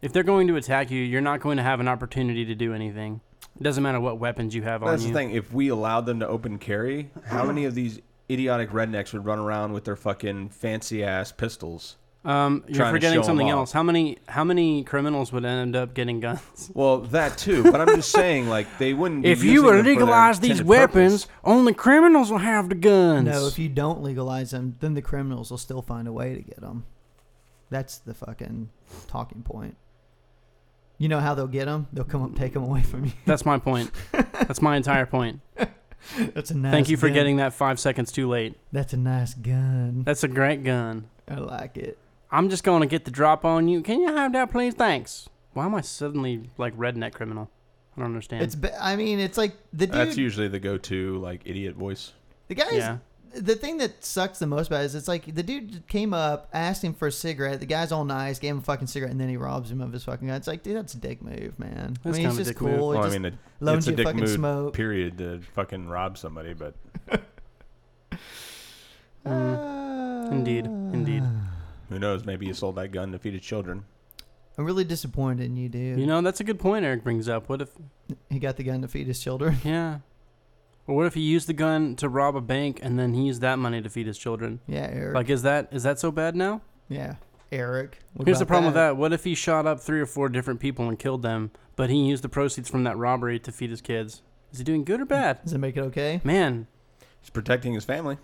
If 0.02 0.12
they're 0.12 0.22
going 0.22 0.48
to 0.48 0.56
attack 0.56 0.90
you, 0.90 1.00
you're 1.00 1.20
not 1.20 1.40
going 1.40 1.56
to 1.56 1.62
have 1.62 1.80
an 1.80 1.88
opportunity 1.88 2.44
to 2.44 2.54
do 2.54 2.74
anything. 2.74 3.20
It 3.58 3.62
doesn't 3.62 3.82
matter 3.82 4.00
what 4.00 4.18
weapons 4.18 4.54
you 4.54 4.62
have 4.62 4.82
on 4.82 4.88
you. 4.88 4.92
That's 4.92 5.04
the 5.04 5.12
thing. 5.12 5.30
If 5.30 5.52
we 5.52 5.68
allowed 5.68 6.06
them 6.06 6.20
to 6.20 6.28
open 6.28 6.58
carry, 6.58 7.10
how 7.26 7.44
many 7.44 7.64
of 7.64 7.74
these 7.74 8.00
idiotic 8.30 8.70
rednecks 8.70 9.12
would 9.12 9.24
run 9.24 9.38
around 9.38 9.72
with 9.72 9.84
their 9.84 9.96
fucking 9.96 10.50
fancy 10.50 11.04
ass 11.04 11.32
pistols? 11.32 11.96
Um, 12.24 12.64
you're 12.66 12.76
trying 12.76 12.94
forgetting 12.94 13.22
something 13.22 13.50
else. 13.50 13.70
How 13.70 13.82
many 13.82 14.16
how 14.28 14.44
many 14.44 14.82
criminals 14.82 15.30
would 15.32 15.44
end 15.44 15.76
up 15.76 15.92
getting 15.94 16.20
guns? 16.20 16.40
Well, 16.74 17.00
that 17.00 17.36
too. 17.36 17.62
But 17.70 17.80
I'm 17.82 17.96
just 17.96 18.10
saying, 18.10 18.48
like 18.48 18.66
they 18.78 18.94
wouldn't. 18.94 19.22
Be 19.24 19.30
If 19.30 19.44
you 19.44 19.52
using 19.52 19.66
would 19.66 19.76
them 19.78 19.86
legalize 19.86 20.40
these 20.40 20.62
weapons, 20.62 21.26
purpose. 21.26 21.40
only 21.44 21.74
criminals 21.74 22.30
will 22.30 22.38
have 22.38 22.70
the 22.70 22.74
guns. 22.74 23.26
No, 23.26 23.46
if 23.46 23.58
you 23.58 23.68
don't 23.68 24.02
legalize 24.02 24.52
them, 24.52 24.76
then 24.80 24.94
the 24.94 25.02
criminals 25.02 25.50
will 25.50 25.58
still 25.58 25.82
find 25.82 26.08
a 26.08 26.12
way 26.12 26.34
to 26.34 26.40
get 26.40 26.60
them. 26.60 26.84
That's 27.68 27.98
the 27.98 28.14
fucking 28.14 28.70
talking 29.06 29.42
point. 29.42 29.76
You 30.96 31.08
know 31.08 31.20
how 31.20 31.34
they'll 31.34 31.46
get 31.46 31.66
them? 31.66 31.88
They'll 31.92 32.04
come 32.04 32.22
up 32.22 32.34
take 32.36 32.54
them 32.54 32.62
away 32.62 32.82
from 32.82 33.04
you. 33.04 33.12
That's 33.26 33.44
my 33.44 33.58
point. 33.58 33.90
That's 34.12 34.62
my 34.62 34.76
entire 34.76 35.06
point. 35.06 35.40
That's 36.16 36.50
a 36.50 36.56
nice. 36.56 36.72
Thank 36.72 36.88
you 36.88 36.96
for 36.96 37.08
gun. 37.08 37.14
getting 37.14 37.36
that 37.36 37.52
five 37.52 37.78
seconds 37.80 38.12
too 38.12 38.28
late. 38.28 38.54
That's 38.72 38.92
a 38.92 38.96
nice 38.96 39.34
gun. 39.34 40.04
That's 40.04 40.24
a 40.24 40.28
great 40.28 40.62
gun. 40.64 41.08
I 41.28 41.34
like 41.36 41.76
it. 41.76 41.98
I'm 42.34 42.50
just 42.50 42.64
going 42.64 42.80
to 42.80 42.86
get 42.86 43.04
the 43.04 43.10
drop 43.10 43.44
on 43.44 43.68
you. 43.68 43.80
Can 43.82 44.00
you 44.00 44.08
have 44.14 44.32
that, 44.32 44.50
please? 44.50 44.74
Thanks. 44.74 45.28
Why 45.52 45.66
am 45.66 45.74
I 45.74 45.82
suddenly 45.82 46.50
like 46.58 46.76
redneck 46.76 47.12
criminal? 47.14 47.48
I 47.96 48.00
don't 48.00 48.06
understand. 48.06 48.42
It's. 48.42 48.56
Be- 48.56 48.72
I 48.80 48.96
mean, 48.96 49.20
it's 49.20 49.38
like 49.38 49.56
the 49.72 49.86
dude. 49.86 49.94
That's 49.94 50.16
usually 50.16 50.48
the 50.48 50.58
go-to 50.58 51.18
like 51.18 51.42
idiot 51.44 51.76
voice. 51.76 52.12
the 52.48 52.56
guy's. 52.56 52.72
yeah. 52.72 52.98
The 53.36 53.56
thing 53.56 53.78
that 53.78 54.04
sucks 54.04 54.38
the 54.38 54.46
most 54.46 54.68
about 54.68 54.82
it 54.82 54.84
is 54.86 54.94
it's 54.94 55.08
like 55.08 55.34
the 55.34 55.42
dude 55.42 55.86
came 55.88 56.14
up, 56.14 56.48
asked 56.52 56.84
him 56.84 56.94
for 56.94 57.08
a 57.08 57.12
cigarette. 57.12 57.58
The 57.58 57.66
guy's 57.66 57.90
all 57.90 58.04
nice, 58.04 58.38
gave 58.38 58.52
him 58.52 58.58
a 58.58 58.62
fucking 58.62 58.86
cigarette, 58.86 59.10
and 59.10 59.20
then 59.20 59.28
he 59.28 59.36
robs 59.36 59.72
him 59.72 59.80
of 59.80 59.92
his 59.92 60.04
fucking 60.04 60.28
gun. 60.28 60.36
It's 60.36 60.46
like, 60.46 60.62
dude, 60.62 60.76
that's 60.76 60.94
a 60.94 60.98
dick 60.98 61.20
move, 61.20 61.58
man. 61.58 61.96
That's 62.04 62.16
I 62.16 62.20
mean, 62.20 62.26
kind 62.26 62.26
of 62.26 62.32
he's 62.32 62.38
a 62.38 62.38
just 62.38 62.48
dick 62.50 62.56
cool. 62.58 62.68
move. 62.68 62.78
He 62.78 62.82
Well, 62.82 62.98
I 62.98 63.02
just 63.02 63.12
mean, 63.12 63.24
it, 63.24 63.34
loans 63.58 63.78
it's 63.78 63.86
a 63.88 63.90
you 63.90 63.96
dick 63.96 64.06
fucking 64.06 64.20
mood. 64.20 64.28
smoke. 64.28 64.74
Period 64.74 65.18
to 65.18 65.40
fucking 65.54 65.88
rob 65.88 66.16
somebody, 66.18 66.52
but 66.54 66.74
Mm, 69.26 70.32
indeed, 70.32 70.66
indeed. 70.66 71.22
who 71.88 71.98
knows? 71.98 72.24
Maybe 72.24 72.46
you 72.46 72.54
sold 72.54 72.76
that 72.76 72.88
gun 72.88 73.12
to 73.12 73.18
feed 73.18 73.34
his 73.34 73.42
children. 73.42 73.84
I'm 74.56 74.64
really 74.64 74.84
disappointed 74.84 75.46
in 75.46 75.56
you, 75.56 75.68
dude. 75.68 75.98
You 75.98 76.06
know, 76.06 76.20
that's 76.20 76.40
a 76.40 76.44
good 76.44 76.60
point 76.60 76.84
Eric 76.84 77.02
brings 77.02 77.28
up. 77.28 77.48
What 77.48 77.60
if, 77.60 77.70
he 78.30 78.38
got 78.38 78.56
the 78.56 78.62
gun 78.62 78.82
to 78.82 78.88
feed 78.88 79.06
his 79.06 79.20
children. 79.20 79.56
yeah. 79.64 79.98
Or 80.86 80.94
what 80.96 81.06
if 81.06 81.14
he 81.14 81.22
used 81.22 81.48
the 81.48 81.54
gun 81.54 81.96
to 81.96 82.08
rob 82.08 82.36
a 82.36 82.40
bank 82.40 82.78
and 82.82 82.98
then 82.98 83.14
he 83.14 83.22
used 83.22 83.40
that 83.40 83.58
money 83.58 83.80
to 83.80 83.88
feed 83.88 84.06
his 84.06 84.18
children? 84.18 84.60
Yeah, 84.66 84.88
Eric. 84.92 85.14
Like, 85.14 85.30
is 85.30 85.42
that 85.42 85.68
is 85.72 85.82
that 85.82 85.98
so 85.98 86.12
bad 86.12 86.36
now? 86.36 86.60
yeah, 86.88 87.14
Eric. 87.50 87.98
What 88.12 88.26
Here's 88.26 88.38
the 88.38 88.44
about 88.44 88.48
problem 88.48 88.64
with 88.66 88.74
that. 88.74 88.96
What 88.96 89.12
if 89.12 89.24
he 89.24 89.34
shot 89.34 89.66
up 89.66 89.80
three 89.80 90.00
or 90.00 90.06
four 90.06 90.28
different 90.28 90.60
people 90.60 90.88
and 90.88 90.98
killed 90.98 91.22
them, 91.22 91.50
but 91.74 91.88
he 91.88 92.04
used 92.04 92.22
the 92.22 92.28
proceeds 92.28 92.68
from 92.68 92.84
that 92.84 92.98
robbery 92.98 93.38
to 93.40 93.50
feed 93.50 93.70
his 93.70 93.80
kids? 93.80 94.22
Is 94.52 94.58
he 94.58 94.64
doing 94.64 94.84
good 94.84 95.00
or 95.00 95.06
bad? 95.06 95.42
Does 95.42 95.54
it 95.54 95.58
make 95.58 95.76
it 95.76 95.80
okay? 95.80 96.20
Man, 96.22 96.68
He's 97.24 97.30
protecting 97.30 97.72
his 97.72 97.86
family. 97.86 98.18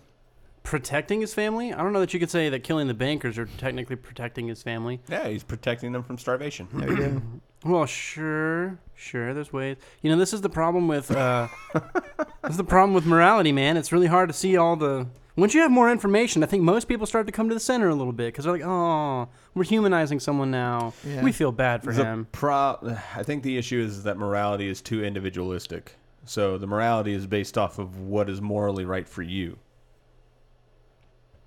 Protecting 0.71 1.21
his 1.21 1.35
family? 1.35 1.73
I 1.75 1.79
don't 1.83 1.93
know 1.93 1.99
that 1.99 2.15
you 2.15 2.21
could 2.21 2.31
say 2.31 2.49
that 2.49 2.61
killing 2.63 2.87
the 2.87 2.95
bankers 2.95 3.37
are 3.39 3.47
technically 3.59 3.97
protecting 3.97 4.47
his 4.47 4.63
family. 4.63 5.01
Yeah, 5.09 5.27
he's 5.27 5.43
protecting 5.43 5.91
them 5.91 6.05
from 6.05 6.17
starvation. 6.17 6.69
There 6.73 6.89
you 6.91 6.97
go. 6.97 7.23
Well, 7.65 7.87
sure, 7.87 8.79
sure. 8.95 9.35
There's 9.35 9.53
ways. 9.53 9.79
You 10.01 10.11
know, 10.11 10.17
this 10.17 10.33
is 10.33 10.43
the 10.43 10.49
problem 10.49 10.87
with 10.87 11.11
uh, 11.11 11.49
this 11.75 12.53
is 12.53 12.57
the 12.57 12.63
problem 12.63 12.95
with 12.95 13.05
morality, 13.05 13.51
man. 13.51 13.77
It's 13.77 13.91
really 13.91 14.07
hard 14.07 14.29
to 14.29 14.33
see 14.33 14.57
all 14.57 14.77
the. 14.77 15.09
Once 15.35 15.55
you 15.55 15.61
have 15.61 15.73
more 15.73 15.91
information, 15.91 16.43
I 16.45 16.47
think 16.47 16.63
most 16.63 16.87
people 16.87 17.05
start 17.05 17.27
to 17.27 17.33
come 17.33 17.49
to 17.49 17.55
the 17.55 17.61
center 17.61 17.89
a 17.89 17.95
little 17.95 18.13
bit 18.13 18.27
because 18.29 18.45
they're 18.45 18.53
like, 18.55 18.65
"Oh, 18.65 19.29
we're 19.55 19.65
humanizing 19.65 20.21
someone 20.21 20.53
now. 20.53 20.95
Yeah. 21.05 21.23
We 21.25 21.33
feel 21.33 21.51
bad 21.51 21.83
for 21.83 21.93
The 21.93 22.05
him." 22.05 22.29
pro- 22.31 22.97
I 23.17 23.25
think 23.25 23.43
the 23.43 23.59
issue 23.59 23.81
is 23.81 24.05
that 24.05 24.17
morality 24.17 24.69
is 24.69 24.81
too 24.81 25.03
individualistic. 25.05 25.97
So 26.27 26.59
the 26.59 26.67
morality 26.69 27.13
is 27.13 27.27
based 27.27 27.59
off 27.59 27.81
of 27.81 27.99
what 27.99 28.31
is 28.31 28.41
morally 28.41 28.85
right 28.85 29.09
for 29.09 29.23
you. 29.23 29.59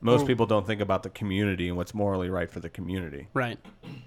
Most 0.03 0.19
Well- 0.19 0.27
people 0.27 0.45
don't 0.45 0.67
think 0.67 0.81
about 0.81 1.01
the 1.03 1.09
community 1.09 1.69
and 1.69 1.77
what's 1.77 1.93
morally 1.93 2.29
right 2.29 2.49
for 2.49 2.59
the 2.59 2.69
community. 2.69 3.29
Right. 3.33 3.57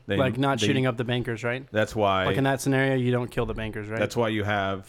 They, 0.07 0.17
like 0.17 0.37
not 0.37 0.61
they- 0.61 0.67
shooting 0.67 0.87
up 0.87 0.99
the 0.99 1.05
bankers, 1.05 1.43
right? 1.43 1.67
That's 1.73 1.97
why. 1.97 2.27
Like 2.27 2.37
in 2.37 2.45
that 2.45 2.61
scenario, 2.61 2.95
you 2.97 3.11
don't 3.11 3.31
kill 3.31 3.47
the 3.47 3.55
bankers, 3.55 3.89
right? 3.89 3.99
That's 3.99 4.15
why 4.15 4.29
you 4.29 4.45
have 4.45 4.87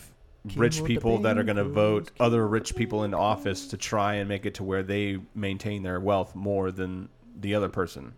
Kill 0.49 0.62
rich 0.62 0.78
the 0.78 0.84
people 0.84 1.20
that 1.20 1.38
are 1.38 1.43
going 1.43 1.55
to 1.58 1.64
bankers, 1.64 1.76
vote 1.76 2.12
other 2.20 2.45
rich 2.45 2.76
people 2.76 3.05
into 3.05 3.18
office 3.18 3.68
to 3.70 3.78
try 3.78 4.16
and 4.16 4.28
make 4.28 4.45
it 4.45 4.55
to 4.55 4.66
where 4.66 4.84
they 4.84 5.18
maintain 5.34 5.82
their 5.82 5.99
wealth 6.01 6.36
more 6.36 6.72
than 6.72 7.08
the 7.39 7.55
other 7.55 7.70
person. 7.70 8.14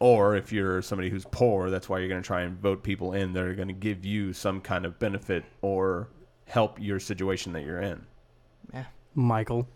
Or 0.00 0.36
if 0.36 0.52
you're 0.52 0.82
somebody 0.82 1.10
who's 1.10 1.24
poor, 1.30 1.70
that's 1.70 1.88
why 1.88 1.98
you're 2.00 2.08
going 2.08 2.22
to 2.22 2.26
try 2.26 2.42
and 2.42 2.58
vote 2.60 2.82
people 2.82 3.12
in 3.14 3.32
that 3.34 3.44
are 3.44 3.54
going 3.54 3.68
to 3.68 3.74
give 3.74 4.04
you 4.04 4.32
some 4.32 4.60
kind 4.60 4.84
of 4.84 4.98
benefit 4.98 5.44
or 5.60 6.08
help 6.46 6.80
your 6.80 6.98
situation 7.00 7.52
that 7.52 7.64
you're 7.64 7.80
in. 7.80 8.04
Yeah. 8.72 8.84
Michael. 9.14 9.68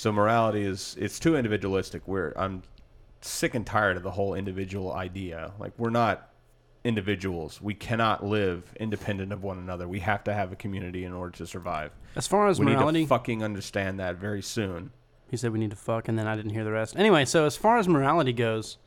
So 0.00 0.10
morality 0.10 0.62
is 0.62 0.96
it's 0.98 1.18
too 1.18 1.36
individualistic. 1.36 2.00
Where 2.06 2.32
I'm 2.34 2.62
sick 3.20 3.54
and 3.54 3.66
tired 3.66 3.98
of 3.98 4.02
the 4.02 4.10
whole 4.10 4.32
individual 4.32 4.94
idea. 4.94 5.52
Like 5.58 5.74
we're 5.76 5.90
not 5.90 6.30
individuals. 6.84 7.60
We 7.60 7.74
cannot 7.74 8.24
live 8.24 8.62
independent 8.80 9.30
of 9.30 9.42
one 9.42 9.58
another. 9.58 9.86
We 9.86 10.00
have 10.00 10.24
to 10.24 10.32
have 10.32 10.52
a 10.52 10.56
community 10.56 11.04
in 11.04 11.12
order 11.12 11.36
to 11.36 11.46
survive. 11.46 11.92
As 12.16 12.26
far 12.26 12.48
as 12.48 12.58
we 12.58 12.64
need 12.64 12.76
morality, 12.76 13.02
to 13.02 13.08
fucking 13.08 13.44
understand 13.44 14.00
that 14.00 14.16
very 14.16 14.40
soon. 14.40 14.90
he 15.30 15.36
said 15.36 15.52
we 15.52 15.58
need 15.58 15.68
to 15.68 15.76
fuck, 15.76 16.08
and 16.08 16.18
then 16.18 16.26
I 16.26 16.34
didn't 16.34 16.52
hear 16.52 16.64
the 16.64 16.72
rest. 16.72 16.96
Anyway, 16.96 17.26
so 17.26 17.44
as 17.44 17.58
far 17.58 17.76
as 17.76 17.86
morality 17.86 18.32
goes, 18.32 18.78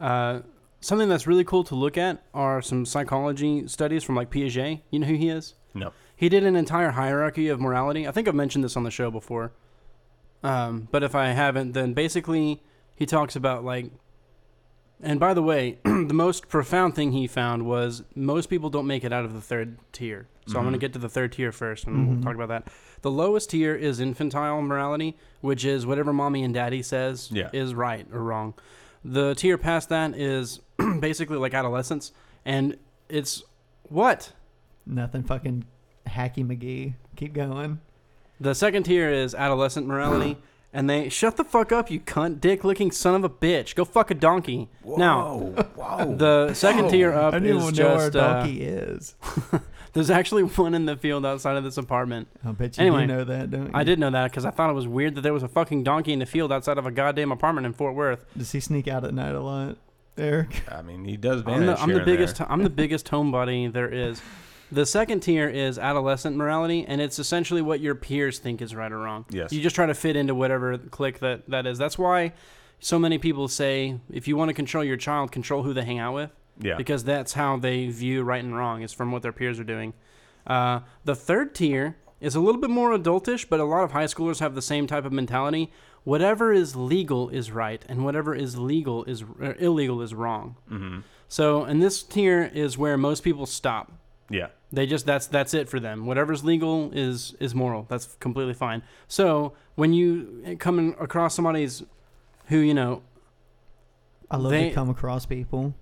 uh, 0.00 0.40
something 0.80 1.08
that's 1.08 1.28
really 1.28 1.44
cool 1.44 1.62
to 1.62 1.76
look 1.76 1.96
at 1.96 2.24
are 2.34 2.60
some 2.62 2.84
psychology 2.84 3.68
studies 3.68 4.02
from 4.02 4.16
like 4.16 4.28
Piaget. 4.28 4.80
You 4.90 4.98
know 4.98 5.06
who 5.06 5.14
he 5.14 5.28
is? 5.28 5.54
No. 5.72 5.92
He 6.16 6.28
did 6.28 6.42
an 6.42 6.56
entire 6.56 6.90
hierarchy 6.90 7.46
of 7.46 7.60
morality. 7.60 8.08
I 8.08 8.10
think 8.10 8.26
I've 8.26 8.34
mentioned 8.34 8.64
this 8.64 8.76
on 8.76 8.82
the 8.82 8.90
show 8.90 9.08
before. 9.12 9.52
Um, 10.42 10.88
but 10.90 11.02
if 11.02 11.14
I 11.14 11.28
haven't, 11.28 11.72
then 11.72 11.94
basically 11.94 12.62
he 12.94 13.06
talks 13.06 13.34
about 13.36 13.64
like. 13.64 13.90
And 15.00 15.20
by 15.20 15.32
the 15.32 15.42
way, 15.42 15.78
the 15.84 16.12
most 16.14 16.48
profound 16.48 16.94
thing 16.96 17.12
he 17.12 17.26
found 17.28 17.64
was 17.66 18.02
most 18.16 18.46
people 18.50 18.68
don't 18.68 18.86
make 18.86 19.04
it 19.04 19.12
out 19.12 19.24
of 19.24 19.32
the 19.32 19.40
third 19.40 19.78
tier. 19.92 20.26
So 20.46 20.56
I'm 20.56 20.64
going 20.64 20.72
to 20.72 20.78
get 20.78 20.94
to 20.94 20.98
the 20.98 21.10
third 21.10 21.32
tier 21.32 21.52
first, 21.52 21.84
and 21.86 22.08
we'll 22.08 22.16
Mhm. 22.16 22.22
talk 22.24 22.34
about 22.34 22.48
that. 22.48 22.68
The 23.02 23.10
lowest 23.10 23.50
tier 23.50 23.74
is 23.74 24.00
infantile 24.00 24.62
morality, 24.62 25.14
which 25.42 25.62
is 25.64 25.84
whatever 25.86 26.10
mommy 26.12 26.42
and 26.42 26.54
daddy 26.54 26.80
says 26.82 27.28
Yeah. 27.30 27.50
is 27.52 27.74
right 27.74 28.06
or 28.12 28.22
wrong. 28.22 28.54
The 29.04 29.34
tier 29.34 29.58
past 29.58 29.90
that 29.90 30.16
is 30.16 30.60
basically 31.00 31.36
like 31.36 31.52
adolescence, 31.54 32.12
and 32.46 32.76
it's 33.10 33.42
what 33.90 34.32
Nothing 34.86 35.22
fucking 35.22 35.64
hacky 36.08 36.44
McGee. 36.46 36.94
Keep 37.14 37.34
going. 37.34 37.80
The 38.40 38.54
second 38.54 38.84
tier 38.84 39.10
is 39.10 39.34
adolescent 39.34 39.86
morality, 39.86 40.38
and 40.72 40.88
they 40.88 41.08
shut 41.08 41.36
the 41.36 41.44
fuck 41.44 41.72
up, 41.72 41.90
you 41.90 41.98
cunt, 42.00 42.40
dick 42.40 42.62
licking 42.62 42.90
son 42.90 43.14
of 43.16 43.24
a 43.24 43.28
bitch. 43.30 43.74
Go 43.74 43.84
fuck 43.84 44.10
a 44.10 44.14
donkey. 44.14 44.68
Now, 44.84 45.38
whoa. 45.38 46.14
the 46.16 46.54
second 46.54 46.88
tier 46.90 47.12
up 47.12 47.34
I 47.34 47.38
don't 47.38 47.48
even 47.48 47.56
is 47.62 47.78
know 47.78 47.86
where 47.86 47.96
a 47.96 48.00
just 48.10 48.16
uh, 48.16 48.34
donkey 48.34 48.62
is. 48.62 49.14
there's 49.92 50.10
actually 50.10 50.42
one 50.44 50.74
in 50.74 50.84
the 50.86 50.96
field 50.96 51.26
outside 51.26 51.56
of 51.56 51.64
this 51.64 51.76
apartment. 51.78 52.28
I 52.44 52.52
bet 52.52 52.76
you 52.76 52.82
Anyway, 52.82 53.02
do 53.02 53.06
know 53.08 53.24
that, 53.24 53.50
don't 53.50 53.66
you? 53.66 53.70
I 53.74 53.82
did 53.82 53.98
know 53.98 54.10
that 54.10 54.30
because 54.30 54.44
I 54.44 54.50
thought 54.50 54.70
it 54.70 54.74
was 54.74 54.86
weird 54.86 55.16
that 55.16 55.22
there 55.22 55.32
was 55.34 55.42
a 55.42 55.48
fucking 55.48 55.82
donkey 55.82 56.12
in 56.12 56.20
the 56.20 56.26
field 56.26 56.52
outside 56.52 56.78
of 56.78 56.86
a 56.86 56.90
goddamn 56.92 57.32
apartment 57.32 57.66
in 57.66 57.72
Fort 57.72 57.94
Worth. 57.94 58.24
Does 58.36 58.52
he 58.52 58.60
sneak 58.60 58.86
out 58.86 59.04
at 59.04 59.12
night 59.14 59.34
a 59.34 59.40
lot, 59.40 59.78
Eric? 60.16 60.62
I 60.70 60.82
mean, 60.82 61.04
he 61.04 61.16
does 61.16 61.42
I'm 61.46 61.66
the, 61.66 61.80
I'm 61.80 61.88
here 61.88 61.94
the 61.96 62.00
and 62.02 62.06
biggest. 62.06 62.38
there. 62.38 62.52
I'm 62.52 62.62
the 62.62 62.70
biggest 62.70 63.06
homebody 63.10 63.72
there 63.72 63.92
is. 63.92 64.20
The 64.70 64.84
second 64.84 65.20
tier 65.20 65.48
is 65.48 65.78
adolescent 65.78 66.36
morality, 66.36 66.84
and 66.86 67.00
it's 67.00 67.18
essentially 67.18 67.62
what 67.62 67.80
your 67.80 67.94
peers 67.94 68.38
think 68.38 68.60
is 68.60 68.74
right 68.74 68.92
or 68.92 68.98
wrong. 68.98 69.24
Yes. 69.30 69.52
You 69.52 69.62
just 69.62 69.74
try 69.74 69.86
to 69.86 69.94
fit 69.94 70.14
into 70.16 70.34
whatever 70.34 70.76
clique 70.76 71.20
that, 71.20 71.48
that 71.48 71.66
is. 71.66 71.78
That's 71.78 71.98
why 71.98 72.32
so 72.78 72.98
many 72.98 73.18
people 73.18 73.48
say 73.48 73.98
if 74.12 74.28
you 74.28 74.36
want 74.36 74.50
to 74.50 74.54
control 74.54 74.84
your 74.84 74.96
child, 74.96 75.32
control 75.32 75.62
who 75.62 75.72
they 75.72 75.84
hang 75.84 75.98
out 75.98 76.14
with, 76.14 76.30
Yeah. 76.60 76.76
because 76.76 77.04
that's 77.04 77.32
how 77.32 77.56
they 77.56 77.88
view 77.88 78.22
right 78.22 78.42
and 78.44 78.54
wrong 78.56 78.82
is 78.82 78.92
from 78.92 79.10
what 79.10 79.22
their 79.22 79.32
peers 79.32 79.58
are 79.58 79.64
doing. 79.64 79.94
Uh, 80.46 80.80
the 81.04 81.14
third 81.14 81.54
tier 81.54 81.96
is 82.20 82.34
a 82.34 82.40
little 82.40 82.60
bit 82.60 82.70
more 82.70 82.90
adultish, 82.90 83.48
but 83.48 83.60
a 83.60 83.64
lot 83.64 83.84
of 83.84 83.92
high 83.92 84.04
schoolers 84.04 84.40
have 84.40 84.54
the 84.54 84.62
same 84.62 84.86
type 84.86 85.04
of 85.04 85.12
mentality. 85.12 85.72
Whatever 86.04 86.52
is 86.52 86.74
legal 86.74 87.28
is 87.30 87.50
right, 87.50 87.84
and 87.88 88.04
whatever 88.04 88.34
is 88.34 88.58
legal 88.58 89.04
is 89.04 89.22
er, 89.22 89.56
illegal 89.58 90.00
is 90.02 90.14
wrong. 90.14 90.56
Mm-hmm. 90.70 91.00
So, 91.28 91.62
and 91.64 91.82
this 91.82 92.02
tier 92.02 92.50
is 92.54 92.78
where 92.78 92.96
most 92.96 93.22
people 93.22 93.46
stop. 93.46 93.92
Yeah. 94.30 94.48
They 94.72 94.86
just 94.86 95.06
that's 95.06 95.26
that's 95.26 95.54
it 95.54 95.68
for 95.68 95.80
them. 95.80 96.04
Whatever's 96.06 96.44
legal 96.44 96.90
is 96.92 97.34
is 97.40 97.54
moral. 97.54 97.86
That's 97.88 98.16
completely 98.20 98.54
fine. 98.54 98.82
So 99.06 99.54
when 99.76 99.92
you 99.92 100.56
come 100.58 100.94
across 101.00 101.34
somebody's 101.34 101.82
who 102.48 102.58
you 102.58 102.74
know 102.74 103.02
I 104.30 104.36
love 104.36 104.50
They- 104.52 104.68
to 104.68 104.74
come 104.74 104.90
across 104.90 105.24
people. 105.26 105.74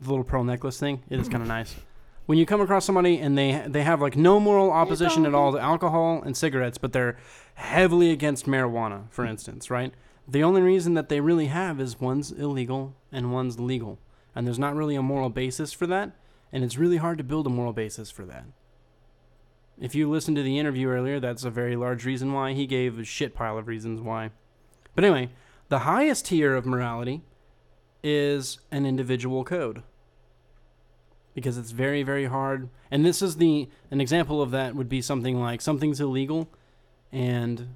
the 0.00 0.08
little 0.10 0.24
pearl 0.24 0.42
necklace 0.44 0.78
thing, 0.80 1.02
it 1.08 1.18
is 1.20 1.28
kind 1.28 1.42
of 1.42 1.48
nice. 1.48 1.76
When 2.26 2.38
you 2.38 2.46
come 2.46 2.60
across 2.60 2.84
somebody 2.84 3.18
and 3.18 3.36
they 3.38 3.62
they 3.68 3.82
have 3.82 4.00
like 4.00 4.16
no 4.16 4.40
moral 4.40 4.70
opposition 4.72 5.24
at 5.26 5.34
all 5.34 5.52
to 5.52 5.58
alcohol 5.58 6.22
and 6.24 6.36
cigarettes, 6.36 6.78
but 6.78 6.92
they're 6.92 7.16
heavily 7.54 8.10
against 8.10 8.46
marijuana, 8.46 9.04
for 9.10 9.24
instance, 9.24 9.70
right? 9.70 9.92
The 10.26 10.42
only 10.42 10.62
reason 10.62 10.94
that 10.94 11.08
they 11.10 11.20
really 11.20 11.46
have 11.46 11.78
is 11.78 12.00
one's 12.00 12.32
illegal 12.32 12.96
and 13.12 13.30
one's 13.32 13.60
legal, 13.60 13.98
and 14.34 14.46
there's 14.46 14.58
not 14.58 14.74
really 14.74 14.96
a 14.96 15.02
moral 15.02 15.28
basis 15.28 15.72
for 15.72 15.86
that, 15.86 16.12
and 16.54 16.62
it's 16.62 16.78
really 16.78 16.98
hard 16.98 17.18
to 17.18 17.24
build 17.24 17.48
a 17.48 17.50
moral 17.50 17.72
basis 17.72 18.12
for 18.12 18.24
that. 18.26 18.44
If 19.80 19.96
you 19.96 20.08
listened 20.08 20.36
to 20.36 20.42
the 20.44 20.60
interview 20.60 20.86
earlier, 20.86 21.18
that's 21.18 21.42
a 21.42 21.50
very 21.50 21.74
large 21.74 22.04
reason 22.04 22.32
why. 22.32 22.52
He 22.52 22.64
gave 22.64 22.96
a 22.96 23.04
shit 23.04 23.34
pile 23.34 23.58
of 23.58 23.66
reasons 23.66 24.00
why. 24.00 24.30
But 24.94 25.02
anyway, 25.02 25.30
the 25.68 25.80
highest 25.80 26.26
tier 26.26 26.54
of 26.54 26.64
morality 26.64 27.22
is 28.04 28.60
an 28.70 28.86
individual 28.86 29.42
code. 29.42 29.82
Because 31.34 31.58
it's 31.58 31.72
very 31.72 32.04
very 32.04 32.26
hard. 32.26 32.68
And 32.88 33.04
this 33.04 33.20
is 33.20 33.38
the 33.38 33.68
an 33.90 34.00
example 34.00 34.40
of 34.40 34.52
that 34.52 34.76
would 34.76 34.88
be 34.88 35.02
something 35.02 35.40
like 35.40 35.60
something's 35.60 36.00
illegal 36.00 36.48
and 37.10 37.74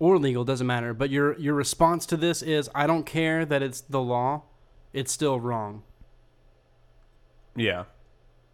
or 0.00 0.18
legal 0.18 0.44
doesn't 0.44 0.66
matter. 0.66 0.92
But 0.92 1.10
your 1.10 1.38
your 1.38 1.54
response 1.54 2.04
to 2.06 2.16
this 2.16 2.42
is 2.42 2.68
i 2.74 2.88
don't 2.88 3.06
care 3.06 3.44
that 3.44 3.62
it's 3.62 3.80
the 3.80 4.02
law. 4.02 4.42
It's 4.92 5.12
still 5.12 5.38
wrong 5.38 5.84
Yeah. 7.56 7.84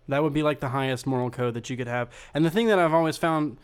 that 0.08 0.22
would 0.22 0.32
be 0.32 0.42
like 0.42 0.60
the 0.60 0.70
highest 0.70 1.06
moral 1.06 1.30
code 1.30 1.54
that 1.54 1.70
you 1.70 1.76
could 1.76 1.86
have. 1.86 2.10
And 2.34 2.44
the 2.44 2.50
thing 2.50 2.66
that 2.66 2.78
I've 2.78 2.92
always 2.92 3.16
found 3.16 3.58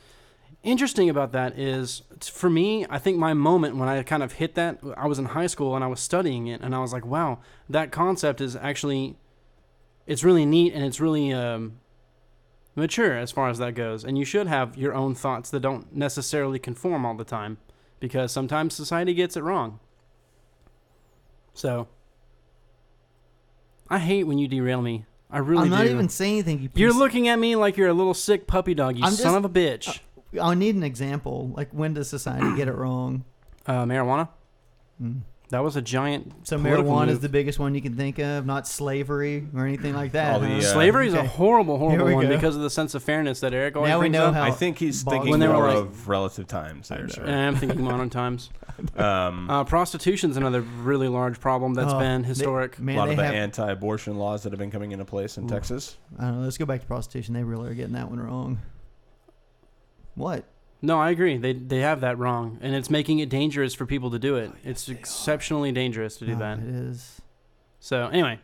interesting 0.62 1.11
about 1.11 1.32
that 1.32 1.59
is, 1.59 2.03
for 2.20 2.49
me, 2.49 2.87
I 2.89 2.99
think 2.99 3.18
my 3.18 3.34
moment 3.34 3.76
when 3.76 3.89
I 3.89 4.03
kind 4.03 4.22
of 4.22 4.32
hit 4.34 4.55
that, 4.55 4.78
I 4.97 5.07
was 5.07 5.18
in 5.18 5.26
high 5.26 5.47
school 5.47 5.74
and 5.74 5.84
I 5.84 5.89
was 5.89 6.01
studying 6.01 6.47
it, 6.47 6.61
and 6.61 6.74
I 6.74 6.78
was 6.78 6.93
like, 6.93 7.05
wow, 7.05 7.41
that 7.68 7.93
concept 7.93 8.41
is 8.41 8.57
actually, 8.57 9.16
it's 10.07 10.24
really 10.24 10.47
neat 10.47 10.72
and 10.72 10.84
it's 10.84 11.01
really 11.01 11.32
um, 11.32 11.78
mature 12.74 13.16
as 13.16 13.30
far 13.32 13.49
as 13.49 13.59
that 13.59 13.74
goes. 13.74 14.05
And 14.05 14.16
you 14.16 14.24
should 14.24 14.47
have 14.47 14.76
your 14.76 14.95
own 14.95 15.14
thoughts 15.14 15.51
that 15.51 15.61
don't 15.61 15.95
necessarily 15.95 16.59
conform 16.59 17.05
all 17.05 17.14
the 17.14 17.24
time, 17.24 17.59
because 18.01 18.32
sometimes 18.32 18.74
society 18.74 19.14
gets 19.14 19.37
it 19.37 19.43
wrong. 19.43 19.80
So, 21.55 21.89
I 23.89 23.99
hate 23.99 24.24
when 24.24 24.39
you 24.39 24.47
derail 24.49 24.82
me. 24.82 25.07
I 25.37 25.41
really 25.41 25.64
I'm 25.64 25.70
not 25.70 25.84
do. 25.84 25.91
even 25.91 26.09
saying 26.09 26.32
anything. 26.34 26.62
You 26.62 26.70
You're 26.74 26.95
looking 26.95 27.28
at 27.28 27.39
me 27.39 27.57
like 27.57 27.76
you're 27.76 27.89
a 27.89 27.95
little 27.95 28.14
sick 28.14 28.47
puppy 28.47 28.72
dog, 28.72 28.97
you 28.97 29.05
I'm 29.05 29.12
son 29.12 29.34
just- 29.34 29.37
of 29.37 29.45
a 29.45 29.49
bitch. 29.51 30.01
I 30.41 30.55
need 30.55 30.74
an 30.74 30.82
example. 30.82 31.53
Like 31.55 31.70
when 31.72 31.93
does 31.95 32.09
society 32.09 32.57
get 32.57 32.68
it 32.68 32.74
wrong? 32.74 33.24
Uh, 33.66 33.84
marijuana. 33.84 34.28
Mm. 35.03 35.20
That 35.51 35.62
was 35.62 35.76
a 35.76 35.80
giant. 35.82 36.32
So 36.49 36.59
marijuana 36.59 37.09
is 37.11 37.20
the 37.20 37.28
biggest 37.28 37.61
one 37.61 37.72
you 37.76 37.80
can 37.80 37.94
think 37.94 38.18
of, 38.18 38.44
not 38.47 38.66
slavery 38.66 39.47
or 39.55 39.64
anything 39.64 39.94
like 39.94 40.11
that. 40.12 40.34
All 40.34 40.40
the, 40.40 40.49
huh? 40.49 40.57
uh, 40.57 40.61
Slavery 40.61 41.07
is 41.07 41.14
a 41.14 41.20
Okay. 41.20 41.28
horrible, 41.28 41.78
horrible 41.78 42.05
we 42.07 42.14
one 42.14 42.26
go. 42.26 42.34
because 42.34 42.57
of 42.57 42.62
the 42.62 42.70
sense 42.70 42.97
of 42.97 43.05
fairness 43.05 43.38
that 43.40 43.55
Eric 43.55 43.76
always 43.76 43.90
Now 43.90 43.99
we 43.99 44.03
brings 44.09 44.14
know 44.14 44.26
up. 44.26 44.34
how- 44.34 44.42
I 44.42 44.51
think 44.51 44.78
he's 44.78 45.05
Balls 45.05 45.14
thinking 45.14 45.30
When 45.30 45.38
they 45.38 45.47
were 45.47 45.53
more 45.55 45.68
like- 45.68 45.76
of 45.76 46.09
relative 46.09 46.49
times 46.49 46.88
there, 46.88 46.99
I'm 46.99 47.09
sir. 47.11 47.22
And 47.22 47.30
I'm 47.34 47.55
thinking 47.57 47.82
modern 47.84 48.11
times. 48.11 48.51
Um, 48.99 49.49
Uh, 49.49 49.64
prostitution's 49.64 50.36
another 50.36 50.61
really 50.61 51.09
large 51.09 51.40
problem 51.40 51.72
that's 51.74 51.94
Oh, 51.94 51.99
been 51.99 52.22
they- 52.22 52.28
historic. 52.28 52.76
a 52.78 52.82
lot 52.82 53.07
they 53.07 53.12
of 53.12 53.16
the 53.16 53.24
have. 53.24 53.34
anti-abortion 53.34 54.16
laws 54.18 54.42
that 54.42 54.53
have 54.53 54.59
been 54.59 54.70
coming 54.70 54.92
into 54.92 55.05
place 55.07 55.38
in 55.38 55.44
Ooh. 55.44 55.49
Texas. 55.49 55.97
I 56.18 56.24
don't 56.24 56.38
know. 56.38 56.44
Let's 56.44 56.59
go 56.59 56.66
back 56.66 56.80
to 56.82 56.86
prostitution. 56.86 57.32
They 57.34 57.42
really 57.44 57.70
are 57.70 57.74
getting 57.74 57.94
that 57.94 58.11
one 58.11 58.20
wrong. 58.20 58.59
What? 60.14 60.44
No, 60.83 61.01
I 61.01 61.11
agree. 61.11 61.37
They 61.39 61.53
they 61.55 61.81
have 61.81 62.01
that 62.03 62.18
wrong, 62.18 62.59
and 62.61 62.74
it's 62.74 62.91
making 62.91 63.18
it 63.18 63.29
dangerous 63.29 63.74
for 63.74 63.87
people 63.87 64.11
to 64.11 64.18
do 64.18 64.37
it. 64.37 64.51
Oh, 64.53 64.59
it's 64.64 64.89
exceptionally 64.89 65.72
dangerous 65.72 66.16
to 66.18 66.27
do 66.27 66.33
No, 66.33 66.39
that. 66.41 66.59
It 66.59 66.64
is. 66.66 67.20
So 67.81 68.09
anyway, 68.09 68.39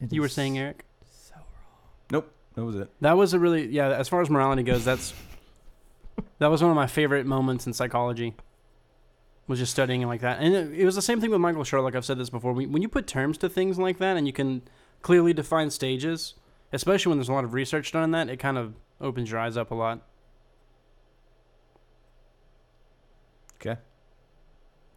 It 0.00 0.12
you 0.12 0.20
were 0.20 0.28
saying, 0.28 0.58
Eric, 0.58 0.84
So 1.10 1.34
wrong. 1.36 1.44
Nope, 2.10 2.32
that 2.54 2.64
was 2.64 2.76
it. 2.76 2.90
that 3.00 3.16
was 3.16 3.32
a 3.34 3.38
really 3.38 3.68
yeah. 3.68 3.88
As 3.90 4.08
far 4.08 4.20
as 4.20 4.28
morality 4.28 4.62
goes, 4.62 4.84
that's 4.84 5.14
that 6.38 6.48
was 6.48 6.62
one 6.62 6.70
of 6.70 6.76
my 6.76 6.86
favorite 6.86 7.26
moments 7.26 7.66
in 7.66 7.72
psychology. 7.72 8.34
Was 9.46 9.58
just 9.58 9.72
studying 9.72 10.02
it 10.02 10.06
like 10.06 10.20
that, 10.20 10.40
and 10.40 10.54
it, 10.54 10.80
it 10.80 10.84
was 10.84 10.94
the 10.94 11.02
same 11.02 11.20
thing 11.20 11.30
with 11.30 11.40
Michael 11.40 11.64
Sherlock. 11.64 11.96
I've 11.96 12.04
said 12.04 12.18
this 12.18 12.30
before. 12.30 12.52
When 12.52 12.70
when 12.70 12.82
you 12.82 12.88
put 12.88 13.06
terms 13.08 13.36
to 13.38 13.48
things 13.48 13.78
like 13.78 13.98
that, 13.98 14.16
and 14.16 14.26
you 14.26 14.32
can 14.32 14.62
clearly 15.02 15.32
define 15.32 15.70
stages, 15.70 16.34
especially 16.72 17.10
when 17.10 17.18
there's 17.18 17.28
a 17.28 17.32
lot 17.32 17.42
of 17.44 17.52
research 17.52 17.90
done 17.92 18.02
on 18.04 18.10
that, 18.12 18.28
it 18.28 18.36
kind 18.38 18.56
of 18.58 18.74
opens 19.00 19.30
your 19.30 19.40
eyes 19.40 19.56
up 19.56 19.70
a 19.72 19.74
lot. 19.74 20.06
Okay. 23.60 23.78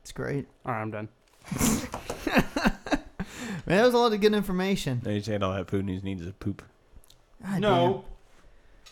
It's 0.01 0.11
great. 0.11 0.47
All 0.65 0.71
right, 0.71 0.81
I'm 0.81 0.91
done. 0.91 1.09
Man, 3.65 3.77
that 3.77 3.85
was 3.85 3.93
a 3.93 3.97
lot 3.97 4.13
of 4.13 4.19
good 4.21 4.33
information. 4.33 5.01
Now 5.03 5.11
he's 5.11 5.27
had 5.27 5.41
all 5.43 5.53
that 5.53 5.69
food 5.69 5.85
and 5.85 5.89
he 5.89 5.99
needs 6.01 6.25
to 6.25 6.33
poop. 6.33 6.61
God 7.41 7.61
damn. 7.61 8.01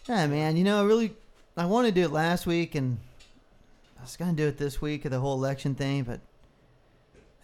Yeah, 0.07 0.27
man. 0.27 0.57
You 0.57 0.63
know, 0.63 0.81
I 0.81 0.85
really, 0.85 1.13
I 1.55 1.65
wanted 1.65 1.93
to 1.93 2.01
do 2.01 2.05
it 2.05 2.11
last 2.11 2.45
week, 2.45 2.75
and 2.75 2.97
I 3.99 4.01
was 4.01 4.17
gonna 4.17 4.33
do 4.33 4.47
it 4.47 4.57
this 4.57 4.81
week 4.81 5.05
of 5.05 5.11
the 5.11 5.19
whole 5.19 5.33
election 5.35 5.75
thing, 5.75 6.03
but 6.03 6.21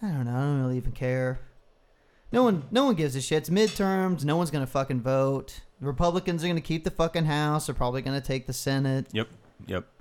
I 0.02 0.08
don't 0.08 0.24
know. 0.24 0.32
I 0.32 0.40
don't 0.40 0.62
really 0.62 0.76
even 0.76 0.92
care. 0.92 1.38
No 2.32 2.42
one, 2.42 2.64
no 2.70 2.84
one 2.84 2.94
gives 2.94 3.14
a 3.16 3.20
shit. 3.20 3.38
It's 3.38 3.50
midterms. 3.50 4.24
No 4.24 4.36
one's 4.36 4.50
gonna 4.50 4.66
fucking 4.66 5.00
vote. 5.02 5.60
The 5.80 5.86
Republicans 5.86 6.42
are 6.44 6.48
gonna 6.48 6.60
keep 6.60 6.84
the 6.84 6.90
fucking 6.90 7.26
House. 7.26 7.66
They're 7.66 7.74
probably 7.74 8.02
gonna 8.02 8.20
take 8.20 8.46
the 8.46 8.52
Senate. 8.52 9.06
Yep. 9.12 9.28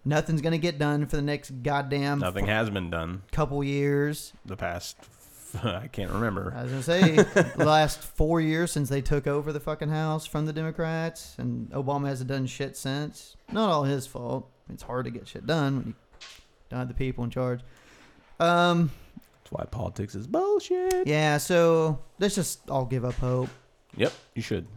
Nothing's 0.05 0.41
gonna 0.41 0.57
get 0.57 0.79
done 0.79 1.05
for 1.07 1.15
the 1.17 1.21
next 1.21 1.49
goddamn 1.63 2.19
Nothing 2.19 2.45
fu- 2.45 2.51
has 2.51 2.69
been 2.69 2.89
done 2.89 3.23
couple 3.31 3.63
years. 3.63 4.33
the 4.45 4.55
past. 4.55 4.97
I 5.63 5.87
can't 5.87 6.11
remember. 6.11 6.53
I 6.55 6.63
was 6.63 6.71
gonna 6.71 6.83
say 6.83 7.15
the 7.57 7.65
last 7.65 7.99
four 8.01 8.39
years 8.41 8.71
since 8.71 8.89
they 8.89 9.01
took 9.01 9.27
over 9.27 9.51
the 9.53 9.59
fucking 9.59 9.89
house 9.89 10.25
from 10.25 10.45
the 10.45 10.53
Democrats, 10.53 11.35
and 11.37 11.69
Obama 11.71 12.07
hasn't 12.07 12.29
done 12.29 12.45
shit 12.45 12.75
since. 12.77 13.35
Not 13.51 13.69
all 13.69 13.83
his 13.83 14.05
fault. 14.07 14.49
It's 14.71 14.83
hard 14.83 15.05
to 15.05 15.11
get 15.11 15.27
shit 15.27 15.45
done 15.47 15.75
when 15.77 15.85
you 15.87 15.93
don't 16.69 16.79
have 16.79 16.87
the 16.89 16.93
people 16.93 17.23
in 17.23 17.29
charge. 17.29 17.61
Um, 18.39 18.91
That's 19.15 19.51
why 19.51 19.63
politics 19.65 20.15
is 20.15 20.27
bullshit. 20.27 21.07
yeah. 21.07 21.37
So 21.37 21.99
let's 22.19 22.35
just 22.35 22.69
all 22.69 22.85
give 22.85 23.03
up 23.05 23.15
hope. 23.15 23.49
Yep, 23.95 24.11
you 24.35 24.41
should. 24.41 24.67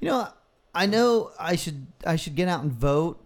You 0.00 0.08
know, 0.10 0.28
I 0.74 0.86
know 0.86 1.32
I 1.38 1.56
should 1.56 1.86
I 2.06 2.16
should 2.16 2.34
get 2.36 2.48
out 2.48 2.62
and 2.62 2.72
vote, 2.72 3.19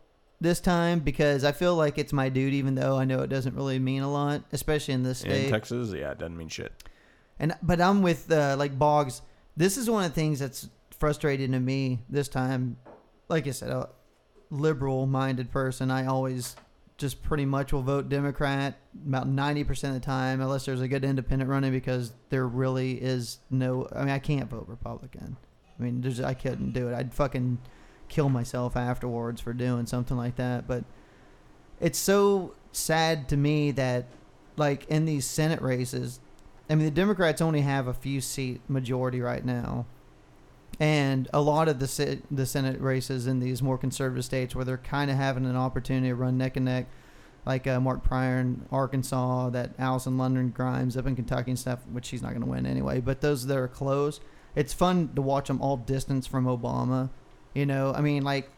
this 0.45 0.61
time 0.61 1.01
because 1.01 1.43
I 1.43 1.51
feel 1.51 1.75
like 1.75 1.99
it's 1.99 2.13
my 2.13 2.29
duty, 2.29 2.59
even 2.59 2.77
though 2.77 2.97
I 2.97 3.05
know 3.05 3.23
it 3.23 3.27
doesn't 3.27 3.57
really 3.57 3.81
mean 3.81 4.03
a 4.03 4.13
lot, 4.13 4.45
especially 4.53 4.95
in 4.95 5.03
this 5.03 5.19
state. 5.19 5.47
In 5.47 5.51
Texas, 5.51 5.93
yeah, 5.93 6.13
it 6.13 6.19
doesn't 6.19 6.37
mean 6.37 6.49
shit. 6.49 6.73
And 7.41 7.57
but 7.61 7.81
I'm 7.81 8.03
with 8.03 8.31
uh, 8.31 8.55
like 8.57 8.79
Boggs. 8.79 9.23
This 9.57 9.77
is 9.77 9.91
one 9.91 10.05
of 10.05 10.11
the 10.11 10.15
things 10.15 10.39
that's 10.39 10.69
frustrating 10.97 11.51
to 11.51 11.59
me 11.59 11.99
this 12.09 12.29
time. 12.29 12.77
Like 13.29 13.49
I 13.49 13.51
said, 13.51 13.71
a 13.71 13.89
liberal-minded 14.51 15.51
person. 15.51 15.91
I 15.91 16.07
always 16.07 16.55
just 16.97 17.25
pretty 17.25 17.45
much 17.45 17.73
will 17.73 17.83
vote 17.83 18.09
Democrat 18.09 18.79
about 19.05 19.27
ninety 19.27 19.65
percent 19.65 19.97
of 19.97 20.01
the 20.01 20.07
time, 20.07 20.41
unless 20.41 20.65
there's 20.65 20.81
a 20.81 20.87
good 20.87 21.05
independent 21.05 21.51
running, 21.51 21.73
because 21.73 22.13
there 22.29 22.47
really 22.47 22.93
is 22.93 23.39
no. 23.51 23.89
I 23.93 24.01
mean, 24.01 24.11
I 24.11 24.21
can't 24.21 24.49
vote 24.49 24.67
Republican. 24.69 25.37
I 25.77 25.83
mean, 25.83 26.01
there's 26.03 26.21
I 26.21 26.35
couldn't 26.35 26.73
do 26.73 26.89
it. 26.89 26.95
I'd 26.95 27.13
fucking 27.13 27.59
kill 28.15 28.29
myself 28.29 28.77
afterwards 28.77 29.41
for 29.41 29.53
doing 29.53 29.87
something 29.87 30.17
like 30.17 30.37
that. 30.37 30.69
But 30.69 30.85
it's 31.81 31.99
so 31.99 32.55
sad 32.71 33.29
to 33.31 33.37
me 33.37 33.73
that, 33.73 34.07
like 34.57 34.87
in 34.89 35.05
these 35.05 35.27
Senate 35.27 35.61
races, 35.61 36.21
I 36.71 36.77
mean, 36.77 36.85
the 36.85 36.93
Democrats 36.93 37.43
only 37.43 37.63
have 37.63 37.89
a 37.89 37.95
few 37.95 38.21
seat 38.21 38.61
majority 38.69 39.21
right 39.21 39.45
now, 39.45 39.87
and 40.79 41.29
a 41.33 41.41
lot 41.41 41.69
of 41.69 41.81
the 41.81 42.21
the 42.31 42.47
Senate 42.47 42.81
races 42.81 43.27
in 43.27 43.41
these 43.41 43.61
more 43.63 43.77
conservative 43.77 44.25
states 44.25 44.55
where 44.55 44.65
they're 44.65 44.79
kind 44.79 45.11
of 45.11 45.17
having 45.17 45.45
an 45.45 45.57
opportunity 45.57 46.09
to 46.09 46.15
run 46.15 46.39
neck 46.39 46.57
and 46.57 46.67
neck, 46.67 46.87
like 47.45 47.67
uh, 47.67 47.81
Mark 47.81 48.05
Pryor 48.05 48.39
in 48.39 48.65
Arkansas, 48.71 49.51
that 49.51 49.73
Alison 49.77 50.17
London 50.17 50.51
Grimes 50.51 50.97
up 50.97 51.07
in 51.07 51.17
Kentucky 51.17 51.51
and 51.51 51.59
stuff, 51.59 51.81
which 51.91 52.07
she's 52.07 52.23
not 52.23 52.31
going 52.31 52.43
to 52.43 52.49
win 52.49 52.65
anyway. 52.65 53.01
But 53.01 53.21
those 53.21 53.47
that 53.47 53.59
are 53.59 53.69
close, 53.69 54.21
it's 54.55 54.73
fun 54.73 55.11
to 55.17 55.23
watch 55.23 55.49
them 55.49 55.61
all 55.61 55.77
distance 55.77 56.29
from 56.29 56.45
Obama. 56.45 57.11
You 57.55 57.67
know, 57.67 57.93
I 57.95 58.01
mean, 58.01 58.25
like 58.25 58.51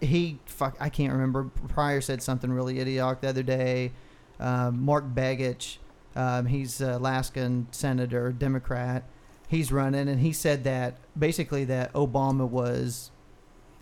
he 0.00 0.38
fuck, 0.46 0.76
I 0.80 0.88
can't 0.88 1.12
remember. 1.12 1.44
Pryor 1.68 2.00
said 2.00 2.22
something 2.22 2.52
really 2.52 2.80
idiotic 2.80 3.20
the 3.20 3.28
other 3.28 3.42
day. 3.42 3.92
Um, 4.38 4.82
Mark 4.82 5.04
Begich, 5.14 5.78
um, 6.16 6.46
he's 6.46 6.80
an 6.80 6.90
Alaskan 6.90 7.66
senator, 7.72 8.32
Democrat. 8.32 9.04
He's 9.48 9.72
running, 9.72 10.08
and 10.08 10.20
he 10.20 10.32
said 10.32 10.64
that 10.64 10.96
basically 11.18 11.64
that 11.64 11.92
Obama 11.92 12.48
was 12.48 13.10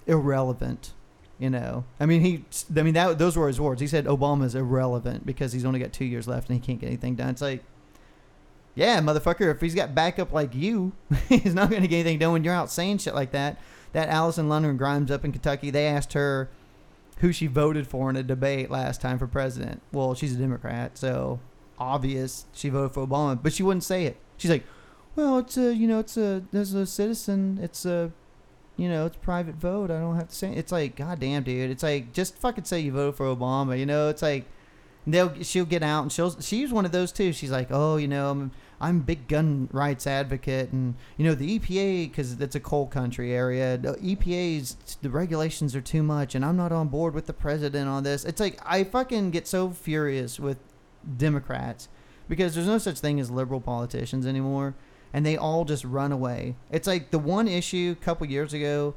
irrelevant. 0.06 0.94
You 1.38 1.50
know, 1.50 1.84
I 2.00 2.06
mean, 2.06 2.22
he, 2.22 2.44
I 2.76 2.82
mean 2.82 2.94
that 2.94 3.18
those 3.18 3.36
were 3.36 3.46
his 3.46 3.60
words. 3.60 3.80
He 3.80 3.86
said 3.86 4.06
Obama's 4.06 4.56
irrelevant 4.56 5.24
because 5.24 5.52
he's 5.52 5.64
only 5.64 5.78
got 5.78 5.92
two 5.92 6.04
years 6.04 6.26
left 6.26 6.48
and 6.48 6.58
he 6.58 6.66
can't 6.66 6.80
get 6.80 6.88
anything 6.88 7.14
done. 7.14 7.28
It's 7.28 7.42
like, 7.42 7.62
yeah, 8.74 9.00
motherfucker, 9.00 9.54
if 9.54 9.60
he's 9.60 9.74
got 9.74 9.94
backup 9.94 10.32
like 10.32 10.52
you, 10.52 10.92
he's 11.28 11.54
not 11.54 11.70
going 11.70 11.82
to 11.82 11.88
get 11.88 11.98
anything 11.98 12.18
done 12.18 12.32
when 12.32 12.42
you're 12.42 12.54
out 12.54 12.72
saying 12.72 12.98
shit 12.98 13.14
like 13.14 13.30
that. 13.32 13.60
That 13.92 14.08
Alison 14.08 14.48
London 14.48 14.76
Grimes 14.76 15.10
up 15.10 15.24
in 15.24 15.32
Kentucky, 15.32 15.70
they 15.70 15.86
asked 15.86 16.12
her 16.12 16.50
who 17.18 17.32
she 17.32 17.46
voted 17.46 17.86
for 17.86 18.10
in 18.10 18.16
a 18.16 18.22
debate 18.22 18.70
last 18.70 19.00
time 19.00 19.18
for 19.18 19.26
president. 19.26 19.82
Well, 19.92 20.14
she's 20.14 20.34
a 20.34 20.38
Democrat, 20.38 20.96
so 20.98 21.40
obvious 21.78 22.46
she 22.52 22.68
voted 22.68 22.92
for 22.92 23.06
Obama, 23.06 23.40
but 23.42 23.52
she 23.52 23.62
wouldn't 23.62 23.84
say 23.84 24.04
it. 24.04 24.16
She's 24.36 24.50
like, 24.50 24.64
well, 25.16 25.38
it's 25.38 25.56
a, 25.56 25.74
you 25.74 25.88
know, 25.88 25.98
it's 25.98 26.16
a, 26.16 26.44
there's 26.52 26.74
a 26.74 26.86
citizen, 26.86 27.58
it's 27.62 27.84
a, 27.84 28.12
you 28.76 28.88
know, 28.88 29.06
it's 29.06 29.16
private 29.16 29.56
vote. 29.56 29.90
I 29.90 29.98
don't 29.98 30.14
have 30.14 30.28
to 30.28 30.34
say. 30.34 30.52
It's 30.54 30.70
like, 30.70 30.94
goddamn, 30.94 31.42
dude. 31.42 31.70
It's 31.70 31.82
like, 31.82 32.12
just 32.12 32.36
fucking 32.36 32.64
say 32.64 32.78
you 32.78 32.92
voted 32.92 33.16
for 33.16 33.26
Obama. 33.26 33.76
You 33.76 33.86
know, 33.86 34.08
it's 34.08 34.22
like, 34.22 34.44
they'll 35.04 35.42
she'll 35.42 35.64
get 35.64 35.82
out 35.82 36.02
and 36.02 36.12
she'll 36.12 36.40
she's 36.40 36.72
one 36.72 36.84
of 36.84 36.92
those 36.92 37.10
too. 37.10 37.32
She's 37.32 37.50
like, 37.50 37.68
oh, 37.70 37.96
you 37.96 38.06
know, 38.06 38.30
I'm 38.30 38.52
I'm 38.80 39.00
big 39.00 39.26
gun 39.26 39.68
rights 39.72 40.06
advocate, 40.06 40.70
and 40.72 40.94
you 41.16 41.24
know 41.24 41.34
the 41.34 41.58
EPA 41.58 42.10
because 42.10 42.40
it's 42.40 42.54
a 42.54 42.60
coal 42.60 42.86
country 42.86 43.32
area. 43.32 43.76
The 43.76 43.94
EPA's 43.94 44.96
the 45.02 45.10
regulations 45.10 45.74
are 45.74 45.80
too 45.80 46.02
much, 46.02 46.34
and 46.34 46.44
I'm 46.44 46.56
not 46.56 46.70
on 46.70 46.88
board 46.88 47.14
with 47.14 47.26
the 47.26 47.32
president 47.32 47.88
on 47.88 48.04
this. 48.04 48.24
It's 48.24 48.40
like 48.40 48.60
I 48.64 48.84
fucking 48.84 49.30
get 49.30 49.48
so 49.48 49.70
furious 49.70 50.38
with 50.38 50.58
Democrats 51.16 51.88
because 52.28 52.54
there's 52.54 52.66
no 52.66 52.78
such 52.78 53.00
thing 53.00 53.18
as 53.18 53.30
liberal 53.30 53.60
politicians 53.60 54.26
anymore, 54.26 54.74
and 55.12 55.26
they 55.26 55.36
all 55.36 55.64
just 55.64 55.84
run 55.84 56.12
away. 56.12 56.54
It's 56.70 56.86
like 56.86 57.10
the 57.10 57.18
one 57.18 57.48
issue 57.48 57.96
a 58.00 58.04
couple 58.04 58.26
years 58.28 58.52
ago, 58.52 58.94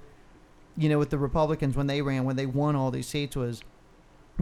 you 0.78 0.90
know, 0.90 1.00
with 1.00 1.10
the 1.10 1.18
Republicans 1.18 1.76
when 1.76 1.88
they 1.88 2.02
ran 2.02 2.24
when 2.24 2.36
they 2.36 2.46
won 2.46 2.76
all 2.76 2.92
these 2.92 3.08
seats 3.08 3.36
was 3.36 3.64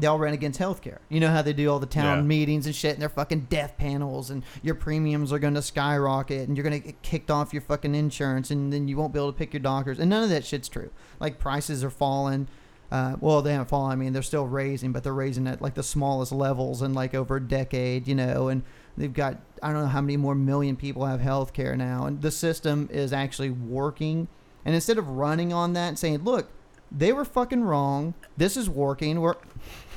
they 0.02 0.08
all 0.08 0.20
ran 0.20 0.34
against 0.34 0.60
healthcare. 0.60 0.98
You 1.10 1.20
know 1.20 1.30
how 1.30 1.42
they 1.42 1.54
do 1.54 1.70
all 1.72 1.80
the 1.80 1.86
town 1.86 2.18
Yeah. 2.20 2.24
meetings 2.24 2.66
and 2.66 2.76
shit, 2.76 2.94
and 2.94 3.02
their 3.02 3.10
fucking 3.10 3.48
death 3.50 3.76
panels, 3.78 4.30
and 4.30 4.44
your 4.62 4.76
premiums 4.76 5.32
are 5.34 5.40
going 5.40 5.54
to 5.56 5.62
skyrocket, 5.62 6.48
and 6.48 6.58
you're 6.58 6.64
going 6.64 6.80
to 6.82 6.86
get 6.88 7.02
kicked 7.02 7.32
off 7.32 7.54
your 7.54 7.62
fucking 7.62 7.96
insurance, 7.96 8.52
and 8.52 8.72
then 8.74 8.88
you 8.88 8.98
won't 8.98 9.14
be 9.14 9.20
able 9.20 9.32
to 9.32 9.38
pick 9.38 9.54
your 9.54 9.62
doctors, 9.62 10.00
and 10.00 10.10
none 10.10 10.24
of 10.24 10.30
that 10.30 10.46
shit's 10.46 10.70
true. 10.70 10.90
Like 11.20 11.40
prices 11.40 11.84
are 11.84 11.90
falling. 11.90 12.48
Uh, 12.92 13.16
well, 13.22 13.42
they 13.44 13.52
haven't 13.52 13.70
fallen. 13.70 13.92
I 13.92 13.96
mean, 13.96 14.14
they're 14.14 14.22
still 14.24 14.48
raising, 14.48 14.92
but 14.92 15.04
they're 15.04 15.14
raising 15.14 15.46
at 15.46 15.62
like 15.62 15.76
the 15.76 15.84
smallest 15.84 16.32
levels 16.32 16.82
in 16.82 16.94
like 16.96 17.14
over 17.14 17.36
a 17.36 17.42
decade. 17.42 18.08
You 18.08 18.16
know, 18.16 18.48
and 18.48 18.64
they've 18.98 19.14
got 19.14 19.38
I 19.62 19.72
don't 19.72 19.82
know 19.84 19.88
how 19.90 20.02
many 20.02 20.18
more 20.18 20.34
million 20.34 20.76
people 20.76 21.06
have 21.06 21.20
healthcare 21.20 21.78
now, 21.78 22.06
and 22.06 22.22
the 22.22 22.32
system 22.32 22.90
is 22.92 23.14
actually 23.14 23.52
working. 23.52 24.28
And 24.66 24.74
instead 24.74 24.98
of 24.98 25.08
running 25.08 25.54
on 25.54 25.74
that 25.74 25.88
and 25.90 26.00
saying, 26.00 26.24
"Look, 26.24 26.50
they 26.92 27.14
were 27.14 27.26
fucking 27.26 27.64
wrong. 27.64 28.16
This 28.38 28.58
is 28.58 28.68
working. 28.68 29.22
We're 29.22 29.36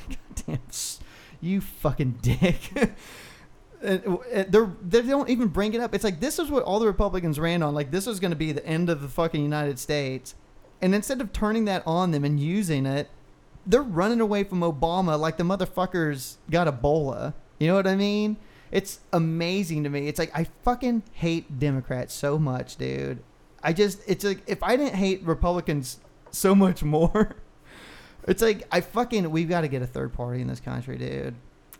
Goddamn, 0.09 0.59
you 1.41 1.61
fucking 1.61 2.19
dick. 2.21 2.71
They're, 3.81 4.71
they 4.81 5.01
don't 5.01 5.29
even 5.29 5.49
bring 5.49 5.73
it 5.73 5.81
up. 5.81 5.93
It's 5.93 6.05
like 6.05 6.21
this 6.21 6.39
is 6.39 6.49
what 6.49 6.63
all 6.63 6.79
the 6.79 6.87
Republicans 6.87 7.37
ran 7.37 7.61
on. 7.61 7.73
Like 7.75 7.91
this 7.91 8.05
was 8.05 8.19
going 8.19 8.31
to 8.31 8.37
be 8.37 8.53
the 8.53 8.65
end 8.65 8.89
of 8.89 9.01
the 9.01 9.09
fucking 9.09 9.41
United 9.41 9.77
States, 9.77 10.35
and 10.81 10.95
instead 10.95 11.19
of 11.19 11.33
turning 11.33 11.65
that 11.65 11.83
on 11.85 12.11
them 12.11 12.23
and 12.23 12.39
using 12.39 12.85
it, 12.85 13.09
they're 13.65 13.81
running 13.81 14.21
away 14.21 14.43
from 14.43 14.61
Obama 14.61 15.19
like 15.19 15.37
the 15.37 15.43
motherfuckers 15.43 16.37
got 16.49 16.67
Ebola. 16.67 17.33
You 17.59 17.67
know 17.67 17.75
what 17.75 17.87
I 17.87 17.95
mean? 17.95 18.37
It's 18.71 19.01
amazing 19.11 19.83
to 19.83 19.89
me. 19.89 20.07
It's 20.07 20.17
like 20.17 20.31
I 20.37 20.45
fucking 20.63 21.03
hate 21.13 21.59
Democrats 21.59 22.13
so 22.13 22.39
much, 22.39 22.77
dude. 22.77 23.21
I 23.61 23.71
just 23.73 24.01
it's 24.07 24.23
like 24.23 24.43
if 24.47 24.63
I 24.63 24.75
didn't 24.75 24.95
hate 24.95 25.23
Republicans 25.23 25.99
so 26.31 26.55
much 26.55 26.83
more, 26.95 27.35
it's 28.27 28.41
like 28.41 28.67
I 28.71 28.81
fucking 28.81 29.29
we've 29.31 29.49
got 29.49 29.61
to 29.61 29.67
get 29.67 29.81
a 29.81 29.87
third 29.87 30.13
party 30.13 30.41
in 30.41 30.47
this 30.47 30.59
country, 30.59 30.97
dude. 30.97 31.35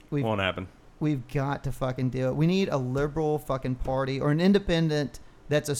We've 0.09 0.23
Won't 0.23 0.41
happen. 0.41 0.67
we've 0.99 1.27
got 1.27 1.63
to 1.63 1.71
fucking 1.71 2.09
do 2.11 2.27
it. 2.27 2.35
We 2.35 2.47
need 2.47 2.69
a 2.69 2.77
liberal 2.77 3.39
fucking 3.39 3.75
party 3.75 4.19
or 4.19 4.31
an 4.31 4.39
independent 4.39 5.19
that's 5.49 5.69
a 5.69 5.75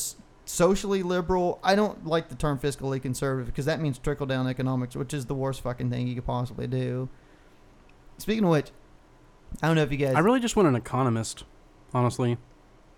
socially 0.45 1.03
liberal. 1.03 1.59
I 1.63 1.75
don't 1.75 2.05
like 2.05 2.29
the 2.29 2.35
term 2.35 2.59
fiscally 2.59 3.01
conservative 3.01 3.47
because 3.47 3.65
that 3.65 3.79
means 3.79 3.97
trickle 3.99 4.25
down 4.25 4.47
economics, 4.47 4.95
which 4.95 5.13
is 5.13 5.25
the 5.27 5.35
worst 5.35 5.61
fucking 5.61 5.89
thing 5.89 6.07
you 6.07 6.15
could 6.15 6.25
possibly 6.25 6.67
do. 6.67 7.09
Speaking 8.17 8.43
of 8.43 8.49
which, 8.49 8.71
I 9.61 9.67
don't 9.67 9.75
know 9.75 9.83
if 9.83 9.91
you 9.91 9.97
guys, 9.97 10.15
I 10.15 10.19
really 10.19 10.39
just 10.39 10.55
want 10.55 10.67
an 10.67 10.75
economist, 10.75 11.43
honestly. 11.93 12.37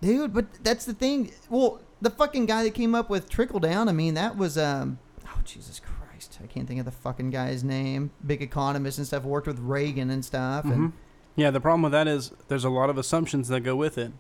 dude, 0.02 0.34
but 0.34 0.46
that's 0.64 0.86
the 0.86 0.94
thing. 0.94 1.32
Well, 1.50 1.82
the 2.02 2.10
fucking 2.10 2.46
guy 2.46 2.64
that 2.64 2.74
came 2.74 2.96
up 2.96 3.10
with 3.10 3.30
trickle 3.30 3.60
down. 3.60 3.90
I 3.90 3.92
mean, 3.92 4.14
that 4.16 4.38
was 4.38 4.58
um, 4.58 5.00
oh 5.26 5.40
Jesus 5.44 5.80
Christ, 5.80 5.95
I 6.44 6.48
can't 6.48 6.68
think 6.68 6.80
of 6.80 6.86
the 6.86 6.92
fucking 6.92 7.30
guy's 7.30 7.64
name. 7.64 8.12
Big 8.26 8.42
economist 8.42 8.98
and 8.98 9.08
stuff. 9.08 9.24
Worked 9.24 9.48
with 9.48 9.60
Reagan 9.60 10.10
and 10.10 10.24
stuff. 10.24 10.66
Mhm. 10.66 10.72
And 10.74 10.94
Yeah, 11.36 11.52
the 11.52 11.60
problem 11.60 11.82
with 11.82 11.92
that 11.92 12.08
is 12.08 12.32
there's 12.48 12.64
a 12.66 12.70
lot 12.70 12.90
of 12.90 12.98
assumptions 12.98 13.48
that 13.50 13.62
go 13.62 13.76
with 13.76 13.98
it. 13.98 14.12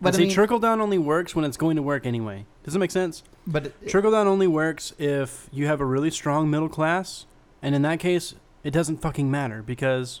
but 0.00 0.04
But 0.04 0.14
I 0.14 0.16
see, 0.18 0.22
mean, 0.26 0.30
trickle 0.34 0.60
down 0.60 0.80
only 0.80 0.98
works 0.98 1.34
when 1.34 1.44
it's 1.44 1.56
going 1.56 1.74
to 1.74 1.82
work 1.82 2.06
anyway. 2.06 2.46
Does 2.62 2.76
it 2.76 2.78
make 2.78 2.92
sense? 2.92 3.24
but 3.46 3.66
it- 3.66 3.88
Trickle 3.88 4.12
down 4.12 4.26
only 4.28 4.46
works 4.46 4.92
if 4.98 5.48
you 5.52 5.66
have 5.66 5.80
a 5.80 5.84
really 5.86 6.10
strong 6.10 6.48
middle 6.50 6.68
class, 6.68 7.26
and 7.62 7.74
in 7.74 7.82
that 7.82 7.98
case, 7.98 8.34
it 8.62 8.70
doesn't 8.72 8.98
fucking 8.98 9.28
matter 9.30 9.62
because 9.62 10.20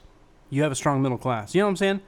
you 0.50 0.62
have 0.62 0.72
a 0.72 0.74
strong 0.74 1.00
middle 1.02 1.18
class. 1.18 1.54
You 1.54 1.60
know 1.60 1.66
what 1.66 1.70
I'm 1.70 1.76
saying? 1.76 2.00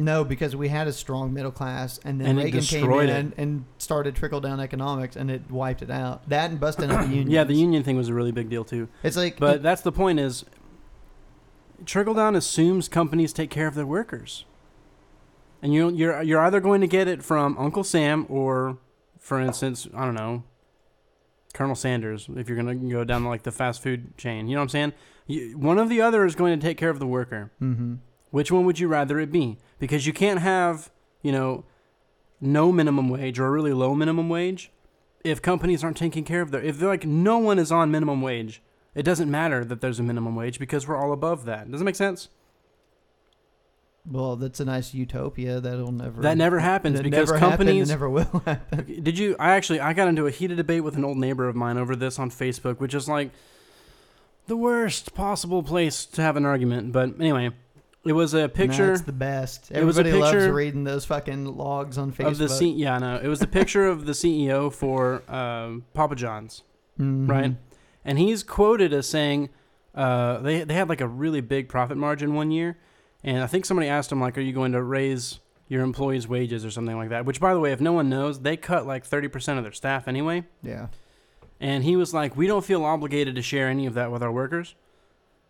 No, 0.00 0.22
because 0.24 0.54
we 0.54 0.68
had 0.68 0.86
a 0.86 0.92
strong 0.92 1.34
middle 1.34 1.50
class, 1.50 1.98
and 2.04 2.20
then 2.20 2.28
And 2.28 2.38
it 2.40 2.44
Reagan 2.44 2.60
came 2.60 2.80
destroyed 2.80 3.08
in 3.08 3.28
it. 3.28 3.34
and 3.36 3.64
started 3.78 4.14
trickle 4.14 4.40
down 4.40 4.60
economics, 4.60 5.16
and 5.16 5.28
it 5.30 5.50
wiped 5.50 5.82
it 5.82 5.90
out. 5.90 6.28
That 6.28 6.50
and 6.50 6.60
busting 6.60 6.90
up 6.90 7.00
the 7.00 7.08
unions. 7.08 7.30
Yeah, 7.30 7.42
the 7.44 7.54
union 7.54 7.82
thing 7.82 7.96
was 7.96 8.08
a 8.08 8.14
really 8.14 8.30
big 8.32 8.48
deal 8.48 8.64
too. 8.64 8.88
It's 9.02 9.16
like, 9.16 9.38
But 9.38 9.62
that's 9.62 9.82
the 9.82 9.90
point 9.92 10.20
is 10.20 10.44
trickle 11.84 12.14
down 12.14 12.36
assumes 12.36 12.88
companies 12.88 13.32
take 13.32 13.50
care 13.50 13.66
of 13.66 13.74
their 13.74 13.86
workers. 13.86 14.44
And 15.62 15.74
you 15.74 15.90
you're 15.90 16.22
you're 16.22 16.40
either 16.40 16.60
going 16.60 16.80
to 16.80 16.86
get 16.86 17.08
it 17.08 17.22
from 17.24 17.56
Uncle 17.58 17.82
Sam 17.84 18.26
or 18.28 18.78
for 19.18 19.40
instance, 19.40 19.88
I 19.94 20.04
don't 20.04 20.14
know, 20.14 20.44
Colonel 21.54 21.74
Sanders 21.74 22.28
if 22.36 22.48
you're 22.48 22.60
going 22.62 22.80
to 22.80 22.88
go 22.88 23.02
down 23.04 23.24
like 23.24 23.42
the 23.42 23.50
fast 23.52 23.82
food 23.82 24.16
chain. 24.16 24.46
You 24.46 24.54
know 24.54 24.60
what 24.60 24.64
I'm 24.64 24.68
saying? 24.68 24.92
You, 25.26 25.58
one 25.58 25.78
of 25.78 25.88
the 25.88 26.00
other 26.00 26.24
is 26.24 26.34
going 26.36 26.58
to 26.58 26.64
take 26.64 26.78
care 26.78 26.90
of 26.90 27.00
the 27.00 27.06
worker. 27.06 27.50
mm-hmm. 27.60 27.96
Which 28.30 28.52
one 28.52 28.64
would 28.66 28.78
you 28.78 28.88
rather 28.88 29.18
it 29.18 29.32
be? 29.32 29.56
Because 29.78 30.06
you 30.06 30.12
can't 30.12 30.40
have, 30.40 30.90
you 31.22 31.32
know, 31.32 31.64
no 32.40 32.72
minimum 32.72 33.08
wage 33.08 33.38
or 33.38 33.46
a 33.46 33.50
really 33.50 33.72
low 33.72 33.94
minimum 33.94 34.28
wage 34.28 34.70
if 35.24 35.42
companies 35.42 35.82
aren't 35.82 35.96
taking 35.96 36.24
care 36.24 36.40
of 36.40 36.52
their 36.52 36.62
if 36.62 36.78
they're 36.78 36.88
like 36.88 37.04
no 37.04 37.38
one 37.38 37.58
is 37.58 37.72
on 37.72 37.90
minimum 37.90 38.22
wage. 38.22 38.62
It 38.94 39.02
doesn't 39.02 39.30
matter 39.30 39.64
that 39.64 39.80
there's 39.80 39.98
a 39.98 40.02
minimum 40.02 40.34
wage 40.34 40.58
because 40.58 40.88
we're 40.88 40.96
all 40.96 41.12
above 41.12 41.44
that. 41.44 41.70
Does 41.70 41.80
it 41.80 41.84
make 41.84 41.96
sense? 41.96 42.28
well, 44.10 44.36
that's 44.36 44.60
a 44.60 44.64
nice 44.64 44.94
utopia 44.94 45.60
that'll 45.60 45.92
never. 45.92 46.22
That 46.22 46.36
never 46.36 46.58
happens 46.58 46.96
that 46.96 47.02
because 47.02 47.30
never 47.30 47.38
companies 47.38 47.88
never 47.88 48.08
will 48.08 48.42
happen. 48.46 49.02
Did 49.02 49.18
you 49.18 49.36
I 49.38 49.50
actually 49.50 49.80
I 49.80 49.92
got 49.92 50.08
into 50.08 50.26
a 50.26 50.30
heated 50.30 50.56
debate 50.56 50.82
with 50.82 50.96
an 50.96 51.04
old 51.04 51.18
neighbor 51.18 51.48
of 51.48 51.56
mine 51.56 51.76
over 51.76 51.94
this 51.94 52.18
on 52.18 52.30
Facebook, 52.30 52.78
which 52.78 52.94
is 52.94 53.08
like 53.08 53.30
the 54.46 54.56
worst 54.56 55.14
possible 55.14 55.62
place 55.62 56.06
to 56.06 56.22
have 56.22 56.36
an 56.36 56.46
argument. 56.46 56.92
But 56.92 57.20
anyway, 57.20 57.50
it 58.04 58.12
was 58.12 58.32
a 58.34 58.48
picture 58.48 58.88
That's 58.88 59.02
the 59.02 59.12
best. 59.12 59.70
It 59.70 59.84
was 59.84 59.96
a 59.98 60.00
Everybody 60.00 60.22
loves 60.22 60.32
picture 60.34 60.52
reading 60.54 60.84
those 60.84 61.04
fucking 61.04 61.44
logs 61.56 61.98
on 61.98 62.12
Facebook. 62.12 62.26
of 62.28 62.38
the 62.38 62.48
C- 62.48 62.70
yeah, 62.72 62.98
no, 62.98 63.16
it 63.16 63.26
was 63.28 63.40
the 63.40 63.46
picture 63.46 63.86
of 63.86 64.06
the 64.06 64.12
CEO 64.12 64.72
for 64.72 65.22
um, 65.30 65.84
Papa 65.94 66.14
John's, 66.16 66.62
Mhm. 66.98 67.28
right? 67.28 67.56
And 68.04 68.18
he's 68.18 68.42
quoted 68.42 68.92
as 68.92 69.06
saying 69.08 69.50
uh, 69.94 70.38
they 70.38 70.62
they 70.64 70.74
had 70.74 70.88
like 70.88 71.00
a 71.00 71.08
really 71.08 71.40
big 71.40 71.68
profit 71.68 71.96
margin 71.96 72.34
one 72.34 72.50
year, 72.50 72.78
and 73.24 73.42
I 73.42 73.46
think 73.46 73.64
somebody 73.66 73.88
asked 73.88 74.12
him 74.12 74.20
like, 74.20 74.38
"Are 74.38 74.42
you 74.42 74.52
going 74.52 74.72
to 74.72 74.82
raise 74.82 75.40
your 75.66 75.82
employees' 75.82 76.28
wages 76.28 76.64
or 76.64 76.70
something 76.70 76.96
like 76.96 77.08
that?" 77.10 77.24
Which, 77.26 77.40
by 77.40 77.52
the 77.52 77.60
way, 77.60 77.72
if 77.72 77.80
no 77.80 77.92
one 77.92 78.08
knows, 78.08 78.40
they 78.40 78.56
cut 78.56 78.86
like 78.86 79.04
thirty 79.04 79.26
percent 79.28 79.58
of 79.58 79.64
their 79.64 79.72
staff 79.72 80.06
anyway. 80.08 80.44
Yeah. 80.62 80.86
and 81.60 81.82
he 81.82 81.96
was 81.96 82.14
like, 82.14 82.36
"We 82.36 82.46
don't 82.46 82.64
feel 82.64 82.84
obligated 82.84 83.34
to 83.34 83.42
share 83.42 83.66
any 83.68 83.84
of 83.86 83.94
that 83.94 84.12
with 84.12 84.22
our 84.22 84.30
workers." 84.30 84.76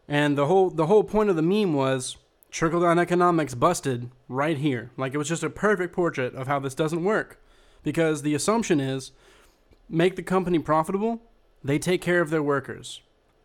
And 0.08 0.38
the 0.38 0.46
whole 0.46 0.70
the 0.70 0.86
whole 0.86 1.04
point 1.04 1.28
of 1.28 1.36
the 1.36 1.42
meme 1.42 1.74
was 1.74 2.16
trickle 2.50 2.80
down 2.80 2.98
economics 2.98 3.54
busted 3.54 4.10
right 4.28 4.58
here. 4.58 4.90
Like 4.96 5.14
it 5.14 5.18
was 5.18 5.28
just 5.28 5.42
a 5.42 5.50
perfect 5.50 5.94
portrait 5.94 6.34
of 6.34 6.46
how 6.46 6.58
this 6.58 6.74
doesn't 6.74 7.04
work, 7.04 7.40
because 7.82 8.22
the 8.22 8.34
assumption 8.34 8.80
is 8.80 9.12
make 9.88 10.16
the 10.16 10.22
company 10.22 10.58
profitable, 10.58 11.20
they 11.62 11.78
take 11.78 12.00
care 12.02 12.20
of 12.20 12.30
their 12.30 12.42
workers. 12.42 13.00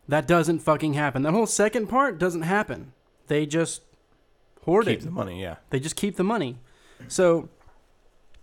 That 0.06 0.26
doesn't 0.28 0.58
fucking 0.58 0.94
happen. 0.94 1.22
That 1.22 1.32
whole 1.32 1.46
second 1.46 1.86
part 1.86 2.18
doesn't 2.18 2.42
happen. 2.42 2.92
They 3.28 3.46
just 3.46 3.82
hoard 4.62 4.84
Keep 4.86 5.00
it. 5.00 5.04
the 5.04 5.10
money, 5.10 5.40
yeah. 5.40 5.56
They 5.70 5.80
just 5.80 5.96
keep 5.96 6.16
the 6.16 6.24
money. 6.24 6.58
So, 7.08 7.48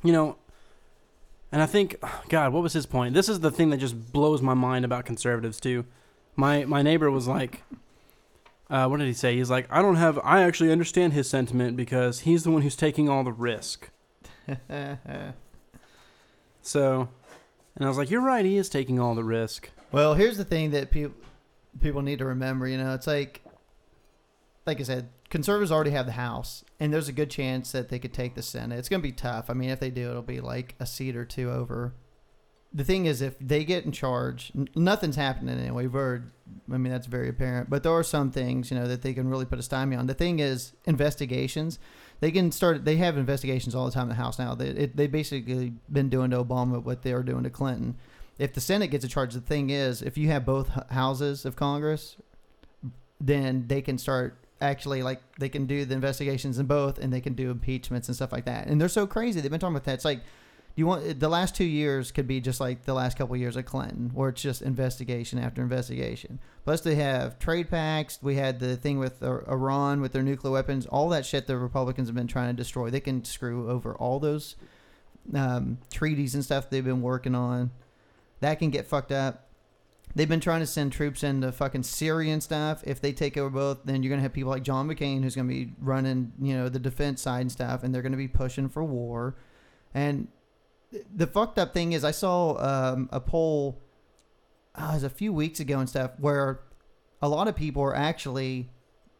you 0.03 0.11
know, 0.11 0.37
and 1.51 1.61
I 1.61 1.65
think, 1.67 1.97
God, 2.29 2.53
what 2.53 2.63
was 2.63 2.73
his 2.73 2.85
point? 2.85 3.13
This 3.13 3.29
is 3.29 3.41
the 3.41 3.51
thing 3.51 3.69
that 3.69 3.77
just 3.77 4.11
blows 4.11 4.41
my 4.41 4.53
mind 4.53 4.85
about 4.85 5.05
conservatives 5.05 5.59
too. 5.59 5.85
My 6.35 6.65
my 6.65 6.81
neighbor 6.81 7.11
was 7.11 7.27
like, 7.27 7.63
uh, 8.71 8.87
what 8.87 8.97
did 8.97 9.07
he 9.07 9.13
say? 9.13 9.35
He's 9.35 9.49
like, 9.51 9.67
I 9.69 9.81
don't 9.81 9.97
have. 9.97 10.17
I 10.23 10.41
actually 10.43 10.71
understand 10.71 11.13
his 11.13 11.29
sentiment 11.29 11.75
because 11.75 12.21
he's 12.21 12.43
the 12.43 12.51
one 12.51 12.61
who's 12.61 12.75
taking 12.75 13.09
all 13.09 13.23
the 13.23 13.33
risk. 13.33 13.91
So, 16.63 17.09
and 17.75 17.85
I 17.85 17.87
was 17.87 17.97
like, 17.97 18.11
you're 18.11 18.21
right. 18.21 18.45
He 18.45 18.57
is 18.57 18.69
taking 18.69 18.99
all 18.99 19.15
the 19.15 19.23
risk. 19.23 19.71
Well, 19.91 20.13
here's 20.13 20.37
the 20.37 20.45
thing 20.45 20.71
that 20.71 20.91
people 20.91 21.15
people 21.81 22.01
need 22.01 22.19
to 22.19 22.25
remember. 22.25 22.67
You 22.67 22.77
know, 22.77 22.93
it's 22.93 23.07
like, 23.07 23.41
like 24.65 24.79
I 24.79 24.83
said, 24.83 25.09
conservatives 25.29 25.71
already 25.71 25.91
have 25.91 26.05
the 26.05 26.11
House, 26.13 26.63
and 26.79 26.93
there's 26.93 27.07
a 27.07 27.13
good 27.13 27.29
chance 27.29 27.71
that 27.71 27.89
they 27.89 27.99
could 27.99 28.13
take 28.13 28.35
the 28.35 28.43
Senate. 28.43 28.77
It's 28.77 28.89
going 28.89 29.01
to 29.01 29.07
be 29.07 29.11
tough. 29.11 29.49
I 29.49 29.53
mean, 29.53 29.69
if 29.69 29.79
they 29.79 29.89
do, 29.89 30.09
it'll 30.09 30.21
be 30.21 30.41
like 30.41 30.75
a 30.79 30.85
seat 30.85 31.15
or 31.15 31.25
two 31.25 31.49
over. 31.49 31.93
The 32.73 32.83
thing 32.83 33.05
is, 33.05 33.21
if 33.21 33.37
they 33.39 33.65
get 33.65 33.85
in 33.85 33.91
charge, 33.91 34.51
n- 34.55 34.69
nothing's 34.75 35.17
happening 35.17 35.59
anyway. 35.59 35.87
Heard. 35.87 36.31
I 36.71 36.77
mean, 36.77 36.91
that's 36.91 37.07
very 37.07 37.29
apparent. 37.29 37.69
But 37.69 37.83
there 37.83 37.91
are 37.91 38.03
some 38.03 38.31
things, 38.31 38.71
you 38.71 38.77
know, 38.77 38.87
that 38.87 39.01
they 39.01 39.13
can 39.13 39.29
really 39.29 39.45
put 39.45 39.59
a 39.59 39.63
stymie 39.63 39.95
on. 39.95 40.07
The 40.07 40.13
thing 40.13 40.39
is, 40.39 40.73
investigations. 40.85 41.79
They 42.21 42.31
can 42.31 42.51
start. 42.51 42.85
They 42.85 42.97
have 42.97 43.17
investigations 43.17 43.75
all 43.75 43.85
the 43.85 43.91
time 43.91 44.03
in 44.03 44.09
the 44.09 44.15
House 44.15 44.39
now. 44.39 44.55
They 44.55 44.67
it, 44.67 44.95
they 44.95 45.07
basically 45.07 45.73
been 45.91 46.09
doing 46.09 46.31
to 46.31 46.43
Obama 46.43 46.81
what 46.81 47.01
they 47.01 47.13
were 47.13 47.23
doing 47.23 47.43
to 47.43 47.49
Clinton 47.49 47.97
if 48.41 48.53
the 48.53 48.61
Senate 48.61 48.87
gets 48.87 49.03
in 49.03 49.09
charge, 49.09 49.35
the 49.35 49.39
thing 49.39 49.69
is, 49.69 50.01
if 50.01 50.17
you 50.17 50.29
have 50.29 50.45
both 50.45 50.69
houses 50.89 51.45
of 51.45 51.55
Congress, 51.55 52.17
then 53.19 53.67
they 53.67 53.83
can 53.83 53.99
start 53.99 54.35
actually 54.59 55.03
like 55.03 55.21
they 55.39 55.49
can 55.49 55.67
do 55.67 55.85
the 55.85 55.93
investigations 55.93 56.57
in 56.57 56.65
both, 56.65 56.97
and 56.97 57.13
they 57.13 57.21
can 57.21 57.33
do 57.33 57.51
impeachments 57.51 58.07
and 58.07 58.15
stuff 58.15 58.31
like 58.31 58.45
that. 58.45 58.65
And 58.65 58.81
they're 58.81 58.89
so 58.89 59.05
crazy. 59.05 59.41
They've 59.41 59.51
been 59.51 59.59
talking 59.59 59.75
about 59.75 59.85
that. 59.85 59.93
It's 59.93 60.05
like 60.05 60.21
you 60.75 60.85
want 60.85 61.19
the 61.19 61.29
last 61.29 61.55
two 61.55 61.65
years 61.65 62.11
could 62.11 62.27
be 62.27 62.39
just 62.39 62.59
like 62.59 62.85
the 62.85 62.93
last 62.93 63.17
couple 63.17 63.35
of 63.35 63.41
years 63.41 63.55
of 63.55 63.65
Clinton, 63.65 64.11
where 64.13 64.29
it's 64.29 64.41
just 64.41 64.61
investigation 64.61 65.37
after 65.37 65.61
investigation. 65.61 66.39
Plus, 66.63 66.81
they 66.81 66.95
have 66.95 67.39
trade 67.39 67.69
pacts. 67.69 68.19
We 68.21 68.35
had 68.35 68.59
the 68.59 68.77
thing 68.77 68.97
with 68.97 69.21
Iran 69.21 70.01
with 70.01 70.13
their 70.13 70.23
nuclear 70.23 70.53
weapons. 70.53 70.85
All 70.85 71.09
that 71.09 71.25
shit 71.25 71.47
the 71.47 71.57
Republicans 71.57 72.07
have 72.07 72.15
been 72.15 72.27
trying 72.27 72.55
to 72.55 72.61
destroy. 72.61 72.89
They 72.89 72.99
can 72.99 73.23
screw 73.25 73.69
over 73.69 73.95
all 73.95 74.19
those 74.19 74.55
um, 75.33 75.79
treaties 75.91 76.35
and 76.35 76.43
stuff 76.43 76.69
they've 76.69 76.83
been 76.83 77.01
working 77.01 77.35
on. 77.35 77.71
That 78.39 78.59
can 78.59 78.69
get 78.69 78.87
fucked 78.87 79.11
up. 79.11 79.47
They've 80.13 80.27
been 80.27 80.41
trying 80.41 80.59
to 80.59 80.67
send 80.67 80.91
troops 80.91 81.23
into 81.23 81.51
fucking 81.51 81.83
Syria 81.83 82.33
and 82.33 82.43
stuff. 82.43 82.83
If 82.85 82.99
they 82.99 83.13
take 83.13 83.37
over 83.37 83.49
both, 83.49 83.79
then 83.85 84.03
you're 84.03 84.09
gonna 84.09 84.23
have 84.23 84.33
people 84.33 84.51
like 84.51 84.63
John 84.63 84.89
McCain 84.89 85.23
who's 85.23 85.35
gonna 85.35 85.47
be 85.47 85.73
running, 85.79 86.33
you 86.41 86.55
know, 86.55 86.67
the 86.69 86.79
defense 86.79 87.21
side 87.21 87.41
and 87.41 87.51
stuff, 87.51 87.83
and 87.83 87.93
they're 87.95 88.01
gonna 88.01 88.17
be 88.17 88.27
pushing 88.27 88.67
for 88.67 88.83
war. 88.83 89.37
And 89.93 90.27
the 91.13 91.27
fucked 91.27 91.57
up 91.57 91.73
thing 91.73 91.93
is, 91.93 92.03
I 92.03 92.11
saw 92.11 92.57
um, 92.57 93.09
a 93.11 93.19
poll, 93.19 93.81
uh, 94.75 94.89
it 94.91 94.93
was 94.95 95.03
a 95.03 95.09
few 95.09 95.33
weeks 95.33 95.59
ago 95.59 95.79
and 95.79 95.89
stuff, 95.89 96.11
where 96.19 96.61
a 97.21 97.29
lot 97.29 97.47
of 97.47 97.55
people 97.55 97.83
are 97.83 97.95
actually 97.95 98.69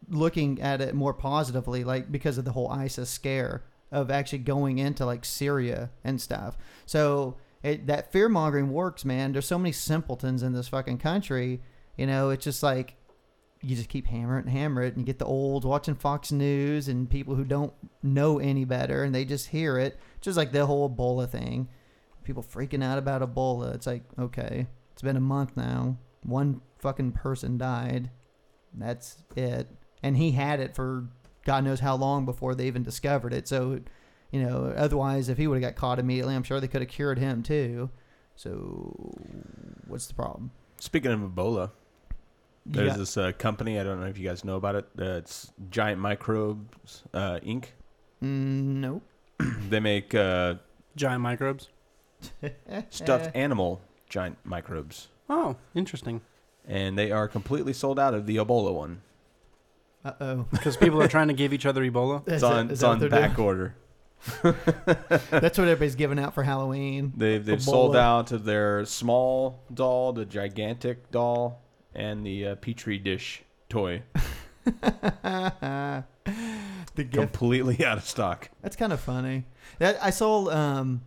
looking 0.10 0.61
at 0.61 0.81
it 0.81 0.95
more 0.95 1.14
positively, 1.14 1.84
like 1.84 2.11
because 2.11 2.38
of 2.38 2.45
the 2.45 2.52
whole 2.52 2.69
ISIS 2.69 3.10
scare 3.10 3.64
of 3.91 4.10
actually 4.10 4.39
going 4.39 4.77
into 4.77 5.06
like 5.06 5.26
Syria 5.26 5.91
and 6.03 6.19
stuff. 6.19 6.57
So 6.85 7.38
it, 7.61 7.88
that 7.88 8.11
fear 8.11 8.30
mongering 8.30 8.72
works, 8.72 9.06
man. 9.06 9.31
There's 9.31 9.45
so 9.45 9.60
many 9.60 9.72
simpletons 9.72 10.43
in 10.43 10.53
this 10.53 10.69
fucking 10.69 10.98
country. 10.98 11.61
You 11.98 12.07
know, 12.07 12.30
it's 12.30 12.43
just 12.43 12.64
like 12.64 12.95
you 13.64 13.76
just 13.76 13.90
keep 13.90 14.08
hammer 14.08 14.38
it 14.38 14.46
and 14.46 14.50
hammer 14.50 14.82
it, 14.82 14.96
and 14.96 15.02
you 15.02 15.06
get 15.06 15.20
the 15.20 15.26
old 15.26 15.66
watching 15.66 15.96
Fox 15.96 16.32
News 16.32 16.88
and 16.88 17.10
people 17.10 17.36
who 17.36 17.44
don't 17.44 17.74
know 18.02 18.40
any 18.40 18.66
better, 18.66 19.04
and 19.04 19.14
they 19.14 19.26
just 19.26 19.48
hear 19.48 19.78
it. 19.78 20.00
Just 20.20 20.38
like 20.38 20.52
the 20.52 20.66
whole 20.66 20.90
Ebola 20.90 21.30
thing, 21.30 21.68
people 22.24 22.44
freaking 22.44 22.84
out 22.84 22.98
about 22.98 23.22
Ebola. 23.22 23.74
It's 23.76 23.88
like, 23.88 24.04
okay, 24.18 24.68
it's 24.94 25.02
been 25.02 25.18
a 25.18 25.22
month 25.22 25.56
now. 25.56 25.98
One 26.24 26.62
fucking 26.80 27.14
person 27.14 27.58
died. 27.58 28.10
That's 28.74 29.18
it, 29.36 29.68
and 30.02 30.18
he 30.18 30.32
had 30.32 30.60
it 30.60 30.76
for 30.76 31.10
God 31.46 31.64
knows 31.64 31.80
how 31.80 31.96
long 31.96 32.26
before 32.26 32.56
they 32.56 32.68
even 32.68 32.84
discovered 32.84 33.34
it. 33.34 33.48
So 33.48 33.82
you 34.32 34.42
know, 34.42 34.74
otherwise, 34.76 35.30
if 35.30 35.38
he 35.38 35.46
would 35.46 35.62
have 35.62 35.74
got 35.74 35.80
caught 35.80 36.00
immediately, 36.00 36.36
I'm 36.36 36.44
sure 36.44 36.60
they 36.60 36.68
could 36.68 36.82
have 36.82 36.90
cured 36.90 37.20
him 37.20 37.44
too. 37.44 37.90
So, 38.36 39.14
what's 39.88 40.08
the 40.08 40.14
problem? 40.14 40.52
Speaking 40.80 41.12
of 41.12 41.20
Ebola, 41.20 41.72
there's 42.66 42.90
got- 42.92 42.98
this 42.98 43.18
uh, 43.18 43.32
company. 43.38 43.80
I 43.80 43.84
don't 43.84 44.00
know 44.00 44.08
if 44.08 44.18
you 44.18 44.28
guys 44.28 44.44
know 44.46 44.56
about 44.56 44.76
it. 44.76 44.86
Uh, 45.00 45.04
it's 45.18 45.52
Giant 45.70 46.00
Microbes 46.00 47.04
uh, 47.14 47.40
Inc. 47.44 47.66
Mm, 48.24 48.82
nope. 48.82 49.04
they 49.70 49.80
make 49.80 50.14
uh, 50.16 50.56
Giant 50.96 51.22
microbes. 51.22 51.70
stuffed 52.90 53.32
animal 53.36 53.82
giant 54.10 54.38
microbes, 54.44 55.08
Oh, 55.30 55.56
interesting. 55.74 56.22
and 56.68 56.96
they 56.98 57.12
are 57.12 57.28
completely 57.28 57.74
sold 57.74 57.98
out 58.00 58.14
of 58.14 58.26
the 58.28 58.36
Ebola 58.38 58.74
one. 58.74 59.02
Uh 60.06 60.12
oh. 60.22 60.46
Because 60.52 60.78
people 60.86 61.02
are 61.02 61.08
trying 61.08 61.30
to 61.30 61.34
give 61.34 61.54
each 61.54 61.66
other 61.66 61.82
Ebola. 61.82 62.28
It's 62.28 62.44
on, 62.44 62.70
it's 62.70 62.84
on 62.84 63.00
back 63.10 63.40
order. 63.40 63.76
That's 64.44 65.58
what 65.58 65.68
everybody's 65.68 65.96
giving 65.96 66.20
out 66.20 66.36
for 66.36 66.44
Halloween. 66.44 67.14
They've 67.18 67.44
they've 67.44 67.62
sold 67.64 67.96
out 67.96 68.32
of 68.32 68.46
their 68.46 68.86
small 68.86 69.60
doll, 69.74 70.14
the 70.14 70.26
gigantic 70.26 71.10
doll, 71.10 71.60
and 71.94 72.26
the 72.26 72.48
uh, 72.48 72.56
petri 72.56 72.98
dish 72.98 73.44
toy. 73.70 74.04
the 74.64 76.04
gift. 76.96 77.12
Completely 77.12 77.86
out 77.86 77.98
of 77.98 78.06
stock. 78.06 78.50
That's 78.62 78.76
kind 78.76 78.94
of 78.94 79.00
funny. 79.00 79.46
That 79.80 79.98
I 80.02 80.10
saw. 80.10 80.50
Um, 80.50 81.02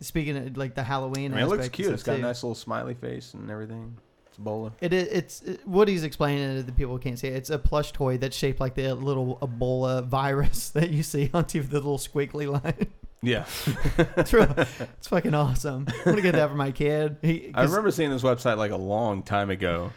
speaking 0.00 0.36
of 0.36 0.56
like 0.56 0.74
the 0.74 0.82
Halloween, 0.82 1.32
I 1.32 1.36
mean, 1.36 1.44
it 1.44 1.48
looks 1.48 1.60
aspect 1.60 1.74
cute. 1.74 1.92
It's 1.92 2.02
stuff, 2.02 2.14
got 2.14 2.18
a 2.18 2.22
too. 2.22 2.22
nice 2.22 2.42
little 2.42 2.54
smiley 2.54 2.94
face 2.94 3.34
and 3.34 3.50
everything. 3.50 3.96
It's 4.26 4.38
Ebola. 4.38 4.72
It 4.80 4.92
is. 4.92 5.08
It's 5.08 5.42
it, 5.42 5.66
what 5.66 5.88
he's 5.88 6.04
explaining 6.04 6.58
it 6.58 6.62
The 6.66 6.72
people 6.72 6.98
can't 6.98 7.18
see. 7.18 7.28
It. 7.28 7.34
It's 7.34 7.50
a 7.50 7.58
plush 7.58 7.92
toy 7.92 8.18
that's 8.18 8.36
shaped 8.36 8.60
like 8.60 8.74
the 8.74 8.94
little 8.94 9.38
Ebola 9.42 10.06
virus 10.06 10.68
that 10.74 10.90
you 10.90 11.02
see 11.02 11.30
on 11.34 11.44
TV, 11.44 11.68
the 11.68 11.76
little 11.76 11.98
squiggly 11.98 12.50
line. 12.50 12.88
Yeah, 13.24 13.44
it's 14.16 14.32
real, 14.32 14.52
It's 14.58 15.06
fucking 15.06 15.32
awesome. 15.32 15.86
I'm 15.88 16.04
gonna 16.04 16.22
get 16.22 16.34
that 16.34 16.48
for 16.48 16.56
my 16.56 16.72
kid. 16.72 17.18
He, 17.22 17.52
I 17.54 17.62
remember 17.62 17.92
seeing 17.92 18.10
this 18.10 18.22
website 18.22 18.56
like 18.56 18.72
a 18.72 18.76
long 18.76 19.22
time 19.22 19.48
ago, 19.48 19.92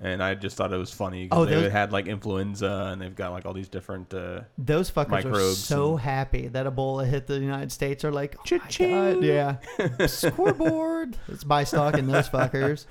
and 0.00 0.22
I 0.22 0.34
just 0.34 0.56
thought 0.56 0.72
it 0.72 0.76
was 0.78 0.90
funny. 0.92 1.28
'cause 1.28 1.38
Oh, 1.38 1.44
they 1.44 1.54
those- 1.62 1.72
had 1.72 1.92
like 1.92 2.06
influenza, 2.06 2.88
and 2.92 3.00
they've 3.02 3.14
got 3.14 3.32
like 3.32 3.44
all 3.46 3.52
these 3.52 3.68
different. 3.68 4.12
Uh, 4.14 4.42
Those 4.58 4.90
fuckers 4.90 5.06
are 5.06 5.10
microbes 5.28 5.58
so 5.58 5.92
and- 5.92 6.00
happy 6.00 6.48
that 6.48 6.66
Ebola 6.66 7.06
hit 7.06 7.26
the 7.26 7.38
United 7.38 7.70
States. 7.70 8.04
Are 8.04 8.10
like, 8.12 8.34
oh 8.36 8.40
my 8.40 8.58
Cha-ching. 8.58 9.14
God, 9.20 9.22
yeah, 9.24 9.56
scoreboard. 10.06 11.16
Let's 11.28 11.44
buy 11.44 11.64
stock 11.64 11.98
in 11.98 12.06
those 12.06 12.28
fuckers. 12.28 12.86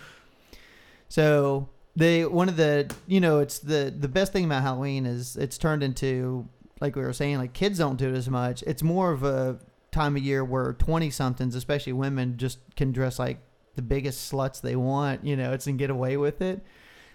So 1.08 1.70
they 1.96 2.26
one 2.26 2.50
of 2.50 2.58
the 2.58 2.90
you 3.08 3.20
know 3.20 3.40
it's 3.40 3.60
the 3.60 3.94
the 3.98 4.08
best 4.08 4.32
thing 4.32 4.46
about 4.46 4.62
Halloween 4.64 5.06
is 5.06 5.36
it's 5.36 5.58
turned 5.58 5.84
into 5.84 6.48
like 6.80 6.96
we 6.96 7.02
were 7.02 7.14
saying 7.14 7.38
like 7.38 7.54
kids 7.54 7.80
don't 7.80 7.98
do 7.98 8.10
it 8.10 8.16
as 8.16 8.30
much. 8.30 8.64
It's 8.68 8.84
more 8.84 9.12
of 9.12 9.24
a 9.24 9.58
time 9.92 10.16
of 10.16 10.22
year 10.24 10.44
where 10.46 10.74
twenty 10.74 11.10
somethings, 11.10 11.56
especially 11.56 11.94
women, 11.94 12.38
just 12.38 12.60
can 12.76 12.92
dress 12.92 13.18
like 13.20 13.40
the 13.76 13.82
biggest 13.82 14.32
sluts 14.32 14.62
they 14.62 14.76
want. 14.76 15.26
You 15.26 15.36
know, 15.36 15.52
it's 15.54 15.68
and 15.68 15.80
get 15.80 15.90
away 15.90 16.16
with 16.18 16.42
it. 16.42 16.62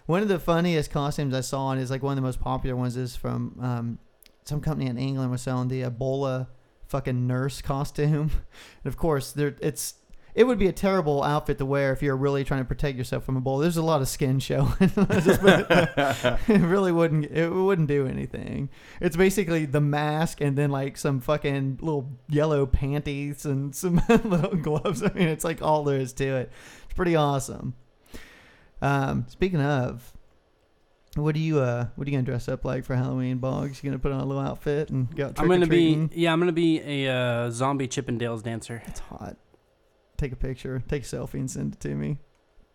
One 0.06 0.22
of 0.22 0.28
the 0.28 0.38
funniest 0.38 0.90
costumes 0.90 1.34
I 1.34 1.40
saw, 1.40 1.70
and 1.70 1.80
is 1.80 1.90
like 1.90 2.02
one 2.02 2.12
of 2.12 2.16
the 2.16 2.22
most 2.22 2.40
popular 2.40 2.76
ones, 2.76 2.96
is 2.96 3.16
from 3.16 3.58
um, 3.60 3.98
some 4.44 4.60
company 4.60 4.88
in 4.88 4.98
England 4.98 5.30
was 5.30 5.42
selling 5.42 5.68
the 5.68 5.82
Ebola 5.82 6.48
fucking 6.88 7.26
nurse 7.26 7.62
costume. 7.62 8.30
And 8.84 8.92
of 8.92 8.96
course, 8.96 9.32
there 9.32 9.56
it's 9.60 9.94
it 10.34 10.44
would 10.44 10.58
be 10.58 10.66
a 10.66 10.72
terrible 10.72 11.22
outfit 11.22 11.58
to 11.58 11.64
wear 11.64 11.92
if 11.92 12.02
you're 12.02 12.16
really 12.16 12.42
trying 12.42 12.60
to 12.60 12.64
protect 12.64 12.98
yourself 12.98 13.24
from 13.24 13.40
Ebola. 13.40 13.62
There's 13.62 13.76
a 13.76 13.82
lot 13.82 14.02
of 14.02 14.08
skin 14.08 14.40
showing. 14.40 14.74
It 14.80 16.60
really 16.60 16.92
wouldn't. 16.92 17.26
It 17.26 17.50
wouldn't 17.50 17.88
do 17.88 18.06
anything. 18.06 18.68
It's 19.00 19.16
basically 19.16 19.64
the 19.64 19.80
mask 19.80 20.40
and 20.40 20.58
then 20.58 20.70
like 20.70 20.96
some 20.96 21.20
fucking 21.20 21.78
little 21.80 22.18
yellow 22.28 22.66
panties 22.66 23.46
and 23.46 23.74
some 23.74 24.02
little 24.08 24.56
gloves. 24.56 25.02
I 25.02 25.12
mean, 25.14 25.28
it's 25.28 25.44
like 25.44 25.62
all 25.62 25.84
there 25.84 26.00
is 26.00 26.12
to 26.14 26.36
it. 26.36 26.52
It's 26.84 26.94
pretty 26.94 27.14
awesome. 27.14 27.74
Um, 28.84 29.24
speaking 29.28 29.62
of, 29.62 30.12
what 31.16 31.34
do 31.34 31.40
you 31.40 31.58
uh, 31.58 31.86
what 31.94 32.06
are 32.06 32.10
you 32.10 32.16
gonna 32.16 32.26
dress 32.26 32.48
up 32.48 32.66
like 32.66 32.84
for 32.84 32.94
Halloween, 32.94 33.38
Boggs? 33.38 33.82
You 33.82 33.88
gonna 33.90 33.98
put 33.98 34.12
on 34.12 34.20
a 34.20 34.24
little 34.26 34.42
outfit 34.42 34.90
and 34.90 35.14
go? 35.16 35.32
I'm 35.38 35.48
gonna 35.48 35.66
be 35.66 36.08
yeah, 36.12 36.32
I'm 36.32 36.38
gonna 36.38 36.52
be 36.52 36.80
a 36.80 37.10
uh, 37.10 37.50
zombie 37.50 37.88
Chippendales 37.88 38.42
dancer. 38.42 38.82
It's 38.86 39.00
hot. 39.00 39.36
Take 40.18 40.32
a 40.32 40.36
picture, 40.36 40.82
take 40.86 41.02
a 41.02 41.06
selfie, 41.06 41.34
and 41.34 41.50
send 41.50 41.74
it 41.74 41.80
to 41.80 41.94
me. 41.94 42.18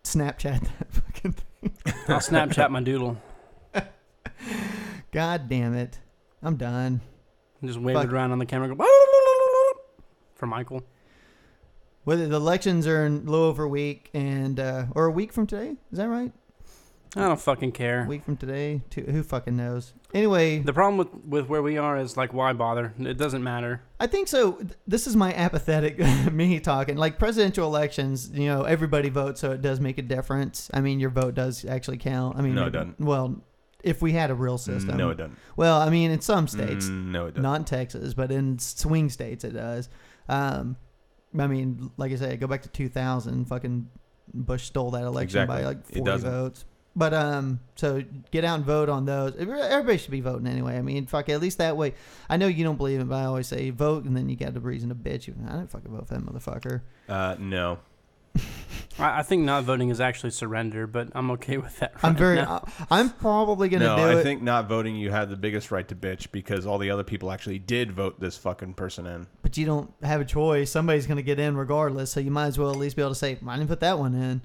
Snapchat 0.02 0.60
that 0.78 0.92
fucking 0.92 1.32
thing. 1.32 1.76
I'll 2.08 2.18
Snapchat 2.18 2.70
my 2.70 2.80
doodle 2.80 3.16
God 5.12 5.48
damn 5.48 5.74
it. 5.74 6.00
I'm 6.42 6.56
done. 6.56 7.00
and 7.60 7.70
just 7.70 7.78
wave 7.78 7.94
Fuck. 7.94 8.06
it 8.06 8.12
around 8.12 8.32
on 8.32 8.38
the 8.38 8.46
camera. 8.46 8.74
Go 8.74 8.84
for 10.34 10.46
Michael. 10.46 10.82
Whether 12.10 12.26
the 12.26 12.34
elections 12.34 12.88
are 12.88 13.06
in 13.06 13.18
a 13.18 13.30
little 13.30 13.46
over 13.46 13.62
a 13.62 13.68
week 13.68 14.10
and 14.14 14.58
uh, 14.58 14.86
or 14.96 15.04
a 15.04 15.12
week 15.12 15.32
from 15.32 15.46
today, 15.46 15.76
is 15.92 15.98
that 15.98 16.08
right? 16.08 16.32
I 17.14 17.20
don't 17.20 17.40
fucking 17.40 17.68
A 17.68 17.72
care. 17.72 18.04
week 18.08 18.24
from 18.24 18.36
today, 18.36 18.80
two, 18.90 19.02
who 19.02 19.22
fucking 19.22 19.56
knows? 19.56 19.92
Anyway, 20.12 20.58
The 20.58 20.72
problem 20.72 20.96
with 20.98 21.08
with 21.24 21.48
where 21.48 21.62
we 21.62 21.78
are 21.78 21.96
is 21.96 22.16
like, 22.16 22.34
why 22.34 22.52
bother? 22.52 22.94
It 22.98 23.16
doesn't 23.16 23.44
matter. 23.44 23.82
I 24.00 24.08
think 24.08 24.26
so. 24.26 24.54
Th- 24.54 24.70
This 24.88 25.06
is 25.06 25.14
my 25.14 25.32
apathetic 25.34 26.00
me 26.32 26.58
talking. 26.58 26.96
Like 26.96 27.16
presidential 27.20 27.64
elections, 27.68 28.28
you 28.32 28.48
know, 28.48 28.64
everybody 28.64 29.08
votes, 29.08 29.40
so 29.40 29.52
it 29.52 29.62
does 29.62 29.78
make 29.78 29.98
a 29.98 30.02
difference. 30.02 30.68
I 30.74 30.80
mean, 30.80 30.98
your 30.98 31.10
vote 31.10 31.36
does 31.36 31.64
actually 31.64 31.98
count. 31.98 32.36
I 32.36 32.42
mean, 32.42 32.56
No, 32.56 32.66
it 32.66 32.70
doesn't. 32.70 32.98
Well, 32.98 33.40
if 33.84 34.02
we 34.02 34.10
had 34.10 34.32
a 34.32 34.34
real 34.34 34.58
system, 34.58 34.96
No, 34.96 35.10
it 35.10 35.16
doesn't. 35.16 35.38
Well, 35.56 35.80
I 35.80 35.90
mean, 35.90 36.10
in 36.10 36.20
some 36.22 36.48
states, 36.48 36.86
Mm, 36.86 37.12
no, 37.12 37.26
it 37.26 37.30
doesn't. 37.34 37.42
not 37.42 37.58
in 37.60 37.64
Texas, 37.66 38.14
but 38.14 38.32
in 38.32 38.58
swing 38.58 39.10
states 39.10 39.44
it 39.44 39.52
does. 39.52 39.88
Um, 40.28 40.76
I 41.38 41.46
mean, 41.46 41.90
like 41.96 42.12
I 42.12 42.16
said, 42.16 42.40
go 42.40 42.46
back 42.46 42.62
to 42.62 42.68
2000. 42.68 43.44
Fucking 43.46 43.88
Bush 44.32 44.64
stole 44.64 44.90
that 44.92 45.04
election 45.04 45.46
by 45.46 45.62
like 45.64 45.84
40 45.86 46.00
votes. 46.22 46.64
But 46.96 47.14
um, 47.14 47.60
so 47.76 48.02
get 48.32 48.44
out 48.44 48.56
and 48.56 48.64
vote 48.64 48.88
on 48.88 49.04
those. 49.04 49.36
Everybody 49.36 49.96
should 49.96 50.10
be 50.10 50.20
voting 50.20 50.48
anyway. 50.48 50.76
I 50.76 50.82
mean, 50.82 51.06
fuck, 51.06 51.28
at 51.28 51.40
least 51.40 51.58
that 51.58 51.76
way. 51.76 51.94
I 52.28 52.36
know 52.36 52.48
you 52.48 52.64
don't 52.64 52.76
believe 52.76 53.00
it, 53.00 53.08
but 53.08 53.14
I 53.14 53.26
always 53.26 53.46
say 53.46 53.70
vote, 53.70 54.04
and 54.04 54.16
then 54.16 54.28
you 54.28 54.34
got 54.34 54.54
the 54.54 54.60
reason 54.60 54.88
to 54.88 54.94
bitch. 54.96 55.28
You, 55.28 55.36
I 55.48 55.52
didn't 55.52 55.70
fucking 55.70 55.90
vote 55.90 56.08
for 56.08 56.14
that 56.14 56.24
motherfucker. 56.24 56.80
Uh, 57.08 57.36
no. 57.38 57.78
I, 58.98 59.20
I 59.20 59.22
think 59.22 59.44
not 59.44 59.64
voting 59.64 59.88
is 59.88 60.00
actually 60.00 60.30
surrender, 60.30 60.86
but 60.86 61.08
I'm 61.14 61.30
okay 61.32 61.56
with 61.58 61.78
that. 61.80 61.94
I'm 62.02 62.14
very. 62.16 62.36
now. 62.36 62.64
I, 62.90 63.00
I'm 63.00 63.10
probably 63.10 63.68
gonna 63.68 63.84
No, 63.86 63.96
do 63.96 64.02
I 64.02 64.14
it. 64.20 64.22
think 64.22 64.42
not 64.42 64.68
voting, 64.68 64.96
you 64.96 65.10
had 65.10 65.30
the 65.30 65.36
biggest 65.36 65.70
right 65.70 65.86
to 65.88 65.94
bitch 65.94 66.30
because 66.32 66.66
all 66.66 66.78
the 66.78 66.90
other 66.90 67.04
people 67.04 67.30
actually 67.30 67.58
did 67.58 67.92
vote 67.92 68.20
this 68.20 68.36
fucking 68.36 68.74
person 68.74 69.06
in. 69.06 69.26
but 69.42 69.56
you 69.56 69.64
don't 69.66 69.92
have 70.02 70.20
a 70.20 70.24
choice. 70.24 70.70
Somebody's 70.70 71.06
going 71.06 71.16
to 71.16 71.22
get 71.22 71.38
in 71.40 71.56
regardless, 71.56 72.10
so 72.10 72.20
you 72.20 72.30
might 72.30 72.46
as 72.46 72.58
well 72.58 72.70
at 72.70 72.76
least 72.76 72.96
be 72.96 73.02
able 73.02 73.12
to 73.12 73.14
say, 73.14 73.38
"I 73.46 73.56
didn't 73.56 73.68
put 73.68 73.80
that 73.80 73.98
one 73.98 74.14
in." 74.14 74.42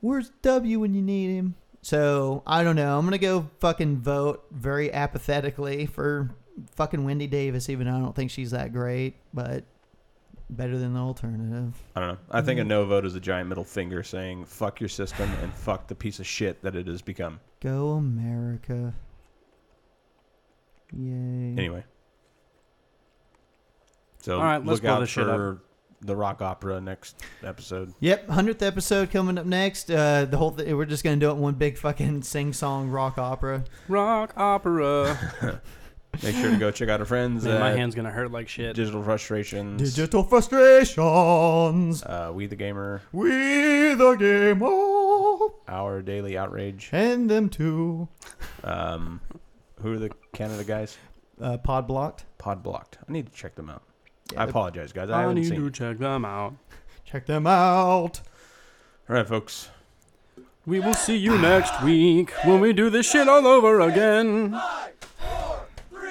Where's 0.00 0.30
W 0.42 0.80
when 0.80 0.94
you 0.94 1.02
need 1.02 1.34
him? 1.34 1.54
So 1.82 2.42
I 2.46 2.62
don't 2.64 2.76
know. 2.76 2.98
I'm 2.98 3.04
gonna 3.04 3.18
go 3.18 3.48
fucking 3.60 3.98
vote 3.98 4.44
very 4.50 4.92
apathetically 4.92 5.86
for 5.86 6.30
fucking 6.76 7.04
Wendy 7.04 7.26
Davis, 7.26 7.68
even 7.68 7.86
though 7.86 7.96
I 7.96 8.00
don't 8.00 8.14
think 8.14 8.30
she's 8.30 8.50
that 8.52 8.72
great, 8.72 9.16
but 9.34 9.64
better 10.56 10.78
than 10.78 10.94
the 10.94 11.00
alternative. 11.00 11.74
I 11.96 12.00
don't 12.00 12.08
know. 12.10 12.18
I 12.30 12.42
think 12.42 12.60
a 12.60 12.64
no 12.64 12.84
vote 12.84 13.04
is 13.04 13.14
a 13.14 13.20
giant 13.20 13.48
middle 13.48 13.64
finger 13.64 14.02
saying 14.02 14.44
fuck 14.44 14.80
your 14.80 14.88
system 14.88 15.30
and 15.42 15.52
fuck 15.52 15.86
the 15.88 15.94
piece 15.94 16.18
of 16.20 16.26
shit 16.26 16.62
that 16.62 16.76
it 16.76 16.86
has 16.86 17.02
become. 17.02 17.40
Go 17.60 17.92
America! 17.92 18.94
Yay! 20.92 21.54
Anyway. 21.56 21.84
So 24.20 24.36
All 24.36 24.42
right, 24.44 24.58
let's 24.58 24.66
look 24.66 24.82
blow 24.82 24.92
out 24.92 25.00
this 25.00 25.10
shit 25.10 25.24
for 25.24 25.62
the 26.00 26.16
rock 26.16 26.42
opera 26.42 26.80
next 26.80 27.22
episode. 27.42 27.92
Yep, 28.00 28.28
hundredth 28.28 28.62
episode 28.62 29.10
coming 29.10 29.38
up 29.38 29.46
next. 29.46 29.90
Uh, 29.90 30.24
the 30.24 30.36
whole 30.36 30.52
th- 30.52 30.72
we're 30.72 30.84
just 30.84 31.04
gonna 31.04 31.16
do 31.16 31.30
it 31.30 31.34
in 31.34 31.38
one 31.38 31.54
big 31.54 31.78
fucking 31.78 32.22
sing 32.22 32.52
song 32.52 32.88
rock 32.88 33.18
opera. 33.18 33.64
Rock 33.88 34.32
opera. 34.36 35.60
Make 36.22 36.36
sure 36.36 36.50
to 36.50 36.56
go 36.56 36.70
check 36.70 36.88
out 36.88 37.00
our 37.00 37.06
friends 37.06 37.44
Man, 37.44 37.58
my 37.58 37.70
at 37.70 37.76
hand's 37.78 37.94
gonna 37.94 38.10
hurt 38.10 38.30
like 38.30 38.48
shit. 38.48 38.76
Digital 38.76 39.02
Frustrations. 39.02 39.80
Digital 39.94 40.22
frustrations. 40.22 42.02
uh, 42.04 42.30
we 42.34 42.46
the 42.46 42.54
Gamer, 42.56 43.00
We 43.12 43.94
the 43.94 44.14
game 44.18 44.62
of 44.62 45.52
our 45.68 46.02
daily 46.02 46.36
outrage. 46.36 46.90
and 46.92 47.28
them 47.30 47.48
too. 47.48 48.08
Um, 48.62 49.20
who 49.80 49.94
are 49.94 49.98
the 49.98 50.10
Canada 50.32 50.64
guys? 50.64 50.96
Uh, 51.40 51.56
pod 51.58 51.86
blocked. 51.86 52.24
Pod 52.38 52.62
blocked. 52.62 52.98
I 53.08 53.12
need 53.12 53.26
to 53.26 53.32
check 53.32 53.54
them 53.54 53.70
out. 53.70 53.82
Yeah, 54.32 54.42
I 54.42 54.44
apologize, 54.44 54.92
guys. 54.92 55.10
I 55.10 55.18
I 55.18 55.20
haven't 55.22 55.36
need 55.36 55.48
seen. 55.48 55.60
to 55.60 55.66
it. 55.66 55.74
check 55.74 55.98
them 55.98 56.24
out. 56.24 56.54
check 57.04 57.26
them 57.26 57.46
out. 57.46 58.20
All 59.08 59.16
right, 59.16 59.26
folks. 59.26 59.70
We 60.66 60.78
will 60.78 60.94
see 60.94 61.16
you 61.16 61.36
next 61.38 61.82
week 61.82 62.30
when 62.44 62.60
we 62.60 62.72
do 62.72 62.88
this 62.90 63.10
shit 63.10 63.28
all 63.28 63.46
over 63.46 63.80
again. 63.80 64.60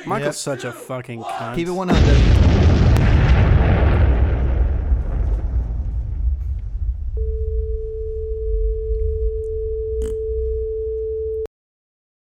Michael's 0.05 0.45
Yep. 0.47 0.59
such 0.59 0.63
a 0.65 0.71
fucking 0.71 1.21
cunt. 1.23 1.55
Keep 1.55 1.67
it 1.67 1.71
100. 1.71 2.50